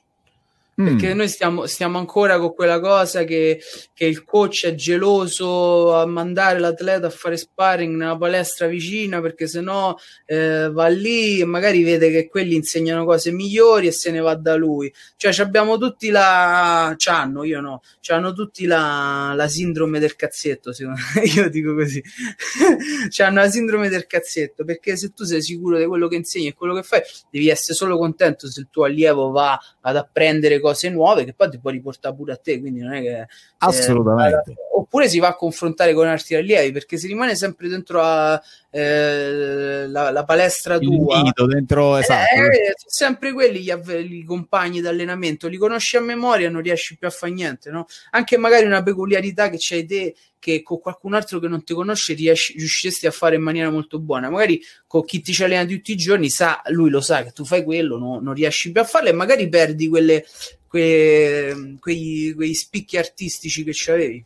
Perché 0.75 1.13
Mm. 1.13 1.17
noi 1.17 1.27
stiamo, 1.27 1.65
stiamo 1.67 1.99
ancora 1.99 2.39
con 2.39 2.53
quella 2.53 2.79
cosa 2.79 3.23
che, 3.23 3.61
che 3.93 4.05
il 4.05 4.23
coach 4.23 4.65
è 4.65 4.73
geloso 4.73 5.93
a 5.93 6.05
mandare 6.07 6.57
l'atleta 6.57 7.07
a 7.07 7.09
fare 7.11 7.37
sparring 7.37 7.95
nella 7.95 8.17
palestra 8.17 8.65
vicina 8.65 9.21
perché 9.21 9.47
sennò 9.47 9.95
eh, 10.25 10.69
va 10.71 10.87
lì 10.87 11.39
e 11.39 11.45
magari 11.45 11.83
vede 11.83 12.09
che 12.09 12.27
quelli 12.27 12.55
insegnano 12.55 13.05
cose 13.05 13.31
migliori 13.31 13.87
e 13.87 13.91
se 13.91 14.09
ne 14.09 14.19
va 14.19 14.33
da 14.35 14.55
lui. 14.55 14.91
Cioè, 15.15 15.31
ci 15.31 15.41
abbiamo 15.41 15.77
tutti 15.77 16.09
la. 16.09 16.93
C'hanno, 16.97 17.43
io 17.43 17.61
no, 17.61 17.81
c'hanno 18.01 18.33
tutti 18.33 18.65
la, 18.65 19.33
la 19.35 19.47
sindrome 19.47 19.99
del 19.99 20.15
cazzetto. 20.15 20.73
Secondo 20.73 20.99
me, 21.15 21.21
io 21.35 21.49
dico 21.49 21.75
così. 21.75 22.01
c'hanno 23.09 23.41
la 23.41 23.49
sindrome 23.49 23.89
del 23.89 24.07
cazzetto 24.07 24.63
perché 24.63 24.95
se 24.97 25.11
tu 25.13 25.23
sei 25.23 25.41
sicuro 25.41 25.77
di 25.77 25.85
quello 25.85 26.07
che 26.07 26.15
insegni 26.15 26.47
e 26.47 26.53
quello 26.53 26.73
che 26.73 26.83
fai, 26.83 27.01
devi 27.29 27.49
essere 27.49 27.75
solo 27.75 27.97
contento 27.97 28.49
se 28.49 28.59
il 28.59 28.67
tuo 28.71 28.85
allievo 28.85 29.29
va 29.31 29.59
ad 29.81 29.95
apprendere 29.95 30.59
cose 30.63 30.89
nuove 30.89 31.25
che 31.25 31.33
poi 31.33 31.49
ti 31.49 31.59
può 31.59 31.69
riportare 31.69 32.15
pure 32.15 32.33
a 32.33 32.37
te. 32.37 32.59
Quindi 32.59 32.79
non 32.79 32.93
è 32.93 33.01
che. 33.01 33.27
Assolutamente. 33.59 34.55
oppure 34.75 35.07
si 35.07 35.19
va 35.19 35.29
a 35.29 35.35
confrontare 35.35 35.93
con 35.93 36.07
altri 36.07 36.35
allievi 36.35 36.71
perché 36.71 36.97
si 36.97 37.07
rimane 37.07 37.35
sempre 37.35 37.67
dentro 37.67 38.01
a, 38.01 38.41
eh, 38.71 39.87
la, 39.87 40.11
la 40.11 40.23
palestra 40.23 40.75
Il 40.75 40.87
tua. 40.87 41.21
nido 41.21 41.45
dentro, 41.45 41.97
esatto. 41.97 42.35
Eh, 42.35 42.73
sempre 42.75 43.31
quelli 43.33 43.61
gli, 43.61 43.69
avve- 43.71 44.01
i 44.01 44.23
compagni 44.23 44.81
d'allenamento, 44.81 45.47
li 45.47 45.57
conosci 45.57 45.97
a 45.97 46.01
memoria, 46.01 46.49
non 46.49 46.61
riesci 46.61 46.97
più 46.97 47.07
a 47.07 47.11
fare 47.11 47.31
niente, 47.31 47.69
no? 47.69 47.85
Anche 48.11 48.37
magari 48.37 48.65
una 48.65 48.81
peculiarità 48.83 49.49
che 49.49 49.57
c'hai 49.59 49.85
te 49.85 50.15
che 50.43 50.61
con 50.61 50.81
qualcun 50.81 51.13
altro 51.13 51.39
che 51.39 51.47
non 51.47 51.63
ti 51.63 51.73
conosce 51.73 52.13
riesci, 52.15 52.57
riusciresti 52.57 53.07
a 53.07 53.11
fare 53.11 53.37
in 53.37 53.41
maniera 53.41 53.69
molto 53.71 53.97
buona. 53.97 54.29
Magari 54.29 54.61
con 54.87 55.05
chi 55.05 55.21
ti 55.21 55.31
ci 55.31 55.41
allena 55.41 55.63
tutti 55.63 55.93
i 55.93 55.95
giorni, 55.95 56.29
sa, 56.29 56.61
lui 56.65 56.89
lo 56.89 56.99
sa 56.99 57.23
che 57.23 57.31
tu 57.31 57.45
fai 57.45 57.63
quello, 57.63 57.97
no- 57.97 58.19
non 58.19 58.33
riesci 58.33 58.69
più 58.73 58.81
a 58.81 58.83
farlo 58.83 59.07
e 59.07 59.13
magari 59.13 59.47
perdi 59.47 59.87
quelle, 59.87 60.25
que- 60.67 61.77
quei, 61.79 62.33
quei 62.35 62.53
spicchi 62.53 62.97
artistici 62.97 63.63
che 63.63 63.71
c'avevi, 63.73 64.21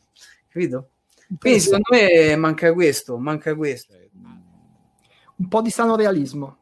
capito? 0.49 0.89
Quindi 1.37 1.59
secondo 1.59 1.89
me 1.91 2.35
manca 2.35 2.73
questo, 2.73 3.17
manca 3.19 3.53
questo. 3.53 3.93
Un 5.35 5.47
po' 5.47 5.61
di 5.61 5.69
sano 5.69 5.95
realismo. 5.95 6.57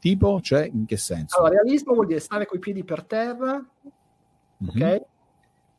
Tipo, 0.00 0.40
cioè, 0.42 0.68
in 0.72 0.86
che 0.86 0.96
senso? 0.96 1.38
Allora, 1.38 1.60
realismo 1.62 1.94
vuol 1.94 2.08
dire 2.08 2.18
stare 2.18 2.46
coi 2.46 2.58
piedi 2.58 2.82
per 2.82 3.04
terra, 3.04 3.64
Mhm. 4.56 4.68
ok? 4.70 5.02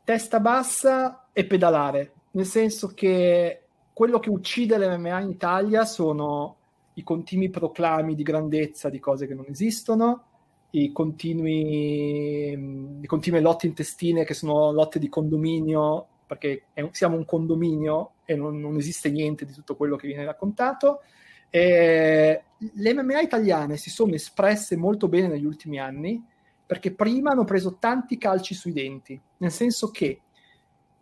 Testa 0.06 0.40
bassa 0.40 1.28
e 1.34 1.44
pedalare. 1.46 2.14
Nel 2.32 2.46
senso 2.46 2.90
che 2.90 3.64
quello 3.94 4.20
che 4.20 4.30
uccide 4.30 4.78
l'MMA 4.78 5.22
in 5.22 5.30
Italia 5.30 5.86
sono 5.86 6.56
i 6.94 7.04
continui 7.04 7.50
proclami 7.50 8.14
di 8.14 8.24
grandezza 8.24 8.90
di 8.90 9.00
cose 9.00 9.26
che 9.26 9.34
non 9.34 9.46
esistono, 9.50 10.26
i 10.72 10.92
continui, 10.92 12.98
le 13.02 13.08
continue 13.08 13.42
lotte 13.42 13.68
intestine 13.68 14.26
che 14.26 14.34
sono 14.34 14.72
lotte 14.72 15.00
di 15.00 15.10
condominio, 15.10 16.08
perché 16.28 16.66
un- 16.76 16.94
siamo 16.94 17.16
un 17.16 17.26
condominio 17.26 18.12
e 18.26 18.36
non, 18.36 18.60
non 18.60 18.76
esiste 18.76 19.10
niente 19.10 19.46
di 19.46 19.54
tutto 19.54 19.76
quello 19.76 19.96
che 19.96 20.08
viene 20.08 20.26
raccontato. 20.26 21.02
E 21.50 22.44
le 22.58 22.94
MMA 22.94 23.22
italiane 23.22 23.78
si 23.78 23.90
sono 23.90 24.14
espresse 24.14 24.76
molto 24.76 25.08
bene 25.08 25.28
negli 25.28 25.46
ultimi 25.46 25.80
anni 25.80 26.24
perché 26.64 26.92
prima 26.92 27.32
hanno 27.32 27.46
preso 27.46 27.78
tanti 27.80 28.20
calci 28.20 28.54
sui 28.54 28.74
denti, 28.74 29.20
nel 29.38 29.52
senso 29.52 29.90
che 29.90 30.22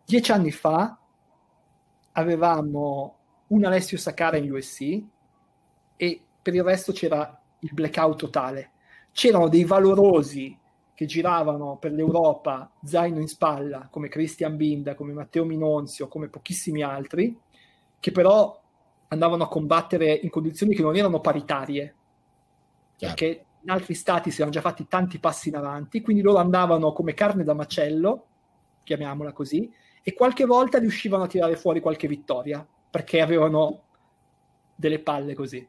dieci 0.06 0.32
anni 0.32 0.52
fa 0.52 0.98
avevamo 2.18 3.16
un 3.48 3.64
Alessio 3.64 3.98
Sakara 3.98 4.38
in 4.38 4.52
USC 4.52 5.02
e 5.96 6.22
per 6.42 6.54
il 6.54 6.64
resto 6.64 6.92
c'era 6.92 7.40
il 7.60 7.74
blackout 7.74 8.18
totale. 8.18 8.72
C'erano 9.12 9.48
dei 9.48 9.64
valorosi 9.64 10.58
che 10.94 11.06
giravano 11.06 11.78
per 11.78 11.92
l'Europa 11.92 12.72
zaino 12.84 13.20
in 13.20 13.28
spalla, 13.28 13.88
come 13.92 14.10
Christian 14.10 14.58
Binda, 14.58 14.96
come 14.96 15.14
Matteo 15.14 15.46
Minonzio, 15.46 16.08
come 16.08 16.28
pochissimi 16.28 16.82
altri, 16.82 17.40
che 18.00 18.12
però 18.12 18.60
andavano 19.10 19.44
a 19.44 19.48
combattere 19.48 20.12
in 20.12 20.30
condizioni 20.30 20.76
che 20.76 20.82
non 20.82 20.96
erano 20.96 21.20
paritarie, 21.20 21.96
Chiaro. 22.96 23.14
perché 23.14 23.46
in 23.62 23.70
altri 23.70 23.94
stati 23.94 24.32
si 24.32 24.38
erano 24.38 24.52
già 24.52 24.62
fatti 24.62 24.88
tanti 24.88 25.20
passi 25.20 25.50
in 25.50 25.56
avanti, 25.56 26.02
quindi 26.02 26.24
loro 26.24 26.40
andavano 26.40 26.94
come 26.94 27.14
carne 27.14 27.44
da 27.44 27.54
macello, 27.54 28.26
chiamiamola 28.84 29.34
così, 29.34 29.72
e 30.08 30.14
qualche 30.14 30.46
volta 30.46 30.80
riuscivano 30.80 31.24
a 31.24 31.28
tirare 31.28 31.58
fuori 31.58 31.82
qualche 31.82 32.08
vittoria, 32.08 32.66
perché 32.90 33.20
avevano 33.20 33.82
delle 34.74 35.00
palle 35.00 35.34
così, 35.34 35.68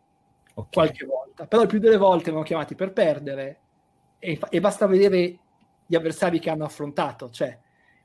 Ok. 0.54 0.72
qualche 0.74 1.04
volta. 1.06 1.48
Però 1.48 1.62
il 1.62 1.66
più 1.66 1.80
delle 1.80 1.96
volte 1.96 2.28
erano 2.28 2.44
chiamati 2.44 2.76
per 2.76 2.92
perdere 2.92 3.60
e, 4.20 4.38
e 4.48 4.60
basta 4.60 4.86
vedere 4.86 5.38
gli 5.84 5.96
avversari 5.96 6.38
che 6.38 6.50
hanno 6.50 6.64
affrontato, 6.64 7.30
cioè 7.30 7.58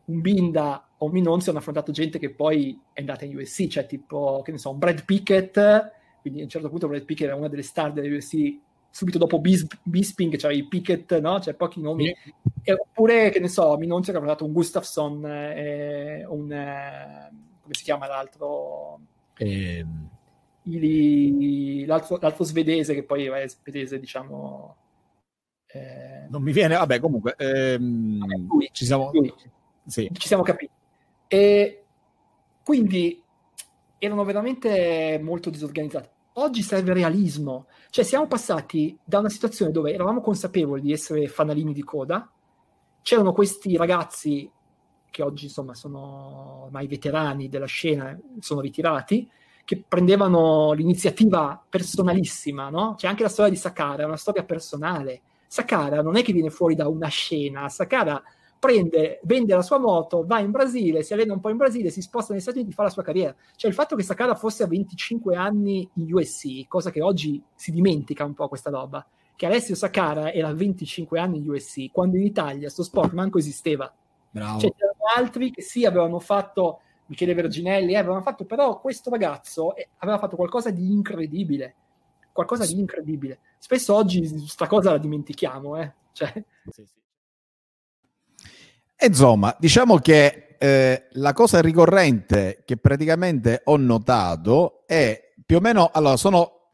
un 0.05 0.21
Binda 0.21 0.87
o 0.97 1.05
un 1.05 1.11
Minonzi 1.11 1.49
hanno 1.49 1.59
affrontato 1.59 1.91
gente 1.91 2.17
che 2.17 2.33
poi 2.33 2.81
è 2.93 3.01
andata 3.01 3.25
in 3.25 3.37
USC, 3.37 3.67
cioè 3.67 3.85
tipo, 3.85 4.41
che 4.43 4.53
ne 4.53 4.57
so, 4.57 4.71
un 4.71 4.79
Brad 4.79 5.05
Pickett, 5.05 5.91
quindi 6.21 6.39
a 6.39 6.43
un 6.45 6.49
certo 6.49 6.67
punto 6.69 6.87
Brad 6.87 7.05
Pickett 7.05 7.27
era 7.27 7.37
una 7.37 7.47
delle 7.47 7.61
star 7.61 7.93
delle 7.93 8.15
USC, 8.15 8.57
subito 8.93 9.17
dopo 9.17 9.39
Bis- 9.39 9.65
Bisping 9.81 10.37
c'era 10.37 10.53
i 10.53 10.67
Pickett, 10.67 11.19
no? 11.19 11.39
C'è 11.39 11.55
pochi 11.55 11.81
nomi. 11.81 12.15
E- 12.61 12.73
oppure, 12.73 13.31
che 13.31 13.39
ne 13.39 13.47
so, 13.47 13.75
Minonzi 13.75 14.11
che 14.11 14.17
ha 14.17 14.19
affrontato 14.19 14.45
un 14.45 14.53
Gustafsson, 14.53 15.25
eh, 15.25 16.23
un... 16.27 16.51
eh, 16.51 17.29
come 17.59 17.73
si 17.73 17.83
chiama 17.83 18.05
l'altro? 18.05 18.99
Ehm, 19.37 20.09
Ili- 20.65 21.85
l'altro, 21.85 22.19
l'altro 22.21 22.43
svedese 22.43 22.93
che 22.93 23.03
poi 23.03 23.25
è 23.25 23.47
svedese, 23.47 23.99
diciamo... 23.99 24.75
eh, 25.65 26.27
non 26.29 26.43
mi 26.43 26.51
viene, 26.51 26.75
vabbè, 26.75 26.99
comunque, 26.99 27.33
ehm, 27.35 28.19
vabbè, 28.19 28.35
lui, 28.47 28.69
ci 28.71 28.85
siamo, 28.85 29.11
sì. 29.87 30.07
ci 30.13 30.27
siamo 30.27 30.43
capiti. 30.43 30.71
E 31.27 31.83
quindi 32.63 33.19
erano 33.97 34.23
veramente 34.23 35.19
molto 35.19 35.49
disorganizzati. 35.49 36.09
Oggi 36.35 36.63
serve 36.63 36.93
realismo, 36.93 37.67
cioè 37.91 38.03
siamo 38.03 38.25
passati 38.25 38.97
da 39.03 39.19
una 39.19 39.29
situazione 39.29 39.71
dove 39.71 39.93
eravamo 39.93 40.19
consapevoli 40.19 40.81
di 40.81 40.91
essere 40.91 41.27
fanalini 41.27 41.73
di 41.73 41.83
coda, 41.83 42.27
c'erano 43.03 43.33
questi 43.33 43.77
ragazzi 43.77 44.49
che 45.11 45.21
oggi 45.21 45.45
insomma 45.45 45.75
sono 45.75 46.63
ormai 46.63 46.87
veterani 46.87 47.49
della 47.49 47.67
scena, 47.67 48.17
sono 48.39 48.61
ritirati, 48.61 49.29
che 49.63 49.83
prendevano 49.87 50.71
l'iniziativa 50.71 51.63
personalissima, 51.69 52.69
no? 52.69 52.95
C'è 52.97 53.07
anche 53.07 53.21
la 53.21 53.29
storia 53.29 53.51
di 53.51 53.57
Sakara, 53.57 54.01
è 54.01 54.05
una 54.05 54.17
storia 54.17 54.43
personale. 54.43 55.21
Sakara 55.45 56.01
non 56.01 56.15
è 56.15 56.23
che 56.23 56.33
viene 56.33 56.49
fuori 56.49 56.73
da 56.73 56.87
una 56.87 57.09
scena, 57.09 57.69
Sakara 57.69 58.21
prende, 58.63 59.19
vende 59.23 59.53
la 59.53 59.61
sua 59.61 59.77
moto, 59.77 60.23
va 60.25 60.39
in 60.39 60.49
Brasile, 60.49 61.03
si 61.03 61.11
allena 61.11 61.33
un 61.33 61.41
po' 61.41 61.49
in 61.49 61.57
Brasile, 61.57 61.89
si 61.89 62.01
sposta 62.01 62.31
negli 62.31 62.41
Stati 62.41 62.59
Uniti, 62.59 62.73
fa 62.73 62.83
la 62.83 62.89
sua 62.89 63.03
carriera. 63.03 63.35
Cioè 63.57 63.69
il 63.69 63.75
fatto 63.75 63.97
che 63.97 64.03
Sakara 64.03 64.35
fosse 64.35 64.63
a 64.63 64.67
25 64.67 65.35
anni 65.35 65.85
in 65.95 66.13
USC, 66.13 66.65
cosa 66.69 66.89
che 66.89 67.01
oggi 67.01 67.43
si 67.53 67.73
dimentica 67.73 68.23
un 68.23 68.33
po' 68.33 68.47
questa 68.47 68.69
roba, 68.69 69.05
che 69.35 69.45
Alessio 69.45 69.75
Sakara 69.75 70.31
era 70.31 70.47
a 70.47 70.53
25 70.53 71.19
anni 71.19 71.39
in 71.39 71.49
USC, 71.49 71.91
quando 71.91 72.15
in 72.15 72.23
Italia 72.23 72.69
sto 72.69 72.83
sport 72.83 73.11
manco 73.11 73.37
esisteva. 73.37 73.93
Bravo. 74.29 74.59
Cioè 74.61 74.71
c'erano 74.73 75.03
altri 75.13 75.51
che 75.51 75.61
sì 75.61 75.83
avevano 75.83 76.19
fatto, 76.19 76.79
Michele 77.07 77.33
Verginelli, 77.33 77.91
eh, 77.91 77.97
avevano 77.97 78.21
fatto, 78.21 78.45
però 78.45 78.79
questo 78.79 79.09
ragazzo 79.09 79.75
eh, 79.75 79.89
aveva 79.97 80.19
fatto 80.19 80.37
qualcosa 80.37 80.69
di 80.69 80.89
incredibile, 80.89 81.75
qualcosa 82.31 82.65
di 82.65 82.79
incredibile. 82.79 83.39
Spesso 83.57 83.93
oggi 83.93 84.21
questa 84.21 84.67
cosa 84.67 84.91
la 84.91 84.99
dimentichiamo, 84.99 85.75
eh. 85.75 85.93
Cioè, 86.13 86.31
Insomma, 89.05 89.53
diciamo 89.59 89.97
che 89.97 90.55
eh, 90.57 91.07
la 91.11 91.33
cosa 91.33 91.59
ricorrente 91.59 92.63
che 92.65 92.77
praticamente 92.77 93.61
ho 93.65 93.75
notato 93.75 94.83
è 94.85 95.33
più 95.45 95.57
o 95.57 95.59
meno, 95.59 95.89
allora, 95.91 96.15
sono 96.15 96.69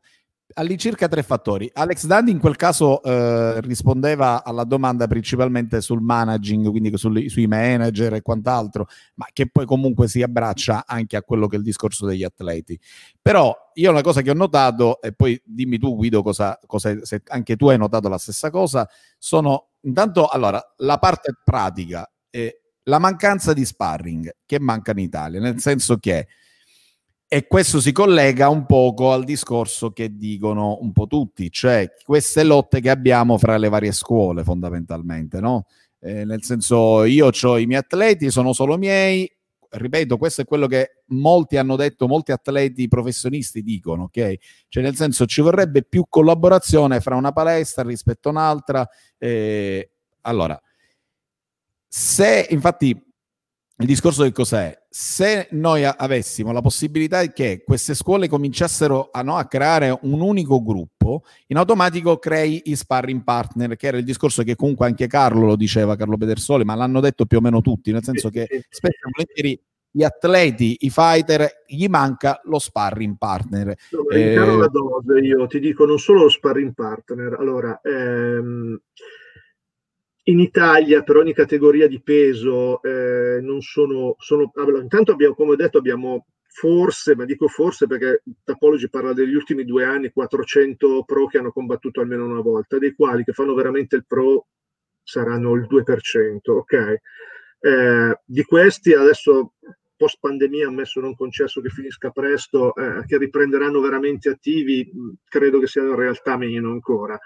all'incirca 0.54 1.08
tre 1.08 1.24
fattori. 1.24 1.70
Alex 1.74 2.06
Dandy 2.06 2.32
in 2.32 2.40
quel 2.40 2.56
caso 2.56 3.02
eh, 3.02 3.62
rispondeva 3.62 4.44
alla 4.44 4.64
domanda 4.64 5.08
principalmente 5.08 5.82
sul 5.82 6.02
managing, 6.02 6.70
quindi 6.70 6.96
sul, 6.98 7.30
sui 7.30 7.48
manager 7.48 8.14
e 8.14 8.22
quant'altro, 8.22 8.88
ma 9.16 9.26
che 9.34 9.50
poi 9.50 9.66
comunque 9.66 10.08
si 10.08 10.22
abbraccia 10.22 10.84
anche 10.86 11.16
a 11.18 11.24
quello 11.24 11.48
che 11.48 11.56
è 11.56 11.58
il 11.60 11.66
discorso 11.66 12.06
degli 12.06 12.24
atleti. 12.24 12.80
Però 13.20 13.56
io 13.74 13.90
una 13.90 14.02
cosa 14.02 14.22
che 14.22 14.30
ho 14.30 14.36
notato, 14.36 15.02
e 15.02 15.14
poi 15.14 15.42
dimmi 15.44 15.80
tu 15.80 15.96
Guido 15.96 16.22
cosa, 16.22 16.60
cosa 16.68 16.96
se 17.04 17.24
anche 17.28 17.56
tu 17.56 17.70
hai 17.70 17.78
notato 17.80 18.08
la 18.08 18.20
stessa 18.20 18.52
cosa, 18.52 18.88
sono 19.18 19.70
intanto 19.82 20.28
allora 20.28 20.62
la 20.78 20.98
parte 21.00 21.34
pratica. 21.44 22.08
Eh, 22.30 22.62
la 22.84 23.00
mancanza 23.00 23.54
di 23.54 23.66
sparring 23.66 24.36
che 24.46 24.60
manca 24.60 24.92
in 24.92 25.00
Italia, 25.00 25.40
nel 25.40 25.60
senso 25.60 25.98
che 25.98 26.28
e 27.32 27.46
questo 27.46 27.80
si 27.80 27.92
collega 27.92 28.50
un 28.50 28.66
poco 28.66 29.12
al 29.12 29.24
discorso 29.24 29.92
che 29.92 30.16
dicono 30.18 30.80
un 30.82 30.92
po' 30.92 31.06
tutti, 31.06 31.52
cioè 31.52 31.94
queste 32.04 32.44
lotte 32.44 32.82
che 32.82 32.90
abbiamo 32.90 33.38
fra 33.38 33.56
le 33.58 33.70
varie 33.70 33.92
scuole 33.92 34.44
fondamentalmente, 34.44 35.40
no? 35.40 35.68
Eh, 36.00 36.26
nel 36.26 36.42
senso 36.42 37.04
io 37.04 37.30
ho 37.32 37.58
i 37.60 37.68
miei 37.68 37.82
atleti, 37.82 38.32
sono 38.32 38.52
solo 38.52 38.80
miei, 38.80 39.32
ripeto, 39.70 40.18
questo 40.18 40.42
è 40.42 40.46
quello 40.46 40.66
che 40.66 41.04
molti 41.10 41.58
hanno 41.58 41.76
detto, 41.76 42.08
molti 42.08 42.32
atleti 42.32 42.88
professionisti 42.88 43.62
dicono, 43.62 44.04
ok? 44.06 44.36
Cioè 44.68 44.82
nel 44.82 44.96
senso 44.96 45.28
ci 45.28 45.42
vorrebbe 45.42 45.84
più 45.84 46.06
collaborazione 46.10 47.00
fra 47.00 47.16
una 47.16 47.32
palestra 47.32 47.84
rispetto 47.84 48.30
a 48.30 48.32
un'altra. 48.32 48.90
Eh, 49.20 49.92
allora, 50.22 50.60
se 51.92 52.46
infatti 52.52 52.90
il 53.82 53.86
discorso 53.86 54.24
che 54.24 54.34
cos'è? 54.34 54.78
Se 54.90 55.48
noi 55.52 55.86
avessimo 55.86 56.52
la 56.52 56.60
possibilità 56.60 57.26
che 57.28 57.64
queste 57.66 57.96
scuole 57.96 58.28
cominciassero 58.28 59.08
a, 59.10 59.22
no, 59.22 59.38
a, 59.38 59.46
creare 59.46 59.98
un 60.02 60.20
unico 60.20 60.62
gruppo, 60.62 61.24
in 61.48 61.56
automatico 61.56 62.18
crei 62.18 62.62
i 62.66 62.76
sparring 62.76 63.24
partner, 63.24 63.78
che 63.78 63.88
era 63.88 63.98
il 63.98 64.04
discorso 64.04 64.44
che 64.44 64.56
comunque 64.56 64.86
anche 64.86 65.08
Carlo 65.08 65.46
lo 65.46 65.56
diceva, 65.56 65.96
Carlo 65.96 66.18
Pedersoli, 66.18 66.66
ma 66.66 66.76
l'hanno 66.76 67.00
detto 67.00 67.26
più 67.26 67.38
o 67.38 67.42
meno 67.42 67.62
tutti, 67.62 67.94
nel 67.94 68.04
senso 68.04 68.30
che 68.30 68.48
spesso 68.70 69.08
e 69.08 69.12
volentieri 69.12 69.62
gli 69.90 70.04
atleti, 70.04 70.76
i 70.82 70.90
fighter, 70.90 71.64
gli 71.66 71.88
manca 71.88 72.42
lo 72.44 72.60
sparring 72.60 73.16
partner. 73.18 73.74
No, 73.92 74.10
eh, 74.10 74.36
la 74.36 74.68
dose, 74.68 75.20
io 75.22 75.48
ti 75.48 75.60
dico 75.60 75.86
non 75.86 76.00
solo 76.00 76.24
lo 76.24 76.30
sparring 76.30 76.74
partner, 76.74 77.38
allora... 77.40 77.80
Ehm 77.82 78.78
in 80.30 80.40
Italia 80.40 81.02
per 81.04 81.18
ogni 81.18 81.34
categoria 81.34 81.88
di 81.88 82.02
peso 82.02 82.82
eh, 82.84 83.40
non 83.42 83.62
sono, 83.62 84.16
sono 84.20 84.52
allora, 84.56 84.82
intanto 84.82 85.12
abbiamo 85.12 85.34
come 85.34 85.52
ho 85.52 85.56
detto 85.56 85.80
abbiamo 85.80 86.28
forse, 86.48 87.16
ma 87.16 87.26
dico 87.26 87.48
forse 87.48 87.88
perché 87.88 88.24
Tapology 88.44 88.90
parla 88.90 89.14
degli 89.14 89.34
ultimi 89.34 89.66
due 89.66 89.86
anni 89.86 90.12
400 90.12 91.04
pro 91.06 91.28
che 91.28 91.38
hanno 91.38 91.52
combattuto 91.52 92.02
almeno 92.02 92.26
una 92.26 92.42
volta, 92.42 92.78
dei 92.78 92.94
quali 92.94 93.24
che 93.24 93.34
fanno 93.34 93.54
veramente 93.54 93.96
il 93.96 94.06
pro 94.06 94.48
saranno 95.02 95.54
il 95.56 95.68
2%, 95.70 96.52
ok? 96.52 96.98
Eh, 97.62 98.20
di 98.24 98.44
questi 98.44 98.94
adesso 98.94 99.54
post 99.96 100.18
pandemia 100.20 100.68
ammesso 100.68 101.02
non 101.02 101.16
concesso 101.16 101.60
che 101.62 101.70
finisca 101.70 102.10
presto, 102.10 102.74
eh, 102.76 103.04
che 103.06 103.18
riprenderanno 103.18 103.82
veramente 103.82 104.30
attivi, 104.30 104.90
credo 105.28 105.60
che 105.60 105.68
siano 105.68 105.90
in 105.90 105.96
realtà 105.96 106.38
meno 106.38 106.72
ancora. 106.72 107.20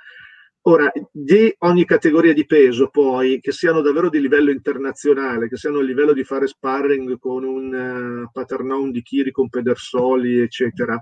Ora, 0.66 0.90
di 1.12 1.54
ogni 1.60 1.84
categoria 1.84 2.34
di 2.34 2.46
peso, 2.46 2.88
poi, 2.88 3.42
che 3.42 3.52
siano 3.52 3.82
davvero 3.82 4.10
di 4.10 4.22
livello 4.22 4.50
internazionale, 4.50 5.50
che 5.50 5.58
siano 5.58 5.80
a 5.80 5.84
livello 5.84 6.14
di 6.14 6.24
fare 6.24 6.48
sparring 6.48 7.20
con 7.20 7.44
un 7.44 8.24
uh, 8.26 8.32
Paternon 8.32 8.90
di 8.90 9.02
Chiri, 9.02 9.32
con 9.32 9.50
Pedersoli, 9.50 10.40
eccetera, 10.40 10.98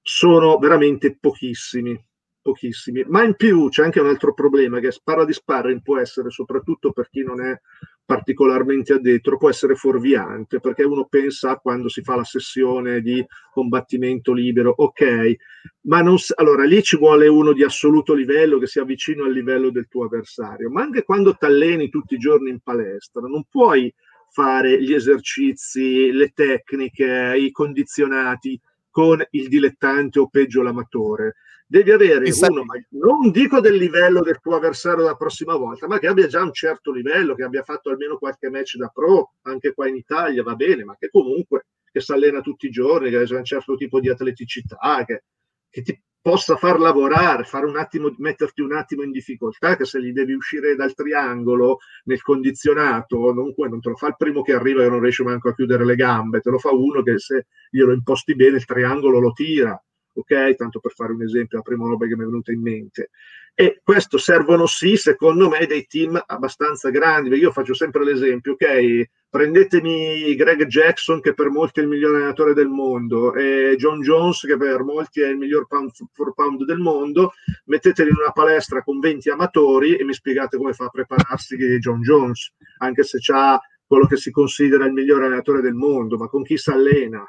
sono 0.00 0.56
veramente 0.56 1.14
pochissimi, 1.20 2.02
pochissimi. 2.40 3.04
Ma 3.06 3.22
in 3.22 3.34
più 3.34 3.68
c'è 3.68 3.84
anche 3.84 4.00
un 4.00 4.08
altro 4.08 4.32
problema, 4.32 4.80
che 4.80 4.96
parla 5.04 5.26
di 5.26 5.34
sparring 5.34 5.82
può 5.82 5.98
essere, 5.98 6.30
soprattutto 6.30 6.92
per 6.92 7.10
chi 7.10 7.22
non 7.22 7.42
è 7.42 7.60
particolarmente 8.06 8.92
addetro 8.92 9.36
può 9.36 9.50
essere 9.50 9.74
fuorviante 9.74 10.60
perché 10.60 10.84
uno 10.84 11.06
pensa 11.06 11.56
quando 11.56 11.88
si 11.88 12.02
fa 12.02 12.14
la 12.14 12.24
sessione 12.24 13.00
di 13.00 13.22
combattimento 13.52 14.32
libero, 14.32 14.72
ok, 14.74 15.34
ma 15.82 16.00
non, 16.02 16.16
allora 16.36 16.64
lì 16.64 16.80
ci 16.84 16.96
vuole 16.96 17.26
uno 17.26 17.52
di 17.52 17.64
assoluto 17.64 18.14
livello 18.14 18.58
che 18.58 18.68
sia 18.68 18.84
vicino 18.84 19.24
al 19.24 19.32
livello 19.32 19.70
del 19.70 19.88
tuo 19.88 20.04
avversario, 20.04 20.70
ma 20.70 20.82
anche 20.82 21.02
quando 21.02 21.34
ti 21.34 21.44
alleni 21.46 21.88
tutti 21.88 22.14
i 22.14 22.18
giorni 22.18 22.50
in 22.50 22.60
palestra, 22.60 23.22
non 23.22 23.44
puoi 23.50 23.92
fare 24.30 24.80
gli 24.80 24.94
esercizi, 24.94 26.12
le 26.12 26.30
tecniche, 26.32 27.34
i 27.36 27.50
condizionati 27.50 28.58
con 28.88 29.20
il 29.30 29.48
dilettante 29.48 30.20
o 30.20 30.28
peggio 30.28 30.62
l'amatore 30.62 31.34
devi 31.66 31.90
avere 31.90 32.30
uno, 32.48 32.64
ma 32.64 32.74
non 32.90 33.30
dico 33.30 33.60
del 33.60 33.76
livello 33.76 34.22
del 34.22 34.38
tuo 34.40 34.54
avversario 34.56 35.04
la 35.04 35.16
prossima 35.16 35.56
volta, 35.56 35.88
ma 35.88 35.98
che 35.98 36.06
abbia 36.06 36.28
già 36.28 36.42
un 36.42 36.52
certo 36.52 36.92
livello, 36.92 37.34
che 37.34 37.42
abbia 37.42 37.62
fatto 37.62 37.90
almeno 37.90 38.18
qualche 38.18 38.48
match 38.48 38.76
da 38.76 38.88
pro, 38.88 39.32
anche 39.42 39.74
qua 39.74 39.88
in 39.88 39.96
Italia, 39.96 40.42
va 40.42 40.54
bene, 40.54 40.84
ma 40.84 40.96
che 40.96 41.08
comunque 41.10 41.66
che 41.90 42.00
si 42.00 42.12
allena 42.12 42.40
tutti 42.40 42.66
i 42.66 42.70
giorni, 42.70 43.10
che 43.10 43.16
abbia 43.16 43.38
un 43.38 43.44
certo 43.44 43.74
tipo 43.74 44.00
di 44.00 44.08
atleticità, 44.08 45.04
che, 45.04 45.24
che 45.68 45.82
ti 45.82 46.00
possa 46.20 46.56
far 46.56 46.78
lavorare, 46.78 47.44
fare 47.44 47.66
un 47.66 47.76
attimo, 47.76 48.12
metterti 48.18 48.60
un 48.60 48.72
attimo 48.72 49.02
in 49.02 49.10
difficoltà, 49.10 49.76
che 49.76 49.84
se 49.84 50.02
gli 50.02 50.12
devi 50.12 50.34
uscire 50.34 50.74
dal 50.74 50.92
triangolo 50.94 51.78
nel 52.04 52.20
condizionato, 52.20 53.32
non, 53.32 53.54
non 53.56 53.80
te 53.80 53.88
lo 53.88 53.96
fa 53.96 54.08
il 54.08 54.16
primo 54.16 54.42
che 54.42 54.52
arriva 54.52 54.84
e 54.84 54.88
non 54.88 55.00
riesce 55.00 55.22
manco 55.22 55.48
a 55.48 55.54
chiudere 55.54 55.84
le 55.84 55.94
gambe, 55.94 56.40
te 56.40 56.50
lo 56.50 56.58
fa 56.58 56.72
uno 56.72 57.02
che 57.02 57.18
se 57.18 57.46
glielo 57.70 57.92
imposti 57.92 58.34
bene 58.34 58.56
il 58.56 58.64
triangolo 58.64 59.20
lo 59.20 59.32
tira 59.32 59.80
ok? 60.20 60.54
Tanto 60.54 60.80
per 60.80 60.92
fare 60.92 61.12
un 61.12 61.22
esempio, 61.22 61.58
la 61.58 61.62
prima 61.62 61.86
roba 61.86 62.06
che 62.06 62.16
mi 62.16 62.22
è 62.22 62.26
venuta 62.26 62.52
in 62.52 62.60
mente. 62.60 63.10
E 63.54 63.80
questo 63.82 64.18
servono 64.18 64.66
sì, 64.66 64.96
secondo 64.96 65.48
me, 65.48 65.66
dei 65.66 65.86
team 65.86 66.22
abbastanza 66.26 66.90
grandi. 66.90 67.34
Io 67.36 67.52
faccio 67.52 67.72
sempre 67.72 68.04
l'esempio, 68.04 68.52
ok? 68.52 69.08
Prendetemi 69.30 70.34
Greg 70.34 70.66
Jackson, 70.66 71.20
che 71.20 71.32
per 71.32 71.48
molti 71.48 71.80
è 71.80 71.82
il 71.82 71.88
miglior 71.88 72.14
allenatore 72.14 72.54
del 72.54 72.68
mondo, 72.68 73.34
e 73.34 73.74
John 73.78 74.00
Jones, 74.00 74.40
che 74.40 74.56
per 74.56 74.82
molti 74.82 75.20
è 75.20 75.28
il 75.28 75.36
miglior 75.36 75.66
pound 75.66 75.90
for 76.12 76.34
pound 76.34 76.64
del 76.64 76.78
mondo, 76.78 77.32
metteteli 77.64 78.10
in 78.10 78.16
una 78.18 78.32
palestra 78.32 78.82
con 78.82 78.98
20 78.98 79.30
amatori 79.30 79.96
e 79.96 80.04
mi 80.04 80.12
spiegate 80.12 80.56
come 80.56 80.72
fa 80.72 80.86
a 80.86 80.90
prepararsi 80.90 81.56
John 81.78 82.00
Jones, 82.00 82.52
anche 82.78 83.02
se 83.04 83.18
ha 83.32 83.60
quello 83.86 84.06
che 84.06 84.16
si 84.16 84.30
considera 84.30 84.84
il 84.84 84.92
miglior 84.92 85.22
allenatore 85.22 85.60
del 85.60 85.74
mondo, 85.74 86.16
ma 86.16 86.28
con 86.28 86.42
chi 86.42 86.56
si 86.56 86.70
allena? 86.70 87.24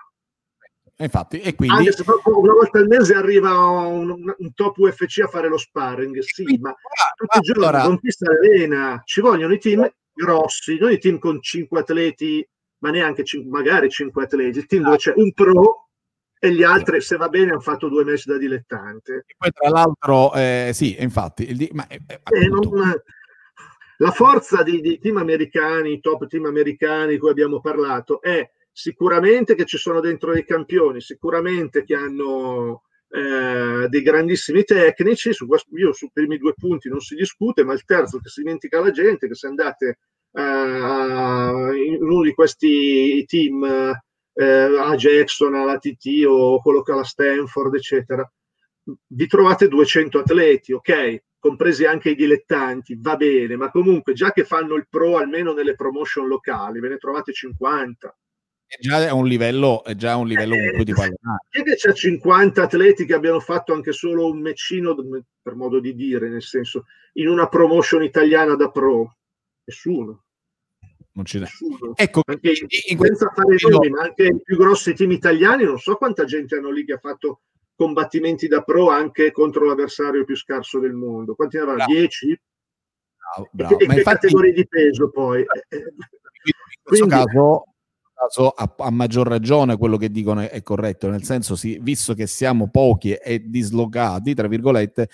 Infatti, 0.99 1.40
e 1.40 1.53
quindi... 1.53 1.78
Anche 1.78 1.91
se 1.91 2.03
una 2.26 2.53
volta 2.53 2.80
al 2.80 2.88
mese 2.88 3.14
arriva 3.14 3.52
un, 3.60 4.10
un, 4.10 4.53
top 4.56 4.78
UFC 4.78 5.19
a 5.19 5.28
fare 5.28 5.48
lo 5.48 5.57
sparring, 5.57 6.18
sì, 6.19 6.44
quindi, 6.44 6.61
ma 6.61 6.76
tutti 7.15 7.38
i 7.38 7.41
giorni 7.41 7.64
allora... 7.64 7.84
non 7.84 7.99
si 8.02 8.26
allena, 8.26 9.02
ci 9.06 9.22
vogliono 9.22 9.53
i 9.53 9.60
team 9.60 9.88
grossi, 10.11 10.78
non 10.80 10.91
i 10.91 10.98
team 10.98 11.19
con 11.19 11.40
5 11.40 11.80
atleti, 11.80 12.48
ma 12.80 12.90
neanche 12.90 13.24
5, 13.24 13.49
magari 13.49 13.90
5 13.90 14.24
atleti, 14.24 14.57
il 14.57 14.65
team 14.65 14.84
dove 14.84 14.98
c'è 14.98 15.14
un 15.15 15.32
pro 15.34 15.90
e 16.40 16.52
gli 16.52 16.64
altri, 16.64 16.99
se 17.02 17.15
va 17.18 17.30
bene, 17.30 17.52
hanno 17.52 17.60
fatto 17.60 17.90
due 17.90 18.03
mesi 18.03 18.28
da 18.28 18.38
dilettante. 18.38 19.24
E 19.28 19.36
poi 19.38 19.52
tra 19.52 19.69
l'altro, 19.69 20.34
eh, 20.34 20.72
sì, 20.74 20.95
infatti, 20.99 21.49
il, 21.49 21.69
ma, 21.74 21.86
eh, 21.88 22.02
eh 22.07 22.48
non, 22.48 22.61
la 23.98 24.11
forza 24.11 24.64
di, 24.64 24.82
di 24.82 24.99
team 24.99 25.18
americani, 25.18 25.99
top 25.99 26.28
team 26.28 26.45
americani 26.45 27.14
di 27.14 27.19
cui 27.19 27.30
abbiamo 27.30 27.60
parlato, 27.60 28.22
è 28.22 28.49
sicuramente 28.78 29.56
che 29.56 29.66
ci 29.66 29.80
sono 29.80 29.99
dentro 29.99 30.32
dei 30.32 30.45
campioni, 30.45 31.02
sicuramente 31.02 31.84
che 31.84 31.95
hanno 31.95 32.84
eh, 33.10 33.88
dei 33.90 34.02
grandissimi 34.04 34.64
tecnici, 34.64 35.34
su 35.34 35.48
io 35.76 35.94
sui 35.94 36.12
primi 36.14 36.38
due 36.38 36.54
punti 36.54 36.88
non 36.88 36.99
si 36.99 37.16
discute, 37.16 37.64
ma 37.64 37.74
il 37.74 37.84
terzo 37.86 38.20
che 38.20 38.30
si 38.30 38.44
dimentica 38.44 38.80
la 38.80 38.91
gente, 38.91 39.28
che 39.28 39.34
se 39.34 39.48
andate 39.48 39.98
eh, 40.32 40.41
in 40.41 41.98
uno 42.02 42.22
di 42.22 42.36
questi 42.36 43.26
team 43.26 43.64
eh, 44.34 44.45
a 44.45 44.95
Jackson, 44.95 45.56
alla 45.56 45.80
TT 45.80 46.26
o 46.28 46.62
quello 46.62 46.84
che 46.84 46.91
ha 46.91 46.98
la 46.98 47.04
Stanford, 47.04 47.74
eccetera, 47.74 48.32
vi 49.08 49.26
trovate 49.26 49.68
200 49.68 50.20
atleti, 50.20 50.74
ok? 50.74 51.24
compresi 51.40 51.86
anche 51.86 52.12
i 52.12 52.16
dilettanti, 52.16 52.95
va 53.02 53.16
bene, 53.16 53.56
ma 53.56 53.72
comunque 53.72 54.14
già 54.14 54.32
che 54.32 54.44
fanno 54.44 54.76
il 54.76 54.88
pro 54.88 55.18
almeno 55.18 55.54
nelle 55.54 55.76
promotion 55.76 56.28
locali, 56.28 56.80
ve 56.80 56.90
ne 56.90 56.98
trovate 56.98 57.32
50 57.32 58.16
è 58.68 58.76
già 58.81 59.14
un 59.14 59.26
livello, 59.26 59.81
è 59.85 59.95
già 59.95 60.18
un 60.18 60.27
livello 60.27 60.56
eh, 60.56 60.84
ti 60.84 60.91
puoi 60.91 61.06
allenare. 61.06 61.45
Chi 61.49 61.64
che 61.64 61.76
c'è 61.76 61.94
50 61.94 62.64
atleti 62.64 63.06
che 63.06 63.14
abbiano 63.14 63.39
fatto 63.39 63.73
anche 63.73 63.94
solo 63.94 64.30
un 64.30 64.41
meccino, 64.41 64.94
per 65.41 65.56
modo 65.56 65.80
di 65.80 65.95
dire, 65.95 66.27
nel 66.27 66.44
senso, 66.44 66.85
in 67.14 67.30
una 67.30 67.48
promotion 67.48 68.03
italiana 68.03 68.56
da 68.56 68.69
pro? 68.69 69.15
Nessuno. 69.64 70.23
Non. 71.14 71.23
Nessuno. 71.34 71.94
Ecco, 71.95 72.22
anche 72.26 72.49
in, 72.49 72.99
senza 72.99 73.31
fare 73.34 73.56
nomi, 73.69 73.89
ma 73.89 74.02
anche 74.02 74.23
i 74.26 74.41
più 74.44 74.57
grossi 74.57 74.94
team 74.94 75.11
italiani, 75.11 75.64
non 75.64 75.80
so 75.80 75.95
quanta 75.95 76.26
gente 76.26 76.57
hanno 76.57 76.69
lì 76.69 76.84
che 76.84 76.94
ha 76.94 76.99
fatto 76.99 77.44
combattimenti 77.73 78.48
da 78.48 78.64
pro 78.64 78.89
anche 78.89 79.31
contro 79.31 79.65
l'avversario 79.65 80.26
più 80.26 80.35
scarso 80.35 80.80
del 80.80 80.94
mondo. 80.94 81.35
Quanti 81.35 81.56
ne 81.56 81.64
avrà? 81.64 81.85
10? 81.85 82.39
Bravo, 83.15 83.49
bravo. 83.52 83.80
E, 83.80 83.84
e 83.84 83.88
che 83.88 83.95
infatti, 83.95 84.27
categorie 84.27 84.52
di 84.52 84.68
peso 84.68 85.10
poi? 85.10 85.39
In 85.39 85.45
questo 86.84 87.06
Quindi, 87.07 87.26
caso 87.26 87.64
caso 88.18 88.49
a, 88.49 88.73
a, 88.77 88.89
maggior 88.89 89.27
ragione 89.27 89.77
quello 89.77 89.98
che 89.98 90.10
dicono 90.10 90.41
è, 90.41 90.49
è 90.49 90.64
corretto, 90.64 91.10
nel 91.10 91.23
senso, 91.23 91.56
sì, 91.56 91.77
visto 91.80 92.15
che 92.15 92.26
siamo 92.26 92.69
pochi 92.69 93.14
e 93.14 93.44
dislocati, 93.48 94.34
tra 94.34 94.48
virgolette, 94.48 95.10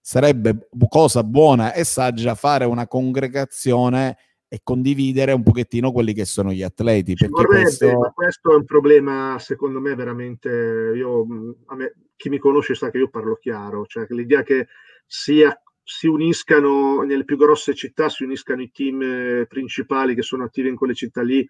sarebbe 0.00 0.68
cosa 0.88 1.22
buona 1.22 1.74
e 1.74 1.84
saggia 1.84 2.34
fare 2.34 2.64
una 2.64 2.86
congregazione 2.86 4.16
e 4.48 4.60
condividere 4.62 5.32
un 5.32 5.42
pochettino 5.42 5.92
quelli 5.92 6.14
che 6.14 6.24
sono 6.24 6.52
gli 6.52 6.62
atleti. 6.62 7.12
Perché 7.12 7.30
vorrebbe, 7.30 7.62
questo... 7.64 8.12
questo... 8.14 8.52
è 8.52 8.56
un 8.56 8.64
problema, 8.64 9.36
secondo 9.38 9.78
me, 9.80 9.94
veramente. 9.94 10.48
Io, 10.96 11.26
me, 11.26 11.94
chi 12.16 12.30
mi 12.30 12.38
conosce 12.38 12.74
sa 12.74 12.90
che 12.90 12.96
io 12.96 13.10
parlo 13.10 13.36
chiaro, 13.36 13.84
cioè 13.84 14.06
l'idea 14.08 14.42
che 14.42 14.68
sia 15.06 15.54
si 15.82 16.06
uniscano 16.06 17.02
nelle 17.02 17.24
più 17.24 17.36
grosse 17.36 17.74
città, 17.74 18.08
si 18.08 18.24
uniscano 18.24 18.60
i 18.60 18.70
team 18.70 19.00
eh, 19.00 19.46
principali 19.46 20.14
che 20.14 20.22
sono 20.22 20.44
attivi 20.44 20.68
in 20.68 20.76
quelle 20.76 20.94
città 20.94 21.22
lì, 21.22 21.48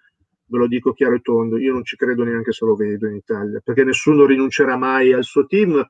ve 0.49 0.59
lo 0.59 0.67
dico 0.67 0.93
chiaro 0.93 1.15
e 1.17 1.21
tondo, 1.21 1.59
io 1.59 1.73
non 1.73 1.85
ci 1.85 1.97
credo 1.97 2.25
neanche 2.25 2.53
se 2.53 2.65
lo 2.65 2.75
vedo 2.75 3.07
in 3.07 3.17
Italia, 3.17 3.61
perché 3.63 3.85
nessuno 3.85 4.27
rinuncerà 4.27 4.77
mai 4.77 5.13
al 5.13 5.25
suo 5.25 5.47
team, 5.47 5.87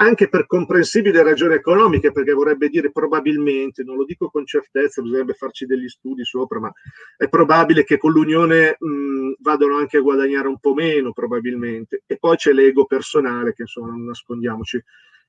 anche 0.00 0.28
per 0.28 0.46
comprensibili 0.46 1.20
ragioni 1.22 1.54
economiche, 1.54 2.12
perché 2.12 2.32
vorrebbe 2.32 2.68
dire 2.68 2.92
probabilmente, 2.92 3.82
non 3.82 3.96
lo 3.96 4.04
dico 4.04 4.30
con 4.30 4.46
certezza, 4.46 5.02
bisognerebbe 5.02 5.32
farci 5.32 5.66
degli 5.66 5.88
studi 5.88 6.24
sopra, 6.24 6.60
ma 6.60 6.72
è 7.16 7.28
probabile 7.28 7.82
che 7.82 7.98
con 7.98 8.12
l'unione 8.12 8.76
mh, 8.78 9.32
vadano 9.40 9.76
anche 9.76 9.96
a 9.96 10.00
guadagnare 10.00 10.46
un 10.46 10.58
po' 10.60 10.72
meno, 10.72 11.12
probabilmente. 11.12 12.02
E 12.06 12.16
poi 12.16 12.36
c'è 12.36 12.52
l'ego 12.52 12.84
personale, 12.84 13.54
che 13.54 13.62
insomma 13.62 13.88
non 13.88 14.04
nascondiamoci, 14.04 14.80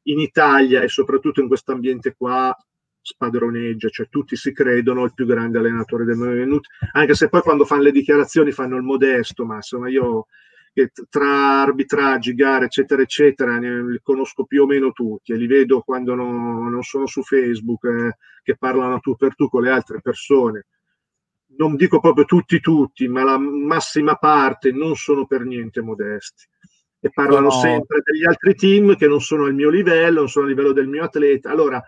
in 0.04 0.20
Italia 0.20 0.82
e 0.82 0.88
soprattutto 0.88 1.42
in 1.42 1.48
questo 1.48 1.72
ambiente 1.72 2.14
qua 2.16 2.56
spadroneggia, 3.14 3.90
cioè 3.90 4.08
tutti 4.10 4.36
si 4.36 4.52
credono 4.52 5.04
il 5.04 5.14
più 5.14 5.26
grande 5.26 5.58
allenatore 5.58 6.06
del 6.06 6.16
mondo, 6.16 6.62
anche 6.94 7.16
se 7.16 7.30
poi 7.30 7.42
quando 7.42 7.66
fanno 7.66 7.84
le 7.84 7.92
dichiarazioni 7.92 8.52
fanno 8.52 8.78
il 8.78 8.84
modesto, 8.84 9.46
ma 9.46 9.56
insomma 9.56 9.90
io 9.90 10.28
tra 11.10 11.62
arbitraggi, 11.62 12.34
gare, 12.34 12.66
eccetera, 12.66 13.02
eccetera, 13.02 13.58
ne, 13.58 13.84
li 13.84 14.00
conosco 14.02 14.46
più 14.46 14.64
o 14.64 14.66
meno 14.66 14.92
tutti 14.92 15.34
e 15.34 15.36
li 15.36 15.48
vedo 15.48 15.82
quando 15.82 16.16
no, 16.16 16.70
non 16.70 16.84
sono 16.84 17.06
su 17.06 17.22
Facebook, 17.24 17.84
eh, 17.86 18.18
che 18.44 18.56
parlano 18.56 19.00
tu 19.00 19.16
per 19.16 19.36
tu 19.36 19.50
con 19.50 19.64
le 19.64 19.72
altre 19.72 20.00
persone. 20.02 20.68
Non 21.58 21.76
dico 21.76 22.00
proprio 22.00 22.26
tutti, 22.26 22.60
tutti, 22.60 23.08
ma 23.08 23.24
la 23.24 23.38
massima 23.38 24.16
parte 24.16 24.72
non 24.72 24.96
sono 24.96 25.26
per 25.26 25.44
niente 25.44 25.82
modesti 25.82 26.48
e 27.02 27.10
parlano 27.12 27.48
no. 27.48 27.52
sempre 27.52 28.02
degli 28.04 28.26
altri 28.26 28.54
team 28.56 28.96
che 28.96 29.08
non 29.08 29.22
sono 29.22 29.46
al 29.46 29.56
mio 29.56 29.70
livello, 29.70 30.20
non 30.20 30.30
sono 30.30 30.46
a 30.46 30.50
livello 30.50 30.74
del 30.74 30.88
mio 30.88 31.04
atleta. 31.04 31.50
Allora, 31.50 31.82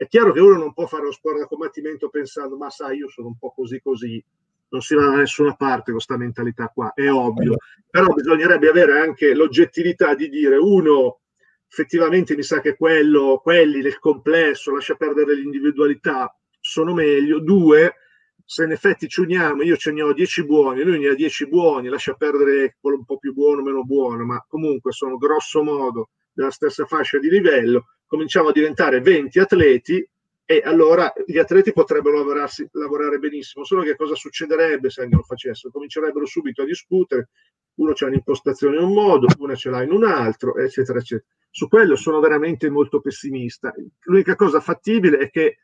è 0.00 0.08
chiaro 0.08 0.32
che 0.32 0.40
uno 0.40 0.56
non 0.56 0.72
può 0.72 0.86
fare 0.86 1.02
lo 1.02 1.12
sport 1.12 1.40
da 1.40 1.46
combattimento 1.46 2.08
pensando, 2.08 2.56
ma 2.56 2.70
sai, 2.70 2.96
io 2.96 3.08
sono 3.10 3.26
un 3.26 3.36
po' 3.36 3.52
così 3.54 3.82
così, 3.82 4.24
non 4.70 4.80
si 4.80 4.94
va 4.94 5.04
da 5.04 5.16
nessuna 5.16 5.54
parte 5.56 5.92
con 5.92 5.96
questa 5.96 6.16
mentalità 6.16 6.68
qua, 6.68 6.94
è 6.94 7.10
ovvio. 7.10 7.56
Però 7.90 8.06
bisognerebbe 8.06 8.70
avere 8.70 8.98
anche 8.98 9.34
l'oggettività 9.34 10.14
di 10.14 10.30
dire, 10.30 10.56
uno, 10.56 11.20
effettivamente 11.68 12.34
mi 12.34 12.42
sa 12.42 12.62
che 12.62 12.76
quello, 12.76 13.40
quelli 13.42 13.82
nel 13.82 13.98
complesso, 13.98 14.72
lascia 14.72 14.94
perdere 14.94 15.34
l'individualità, 15.34 16.34
sono 16.58 16.94
meglio. 16.94 17.38
Due, 17.38 17.96
se 18.42 18.64
in 18.64 18.70
effetti 18.70 19.06
ci 19.06 19.20
uniamo, 19.20 19.62
io 19.62 19.76
ce 19.76 19.92
ne 19.92 20.00
ho 20.00 20.14
10 20.14 20.46
buoni, 20.46 20.82
lui 20.82 20.98
ne 20.98 21.08
ha 21.08 21.14
10 21.14 21.46
buoni, 21.46 21.88
lascia 21.88 22.14
perdere 22.14 22.78
quello 22.80 22.96
un 22.96 23.04
po' 23.04 23.18
più 23.18 23.34
buono, 23.34 23.60
meno 23.60 23.84
buono, 23.84 24.24
ma 24.24 24.42
comunque 24.48 24.92
sono 24.92 25.18
grosso 25.18 25.62
modo 25.62 26.08
della 26.32 26.50
stessa 26.50 26.86
fascia 26.86 27.18
di 27.18 27.28
livello, 27.28 27.84
cominciamo 28.10 28.48
a 28.48 28.52
diventare 28.52 29.00
20 29.00 29.38
atleti 29.38 30.04
e 30.44 30.62
allora 30.64 31.12
gli 31.24 31.38
atleti 31.38 31.72
potrebbero 31.72 32.24
lavorare 32.24 33.18
benissimo, 33.20 33.64
solo 33.64 33.82
che 33.82 33.94
cosa 33.94 34.16
succederebbe 34.16 34.90
se 34.90 35.02
non 35.02 35.18
lo 35.18 35.22
facessero? 35.22 35.72
Comincerebbero 35.72 36.26
subito 36.26 36.62
a 36.62 36.64
discutere, 36.64 37.28
uno 37.74 37.92
c'ha 37.94 38.06
un'impostazione 38.06 38.78
in 38.78 38.82
un 38.82 38.92
modo, 38.92 39.28
una 39.38 39.54
ce 39.54 39.70
l'ha 39.70 39.84
in 39.84 39.92
un 39.92 40.04
altro, 40.04 40.56
eccetera, 40.56 40.98
eccetera. 40.98 41.28
Su 41.48 41.68
quello 41.68 41.94
sono 41.94 42.18
veramente 42.18 42.68
molto 42.68 43.00
pessimista. 43.00 43.72
L'unica 44.00 44.34
cosa 44.34 44.58
fattibile 44.58 45.18
è 45.18 45.30
che 45.30 45.58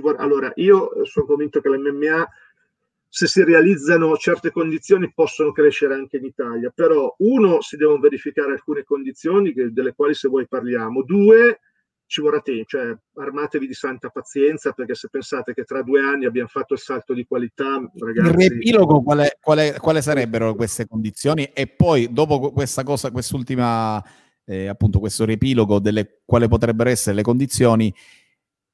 Vorrà, 0.00 0.18
allora, 0.18 0.52
io 0.56 1.04
sono 1.06 1.24
convinto 1.24 1.60
che 1.60 1.70
l'MMA, 1.70 2.28
se 3.08 3.26
si 3.26 3.42
realizzano 3.42 4.14
certe 4.16 4.52
condizioni, 4.52 5.10
possono 5.12 5.52
crescere 5.52 5.94
anche 5.94 6.18
in 6.18 6.26
Italia. 6.26 6.70
Però, 6.72 7.14
uno, 7.18 7.62
si 7.62 7.76
devono 7.76 7.98
verificare 7.98 8.52
alcune 8.52 8.84
condizioni 8.84 9.52
delle 9.72 9.94
quali 9.94 10.14
se 10.14 10.28
voi 10.28 10.46
parliamo. 10.46 11.02
Due, 11.02 11.60
ci 12.10 12.20
vorrà 12.20 12.40
tempo, 12.40 12.64
cioè 12.66 12.92
armatevi 13.14 13.68
di 13.68 13.72
santa 13.72 14.08
pazienza 14.08 14.72
perché 14.72 14.96
se 14.96 15.08
pensate 15.08 15.54
che 15.54 15.62
tra 15.62 15.80
due 15.82 16.00
anni 16.00 16.24
abbiamo 16.24 16.48
fatto 16.48 16.74
il 16.74 16.80
salto 16.80 17.14
di 17.14 17.24
qualità, 17.24 17.80
ragazzi... 17.96 18.30
Il 18.30 18.34
riepilogo 18.34 19.00
quale, 19.00 19.38
quale, 19.40 19.78
quale 19.78 20.02
sarebbero 20.02 20.56
queste 20.56 20.88
condizioni? 20.88 21.44
E 21.44 21.68
poi 21.68 22.12
dopo 22.12 22.50
questa 22.50 22.82
cosa, 22.82 23.12
quest'ultima, 23.12 24.04
eh, 24.44 24.66
appunto 24.66 24.98
questo 24.98 25.24
riepilogo 25.24 25.78
delle 25.78 26.22
quali 26.24 26.48
potrebbero 26.48 26.90
essere 26.90 27.14
le 27.14 27.22
condizioni, 27.22 27.94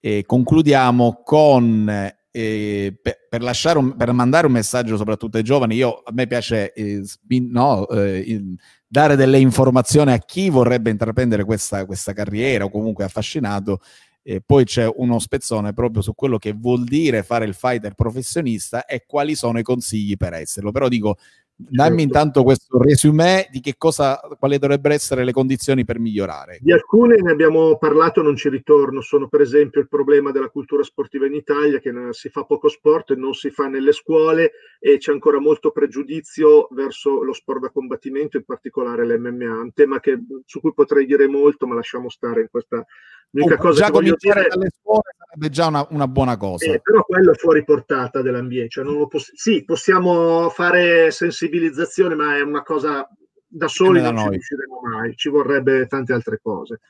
eh, 0.01 0.25
concludiamo 0.25 1.21
con 1.23 2.15
eh, 2.37 2.99
per, 3.03 3.27
per, 3.29 3.43
un, 3.77 3.97
per, 3.97 4.13
mandare 4.13 4.47
un 4.47 4.53
messaggio 4.53 4.97
soprattutto 4.97 5.37
ai 5.37 5.43
giovani, 5.43 5.75
io, 5.75 6.01
a 6.03 6.13
me 6.13 6.27
piace 6.27 6.73
eh, 6.73 7.03
no, 7.51 7.87
eh, 7.89 8.55
dare 8.87 9.17
delle 9.17 9.39
informazioni 9.39 10.13
a 10.13 10.19
chi 10.19 10.49
vorrebbe 10.49 10.91
intraprendere 10.91 11.45
questa, 11.45 11.85
questa 11.85 12.13
carriera 12.13 12.65
o 12.65 12.71
comunque 12.71 13.05
affascinato. 13.05 13.81
E 14.23 14.43
poi 14.45 14.65
c'è 14.65 14.89
uno 14.97 15.21
spezzone 15.21 15.73
proprio 15.73 16.03
su 16.03 16.13
quello 16.15 16.37
che 16.39 16.53
vuol 16.53 16.85
dire 16.85 17.23
fare 17.23 17.45
il 17.45 17.55
fighter 17.55 17.95
professionista 17.95 18.85
e 18.85 19.05
quali 19.07 19.37
sono 19.37 19.59
i 19.61 19.63
consigli 19.63 20.17
per 20.17 20.33
esserlo. 20.33 20.73
Però 20.73 20.89
dico, 20.89 21.17
Dammi 21.59 21.89
certo. 21.89 22.03
intanto 22.03 22.43
questo 22.43 22.79
resume 22.83 23.49
di 23.51 23.61
che 23.61 23.77
cosa, 23.79 24.21
quali 24.39 24.59
dovrebbero 24.59 24.93
essere 24.93 25.25
le 25.25 25.33
condizioni 25.33 25.87
per 25.87 25.99
migliorare. 25.99 26.59
Di 26.61 26.71
alcune 26.71 27.17
ne 27.17 27.31
abbiamo 27.31 27.79
parlato, 27.79 28.21
non 28.21 28.37
ci 28.37 28.51
ritorno. 28.51 29.01
Sono 29.01 29.27
per 29.29 29.41
esempio 29.41 29.81
il 29.81 29.89
problema 29.89 30.33
della 30.33 30.51
cultura 30.51 30.83
sportiva 30.83 31.25
in 31.25 31.33
Italia, 31.33 31.79
che 31.79 31.93
si 32.11 32.29
fa 32.29 32.45
poco 32.45 32.69
sport, 32.69 33.15
non 33.15 33.33
si 33.33 33.51
fa 33.51 33.69
nelle 33.69 33.93
scuole 33.93 34.53
e 34.79 34.99
c'è 34.99 35.13
ancora 35.13 35.41
molto 35.41 35.71
pregiudizio 35.71 36.69
verso 36.73 37.23
lo 37.23 37.33
sport 37.33 37.61
da 37.61 37.71
combattimento, 37.71 38.37
in 38.37 38.45
particolare 38.45 39.07
l'MMA, 39.07 39.61
un 39.61 39.73
tema 39.73 39.99
che, 39.99 40.19
su 40.45 40.61
cui 40.61 40.75
potrei 40.75 41.07
dire 41.07 41.27
molto, 41.27 41.67
ma 41.67 41.75
lasciamo 41.75 42.11
stare 42.11 42.43
in 42.43 42.49
questa 42.51 42.85
L'unica 43.31 43.57
cosa 43.57 43.85
già 43.85 43.91
cominciare 43.91 44.41
dire... 44.41 44.55
dalle 44.55 44.71
scuole 44.81 45.15
sarebbe 45.19 45.51
già 45.51 45.67
una, 45.67 45.87
una 45.91 46.09
buona 46.09 46.37
cosa. 46.37 46.73
Eh, 46.73 46.81
però 46.81 47.03
quello 47.03 47.33
è 47.33 47.35
fuori 47.35 47.65
portata 47.65 48.23
dell'ambiente. 48.23 48.69
Cioè 48.71 49.07
poss- 49.09 49.33
sì, 49.35 49.65
possiamo 49.65 50.49
fare 50.49 51.11
sensibilizzazione, 51.11 52.15
ma 52.15 52.37
è 52.37 52.41
una 52.41 52.63
cosa 52.63 53.09
da 53.49 53.69
soli 53.69 54.01
non 54.03 54.17
ci 54.17 54.29
riusciremo 54.29 54.81
mai, 54.83 55.17
ci 55.17 55.29
vorrebbe 55.29 55.87
tante 55.87 56.13
altre 56.13 56.41
cose. 56.43 56.81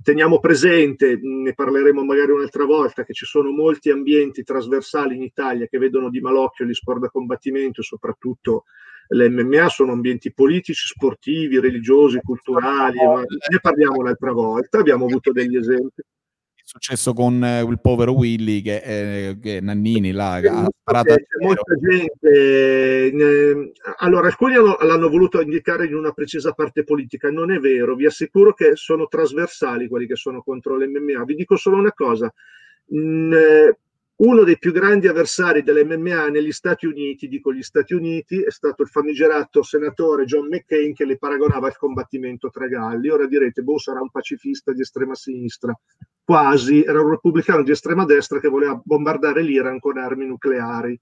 Teniamo 0.00 0.38
presente, 0.38 1.18
ne 1.20 1.54
parleremo 1.54 2.04
magari 2.04 2.30
un'altra 2.30 2.64
volta, 2.64 3.04
che 3.04 3.12
ci 3.12 3.26
sono 3.26 3.50
molti 3.50 3.90
ambienti 3.90 4.44
trasversali 4.44 5.16
in 5.16 5.22
Italia 5.22 5.66
che 5.66 5.78
vedono 5.78 6.08
di 6.08 6.20
malocchio 6.20 6.64
gli 6.64 6.74
sport 6.74 7.00
da 7.00 7.08
combattimento, 7.08 7.82
soprattutto 7.82 8.64
l'MMA 9.08 9.68
sono 9.68 9.92
ambienti 9.92 10.32
politici, 10.32 10.86
sportivi, 10.86 11.60
religiosi, 11.60 12.20
culturali, 12.22 12.98
ma 12.98 13.20
ne 13.20 13.60
parliamo 13.60 13.98
un'altra 13.98 14.32
volta, 14.32 14.78
abbiamo 14.78 15.06
avuto 15.06 15.32
degli 15.32 15.56
esempi. 15.56 16.02
È 16.54 16.70
successo 16.70 17.14
con 17.14 17.42
eh, 17.42 17.62
il 17.62 17.80
povero 17.80 18.12
Willy 18.12 18.60
che, 18.60 18.82
eh, 18.84 19.38
che 19.40 19.60
Nannini 19.62 20.12
là, 20.12 20.34
ha 20.34 20.66
sparato 20.68 21.14
c'è 21.14 21.22
molta 21.40 21.74
gente 21.76 23.10
ne... 23.14 23.72
allora 24.00 24.26
alcuni 24.26 24.52
l'hanno 24.54 25.08
voluto 25.08 25.40
indicare 25.40 25.86
in 25.86 25.94
una 25.94 26.12
precisa 26.12 26.52
parte 26.52 26.84
politica 26.84 27.30
non 27.30 27.50
è 27.50 27.58
vero 27.58 27.94
vi 27.94 28.04
assicuro 28.04 28.52
che 28.52 28.72
sono 28.74 29.06
trasversali 29.06 29.88
quelli 29.88 30.06
che 30.06 30.16
sono 30.16 30.42
contro 30.42 30.76
l'MMA 30.76 31.24
vi 31.24 31.36
dico 31.36 31.56
solo 31.56 31.78
una 31.78 31.92
cosa 31.94 32.30
eh, 32.90 33.78
uno 34.20 34.42
dei 34.42 34.58
più 34.58 34.72
grandi 34.72 35.06
avversari 35.06 35.62
dell'MMA 35.62 36.28
negli 36.28 36.50
Stati 36.50 36.86
Uniti, 36.86 37.28
dico 37.28 37.52
gli 37.52 37.62
Stati 37.62 37.94
Uniti, 37.94 38.42
è 38.42 38.50
stato 38.50 38.82
il 38.82 38.88
famigerato 38.88 39.62
senatore 39.62 40.24
John 40.24 40.48
McCain 40.48 40.92
che 40.92 41.04
le 41.04 41.18
paragonava 41.18 41.68
al 41.68 41.76
combattimento 41.76 42.50
tra 42.50 42.66
galli. 42.66 43.10
Ora 43.10 43.26
direte, 43.26 43.62
boh, 43.62 43.78
sarà 43.78 44.00
un 44.00 44.10
pacifista 44.10 44.72
di 44.72 44.80
estrema 44.80 45.14
sinistra. 45.14 45.72
Quasi, 46.24 46.82
era 46.82 47.00
un 47.00 47.10
repubblicano 47.10 47.62
di 47.62 47.70
estrema 47.70 48.04
destra 48.04 48.40
che 48.40 48.48
voleva 48.48 48.80
bombardare 48.82 49.42
l'Iran 49.42 49.78
con 49.78 49.98
armi 49.98 50.26
nucleari. 50.26 50.98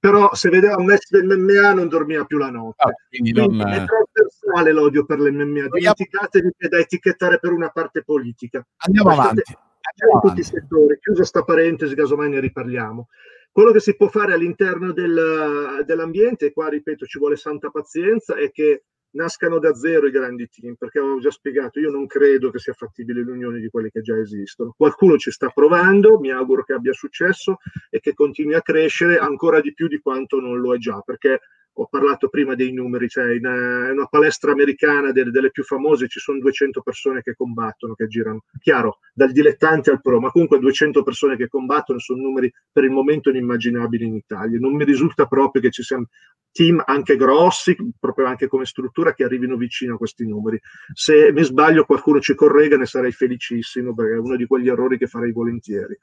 Però 0.00 0.34
se 0.34 0.48
vedeva 0.48 0.76
un 0.76 0.86
match 0.86 1.10
dell'MMA 1.10 1.74
non 1.74 1.88
dormiva 1.88 2.24
più 2.24 2.38
la 2.38 2.50
notte. 2.50 2.82
Ah, 2.82 2.92
quindi 3.08 3.32
quindi 3.32 3.56
non... 3.56 3.68
È 3.68 3.84
trasversale 3.84 4.72
l'odio 4.72 5.04
per 5.04 5.20
l'MMA. 5.20 5.68
Dimenticatevi 5.68 6.52
che 6.56 6.66
è 6.66 6.68
da 6.68 6.78
etichettare 6.78 7.38
per 7.38 7.52
una 7.52 7.68
parte 7.68 8.02
politica. 8.02 8.66
Andiamo 8.78 9.10
Lasciate... 9.10 9.42
avanti 9.46 9.66
in 10.12 10.20
tutti 10.20 10.40
i 10.40 10.44
settori. 10.44 10.98
Chiusa 10.98 11.24
sta 11.24 11.42
parentesi, 11.42 11.94
casomai 11.94 12.30
ne 12.30 12.40
riparliamo. 12.40 13.08
Quello 13.50 13.72
che 13.72 13.80
si 13.80 13.96
può 13.96 14.08
fare 14.08 14.34
all'interno 14.34 14.92
del, 14.92 15.82
dell'ambiente, 15.84 16.46
e 16.46 16.52
qua 16.52 16.68
ripeto 16.68 17.06
ci 17.06 17.18
vuole 17.18 17.36
santa 17.36 17.70
pazienza, 17.70 18.36
è 18.36 18.50
che 18.50 18.84
nascano 19.10 19.58
da 19.58 19.74
zero 19.74 20.06
i 20.06 20.10
grandi 20.10 20.48
team, 20.48 20.74
perché 20.74 20.98
avevo 20.98 21.18
già 21.18 21.30
spiegato, 21.30 21.80
io 21.80 21.90
non 21.90 22.06
credo 22.06 22.50
che 22.50 22.58
sia 22.58 22.74
fattibile 22.74 23.22
l'unione 23.22 23.58
di 23.58 23.68
quelli 23.68 23.90
che 23.90 24.02
già 24.02 24.16
esistono. 24.16 24.74
Qualcuno 24.76 25.16
ci 25.16 25.30
sta 25.30 25.48
provando, 25.48 26.18
mi 26.20 26.30
auguro 26.30 26.62
che 26.62 26.74
abbia 26.74 26.92
successo 26.92 27.56
e 27.90 28.00
che 28.00 28.14
continui 28.14 28.54
a 28.54 28.62
crescere 28.62 29.18
ancora 29.18 29.60
di 29.60 29.72
più 29.72 29.88
di 29.88 29.98
quanto 29.98 30.40
non 30.40 30.60
lo 30.60 30.74
è 30.74 30.78
già, 30.78 31.00
perché 31.00 31.40
ho 31.80 31.86
parlato 31.86 32.28
prima 32.28 32.54
dei 32.54 32.72
numeri, 32.72 33.08
cioè 33.08 33.34
in 33.34 33.46
uh, 33.46 33.92
una 33.92 34.06
palestra 34.06 34.50
americana 34.50 35.12
delle, 35.12 35.30
delle, 35.30 35.50
più 35.50 35.62
famose 35.62 36.08
ci 36.08 36.18
sono 36.18 36.40
200 36.40 36.82
persone 36.82 37.22
che 37.22 37.34
combattono, 37.34 37.94
che 37.94 38.08
girano, 38.08 38.42
chiaro, 38.60 38.98
dal 39.14 39.30
dilettante 39.30 39.90
al 39.90 40.00
pro, 40.00 40.18
ma 40.18 40.30
comunque 40.30 40.58
200 40.58 41.02
persone 41.04 41.36
che 41.36 41.46
combattono 41.46 42.00
sono 42.00 42.22
numeri 42.22 42.52
per 42.72 42.84
il 42.84 42.90
momento 42.90 43.30
inimmaginabili 43.30 44.04
in 44.04 44.14
Italia. 44.14 44.58
Non 44.58 44.74
mi 44.74 44.84
risulta 44.84 45.26
proprio 45.26 45.62
che 45.62 45.70
ci 45.70 45.84
siano 45.84 46.08
team 46.50 46.82
anche 46.84 47.16
grossi, 47.16 47.76
proprio 47.98 48.26
anche 48.26 48.48
come 48.48 48.64
struttura, 48.64 49.14
che 49.14 49.22
arrivino 49.22 49.56
vicino 49.56 49.94
a 49.94 49.98
questi 49.98 50.26
numeri. 50.26 50.58
Se 50.92 51.30
mi 51.32 51.44
sbaglio 51.44 51.84
qualcuno 51.84 52.20
ci 52.20 52.34
corregga, 52.34 52.76
ne 52.76 52.86
sarei 52.86 53.12
felicissimo, 53.12 53.94
perché 53.94 54.14
è 54.14 54.18
uno 54.18 54.34
di 54.34 54.46
quegli 54.46 54.68
errori 54.68 54.98
che 54.98 55.06
farei 55.06 55.30
volentieri. 55.30 55.96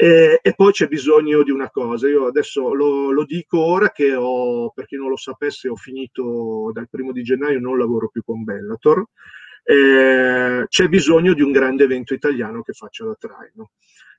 E, 0.00 0.38
e, 0.40 0.54
poi 0.54 0.70
c'è 0.70 0.86
bisogno 0.86 1.42
di 1.42 1.50
una 1.50 1.70
cosa, 1.70 2.06
io 2.06 2.26
adesso 2.26 2.72
lo, 2.72 3.10
lo, 3.10 3.24
dico 3.24 3.58
ora 3.58 3.90
che 3.90 4.14
ho, 4.14 4.70
per 4.70 4.86
chi 4.86 4.94
non 4.94 5.08
lo 5.08 5.16
sapesse, 5.16 5.68
ho 5.68 5.74
finito 5.74 6.70
dal 6.72 6.88
primo 6.88 7.10
di 7.10 7.24
gennaio, 7.24 7.58
non 7.58 7.76
lavoro 7.76 8.08
più 8.08 8.22
con 8.22 8.44
Bellator, 8.44 9.04
eh, 9.64 10.66
c'è 10.68 10.86
bisogno 10.86 11.34
di 11.34 11.42
un 11.42 11.50
grande 11.50 11.82
evento 11.82 12.14
italiano 12.14 12.62
che 12.62 12.74
faccia 12.74 13.06
da 13.06 13.16
traino. 13.18 13.70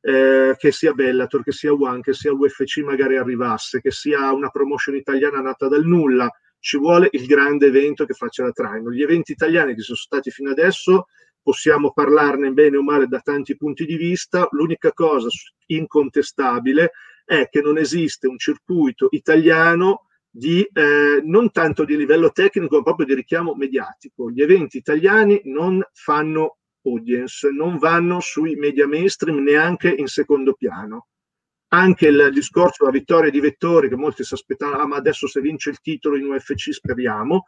Eh, 0.02 0.56
che 0.58 0.72
sia 0.74 0.92
Bellator, 0.92 1.44
che 1.44 1.54
sia 1.54 1.72
One, 1.72 2.02
che 2.02 2.14
sia 2.14 2.34
UFC 2.34 2.80
magari 2.80 3.16
arrivasse, 3.16 3.80
che 3.80 3.92
sia 3.92 4.34
una 4.34 4.50
promotion 4.50 4.96
italiana 4.98 5.40
nata 5.40 5.70
dal 5.70 5.86
nulla, 5.86 6.30
ci 6.60 6.78
vuole 6.78 7.08
il 7.14 7.26
grande 7.26 7.68
evento 7.68 8.04
che 8.04 8.14
faccia 8.14 8.44
da 8.44 8.52
traino. 8.52 8.92
Gli 8.92 9.02
eventi 9.02 9.32
italiani 9.32 9.76
che 9.76 9.82
sono 9.82 9.98
stati 9.98 10.30
fino 10.30 10.50
adesso 10.50 11.06
possiamo 11.42 11.92
parlarne 11.92 12.52
bene 12.52 12.78
o 12.78 12.84
male 12.84 13.08
da 13.08 13.20
tanti 13.20 13.56
punti 13.56 13.86
di 13.86 13.96
vista, 13.96 14.48
l'unica 14.52 14.92
cosa 14.92 15.28
incontestabile 15.68 16.92
è 17.26 17.48
che 17.50 17.62
non 17.62 17.78
esiste 17.78 18.28
un 18.28 18.38
circuito 18.38 19.08
italiano 19.12 20.06
di, 20.30 20.62
eh, 20.62 21.22
non 21.24 21.52
tanto 21.52 21.86
di 21.86 21.98
livello 21.98 22.32
tecnico, 22.32 22.78
ma 22.78 22.84
proprio 22.84 23.06
di 23.06 23.14
richiamo 23.16 23.56
mediatico. 23.56 24.30
Gli 24.30 24.42
eventi 24.42 24.78
italiani 24.78 25.42
non 25.46 25.84
fanno 25.92 26.58
audience, 26.84 27.50
non 27.52 27.78
vanno 27.78 28.20
sui 28.20 28.56
media 28.56 28.88
mainstream 28.88 29.40
neanche 29.40 29.90
in 29.90 30.08
secondo 30.08 30.54
piano. 30.54 31.08
Anche 31.72 32.08
il 32.08 32.30
discorso 32.34 32.84
della 32.84 32.98
vittoria 32.98 33.30
di 33.30 33.40
Vettori, 33.40 33.90
che 33.90 33.96
molti 33.96 34.24
si 34.24 34.34
aspettavano, 34.34 34.82
ah, 34.82 34.88
ma 34.88 34.96
adesso 34.96 35.28
se 35.28 35.40
vince 35.40 35.70
il 35.70 35.80
titolo 35.82 36.18
in 36.18 36.26
UFC 36.26 36.72
speriamo, 36.72 37.46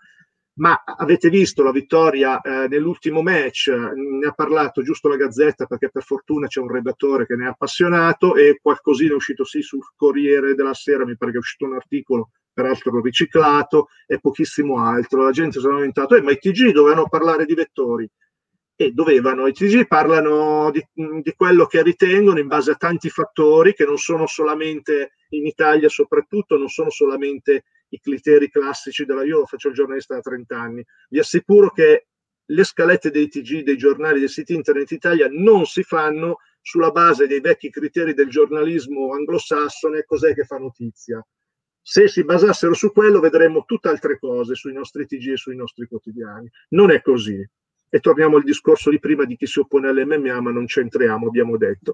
ma 0.56 0.84
avete 0.84 1.30
visto 1.30 1.64
la 1.64 1.72
vittoria 1.72 2.42
eh, 2.42 2.68
nell'ultimo 2.68 3.22
match, 3.22 3.70
ne 3.70 4.28
ha 4.28 4.34
parlato 4.34 4.82
giusto 4.82 5.08
la 5.08 5.16
Gazzetta 5.16 5.66
perché 5.66 5.90
per 5.90 6.04
fortuna 6.04 6.48
c'è 6.48 6.60
un 6.60 6.72
redattore 6.72 7.26
che 7.26 7.36
ne 7.36 7.46
è 7.46 7.50
appassionato 7.50 8.36
e 8.36 8.60
qualcosina 8.62 9.14
è 9.14 9.16
uscito 9.16 9.46
sì 9.46 9.62
sul 9.62 9.82
Corriere 9.96 10.54
della 10.54 10.74
Sera, 10.74 11.06
mi 11.06 11.16
pare 11.16 11.32
che 11.32 11.38
è 11.38 11.42
uscito 11.42 11.66
un 11.66 11.76
articolo 11.76 12.32
peraltro 12.54 13.02
riciclato 13.02 13.88
e 14.06 14.20
pochissimo 14.20 14.78
altro. 14.84 15.24
La 15.24 15.32
gente 15.32 15.60
si 15.60 15.66
è 15.66 15.70
lamentato, 15.70 16.16
eh, 16.16 16.22
ma 16.22 16.32
i 16.32 16.38
TG 16.38 16.72
dovevano 16.72 17.08
parlare 17.08 17.46
di 17.46 17.54
vettori 17.54 18.10
e 18.76 18.92
dovevano. 18.92 19.48
I 19.48 19.54
TG 19.54 19.88
parlano 19.88 20.70
di, 20.72 20.86
di 20.94 21.34
quello 21.36 21.66
che 21.66 21.82
ritengono 21.82 22.40
in 22.40 22.48
base 22.48 22.72
a 22.72 22.76
tanti 22.76 23.10
fattori 23.10 23.74
che 23.74 23.86
non 23.86 23.98
sono 23.98 24.28
solamente 24.28 25.14
in 25.30 25.46
Italia 25.46 25.88
soprattutto, 25.88 26.58
non 26.58 26.68
sono 26.68 26.90
solamente 26.90 27.64
i 27.92 28.00
criteri 28.00 28.50
classici 28.50 29.06
della 29.06 29.24
io 29.24 29.46
faccio 29.46 29.70
il 29.70 29.74
giornalista 29.74 30.16
da 30.16 30.22
30 30.22 30.60
anni. 30.60 30.86
Vi 31.10 31.20
assicuro 31.20 31.72
che 31.72 32.08
le 32.46 32.64
scalette 32.64 33.12
dei 33.12 33.28
TG, 33.28 33.64
dei 33.64 33.78
giornali, 33.78 34.20
dei 34.20 34.28
siti 34.28 34.54
internet 34.54 34.92
Italia 34.92 35.28
non 35.30 35.66
si 35.66 35.84
fanno 35.84 36.38
sulla 36.62 36.92
base 36.92 37.28
dei 37.28 37.40
vecchi 37.40 37.70
criteri 37.70 38.14
del 38.14 38.30
giornalismo 38.30 39.14
anglosassone, 39.14 40.04
cos'è 40.04 40.34
che 40.34 40.44
fa 40.44 40.58
notizia. 40.58 41.26
Se 41.84 42.08
si 42.08 42.24
basassero 42.24 42.74
su 42.74 42.92
quello 42.92 43.20
vedremmo 43.20 43.64
tutt'altre 43.66 44.20
cose 44.20 44.54
sui 44.56 44.72
nostri 44.72 45.08
TG 45.08 45.32
e 45.32 45.38
sui 45.38 45.56
nostri 45.56 45.88
quotidiani. 45.88 46.50
Non 46.70 46.92
è 46.92 47.02
così. 47.02 47.44
E 47.94 48.00
torniamo 48.00 48.38
al 48.38 48.44
discorso 48.44 48.90
di 48.90 49.00
prima 49.00 49.26
di 49.26 49.36
chi 49.36 49.48
si 49.48 49.60
oppone 49.60 49.90
all'MMA, 49.90 50.40
ma 50.40 50.52
non 50.52 50.66
c'entriamo, 50.66 51.28
abbiamo 51.28 51.58
detto. 51.58 51.94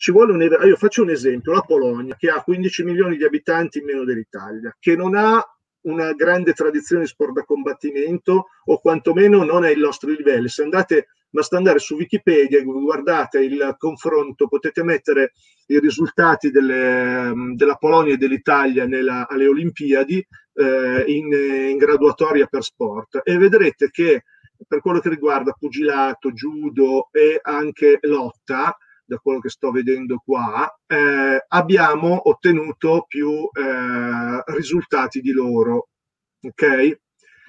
Ci 0.00 0.12
vuole 0.12 0.32
un, 0.32 0.40
io 0.40 0.76
faccio 0.76 1.02
un 1.02 1.10
esempio, 1.10 1.52
la 1.52 1.62
Polonia, 1.62 2.14
che 2.16 2.30
ha 2.30 2.40
15 2.40 2.84
milioni 2.84 3.16
di 3.16 3.24
abitanti 3.24 3.78
in 3.78 3.84
meno 3.84 4.04
dell'Italia, 4.04 4.74
che 4.78 4.94
non 4.94 5.16
ha 5.16 5.44
una 5.80 6.12
grande 6.12 6.52
tradizione 6.52 7.02
di 7.02 7.08
sport 7.08 7.32
da 7.32 7.42
combattimento 7.42 8.46
o 8.64 8.78
quantomeno 8.78 9.42
non 9.42 9.64
ai 9.64 9.76
nostri 9.76 10.14
livelli. 10.14 10.48
Se 10.48 10.62
andate, 10.62 11.08
basta 11.28 11.56
andare 11.56 11.80
su 11.80 11.96
Wikipedia 11.96 12.62
guardate 12.62 13.40
il 13.40 13.74
confronto, 13.76 14.46
potete 14.46 14.84
mettere 14.84 15.32
i 15.66 15.80
risultati 15.80 16.52
delle, 16.52 17.32
della 17.56 17.74
Polonia 17.74 18.14
e 18.14 18.18
dell'Italia 18.18 18.86
nella, 18.86 19.26
alle 19.26 19.48
Olimpiadi 19.48 20.24
eh, 20.54 21.04
in, 21.08 21.32
in 21.32 21.76
graduatoria 21.76 22.46
per 22.46 22.62
sport 22.62 23.20
e 23.24 23.36
vedrete 23.36 23.90
che 23.90 24.22
per 24.64 24.80
quello 24.80 25.00
che 25.00 25.08
riguarda 25.08 25.56
pugilato, 25.58 26.30
judo 26.30 27.08
e 27.10 27.40
anche 27.42 27.98
lotta, 28.02 28.76
da 29.08 29.16
quello 29.18 29.40
che 29.40 29.48
sto 29.48 29.70
vedendo 29.70 30.22
qua, 30.22 30.70
eh, 30.86 31.44
abbiamo 31.48 32.28
ottenuto 32.28 33.06
più 33.08 33.48
eh, 33.50 34.42
risultati 34.52 35.20
di 35.20 35.32
loro. 35.32 35.88
Ok? 36.42 36.98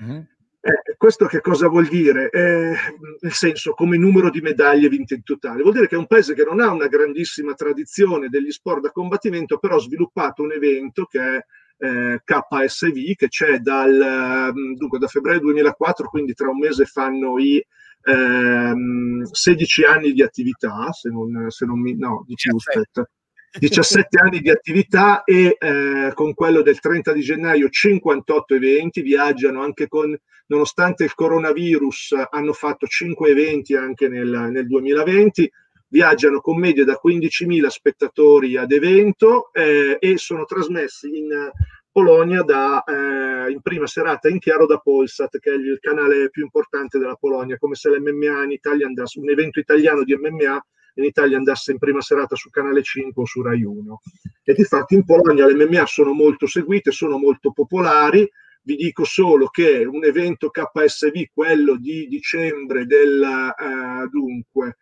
Mm-hmm. 0.01 0.21
Eh, 0.61 0.95
questo 0.97 1.25
che 1.25 1.41
cosa 1.41 1.67
vuol 1.67 1.87
dire? 1.87 2.29
Eh, 2.29 2.75
nel 3.19 3.31
senso, 3.33 3.73
come 3.73 3.97
numero 3.97 4.29
di 4.29 4.39
medaglie 4.39 4.87
vinte 4.87 5.15
in 5.15 5.23
totale. 5.23 5.61
Vuol 5.61 5.73
dire 5.73 5.87
che 5.87 5.95
è 5.95 5.99
un 5.99 6.07
paese 6.07 6.33
che 6.33 6.45
non 6.45 6.61
ha 6.61 6.71
una 6.71 6.87
grandissima 6.87 7.53
tradizione 7.53 8.29
degli 8.29 8.51
sport 8.51 8.81
da 8.81 8.91
combattimento, 8.91 9.57
però 9.57 9.75
ha 9.75 9.79
sviluppato 9.79 10.43
un 10.43 10.53
evento 10.53 11.05
che 11.05 11.19
è 11.19 11.45
eh, 11.81 12.21
KSV, 12.23 13.15
che 13.15 13.27
c'è 13.27 13.59
dal, 13.59 14.53
dunque, 14.75 14.97
da 14.97 15.07
febbraio 15.07 15.39
2004, 15.39 16.07
quindi 16.07 16.33
tra 16.33 16.49
un 16.49 16.57
mese 16.57 16.85
fanno 16.85 17.37
i 17.37 17.65
ehm, 18.03 19.23
16 19.23 19.83
anni 19.83 20.11
di 20.11 20.21
attività, 20.21 20.91
se 20.91 21.09
non, 21.09 21.49
se 21.49 21.65
non 21.65 21.79
mi... 21.79 21.95
no, 21.95 22.23
di 22.27 22.35
più, 22.35 22.55
aspetta. 22.55 23.09
17 23.57 24.19
anni 24.19 24.41
di 24.41 24.51
attività 24.51 25.23
e 25.23 25.57
eh, 25.57 26.11
con 26.13 26.35
quello 26.35 26.61
del 26.61 26.79
30 26.79 27.13
di 27.13 27.21
gennaio 27.21 27.69
58 27.69 28.55
eventi, 28.55 29.01
viaggiano 29.01 29.63
anche 29.63 29.87
con, 29.87 30.15
nonostante 30.47 31.03
il 31.03 31.15
coronavirus, 31.15 32.27
hanno 32.29 32.53
fatto 32.53 32.85
5 32.85 33.29
eventi 33.29 33.75
anche 33.75 34.07
nel, 34.07 34.49
nel 34.51 34.67
2020, 34.67 35.51
viaggiano 35.87 36.41
con 36.41 36.59
media 36.59 36.85
da 36.85 36.99
15.000 37.03 37.65
spettatori 37.67 38.55
ad 38.55 38.71
evento 38.71 39.51
eh, 39.51 39.97
e 39.99 40.17
sono 40.17 40.45
trasmessi 40.45 41.17
in 41.17 41.51
Polonia 41.99 42.43
da, 42.43 42.81
eh, 42.85 43.51
in 43.51 43.59
prima 43.61 43.85
serata 43.85 44.29
in 44.29 44.39
chiaro 44.39 44.65
da 44.65 44.77
Polsat, 44.77 45.37
che 45.37 45.51
è 45.51 45.55
il 45.55 45.79
canale 45.81 46.29
più 46.29 46.43
importante 46.43 46.97
della 46.97 47.15
Polonia, 47.15 47.57
come 47.57 47.75
se 47.75 47.89
l'MMA 47.89 48.45
in 48.45 48.51
Italia 48.51 48.87
andasse, 48.87 49.19
un 49.19 49.29
evento 49.29 49.59
italiano 49.59 50.05
di 50.05 50.15
MMA 50.15 50.65
in 50.93 51.03
Italia 51.03 51.35
andasse 51.35 51.73
in 51.73 51.77
prima 51.77 51.99
serata 51.99 52.37
su 52.37 52.49
Canale 52.49 52.83
5 52.83 53.21
o 53.21 53.25
su 53.25 53.41
Rai 53.41 53.63
1. 53.63 54.01
E 54.43 54.53
di 54.53 54.63
fatto 54.63 54.93
in 54.93 55.03
Polonia 55.03 55.45
le 55.45 55.65
MMA 55.65 55.85
sono 55.87 56.13
molto 56.13 56.47
seguite, 56.47 56.91
sono 56.91 57.17
molto 57.17 57.51
popolari. 57.51 58.29
Vi 58.61 58.75
dico 58.77 59.03
solo 59.03 59.47
che 59.47 59.83
un 59.83 60.05
evento 60.05 60.49
KSV, 60.49 61.25
quello 61.33 61.75
di 61.75 62.07
dicembre 62.07 62.85
del 62.85 63.21
eh, 63.21 64.07
dunque, 64.09 64.77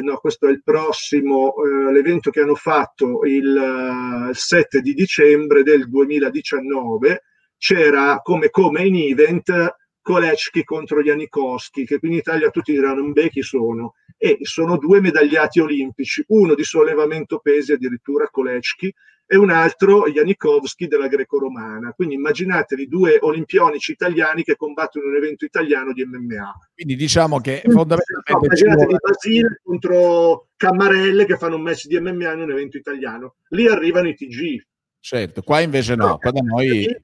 no, 0.00 0.16
questo 0.16 0.46
è 0.46 0.50
il 0.50 0.62
prossimo, 0.62 1.54
eh, 1.56 1.92
l'evento 1.92 2.30
che 2.30 2.40
hanno 2.40 2.54
fatto 2.54 3.24
il, 3.24 4.28
uh, 4.30 4.32
7 4.32 4.80
di 4.80 4.94
dicembre 4.94 5.62
del 5.62 5.88
2019, 5.88 7.22
c'era 7.58 8.20
come, 8.22 8.50
come 8.50 8.84
in 8.86 8.96
event 8.96 9.76
Kolecki 10.00 10.64
contro 10.64 11.02
Janikowski, 11.02 11.84
che 11.84 11.98
qui 11.98 12.08
in 12.08 12.14
Italia 12.14 12.50
tutti 12.50 12.72
diranno, 12.72 13.12
beh, 13.12 13.28
chi 13.28 13.42
sono? 13.42 13.94
E 14.16 14.38
sono 14.42 14.76
due 14.78 15.00
medagliati 15.00 15.60
olimpici, 15.60 16.24
uno 16.28 16.54
di 16.54 16.64
sollevamento 16.64 17.38
pesi 17.38 17.72
addirittura 17.72 18.28
Kolecki 18.28 18.92
e 19.32 19.36
un 19.38 19.48
altro 19.48 20.10
Janikowski 20.10 20.86
della 20.88 21.08
greco-romana. 21.08 21.94
Quindi 21.94 22.16
immaginatevi 22.16 22.86
due 22.86 23.16
olimpionici 23.18 23.92
italiani 23.92 24.42
che 24.42 24.56
combattono 24.56 25.06
un 25.06 25.16
evento 25.16 25.46
italiano 25.46 25.94
di 25.94 26.04
MMA. 26.04 26.52
Quindi 26.74 26.96
diciamo 26.96 27.40
che 27.40 27.62
fondamentalmente... 27.64 28.30
No, 28.30 28.40
immaginatevi 28.42 28.96
Basile 29.00 29.60
contro 29.64 30.48
Cammarelle 30.54 31.24
che 31.24 31.38
fanno 31.38 31.56
un 31.56 31.62
match 31.62 31.86
di 31.86 31.98
MMA 31.98 32.32
in 32.32 32.40
un 32.40 32.50
evento 32.50 32.76
italiano. 32.76 33.36
Lì 33.48 33.66
arrivano 33.66 34.08
i 34.08 34.14
TG. 34.14 34.66
Certo, 35.00 35.40
qua 35.40 35.60
invece 35.60 35.94
no, 35.94 36.18
qua 36.18 36.30
da 36.30 36.40
noi... 36.42 36.84
Al 36.84 37.00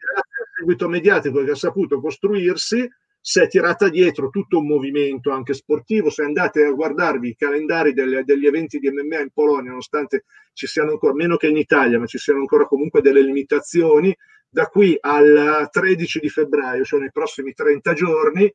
seguito 0.55 0.87
mediatico 0.87 1.43
che 1.43 1.53
ha 1.53 1.57
saputo 1.57 1.99
costruirsi, 1.99 2.87
si 3.20 3.40
è 3.40 3.49
tirata 3.49 3.89
dietro 3.89 4.28
tutto 4.31 4.59
un 4.59 4.66
movimento 4.66 5.31
anche 5.31 5.55
sportivo. 5.55 6.11
Se 6.11 6.23
andate 6.23 6.65
a 6.65 6.70
guardarvi 6.70 7.28
i 7.28 7.36
calendari 7.36 7.93
delle, 7.93 8.24
degli 8.24 8.47
eventi 8.47 8.78
di 8.78 8.90
MMA 8.90 9.20
in 9.20 9.31
Polonia, 9.31 9.70
nonostante 9.70 10.24
ci 10.53 10.66
siano 10.66 10.93
ancora 10.93 11.15
meno 11.15 11.36
che 11.36 11.49
in 11.49 11.57
Italia, 11.57 11.99
ma 11.99 12.07
ci 12.07 12.19
siano 12.19 12.40
ancora 12.40 12.66
comunque 12.66 13.01
delle 13.01 13.23
limitazioni, 13.23 14.16
da 14.49 14.66
qui 14.66 14.97
al 14.99 15.69
13 15.70 16.20
di 16.20 16.28
febbraio, 16.28 16.85
cioè 16.85 17.01
nei 17.01 17.12
prossimi 17.12 17.53
30 17.53 17.93
giorni, 17.93 18.53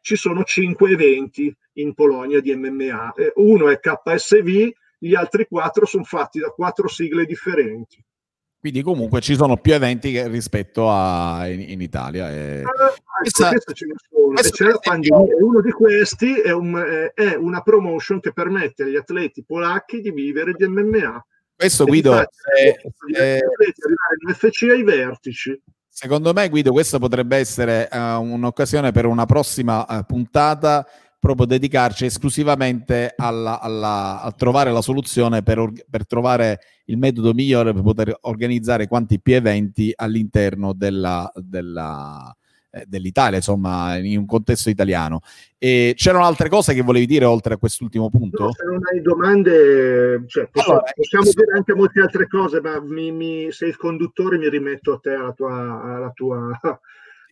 ci 0.00 0.16
sono 0.16 0.44
cinque 0.44 0.90
eventi 0.90 1.52
in 1.74 1.94
Polonia 1.94 2.40
di 2.40 2.54
MMA. 2.54 3.14
Uno 3.36 3.70
è 3.70 3.80
KSV, 3.80 4.70
gli 4.98 5.14
altri 5.14 5.46
quattro 5.46 5.84
sono 5.84 6.04
fatti 6.04 6.38
da 6.38 6.50
quattro 6.50 6.86
sigle 6.86 7.24
differenti. 7.24 8.02
Quindi 8.58 8.82
comunque 8.82 9.20
ci 9.20 9.34
sono 9.34 9.56
più 9.58 9.74
eventi 9.74 10.10
che 10.12 10.28
rispetto 10.28 10.90
a 10.90 11.46
in, 11.48 11.60
in 11.60 11.80
Italia. 11.80 12.30
E... 12.30 12.62
Ah, 12.62 12.92
questa, 13.20 13.48
questo 13.50 13.72
ce 13.72 13.86
ne 13.86 13.94
sono. 14.08 14.50
C'è 14.50 14.64
la 14.64 14.78
pandemia. 14.78 15.36
Uno 15.40 15.60
di 15.60 15.70
questi 15.70 16.34
è, 16.40 16.50
un, 16.50 17.10
è, 17.14 17.34
una 17.34 17.60
promotion 17.60 18.20
che 18.20 18.32
permette 18.32 18.82
agli 18.82 18.96
atleti 18.96 19.44
polacchi 19.44 20.00
di 20.00 20.10
vivere 20.10 20.52
di 20.52 20.66
MMA. 20.66 21.24
Questo 21.54 21.84
e 21.84 21.86
Guido, 21.86 22.20
eh, 22.20 22.26
eh, 23.14 23.40
arrivare 23.40 24.50
in 24.60 24.70
ai 24.70 24.82
vertici. 24.82 25.58
Secondo 25.88 26.34
me, 26.34 26.50
Guido, 26.50 26.72
questa 26.72 26.98
potrebbe 26.98 27.38
essere 27.38 27.88
uh, 27.90 27.96
un'occasione 27.96 28.92
per 28.92 29.06
una 29.06 29.24
prossima 29.24 29.86
uh, 29.88 30.04
puntata 30.04 30.86
proprio 31.18 31.46
dedicarci 31.46 32.04
esclusivamente 32.04 33.14
alla, 33.16 33.60
alla, 33.60 34.22
a 34.22 34.30
trovare 34.32 34.70
la 34.70 34.82
soluzione 34.82 35.42
per, 35.42 35.72
per, 35.88 36.06
trovare 36.06 36.60
il 36.86 36.98
metodo 36.98 37.32
migliore 37.32 37.72
per 37.72 37.82
poter 37.82 38.16
organizzare 38.22 38.86
quanti 38.86 39.20
più 39.20 39.34
eventi 39.34 39.92
all'interno 39.94 40.72
della, 40.72 41.30
della, 41.34 42.34
eh, 42.70 42.84
dell'Italia, 42.86 43.38
insomma, 43.38 43.96
in 43.96 44.18
un 44.18 44.26
contesto 44.26 44.68
italiano. 44.68 45.20
E 45.58 45.94
c'erano 45.96 46.24
altre 46.24 46.48
cose 46.48 46.74
che 46.74 46.82
volevi 46.82 47.06
dire 47.06 47.24
oltre 47.24 47.54
a 47.54 47.56
quest'ultimo 47.56 48.10
punto? 48.10 48.44
No, 48.44 48.52
se 48.52 48.64
non 48.64 48.80
hai 48.92 49.00
domande, 49.00 50.24
cioè, 50.26 50.48
possiamo, 50.50 50.78
allora, 50.78 50.92
possiamo 50.94 51.24
dire 51.24 51.56
anche 51.56 51.74
molte 51.74 52.00
altre 52.00 52.28
cose, 52.28 52.60
ma 52.60 52.80
mi, 52.80 53.10
mi, 53.10 53.50
sei 53.50 53.70
il 53.70 53.76
conduttore 53.76 54.36
mi 54.36 54.48
rimetto 54.48 54.92
a 54.92 54.98
te, 54.98 55.14
alla 55.14 55.32
tua, 55.32 55.82
alla 55.82 56.10
tua 56.10 56.58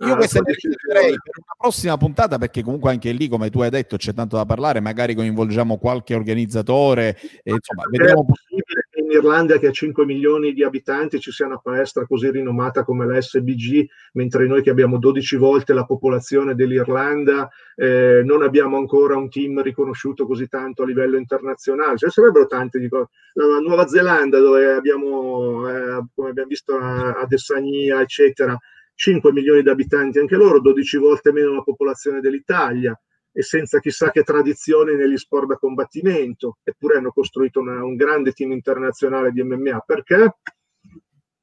io 0.06 0.14
ah, 0.14 0.16
questa 0.16 0.40
direi 0.40 1.10
per 1.10 1.34
una 1.36 1.56
prossima 1.58 1.96
puntata, 1.96 2.38
perché 2.38 2.62
comunque 2.62 2.90
anche 2.90 3.12
lì, 3.12 3.28
come 3.28 3.50
tu 3.50 3.60
hai 3.60 3.70
detto, 3.70 3.96
c'è 3.96 4.12
tanto 4.12 4.36
da 4.36 4.44
parlare, 4.44 4.80
magari 4.80 5.14
coinvolgiamo 5.14 5.78
qualche 5.78 6.14
organizzatore. 6.14 7.16
E, 7.42 7.52
insomma, 7.52 7.84
vediamo... 7.90 8.22
È 8.22 8.26
possibile 8.26 8.88
che 8.90 9.00
in 9.00 9.10
Irlanda, 9.10 9.58
che 9.58 9.68
ha 9.68 9.72
5 9.72 10.04
milioni 10.04 10.52
di 10.52 10.62
abitanti, 10.62 11.20
ci 11.20 11.30
sia 11.30 11.46
una 11.46 11.58
palestra 11.58 12.06
così 12.06 12.30
rinomata 12.30 12.84
come 12.84 13.06
la 13.06 13.20
SBG, 13.20 13.86
mentre 14.12 14.46
noi 14.46 14.62
che 14.62 14.70
abbiamo 14.70 14.98
12 14.98 15.36
volte 15.36 15.72
la 15.72 15.84
popolazione 15.84 16.54
dell'Irlanda 16.54 17.48
eh, 17.76 18.22
non 18.24 18.42
abbiamo 18.42 18.76
ancora 18.76 19.16
un 19.16 19.28
team 19.28 19.60
riconosciuto 19.60 20.26
così 20.26 20.48
tanto 20.48 20.82
a 20.82 20.86
livello 20.86 21.16
internazionale. 21.16 21.98
Cioè, 21.98 22.10
sarebbero 22.10 22.46
tante 22.46 22.78
di 22.78 22.88
cose. 22.88 23.08
La 23.34 23.58
Nuova 23.58 23.86
Zelanda, 23.86 24.38
dove 24.38 24.72
abbiamo, 24.72 25.68
eh, 25.68 26.04
come 26.14 26.30
abbiamo 26.30 26.48
visto 26.48 26.76
a, 26.76 27.14
a 27.14 27.26
Dessania, 27.26 28.00
eccetera, 28.00 28.56
5 28.94 29.32
milioni 29.32 29.62
di 29.62 29.68
abitanti 29.68 30.18
anche 30.18 30.36
loro, 30.36 30.60
12 30.60 30.96
volte 30.98 31.32
meno 31.32 31.54
la 31.54 31.62
popolazione 31.62 32.20
dell'Italia 32.20 32.98
e 33.36 33.42
senza 33.42 33.80
chissà 33.80 34.10
che 34.10 34.22
tradizione 34.22 34.94
negli 34.94 35.16
sport 35.16 35.48
da 35.48 35.56
combattimento, 35.56 36.58
eppure 36.62 36.98
hanno 36.98 37.10
costruito 37.10 37.60
una, 37.60 37.84
un 37.84 37.96
grande 37.96 38.30
team 38.30 38.52
internazionale 38.52 39.32
di 39.32 39.42
MMA. 39.42 39.82
Perché? 39.84 40.36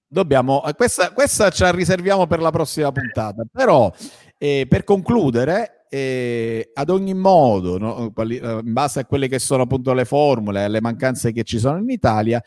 Dobbiamo, 0.08 0.64
eh, 0.66 0.74
questa, 0.74 1.12
questa 1.12 1.50
ce 1.50 1.66
la 1.66 1.72
riserviamo 1.72 2.28
per 2.28 2.40
la 2.40 2.50
prossima 2.50 2.92
puntata, 2.94 3.44
però 3.52 3.92
eh, 4.38 4.66
per 4.70 4.86
concludere, 4.86 5.86
eh, 5.90 6.72
ad 6.74 6.90
ogni 6.90 7.14
modo, 7.14 7.78
no, 7.78 8.14
eh, 8.16 8.62
in 8.64 8.74
base 8.74 9.02
a 9.02 9.06
quelle 9.06 9.28
che 9.28 9.40
sono 9.40 9.64
appunto 9.64 9.94
le 9.94 10.06
formule, 10.06 10.64
alle 10.64 10.80
mancanze 10.80 11.34
che 11.34 11.44
ci 11.44 11.60
sono 11.60 11.78
in 11.80 11.90
Italia, 11.90 12.42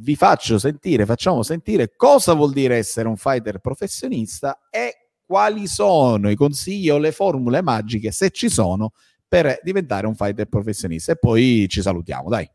vi 0.00 0.16
faccio 0.16 0.58
sentire, 0.58 1.06
facciamo 1.06 1.42
sentire 1.42 1.92
cosa 1.96 2.34
vuol 2.34 2.52
dire 2.52 2.76
essere 2.76 3.08
un 3.08 3.16
fighter 3.16 3.58
professionista 3.58 4.68
e 4.70 5.08
quali 5.24 5.66
sono 5.66 6.30
i 6.30 6.36
consigli 6.36 6.88
o 6.88 6.98
le 6.98 7.12
formule 7.12 7.62
magiche, 7.62 8.12
se 8.12 8.30
ci 8.30 8.48
sono, 8.48 8.92
per 9.26 9.60
diventare 9.62 10.06
un 10.06 10.14
fighter 10.14 10.46
professionista. 10.46 11.12
E 11.12 11.16
poi 11.16 11.66
ci 11.68 11.82
salutiamo, 11.82 12.28
dai. 12.28 12.48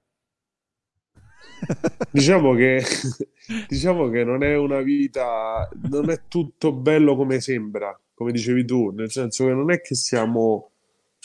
Diciamo 2.11 2.55
che, 2.55 2.83
diciamo 3.67 4.09
che 4.09 4.23
non 4.23 4.43
è 4.43 4.57
una 4.57 4.81
vita, 4.81 5.69
non 5.89 6.09
è 6.09 6.21
tutto 6.27 6.73
bello 6.73 7.15
come 7.15 7.39
sembra, 7.39 7.97
come 8.13 8.31
dicevi 8.31 8.65
tu, 8.65 8.89
nel 8.89 9.11
senso 9.11 9.45
che 9.45 9.53
non 9.53 9.71
è 9.71 9.79
che 9.79 9.95
siamo 9.95 10.71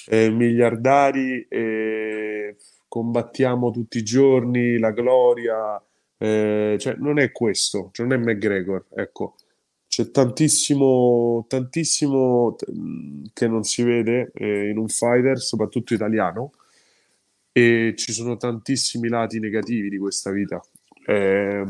eh, 0.07 0.31
miliardari 0.31 1.47
e 1.49 2.57
combattiamo 2.87 3.71
tutti 3.71 3.99
i 3.99 4.03
giorni 4.05 4.79
la 4.79 4.93
gloria 4.93 5.83
eh, 6.19 6.77
cioè, 6.81 6.97
non 6.99 7.19
è 7.19 7.31
questo, 7.31 7.91
cioè 7.93 8.07
non 8.07 8.21
è 8.21 8.23
McGregor, 8.23 8.87
ecco. 8.95 9.37
C'è 9.87 10.11
tantissimo, 10.11 11.47
tantissimo 11.49 12.57
che 13.33 13.49
non 13.49 13.63
si 13.63 13.83
vede 13.83 14.31
eh, 14.35 14.69
in 14.69 14.77
un 14.77 14.89
fighter, 14.89 15.41
soprattutto 15.41 15.95
italiano, 15.95 16.53
e 17.53 17.95
ci 17.97 18.13
sono 18.13 18.37
tantissimi 18.37 19.09
lati 19.09 19.41
negativi 19.41 19.89
di 19.89 19.97
questa 19.97 20.31
vita. 20.31 20.61
Eh, 21.07 21.65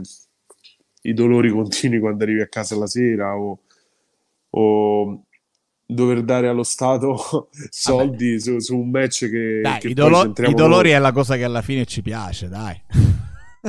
I 1.03 1.15
dolori 1.15 1.51
continui 1.51 2.01
quando 2.01 2.25
arrivi 2.25 2.41
a 2.41 2.49
casa 2.49 2.77
la 2.77 2.89
sera 2.89 3.37
o, 3.37 3.61
o 4.51 5.23
dover 5.87 6.23
dare 6.25 6.49
allo 6.49 6.65
Stato 6.65 7.49
soldi 7.71 8.41
su, 8.41 8.59
su, 8.59 8.77
un 8.77 8.91
match 8.91 9.31
che... 9.31 9.61
Dai, 9.63 9.79
che 9.79 9.89
i, 9.89 9.95
dolo- 9.95 10.33
i 10.37 10.55
dolori 10.55 10.91
è 10.91 10.99
la 10.99 11.13
cosa 11.13 11.37
che 11.37 11.45
alla 11.45 11.63
fine 11.63 11.87
ci 11.87 12.03
piace, 12.03 12.49
dai. 12.49 12.83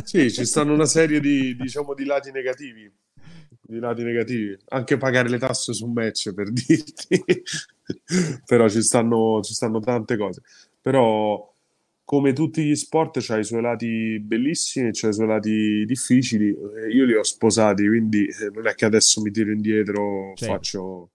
Sì, 0.03 0.31
ci 0.31 0.45
stanno 0.45 0.73
una 0.73 0.85
serie 0.85 1.19
di, 1.19 1.55
diciamo, 1.55 1.93
di 1.93 2.05
lati 2.05 2.31
negativi. 2.31 2.91
Di 3.61 3.79
lati 3.79 4.03
negativi. 4.03 4.57
Anche 4.69 4.97
pagare 4.97 5.29
le 5.29 5.37
tasse 5.37 5.73
su 5.73 5.85
un 5.85 5.93
match, 5.93 6.33
per 6.33 6.51
dirti. 6.51 7.23
Però 8.45 8.67
ci 8.69 8.81
stanno, 8.81 9.41
ci 9.41 9.53
stanno 9.53 9.79
tante 9.79 10.17
cose. 10.17 10.41
Però 10.81 11.53
come 12.03 12.33
tutti 12.33 12.63
gli 12.63 12.75
sport 12.75 13.19
c'ha 13.21 13.37
i 13.37 13.43
suoi 13.43 13.61
lati 13.61 14.19
bellissimi 14.19 14.87
e 14.87 14.91
c'ha 14.93 15.09
i 15.09 15.13
suoi 15.13 15.27
lati 15.27 15.85
difficili. 15.85 16.55
Io 16.91 17.05
li 17.05 17.13
ho 17.13 17.23
sposati, 17.23 17.87
quindi 17.87 18.25
eh, 18.25 18.49
non 18.51 18.67
è 18.67 18.73
che 18.73 18.85
adesso 18.85 19.21
mi 19.21 19.29
tiro 19.29 19.51
indietro, 19.51 20.33
sì. 20.35 20.45
faccio 20.45 21.11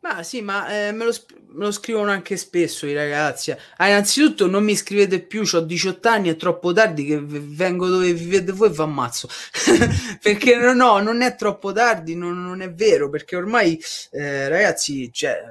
ma 0.00 0.22
sì, 0.22 0.42
ma 0.42 0.68
eh, 0.68 0.92
me, 0.92 1.04
lo, 1.04 1.12
me, 1.48 1.64
lo, 1.64 1.72
scrivono 1.72 2.10
anche 2.10 2.36
spesso 2.36 2.86
i 2.86 2.94
ragazzi. 2.94 3.50
Ah, 3.78 3.88
innanzitutto 3.88 4.46
non 4.46 4.62
mi 4.62 4.76
scrivete 4.76 5.20
più, 5.20 5.42
ho 5.52 5.60
18 5.60 6.08
anni, 6.08 6.28
è 6.28 6.36
troppo 6.36 6.72
tardi 6.72 7.04
che 7.04 7.18
vengo 7.20 7.88
dove 7.88 8.12
vivete 8.12 8.52
voi 8.52 8.68
e 8.68 8.72
vi 8.72 8.80
ammazzo. 8.80 9.28
perché 10.22 10.56
no, 10.56 10.72
no, 10.72 11.00
non 11.00 11.20
è 11.22 11.34
troppo 11.34 11.72
tardi, 11.72 12.14
non, 12.14 12.40
non 12.40 12.62
è 12.62 12.72
vero, 12.72 13.10
perché 13.10 13.34
ormai 13.34 13.80
eh, 14.12 14.48
ragazzi, 14.48 15.12
cioè, 15.12 15.42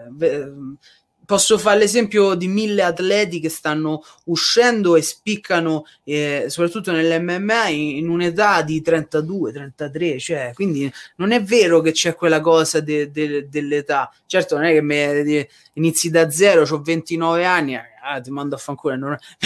posso 1.27 1.57
fare 1.57 1.79
l'esempio 1.79 2.35
di 2.35 2.47
mille 2.47 2.83
atleti 2.83 3.41
che 3.41 3.49
stanno 3.49 4.01
uscendo 4.27 4.95
e 4.95 5.01
spiccano, 5.01 5.85
eh, 6.05 6.45
soprattutto 6.47 6.93
nell'MMA, 6.93 7.67
in, 7.67 8.07
un'età 8.07 8.61
di 8.61 8.81
32, 8.81 9.51
33, 9.51 10.19
cioè, 10.19 10.51
quindi 10.55 10.89
non 11.17 11.33
è 11.33 11.43
vero 11.43 11.81
che 11.81 11.91
c'è 11.91 12.15
quella 12.15 12.39
cosa 12.39 12.79
de, 12.79 13.11
de, 13.11 13.49
dell'età. 13.49 14.09
Certo, 14.25 14.55
non 14.55 14.63
è 14.63 14.71
che 14.71 14.81
me, 14.81 15.49
inizi 15.73 16.09
da 16.09 16.31
zero, 16.31 16.61
ho 16.61 16.81
29 16.81 17.45
anni, 17.45 17.75
ah, 17.75 18.21
ti 18.21 18.31
mando 18.31 18.55
a 18.55 18.57
fanculo. 18.57 18.95
Non... 18.95 19.17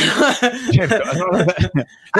certo, 0.72 1.04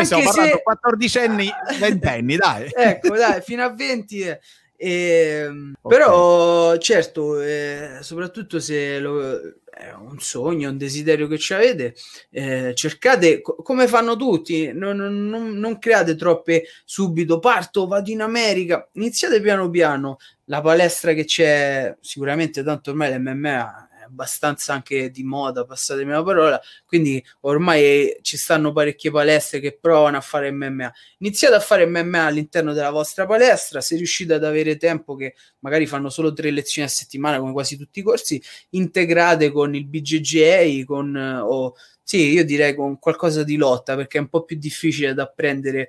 stiamo 0.02 0.24
parlando 0.24 0.56
se... 0.56 0.62
14 0.64 1.18
anni, 1.20 1.50
20 1.80 2.08
anni, 2.08 2.36
dai. 2.36 2.68
ecco, 2.74 3.16
dai, 3.16 3.42
fino 3.42 3.64
a 3.64 3.70
20... 3.70 4.20
Eh 4.22 4.40
e, 4.82 5.44
ehm, 5.46 5.74
okay. 5.80 5.98
Però 5.98 6.76
certo, 6.78 7.40
eh, 7.40 8.00
soprattutto 8.02 8.60
se 8.60 8.98
lo, 8.98 9.40
è 9.64 9.92
un 9.94 10.18
sogno, 10.20 10.72
un 10.72 10.78
desiderio 10.78 11.28
che 11.28 11.38
ci 11.38 11.54
avete, 11.54 11.94
eh, 12.32 12.72
cercate 12.74 13.42
co- 13.42 13.58
come 13.58 13.88
fanno 13.88 14.16
tutti, 14.16 14.72
non, 14.74 14.98
non, 14.98 15.52
non, 15.52 15.78
create 15.78 16.16
troppe 16.16 16.64
subito, 16.84 17.38
parto, 17.38 17.86
vado 17.86 18.10
in 18.10 18.22
America, 18.22 18.90
iniziate 18.94 19.40
piano 19.40 19.70
piano, 19.70 20.18
la 20.46 20.62
palestra 20.62 21.14
che 21.14 21.26
c'è, 21.26 21.96
sicuramente 22.02 22.64
tanto 22.64 22.90
ormai 22.90 23.14
l'MMA 23.14 23.90
abbastanza 24.12 24.74
anche 24.74 25.10
di 25.10 25.24
moda, 25.24 25.66
passatemi 25.66 26.12
la 26.12 26.24
parola, 26.24 26.62
quindi 26.86 27.24
ormai 27.42 28.18
ci 28.22 28.38
stanno 28.38 28.72
parecchie 28.72 29.10
palestre 29.10 29.60
che 29.60 29.78
provano 29.80 30.18
a 30.18 30.22
fare 30.22 30.52
MMA. 30.52 30.92
Iniziate 31.20 31.56
a 31.56 31.60
fare 31.60 31.86
MMA 31.86 32.26
all'interno 32.26 32.74
della 32.74 32.92
vostra 32.92 33.26
palestra, 33.26 33.82
se 33.82 33.96
riuscite 33.96 34.34
ad 34.34 34.44
avere 34.44 34.78
tempo 34.78 35.16
che 35.16 35.36
magari 35.60 35.88
fanno 35.88 36.10
solo 36.10 36.34
tre 36.34 36.52
lezioni 36.52 36.88
a 36.88 36.92
settimana 36.92 37.40
come 37.40 37.54
quasi 37.54 37.78
tutti 37.78 38.00
i 38.00 38.04
corsi, 38.04 38.42
integrate 38.72 39.52
con 39.52 39.74
il 39.74 39.88
BJJ, 39.88 40.84
con 40.84 41.16
o 41.16 41.76
sì, 42.04 42.32
io 42.34 42.44
direi 42.44 42.76
con 42.76 43.00
qualcosa 43.00 43.44
di 43.44 43.56
lotta 43.56 43.96
perché 43.96 44.18
è 44.18 44.22
un 44.22 44.28
po' 44.28 44.44
più 44.44 44.58
difficile 44.58 45.14
da 45.14 45.24
apprendere 45.24 45.88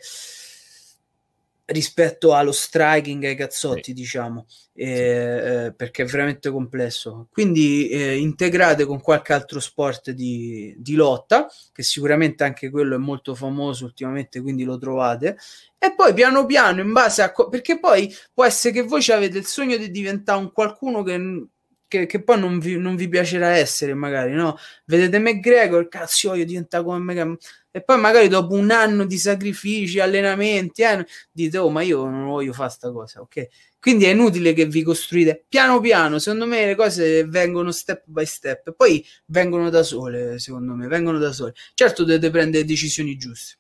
rispetto 1.73 2.35
allo 2.35 2.53
striking 2.53 3.25
ai 3.25 3.35
cazzotti, 3.35 3.83
sì. 3.87 3.93
diciamo, 3.93 4.47
eh, 4.75 5.67
eh, 5.67 5.75
perché 5.75 6.03
è 6.03 6.07
veramente 6.07 6.51
complesso. 6.51 7.29
Quindi 7.31 7.89
eh, 7.89 8.17
integrate 8.17 8.85
con 8.85 9.01
qualche 9.01 9.33
altro 9.33 9.61
sport 9.61 10.11
di, 10.11 10.75
di, 10.79 10.95
lotta, 10.95 11.49
che 11.73 11.83
sicuramente 11.83 12.45
anche 12.45 12.71
quello 12.71 12.95
è 12.95 12.99
molto 12.99 13.35
famoso 13.35 13.85
ultimamente, 13.85 14.41
quindi 14.41 14.65
lo 14.65 14.79
trovate. 14.79 15.37
E 15.79 15.95
poi 15.95 16.15
piano 16.15 16.47
piano, 16.47 16.81
in 16.81 16.93
base 16.93 17.23
a... 17.23 17.33
Co- 17.33 17.49
perché 17.49 17.81
poi 17.81 18.15
può 18.33 18.45
essere 18.45 18.73
che 18.73 18.83
voi 18.83 19.05
avete 19.11 19.39
il 19.39 19.47
sogno 19.47 19.77
di 19.77 19.91
diventare 19.91 20.39
un 20.39 20.53
qualcuno 20.53 21.03
che 21.03 21.49
che, 21.93 22.07
che 22.07 22.23
poi 22.23 22.41
non 22.41 22.59
vi, 22.59 22.79
non 22.79 22.97
vi, 22.97 23.07
piacerà 23.07 23.51
essere, 23.57 23.93
magari, 23.93 24.33
no? 24.33 24.57
Vedete 24.87 25.19
McGregor, 25.19 25.89
cazzo, 25.89 26.35
io 26.35 26.47
diventa 26.47 26.83
come 26.83 27.15
me. 27.15 27.37
E 27.71 27.83
poi 27.83 27.99
magari 27.99 28.29
dopo 28.29 28.55
un 28.55 28.71
anno 28.71 29.05
di 29.05 29.19
sacrifici, 29.19 30.01
allenamenti, 30.01 30.83
eh, 30.83 31.07
dite, 31.31 31.59
oh, 31.59 31.69
ma 31.69 31.83
io 31.83 32.07
non 32.09 32.25
voglio 32.25 32.55
fare 32.55 32.71
sta 32.71 32.91
cosa, 32.91 33.21
ok? 33.21 33.47
Quindi 33.79 34.05
è 34.05 34.11
inutile 34.11 34.55
che 34.55 34.65
vi 34.65 34.83
costruite 34.83 35.45
piano 35.47 35.81
piano. 35.81 36.19
Secondo 36.19 36.47
me 36.47 36.65
le 36.65 36.77
cose 36.77 37.25
vengono 37.25 37.71
step 37.73 38.05
by 38.07 38.25
step, 38.25 38.73
poi 38.75 39.05
vengono 39.27 39.69
da 39.69 39.83
sole. 39.83 40.39
Secondo 40.39 40.75
me 40.75 40.87
vengono 40.87 41.19
da 41.19 41.33
sole. 41.33 41.53
Certo, 41.75 42.05
dovete 42.05 42.31
prendere 42.31 42.65
decisioni 42.65 43.17
giuste. 43.19 43.59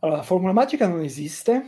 Allora, 0.00 0.18
la 0.18 0.24
formula 0.24 0.52
magica 0.52 0.86
non 0.86 1.00
esiste 1.02 1.64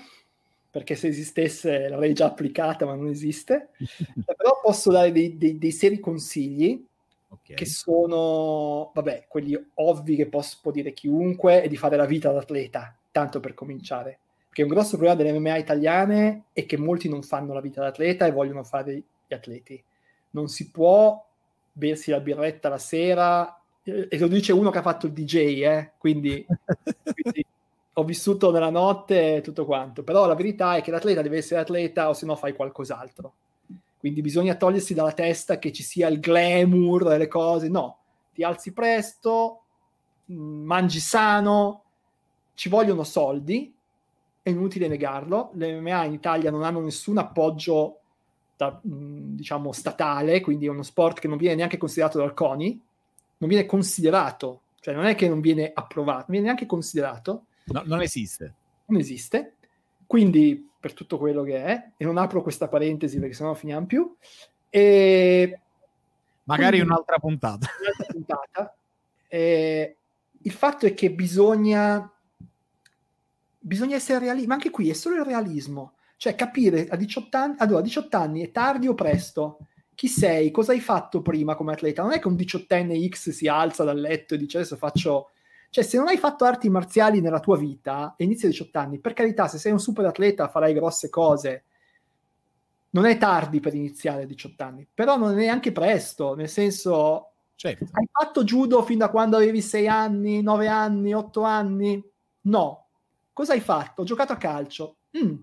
perché 0.77 0.95
se 0.95 1.09
esistesse 1.09 1.89
l'avrei 1.89 2.13
già 2.13 2.27
applicata, 2.27 2.85
ma 2.85 2.95
non 2.95 3.09
esiste. 3.09 3.71
Però 4.37 4.61
posso 4.63 4.93
dare 4.93 5.11
dei, 5.11 5.39
dei, 5.39 5.57
dei 5.57 5.73
seri 5.73 5.99
consigli 5.99 6.85
okay. 7.31 7.57
che 7.57 7.65
sono, 7.65 8.91
vabbè, 8.93 9.25
quelli 9.27 9.59
ovvi 9.77 10.17
che 10.17 10.27
posso, 10.27 10.59
può 10.61 10.71
dire 10.71 10.93
chiunque, 10.93 11.63
è 11.63 11.69
di 11.69 11.79
fare 11.79 11.97
la 11.97 12.05
vita 12.05 12.31
d'atleta, 12.31 12.95
tanto 13.11 13.41
per 13.41 13.55
cominciare. 13.55 14.19
Perché 14.49 14.65
un 14.65 14.69
grosso 14.69 14.99
problema 14.99 15.15
delle 15.15 15.39
MMA 15.39 15.57
italiane 15.57 16.45
è 16.53 16.67
che 16.67 16.77
molti 16.77 17.09
non 17.09 17.23
fanno 17.23 17.55
la 17.55 17.63
vita 17.63 17.81
d'atleta 17.81 18.27
e 18.27 18.33
vogliono 18.33 18.63
fare 18.63 19.03
gli 19.27 19.33
atleti. 19.33 19.83
Non 20.33 20.49
si 20.49 20.71
può 20.71 21.27
bersi 21.73 22.11
la 22.11 22.21
birretta 22.21 22.69
la 22.69 22.77
sera, 22.77 23.59
e 23.83 24.19
lo 24.19 24.29
dice 24.29 24.53
uno 24.53 24.69
che 24.69 24.77
ha 24.77 24.83
fatto 24.83 25.07
il 25.07 25.13
DJ, 25.13 25.37
eh? 25.63 25.93
quindi, 25.97 26.45
quindi 27.15 27.47
ho 27.99 28.05
vissuto 28.05 28.51
nella 28.51 28.69
notte 28.69 29.37
e 29.37 29.41
tutto 29.41 29.65
quanto, 29.65 30.03
però 30.03 30.27
la 30.27 30.35
verità 30.35 30.77
è 30.77 30.83
che 30.83 30.91
l'atleta 30.91 31.23
deve 31.23 31.39
essere 31.39 31.61
atleta 31.61 32.11
o 32.11 32.13
se 32.13 32.27
no 32.27 32.37
fai 32.37 32.53
qualcos'altro. 32.53 33.33
Quindi 33.99 34.21
bisogna 34.21 34.55
togliersi 34.55 34.93
dalla 34.93 35.13
testa 35.13 35.59
che 35.59 35.73
ci 35.73 35.83
sia 35.83 36.09
il 36.09 36.21
glamour 36.21 37.05
delle 37.05 37.27
cose, 37.27 37.69
no, 37.69 37.99
ti 38.35 38.43
alzi 38.43 38.75
presto, 38.75 39.63
mm, 40.31 40.65
mangi 40.65 41.01
sano, 41.01 41.85
ci 42.53 42.69
vogliono 42.69 43.03
soldi, 43.03 43.75
è 44.43 44.51
inutile 44.51 44.89
negarlo, 44.89 45.51
le 45.55 45.81
MMA 45.81 46.05
in 46.05 46.13
Italia 46.13 46.51
non 46.51 46.65
hanno 46.65 46.81
nessun 46.81 47.17
appoggio 47.17 48.01
da, 48.59 48.79
mm, 48.87 49.37
diciamo 49.37 49.73
statale, 49.73 50.43
quindi 50.43 50.67
è 50.67 50.69
uno 50.69 50.83
sport 50.83 51.19
che 51.19 51.29
non 51.29 51.39
viene 51.39 51.57
neanche 51.57 51.79
considerato 51.79 52.19
dal 52.19 52.35
CONI, 52.35 52.79
non 53.39 53.49
viene 53.49 53.65
considerato, 53.65 54.61
cioè 54.81 54.93
non 54.93 55.07
è 55.07 55.15
che 55.15 55.31
non 55.31 55.41
viene 55.41 55.71
approvato, 55.73 56.19
non 56.19 56.27
viene 56.29 56.47
neanche 56.47 56.67
considerato 56.67 57.47
No, 57.67 57.83
non 57.85 58.03
esiste. 58.03 58.55
Non 58.87 59.01
esiste. 59.01 59.57
Quindi, 60.07 60.71
per 60.79 60.93
tutto 60.93 61.19
quello 61.19 61.43
che 61.43 61.65
è, 61.65 61.91
e 61.97 62.05
non 62.05 62.17
apro 62.19 62.43
questa 62.43 62.69
parentesi 62.69 63.19
perché 63.19 63.35
sennò 63.35 63.55
finiamo 63.55 63.87
più, 63.87 64.17
e... 64.69 65.61
Magari 66.45 66.77
Quindi, 66.77 66.87
un'altra 66.87 67.19
puntata. 67.19 67.67
Un'altra 67.81 68.07
puntata. 68.13 68.77
E 69.27 69.97
il 70.43 70.53
fatto 70.53 70.87
è 70.87 70.95
che 70.95 71.11
bisogna, 71.11 72.09
bisogna 73.59 73.97
essere 73.97 74.21
realisti, 74.21 74.47
ma 74.47 74.55
anche 74.55 74.71
qui 74.71 74.89
è 74.89 74.93
solo 74.93 75.17
il 75.17 75.25
realismo, 75.25 75.95
cioè 76.17 76.37
capire 76.37 76.87
a 76.87 76.95
18 76.95 77.37
anni, 77.37 77.55
allora, 77.59 77.81
a 77.81 77.83
18 77.83 78.17
anni 78.17 78.43
è 78.43 78.53
tardi 78.53 78.87
o 78.87 78.95
presto, 78.95 79.59
chi 79.97 80.07
sei, 80.07 80.53
cosa 80.53 80.71
hai 80.73 80.81
fatto 80.81 81.21
prima 81.21 81.57
come 81.57 81.73
atleta, 81.73 82.03
non 82.03 82.13
è 82.13 82.21
che 82.21 82.29
un 82.29 82.37
diciottenne 82.37 83.09
X 83.09 83.31
si 83.31 83.49
alza 83.49 83.83
dal 83.83 83.99
letto 83.99 84.35
e 84.35 84.39
dice 84.39 84.59
adesso 84.59 84.77
faccio 84.77 85.31
cioè, 85.77 85.85
se 85.85 85.99
non 85.99 86.09
hai 86.09 86.17
fatto 86.17 86.47
arti 86.47 86.71
marziali 86.71 87.21
nella 87.21 87.39
tua 87.39 87.59
vita 87.59 88.15
e 88.17 88.25
inizi 88.25 88.47
a 88.47 88.49
18 88.49 88.79
anni, 88.79 88.99
per 88.99 89.13
carità, 89.13 89.47
se 89.47 89.59
sei 89.59 89.73
un 89.73 89.79
super 89.79 90.07
atleta 90.07 90.49
farai 90.49 90.73
grosse 90.73 91.11
cose. 91.11 91.65
Non 92.93 93.05
è 93.05 93.19
tardi 93.19 93.61
per 93.61 93.75
iniziare 93.75 94.23
a 94.23 94.25
18 94.25 94.63
anni, 94.63 94.89
però 94.95 95.19
non 95.19 95.33
è 95.33 95.35
neanche 95.35 95.73
presto, 95.73 96.35
nel 96.35 96.49
senso, 96.49 97.33
certo. 97.57 97.89
hai 97.93 98.09
fatto 98.11 98.43
judo 98.43 98.83
fin 98.85 98.97
da 98.97 99.11
quando 99.11 99.37
avevi 99.37 99.61
6 99.61 99.87
anni, 99.87 100.41
9 100.41 100.67
anni, 100.67 101.13
8 101.13 101.43
anni? 101.43 102.03
No. 102.43 102.87
Cosa 103.35 103.53
hai 103.53 103.61
fatto? 103.61 104.01
Ho 104.01 104.05
giocato 104.07 104.33
a 104.33 104.39
calcio. 104.39 105.01
Mm. 105.19 105.35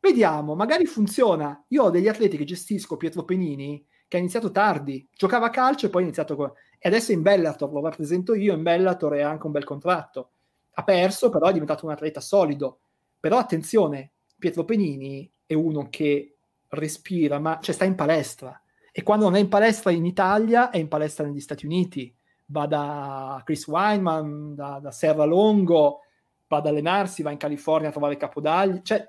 Vediamo, 0.00 0.56
magari 0.56 0.86
funziona. 0.86 1.64
Io 1.68 1.84
ho 1.84 1.90
degli 1.90 2.08
atleti 2.08 2.36
che 2.36 2.42
gestisco, 2.42 2.96
Pietro 2.96 3.24
Penini, 3.24 3.86
che 4.08 4.16
ha 4.16 4.20
iniziato 4.20 4.50
tardi, 4.50 5.06
giocava 5.14 5.46
a 5.46 5.50
calcio 5.50 5.86
e 5.86 5.90
poi 5.90 6.00
ha 6.02 6.04
iniziato 6.06 6.34
con... 6.34 6.50
E 6.78 6.88
adesso 6.88 7.12
in 7.12 7.22
Bellator, 7.22 7.70
lo 7.70 7.82
rappresento 7.82 8.34
io, 8.34 8.54
in 8.54 8.62
Bellator 8.62 9.12
è 9.12 9.20
anche 9.20 9.46
un 9.46 9.52
bel 9.52 9.64
contratto. 9.64 10.30
Ha 10.72 10.82
perso, 10.82 11.28
però 11.28 11.46
è 11.48 11.52
diventato 11.52 11.84
un 11.84 11.92
atleta 11.92 12.20
solido. 12.20 12.80
Però 13.20 13.36
attenzione, 13.36 14.12
Pietro 14.38 14.64
Penini 14.64 15.30
è 15.44 15.54
uno 15.54 15.88
che 15.90 16.36
respira, 16.68 17.38
ma 17.38 17.58
cioè 17.60 17.74
sta 17.74 17.84
in 17.84 17.94
palestra. 17.94 18.60
E 18.90 19.02
quando 19.02 19.26
non 19.26 19.34
è 19.34 19.40
in 19.40 19.48
palestra 19.48 19.90
in 19.90 20.06
Italia, 20.06 20.70
è 20.70 20.78
in 20.78 20.88
palestra 20.88 21.26
negli 21.26 21.40
Stati 21.40 21.66
Uniti. 21.66 22.14
Va 22.46 22.66
da 22.66 23.42
Chris 23.44 23.66
Weinman, 23.66 24.54
da, 24.54 24.78
da 24.80 24.90
Serra 24.90 25.24
Longo, 25.24 26.00
va 26.46 26.58
ad 26.58 26.66
allenarsi, 26.66 27.22
va 27.22 27.30
in 27.30 27.36
California 27.36 27.88
a 27.88 27.90
trovare 27.90 28.16
Capodagli. 28.16 28.80
Cioè, 28.82 29.06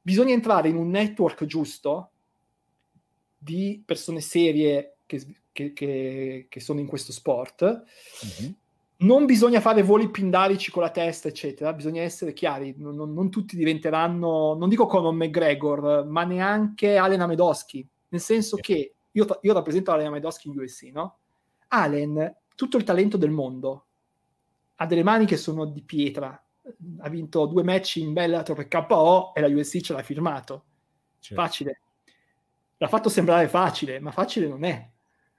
bisogna 0.00 0.34
entrare 0.34 0.68
in 0.68 0.76
un 0.76 0.88
network 0.88 1.44
giusto 1.46 2.09
di 3.42 3.82
persone 3.84 4.20
serie 4.20 4.96
che, 5.06 5.24
che, 5.50 5.72
che, 5.72 6.46
che 6.48 6.60
sono 6.60 6.78
in 6.78 6.86
questo 6.86 7.10
sport. 7.10 7.62
Mm-hmm. 7.64 8.52
Non 8.98 9.24
bisogna 9.24 9.62
fare 9.62 9.82
voli 9.82 10.10
pindarici 10.10 10.70
con 10.70 10.82
la 10.82 10.90
testa, 10.90 11.28
eccetera, 11.28 11.72
bisogna 11.72 12.02
essere 12.02 12.34
chiari, 12.34 12.74
non, 12.76 12.94
non, 12.94 13.14
non 13.14 13.30
tutti 13.30 13.56
diventeranno, 13.56 14.54
non 14.54 14.68
dico 14.68 14.86
Conor 14.86 15.14
McGregor, 15.14 16.04
ma 16.04 16.24
neanche 16.24 16.98
Allen 16.98 17.22
Amedoschi, 17.22 17.86
nel 18.08 18.20
senso 18.20 18.56
yeah. 18.56 18.64
che 18.64 18.94
io, 19.12 19.26
io 19.40 19.52
rappresento 19.54 19.90
Allen 19.90 20.08
Amedoschi 20.08 20.48
in 20.48 20.58
USC, 20.58 20.90
no? 20.92 21.16
Allen, 21.68 22.36
tutto 22.54 22.76
il 22.76 22.84
talento 22.84 23.16
del 23.16 23.30
mondo, 23.30 23.86
ha 24.74 24.84
delle 24.84 25.02
mani 25.02 25.24
che 25.24 25.38
sono 25.38 25.64
di 25.64 25.80
pietra, 25.80 26.38
ha 26.98 27.08
vinto 27.08 27.46
due 27.46 27.62
match 27.62 27.96
in 27.96 28.12
Bellator 28.12 28.68
KO 28.68 29.32
e 29.32 29.40
la 29.40 29.48
USC 29.48 29.80
ce 29.80 29.94
l'ha 29.94 30.02
firmato. 30.02 30.64
Certo. 31.20 31.42
Facile 31.42 31.80
l'ha 32.80 32.88
fatto 32.88 33.10
sembrare 33.10 33.46
facile, 33.46 34.00
ma 34.00 34.10
facile 34.10 34.48
non 34.48 34.64
è. 34.64 34.90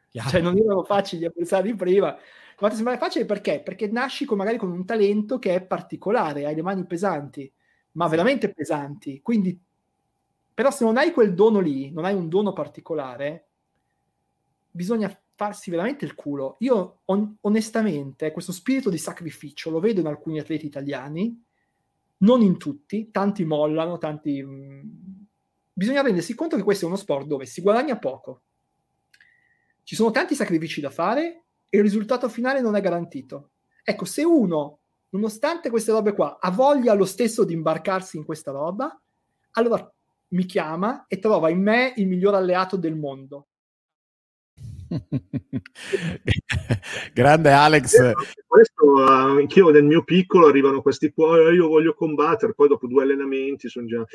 Chiaro. 0.10 0.30
Cioè, 0.30 0.42
non 0.42 0.58
erano 0.58 0.84
facili 0.84 1.24
gli 1.24 1.26
avversari 1.26 1.74
prima. 1.76 2.10
L'ha 2.10 2.20
fatto 2.56 2.76
sembrare 2.76 3.00
facile 3.00 3.26
perché? 3.26 3.62
Perché 3.62 3.88
nasci 3.88 4.26
con, 4.26 4.38
magari 4.38 4.58
con 4.58 4.72
un 4.72 4.86
talento 4.86 5.40
che 5.40 5.56
è 5.56 5.62
particolare, 5.64 6.46
hai 6.46 6.54
le 6.54 6.62
mani 6.62 6.86
pesanti, 6.86 7.52
ma 7.94 8.08
veramente 8.08 8.54
pesanti. 8.54 9.22
Quindi, 9.24 9.60
però, 10.54 10.70
se 10.70 10.84
non 10.84 10.98
hai 10.98 11.12
quel 11.12 11.34
dono 11.34 11.60
lì, 11.60 11.92
non 11.92 12.06
hai 12.06 12.14
un 12.14 12.30
dono 12.30 12.54
particolare, 12.54 13.48
bisogna 14.70 15.12
farsi 15.34 15.72
veramente 15.72 16.06
il 16.06 16.14
culo. 16.14 16.58
Io, 16.60 17.00
on- 17.06 17.38
onestamente, 17.42 18.32
questo 18.32 18.52
spirito 18.52 18.92
di 18.92 19.00
sacrificio 19.00 19.72
lo 19.72 19.80
vedo 19.80 20.00
in 20.00 20.06
alcuni 20.06 20.38
atleti 20.38 20.68
italiani, 20.68 21.44
non 22.18 22.42
in 22.44 22.60
tutti, 22.60 23.10
tanti 23.10 23.46
mollano, 23.46 23.98
tanti 23.98 24.44
mh, 24.44 25.21
bisogna 25.82 26.04
rendersi 26.04 26.36
conto 26.36 26.56
che 26.56 26.62
questo 26.62 26.86
è 26.86 26.88
uno 26.88 26.96
sport 26.96 27.26
dove 27.26 27.48
si 27.48 27.60
guadagna 27.60 27.98
poco, 27.98 28.44
ci 29.82 29.96
sono 29.96 30.12
tanti 30.12 30.36
sacrifici 30.36 30.80
da 30.80 30.92
fare 30.92 31.46
e 31.70 31.78
il 31.78 31.82
risultato 31.82 32.30
finale 32.30 32.62
non 32.62 32.76
è 32.76 32.82
garantito. 32.82 33.54
Ecco, 33.84 34.06
se 34.06 34.24
uno, 34.24 34.82
nonostante 35.10 35.72
queste 35.72 35.92
robe 35.92 36.14
qua, 36.14 36.38
ha 36.40 36.52
voglia 36.52 36.94
lo 36.94 37.06
stesso 37.06 37.44
di 37.44 37.54
imbarcarsi 37.54 38.18
in 38.18 38.26
questa 38.26 38.52
roba, 38.52 38.96
allora 39.54 39.92
mi 40.30 40.46
chiama 40.46 41.06
e 41.08 41.18
trova 41.18 41.50
in 41.50 41.64
me 41.64 41.94
il 41.96 42.08
miglior 42.08 42.36
alleato 42.36 42.78
del 42.78 42.96
mondo. 42.96 43.48
Grande 47.12 47.52
Alex. 47.52 47.96
Eh, 47.96 48.14
questo, 48.46 48.86
uh, 48.86 49.00
anch'io 49.00 49.72
nel 49.72 49.86
mio 49.86 50.04
piccolo 50.04 50.46
arrivano 50.46 50.84
questi 50.84 51.12
poi, 51.12 51.56
io 51.56 51.70
voglio 51.70 51.96
combattere, 51.96 52.54
poi 52.54 52.68
dopo 52.68 52.86
due 52.86 53.02
allenamenti 53.02 53.68
sono 53.68 53.88
già... 53.88 54.06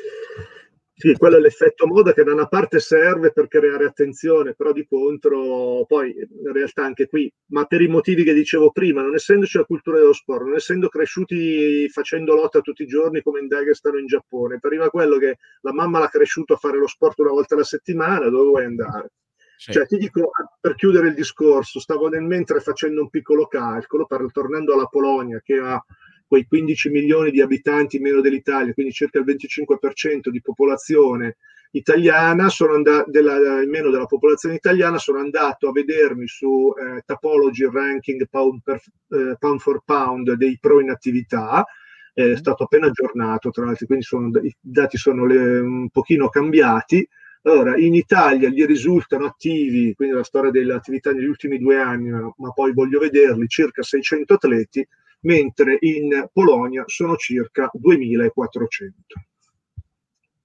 Sì, 0.99 1.13
quello 1.13 1.37
è 1.37 1.39
l'effetto 1.39 1.85
moda 1.85 2.11
che 2.11 2.23
da 2.23 2.33
una 2.33 2.47
parte 2.47 2.79
serve 2.79 3.31
per 3.31 3.47
creare 3.47 3.85
attenzione, 3.85 4.55
però 4.55 4.71
di 4.71 4.83
contro 4.87 5.85
poi 5.85 6.09
in 6.17 6.51
realtà 6.51 6.85
anche 6.85 7.05
qui, 7.07 7.31
ma 7.51 7.65
per 7.65 7.81
i 7.81 7.87
motivi 7.87 8.23
che 8.23 8.33
dicevo 8.33 8.71
prima, 8.71 9.03
non 9.03 9.13
essendoci 9.13 9.59
la 9.59 9.63
cultura 9.65 9.99
dello 9.99 10.13
sport, 10.13 10.45
non 10.45 10.55
essendo 10.55 10.89
cresciuti 10.89 11.87
facendo 11.89 12.33
lotta 12.33 12.61
tutti 12.61 12.81
i 12.81 12.87
giorni 12.87 13.21
come 13.21 13.41
in 13.41 13.47
Dagestan 13.47 13.93
o 13.93 13.99
in 13.99 14.07
Giappone, 14.07 14.57
prima 14.59 14.89
quello 14.89 15.17
che 15.19 15.37
la 15.61 15.71
mamma 15.71 15.99
l'ha 15.99 16.07
cresciuto 16.09 16.53
a 16.53 16.57
fare 16.57 16.79
lo 16.79 16.87
sport 16.87 17.19
una 17.19 17.29
volta 17.29 17.53
alla 17.53 17.63
settimana, 17.63 18.29
dove 18.29 18.47
vuoi 18.49 18.65
andare? 18.65 19.11
Sì. 19.55 19.73
Cioè, 19.73 19.85
ti 19.85 19.97
dico, 19.97 20.31
per 20.59 20.73
chiudere 20.73 21.09
il 21.09 21.13
discorso, 21.13 21.79
stavo 21.79 22.07
nel 22.09 22.23
mentre 22.23 22.59
facendo 22.59 23.01
un 23.01 23.09
piccolo 23.11 23.45
calcolo, 23.45 24.07
per, 24.07 24.25
tornando 24.31 24.73
alla 24.73 24.85
Polonia, 24.87 25.39
che 25.43 25.57
ha 25.59 25.79
quei 26.27 26.45
15 26.45 26.89
milioni 26.89 27.31
di 27.31 27.41
abitanti 27.41 27.99
meno 27.99 28.21
dell'Italia, 28.21 28.73
quindi 28.73 28.91
circa 28.91 29.19
il 29.19 29.25
25% 29.25 30.29
di 30.29 30.41
popolazione 30.41 31.37
italiana, 31.71 32.49
sono 32.49 32.73
andato, 32.73 33.09
della, 33.09 33.37
meno 33.65 33.89
della 33.89 34.05
popolazione 34.05 34.55
italiana, 34.55 34.97
sono 34.97 35.19
andato 35.19 35.67
a 35.69 35.71
vedermi 35.71 36.27
su 36.27 36.73
eh, 36.77 37.01
Tapology 37.05 37.69
Ranking 37.71 38.27
pound, 38.29 38.61
per, 38.63 38.81
eh, 39.09 39.35
pound 39.37 39.59
for 39.59 39.81
Pound 39.83 40.33
dei 40.33 40.57
pro 40.59 40.79
in 40.79 40.89
attività, 40.89 41.65
è 42.13 42.29
mm. 42.29 42.33
stato 42.33 42.63
appena 42.63 42.87
aggiornato, 42.87 43.49
tra 43.49 43.65
l'altro, 43.65 43.85
quindi 43.85 44.03
sono, 44.03 44.29
i 44.39 44.55
dati 44.59 44.97
sono 44.97 45.25
le, 45.25 45.59
un 45.59 45.89
pochino 45.89 46.29
cambiati. 46.29 47.07
Allora, 47.43 47.77
in 47.77 47.93
Italia 47.93 48.49
gli 48.49 48.65
risultano 48.65 49.25
attivi, 49.25 49.93
quindi 49.93 50.15
la 50.15 50.23
storia 50.23 50.51
delle 50.51 50.73
attività 50.73 51.11
negli 51.11 51.27
ultimi 51.27 51.59
due 51.59 51.79
anni, 51.79 52.09
ma 52.09 52.51
poi 52.53 52.73
voglio 52.73 52.99
vederli, 52.99 53.47
circa 53.47 53.83
600 53.83 54.33
atleti, 54.33 54.85
mentre 55.21 55.77
in 55.81 56.29
Polonia 56.31 56.83
sono 56.87 57.15
circa 57.15 57.69
2400. 57.73 58.95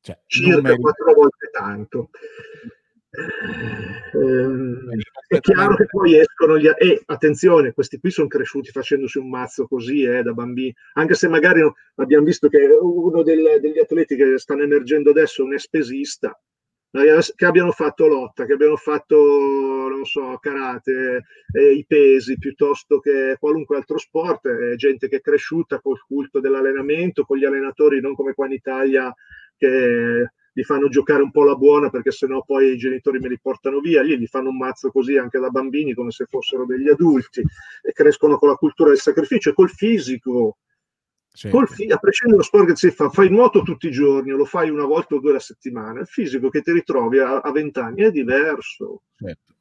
Cioè, 0.01 0.19
circa 0.27 0.77
quattro 0.77 1.15
volte 1.15 1.49
tanto. 1.53 2.11
Ehm, 4.15 4.89
è 5.28 5.39
chiaro 5.40 5.74
che 5.77 5.85
poi 5.86 6.19
escono 6.19 6.59
gli 6.59 6.66
e 6.66 7.03
attenzione, 7.05 7.73
questi 7.73 7.99
qui 7.99 8.11
sono 8.11 8.27
cresciuti 8.27 8.70
facendosi 8.70 9.19
un 9.19 9.28
mazzo 9.28 9.66
così 9.66 10.03
eh, 10.03 10.23
da 10.23 10.32
bambini, 10.32 10.74
anche 10.94 11.15
se 11.15 11.28
magari 11.28 11.61
abbiamo 11.97 12.24
visto 12.24 12.49
che 12.49 12.59
uno 12.81 13.23
del- 13.23 13.59
degli 13.61 13.78
atleti 13.78 14.16
che 14.16 14.39
stanno 14.39 14.62
emergendo 14.62 15.11
adesso 15.11 15.43
è 15.43 15.44
un 15.44 15.53
espesista, 15.55 16.31
eh, 16.31 16.52
che 17.35 17.47
abbiano 17.47 17.73
fatto 17.73 18.06
lotta, 18.06 18.44
che 18.44 18.52
abbiano 18.52 18.77
fatto, 18.77 19.16
non 19.16 20.05
so, 20.05 20.36
karate, 20.39 21.24
eh, 21.52 21.73
i 21.73 21.85
pesi 21.86 22.36
piuttosto 22.36 23.01
che 23.01 23.36
qualunque 23.40 23.77
altro 23.77 23.97
sport, 23.97 24.47
è 24.47 24.74
gente 24.77 25.09
che 25.09 25.16
è 25.16 25.20
cresciuta 25.20 25.81
col 25.81 26.02
culto 26.06 26.39
dell'allenamento, 26.39 27.24
con 27.24 27.39
gli 27.39 27.47
allenatori 27.47 28.01
non 28.01 28.14
come 28.14 28.35
qua 28.35 28.44
in 28.47 28.52
Italia 28.52 29.14
che 29.56 30.31
li 30.55 30.62
fanno 30.64 30.89
giocare 30.89 31.23
un 31.23 31.31
po' 31.31 31.44
la 31.44 31.55
buona 31.55 31.89
perché 31.89 32.10
sennò 32.10 32.43
poi 32.43 32.73
i 32.73 32.77
genitori 32.77 33.19
me 33.19 33.28
li 33.28 33.40
portano 33.40 33.81
via, 33.81 34.02
lì 34.02 34.19
gli 34.19 34.27
fanno 34.27 34.51
un 34.51 34.59
mazzo 34.59 34.90
così 34.90 35.16
anche 35.16 35.39
da 35.39 35.48
bambini 35.48 35.94
come 35.94 36.10
se 36.10 36.27
fossero 36.28 36.66
degli 36.66 36.90
adulti 36.90 37.40
e 37.40 37.93
crescono 37.93 38.36
con 38.36 38.51
la 38.51 38.56
cultura 38.56 38.90
del 38.90 38.98
sacrificio 38.98 39.51
e 39.51 39.55
col 39.55 39.70
fisico. 39.70 40.59
Certo. 41.33 41.57
Col 41.57 41.69
fi- 41.69 41.91
a 41.91 41.97
prescindere 41.97 42.39
dallo 42.39 42.43
sport 42.43 42.67
che 42.69 42.77
si 42.77 42.91
fa, 42.91 43.09
fai 43.11 43.31
nuoto 43.31 43.63
tutti 43.63 43.87
i 43.89 43.91
giorni 43.91 44.33
o 44.33 44.37
lo 44.37 44.45
fai 44.45 44.71
una 44.71 44.85
volta 44.85 45.15
o 45.15 45.21
due 45.21 45.31
alla 45.31 45.41
settimana, 45.41 46.01
il 46.01 46.07
fisico 46.07 46.49
che 46.49 46.63
ti 46.63 46.73
ritrovi 46.73 47.19
a 47.19 47.39
a 47.39 47.51
20 47.51 47.79
anni 47.79 48.03
è 48.03 48.11
diverso. 48.11 49.03
Certo. 49.17 49.55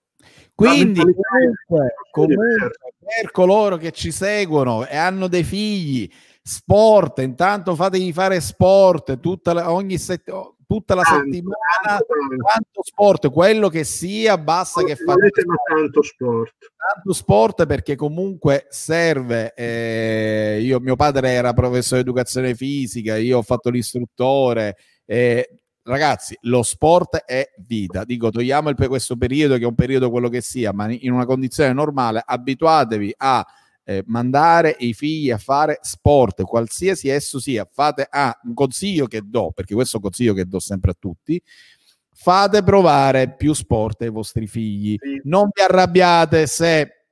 Quindi, 0.54 1.00
comunque, 1.00 1.94
comunque, 2.12 2.72
per 3.00 3.32
coloro 3.32 3.78
che 3.78 3.92
ci 3.92 4.12
seguono 4.12 4.86
e 4.86 4.96
hanno 4.96 5.28
dei 5.28 5.44
figli, 5.44 6.08
sport, 6.44 7.20
intanto 7.20 7.76
fategli 7.76 8.12
fare 8.12 8.40
sport 8.40 9.20
tutta 9.20 9.54
la, 9.54 9.72
ogni 9.72 9.98
sett- 9.98 10.30
tutta 10.72 10.96
la 10.96 11.02
Tanto, 11.02 11.26
settimana, 11.26 11.58
tanto, 11.84 12.82
sport, 12.82 13.30
quello 13.30 13.68
che 13.68 13.84
sia, 13.84 14.38
basta 14.38 14.82
che 14.84 14.96
fate 14.96 15.30
tanto 15.30 16.02
sport. 16.02 16.54
tanto 16.78 17.12
sport 17.14 17.66
perché 17.66 17.98
comunque 17.98 18.68
serve. 18.70 19.54
eh, 19.54 20.60
io, 20.62 20.80
mio 20.80 20.96
padre 20.96 21.32
era 21.32 21.52
professore 21.52 22.04
di 22.04 22.08
educazione 22.08 22.56
fisica, 22.56 23.18
io 23.18 23.40
ho 23.40 23.42
fatto 23.42 23.70
l'istruttore. 23.70 24.78
eh, 25.06 25.60
ragazzi, 25.84 26.38
lo 26.44 26.64
sport 26.64 27.18
è 27.26 27.52
vita. 27.68 28.06
Dico, 28.06 28.30
togliamo 28.30 28.70
il, 28.70 28.78
questo 28.88 29.18
periodo 29.18 29.58
che 29.58 29.64
è 29.64 29.68
un 29.68 29.76
periodo 29.76 30.10
quello 30.10 30.30
che 30.30 30.40
sia, 30.40 30.72
ma 30.72 30.90
in 30.90 31.12
una 31.12 31.26
condizione 31.26 31.74
normale, 31.74 32.24
abituatevi 32.26 33.14
a 33.18 33.46
eh, 33.84 34.04
mandare 34.08 34.76
i 34.80 34.94
figli 34.94 35.32
a 35.32 35.38
fare 35.38 35.80
sport, 35.82 36.44
qualsiasi 36.44 37.10
esso 37.10 37.40
sia. 37.40 37.68
Fate 37.72 38.08
ah, 38.10 38.38
un 38.44 38.54
consiglio 38.54 39.08
che 39.08 39.22
do, 39.24 39.52
perché 39.52 39.74
questo 39.74 39.98
è 39.98 40.00
un 40.00 40.06
consiglio 40.06 40.34
che 40.34 40.46
do 40.46 40.60
sempre 40.60 40.92
a 40.92 40.96
tutti. 40.98 41.42
Fate 42.14 42.64
provare 42.64 43.36
più 43.36 43.54
sport 43.54 44.02
ai 44.02 44.10
vostri 44.10 44.48
figli. 44.48 44.96
Sì. 45.00 45.22
Non 45.24 45.50
vi 45.52 45.62
arrabbiate 45.62 46.46
se 46.48 47.06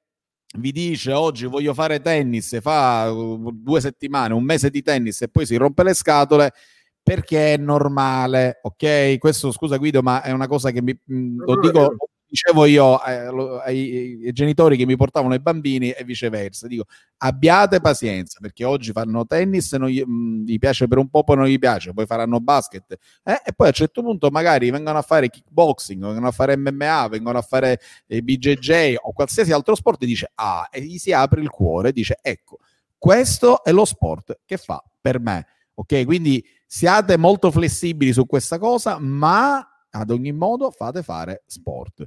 vi 0.58 0.72
dice 0.72 1.14
oggi 1.14 1.46
voglio 1.46 1.74
fare 1.74 2.02
tennis, 2.02 2.60
fa 2.62 3.12
uh, 3.12 3.52
due 3.52 3.82
settimane, 3.82 4.34
un 4.34 4.44
mese 4.44 4.70
di 4.70 4.82
tennis 4.82 5.22
e 5.22 5.28
poi 5.28 5.46
si 5.46 5.56
rompe 5.56 5.84
le 5.84 5.94
scatole 5.94 6.54
perché 7.02 7.54
è 7.54 7.58
normale, 7.58 8.60
ok? 8.62 9.18
Questo 9.18 9.52
scusa 9.52 9.78
Guido, 9.78 10.02
ma 10.02 10.22
è 10.22 10.32
una 10.32 10.48
cosa 10.48 10.70
che 10.70 10.82
mi, 10.82 10.96
No, 11.06 11.44
lo 11.46 11.60
dico. 11.60 11.96
Dicevo 12.30 12.66
io 12.66 13.04
eh, 13.04 13.26
lo- 13.30 13.60
ai, 13.60 14.22
ai 14.26 14.32
genitori 14.32 14.78
che 14.78 14.86
mi 14.86 14.96
portavano 14.96 15.34
i 15.34 15.40
bambini 15.40 15.90
e 15.92 16.04
viceversa. 16.04 16.68
Dico, 16.68 16.86
abbiate 17.18 17.82
pazienza 17.82 18.40
perché 18.42 18.64
oggi 18.64 18.92
fanno 18.92 19.26
tennis, 19.26 19.74
non 19.74 19.90
gli, 19.90 20.02
mh, 20.02 20.44
gli 20.46 20.58
piace 20.58 20.88
per 20.88 20.98
un 21.00 21.10
po', 21.10 21.24
poi 21.24 21.36
non 21.38 21.46
gli 21.48 21.58
piace, 21.60 21.94
poi 21.94 22.06
faranno 22.06 22.40
basket 22.40 22.98
eh, 23.24 23.42
e 23.46 23.54
poi 23.54 23.68
a 23.68 23.70
un 23.70 23.74
certo 23.76 24.02
punto 24.02 24.30
magari 24.30 24.70
vengono 24.70 24.98
a 24.98 25.02
fare 25.02 25.30
kickboxing, 25.30 26.02
vengono 26.04 26.28
a 26.28 26.32
fare 26.32 26.56
MMA, 26.58 27.08
vengono 27.10 27.38
a 27.38 27.42
fare 27.42 27.80
eh, 28.08 28.22
BJJ 28.22 28.96
o 29.02 29.12
qualsiasi 29.14 29.52
altro 29.52 29.76
sport 29.76 30.04
e 30.04 30.06
dice 30.06 30.32
ah, 30.36 30.68
e 30.72 30.82
gli 30.82 30.98
si 30.98 31.12
apre 31.12 31.42
il 31.42 31.50
cuore, 31.50 31.92
dice 31.92 32.18
ecco, 32.22 32.60
questo 32.98 33.64
è 33.64 33.72
lo 33.72 33.86
sport 33.86 34.40
che 34.46 34.58
fa 34.58 34.84
per 35.02 35.20
me. 35.20 35.46
Ok, 35.76 36.04
quindi 36.06 36.44
siate 36.66 37.18
molto 37.18 37.52
flessibili 37.52 38.12
su 38.14 38.26
questa 38.26 38.58
cosa, 38.60 38.98
ma 39.00 39.66
ad 39.92 40.10
ogni 40.12 40.32
modo 40.32 40.72
fate 40.72 41.04
fare 41.04 41.44
sport. 41.46 42.06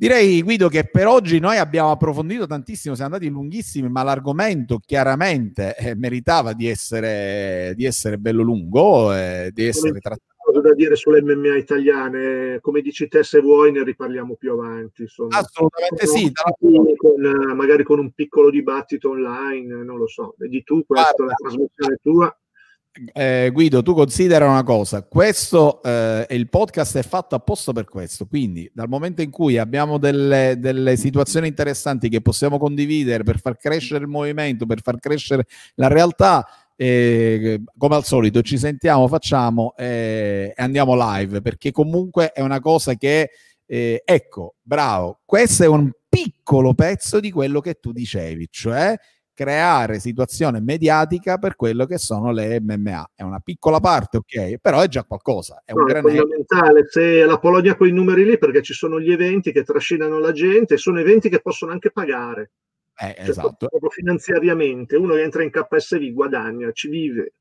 Direi 0.00 0.42
Guido 0.42 0.68
che 0.68 0.88
per 0.88 1.08
oggi 1.08 1.40
noi 1.40 1.58
abbiamo 1.58 1.90
approfondito 1.90 2.46
tantissimo, 2.46 2.94
siamo 2.94 3.14
andati 3.14 3.28
lunghissimi, 3.32 3.88
ma 3.88 4.04
l'argomento 4.04 4.78
chiaramente 4.78 5.74
eh, 5.76 5.96
meritava 5.96 6.52
di 6.52 6.68
essere, 6.68 7.72
di 7.74 7.84
essere 7.84 8.16
bello 8.16 8.42
lungo, 8.42 9.12
eh, 9.12 9.50
di 9.52 9.64
essere 9.64 9.98
trattato. 9.98 10.36
Cosa 10.36 10.60
da 10.60 10.72
dire 10.72 10.94
sulle 10.94 11.20
MMA 11.20 11.56
italiane? 11.56 12.58
Come 12.60 12.80
dici 12.80 13.08
te, 13.08 13.24
se 13.24 13.40
vuoi 13.40 13.72
ne 13.72 13.82
riparliamo 13.82 14.36
più 14.36 14.52
avanti. 14.52 15.02
Insomma. 15.02 15.36
Assolutamente 15.36 16.06
sì. 16.06 16.32
Con, 16.96 17.24
eh, 17.24 17.54
magari 17.54 17.82
con 17.82 17.98
un 17.98 18.12
piccolo 18.12 18.50
dibattito 18.50 19.10
online, 19.10 19.82
non 19.82 19.98
lo 19.98 20.06
so. 20.06 20.36
Vedi 20.38 20.62
tu 20.62 20.86
questa, 20.86 21.24
la 21.24 21.34
trasmissione 21.34 21.98
tua. 22.00 22.38
Eh, 23.12 23.50
Guido, 23.52 23.82
tu 23.82 23.94
considera 23.94 24.48
una 24.48 24.62
cosa, 24.62 25.02
questo 25.02 25.82
eh, 25.82 26.26
il 26.30 26.48
podcast 26.48 26.98
è 26.98 27.02
fatto 27.02 27.34
apposta 27.34 27.72
per 27.72 27.84
questo, 27.84 28.26
quindi 28.26 28.70
dal 28.74 28.88
momento 28.88 29.22
in 29.22 29.30
cui 29.30 29.58
abbiamo 29.58 29.98
delle, 29.98 30.56
delle 30.58 30.96
situazioni 30.96 31.48
interessanti 31.48 32.08
che 32.08 32.20
possiamo 32.20 32.58
condividere 32.58 33.22
per 33.22 33.38
far 33.38 33.56
crescere 33.56 34.02
il 34.02 34.10
movimento, 34.10 34.66
per 34.66 34.80
far 34.82 34.98
crescere 34.98 35.46
la 35.74 35.88
realtà, 35.88 36.46
eh, 36.76 37.62
come 37.76 37.94
al 37.94 38.04
solito 38.04 38.42
ci 38.42 38.58
sentiamo, 38.58 39.08
facciamo 39.08 39.74
eh, 39.76 40.52
e 40.56 40.62
andiamo 40.62 40.94
live, 40.96 41.40
perché 41.40 41.70
comunque 41.70 42.32
è 42.32 42.40
una 42.40 42.60
cosa 42.60 42.94
che, 42.94 43.30
eh, 43.66 44.02
ecco, 44.04 44.54
bravo, 44.62 45.20
questo 45.24 45.64
è 45.64 45.66
un 45.66 45.90
piccolo 46.08 46.74
pezzo 46.74 47.20
di 47.20 47.30
quello 47.30 47.60
che 47.60 47.74
tu 47.74 47.92
dicevi, 47.92 48.48
cioè 48.50 48.96
creare 49.38 50.00
situazione 50.00 50.60
mediatica 50.60 51.38
per 51.38 51.54
quello 51.54 51.86
che 51.86 51.96
sono 51.96 52.32
le 52.32 52.60
MMA. 52.60 53.12
È 53.14 53.22
una 53.22 53.38
piccola 53.38 53.78
parte, 53.78 54.16
ok, 54.16 54.56
però 54.56 54.80
è 54.80 54.88
già 54.88 55.04
qualcosa, 55.04 55.62
è 55.64 55.70
un 55.70 55.82
No, 55.82 55.86
è 55.86 56.00
fondamentale 56.00 56.86
se 56.88 57.24
la 57.24 57.38
Polonia 57.38 57.70
ha 57.70 57.76
quei 57.76 57.92
numeri 57.92 58.24
lì 58.24 58.36
perché 58.36 58.62
ci 58.62 58.72
sono 58.72 58.98
gli 58.98 59.12
eventi 59.12 59.52
che 59.52 59.62
trascinano 59.62 60.18
la 60.18 60.32
gente 60.32 60.76
sono 60.76 60.98
eventi 60.98 61.28
che 61.28 61.38
possono 61.40 61.70
anche 61.70 61.92
pagare 61.92 62.50
Eh, 62.98 63.14
cioè, 63.16 63.28
esatto. 63.28 63.68
proprio 63.68 63.90
finanziariamente 63.90 64.96
uno 64.96 65.14
che 65.14 65.22
entra 65.22 65.44
in 65.44 65.50
KSV 65.50 66.10
guadagna, 66.10 66.72
ci 66.72 66.88
vive 66.88 67.34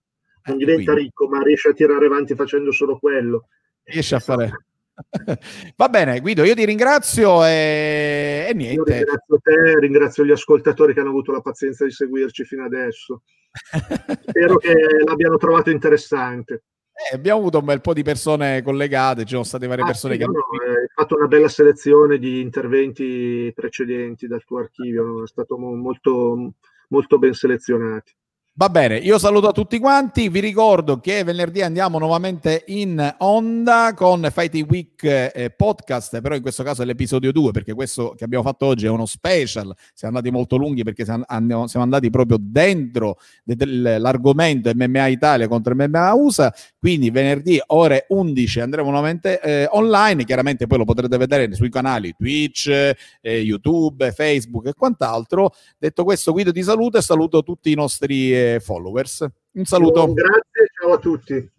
non 0.43 0.55
Eh, 0.55 0.59
diventa 0.59 0.91
quindi 0.91 1.05
ricco 1.05 1.27
ma 1.27 1.41
riesce 1.41 1.69
a 1.69 1.73
tirare 1.73 2.05
avanti 2.05 2.35
facendo 2.35 2.71
solo 2.71 2.99
quello 2.99 3.47
riesce 3.85 4.13
a 4.13 4.19
fare. 4.19 4.51
Va 5.75 5.89
bene, 5.89 6.19
Guido, 6.19 6.43
io 6.43 6.55
ti 6.55 6.65
ringrazio 6.65 7.45
e, 7.45 8.45
e 8.47 8.51
Io 8.51 8.55
niente. 8.55 8.93
ringrazio 8.93 9.39
te, 9.41 9.79
ringrazio 9.79 10.25
gli 10.25 10.31
ascoltatori 10.31 10.93
che 10.93 10.99
hanno 10.99 11.09
avuto 11.09 11.31
la 11.31 11.41
pazienza 11.41 11.85
di 11.85 11.91
seguirci 11.91 12.43
fino 12.45 12.65
adesso. 12.65 13.21
Spero 14.27 14.57
che 14.57 14.73
l'abbiano 15.05 15.37
trovato 15.37 15.69
interessante. 15.69 16.63
Eh, 17.11 17.15
abbiamo 17.15 17.39
avuto 17.39 17.59
un 17.59 17.65
bel 17.65 17.81
po' 17.81 17.93
di 17.93 18.01
persone 18.01 18.63
collegate, 18.63 19.23
ci 19.23 19.33
sono 19.33 19.43
state 19.43 19.67
varie 19.67 19.83
Ah, 19.83 19.87
persone 19.87 20.13
sì, 20.13 20.19
che 20.19 20.25
no, 20.25 20.31
hanno 20.31 20.71
no, 20.73 20.79
hai 20.81 20.87
fatto 20.95 21.15
una 21.15 21.27
bella 21.27 21.47
selezione 21.47 22.17
di 22.17 22.41
interventi 22.41 23.51
precedenti 23.53 24.25
dal 24.25 24.43
tuo 24.43 24.59
archivio, 24.59 25.23
è 25.23 25.27
stato 25.27 25.59
mo- 25.59 25.75
molto, 25.75 26.53
molto 26.89 27.19
ben 27.19 27.33
selezionati. 27.33 28.15
Va 28.59 28.69
bene, 28.69 28.97
io 28.97 29.19
saluto 29.19 29.49
a 29.49 29.51
tutti 29.51 29.77
quanti, 29.77 30.29
vi 30.29 30.39
ricordo 30.39 30.99
che 30.99 31.23
venerdì 31.23 31.61
andiamo 31.61 31.99
nuovamente 31.99 32.63
in 32.69 33.15
onda 33.19 33.93
con 33.95 34.27
Fighting 34.33 34.67
Week 34.67 35.03
eh, 35.03 35.53
podcast, 35.55 36.19
però 36.21 36.33
in 36.33 36.41
questo 36.41 36.63
caso 36.63 36.81
è 36.81 36.85
l'episodio 36.85 37.31
2 37.31 37.51
perché 37.51 37.75
questo 37.75 38.15
che 38.17 38.23
abbiamo 38.23 38.43
fatto 38.43 38.65
oggi 38.65 38.87
è 38.87 38.89
uno 38.89 39.05
special, 39.05 39.71
siamo 39.93 40.17
andati 40.17 40.33
molto 40.33 40.55
lunghi 40.57 40.81
perché 40.81 41.05
siamo, 41.05 41.23
andati 41.27 42.09
proprio 42.09 42.39
dentro 42.41 43.19
de- 43.43 43.55
dell'argomento 43.55 44.71
MMA 44.73 45.05
Italia 45.05 45.47
contro 45.47 45.75
MMA 45.75 46.15
USA, 46.15 46.51
quindi 46.79 47.11
venerdì 47.11 47.61
ore 47.67 48.07
11 48.09 48.59
andremo 48.61 48.89
nuovamente 48.89 49.39
eh, 49.39 49.67
online, 49.69 50.25
chiaramente 50.25 50.65
poi 50.65 50.79
lo 50.79 50.85
potrete 50.85 51.15
vedere 51.17 51.53
sui 51.53 51.69
canali 51.69 52.15
Twitch, 52.17 52.69
eh, 52.69 52.95
YouTube, 53.21 54.11
Facebook 54.13 54.65
e 54.65 54.73
quant'altro. 54.73 55.53
Detto 55.77 56.03
questo, 56.03 56.31
Guido 56.31 56.51
ti 56.51 56.63
saluto 56.63 56.97
e 56.97 57.03
saluto 57.03 57.43
tutti 57.43 57.69
i 57.69 57.75
nostri 57.75 58.45
followers. 58.59 59.25
Un 59.51 59.65
saluto. 59.65 60.13
Grazie, 60.13 60.67
ciao 60.79 60.93
a 60.93 60.97
tutti. 60.97 61.51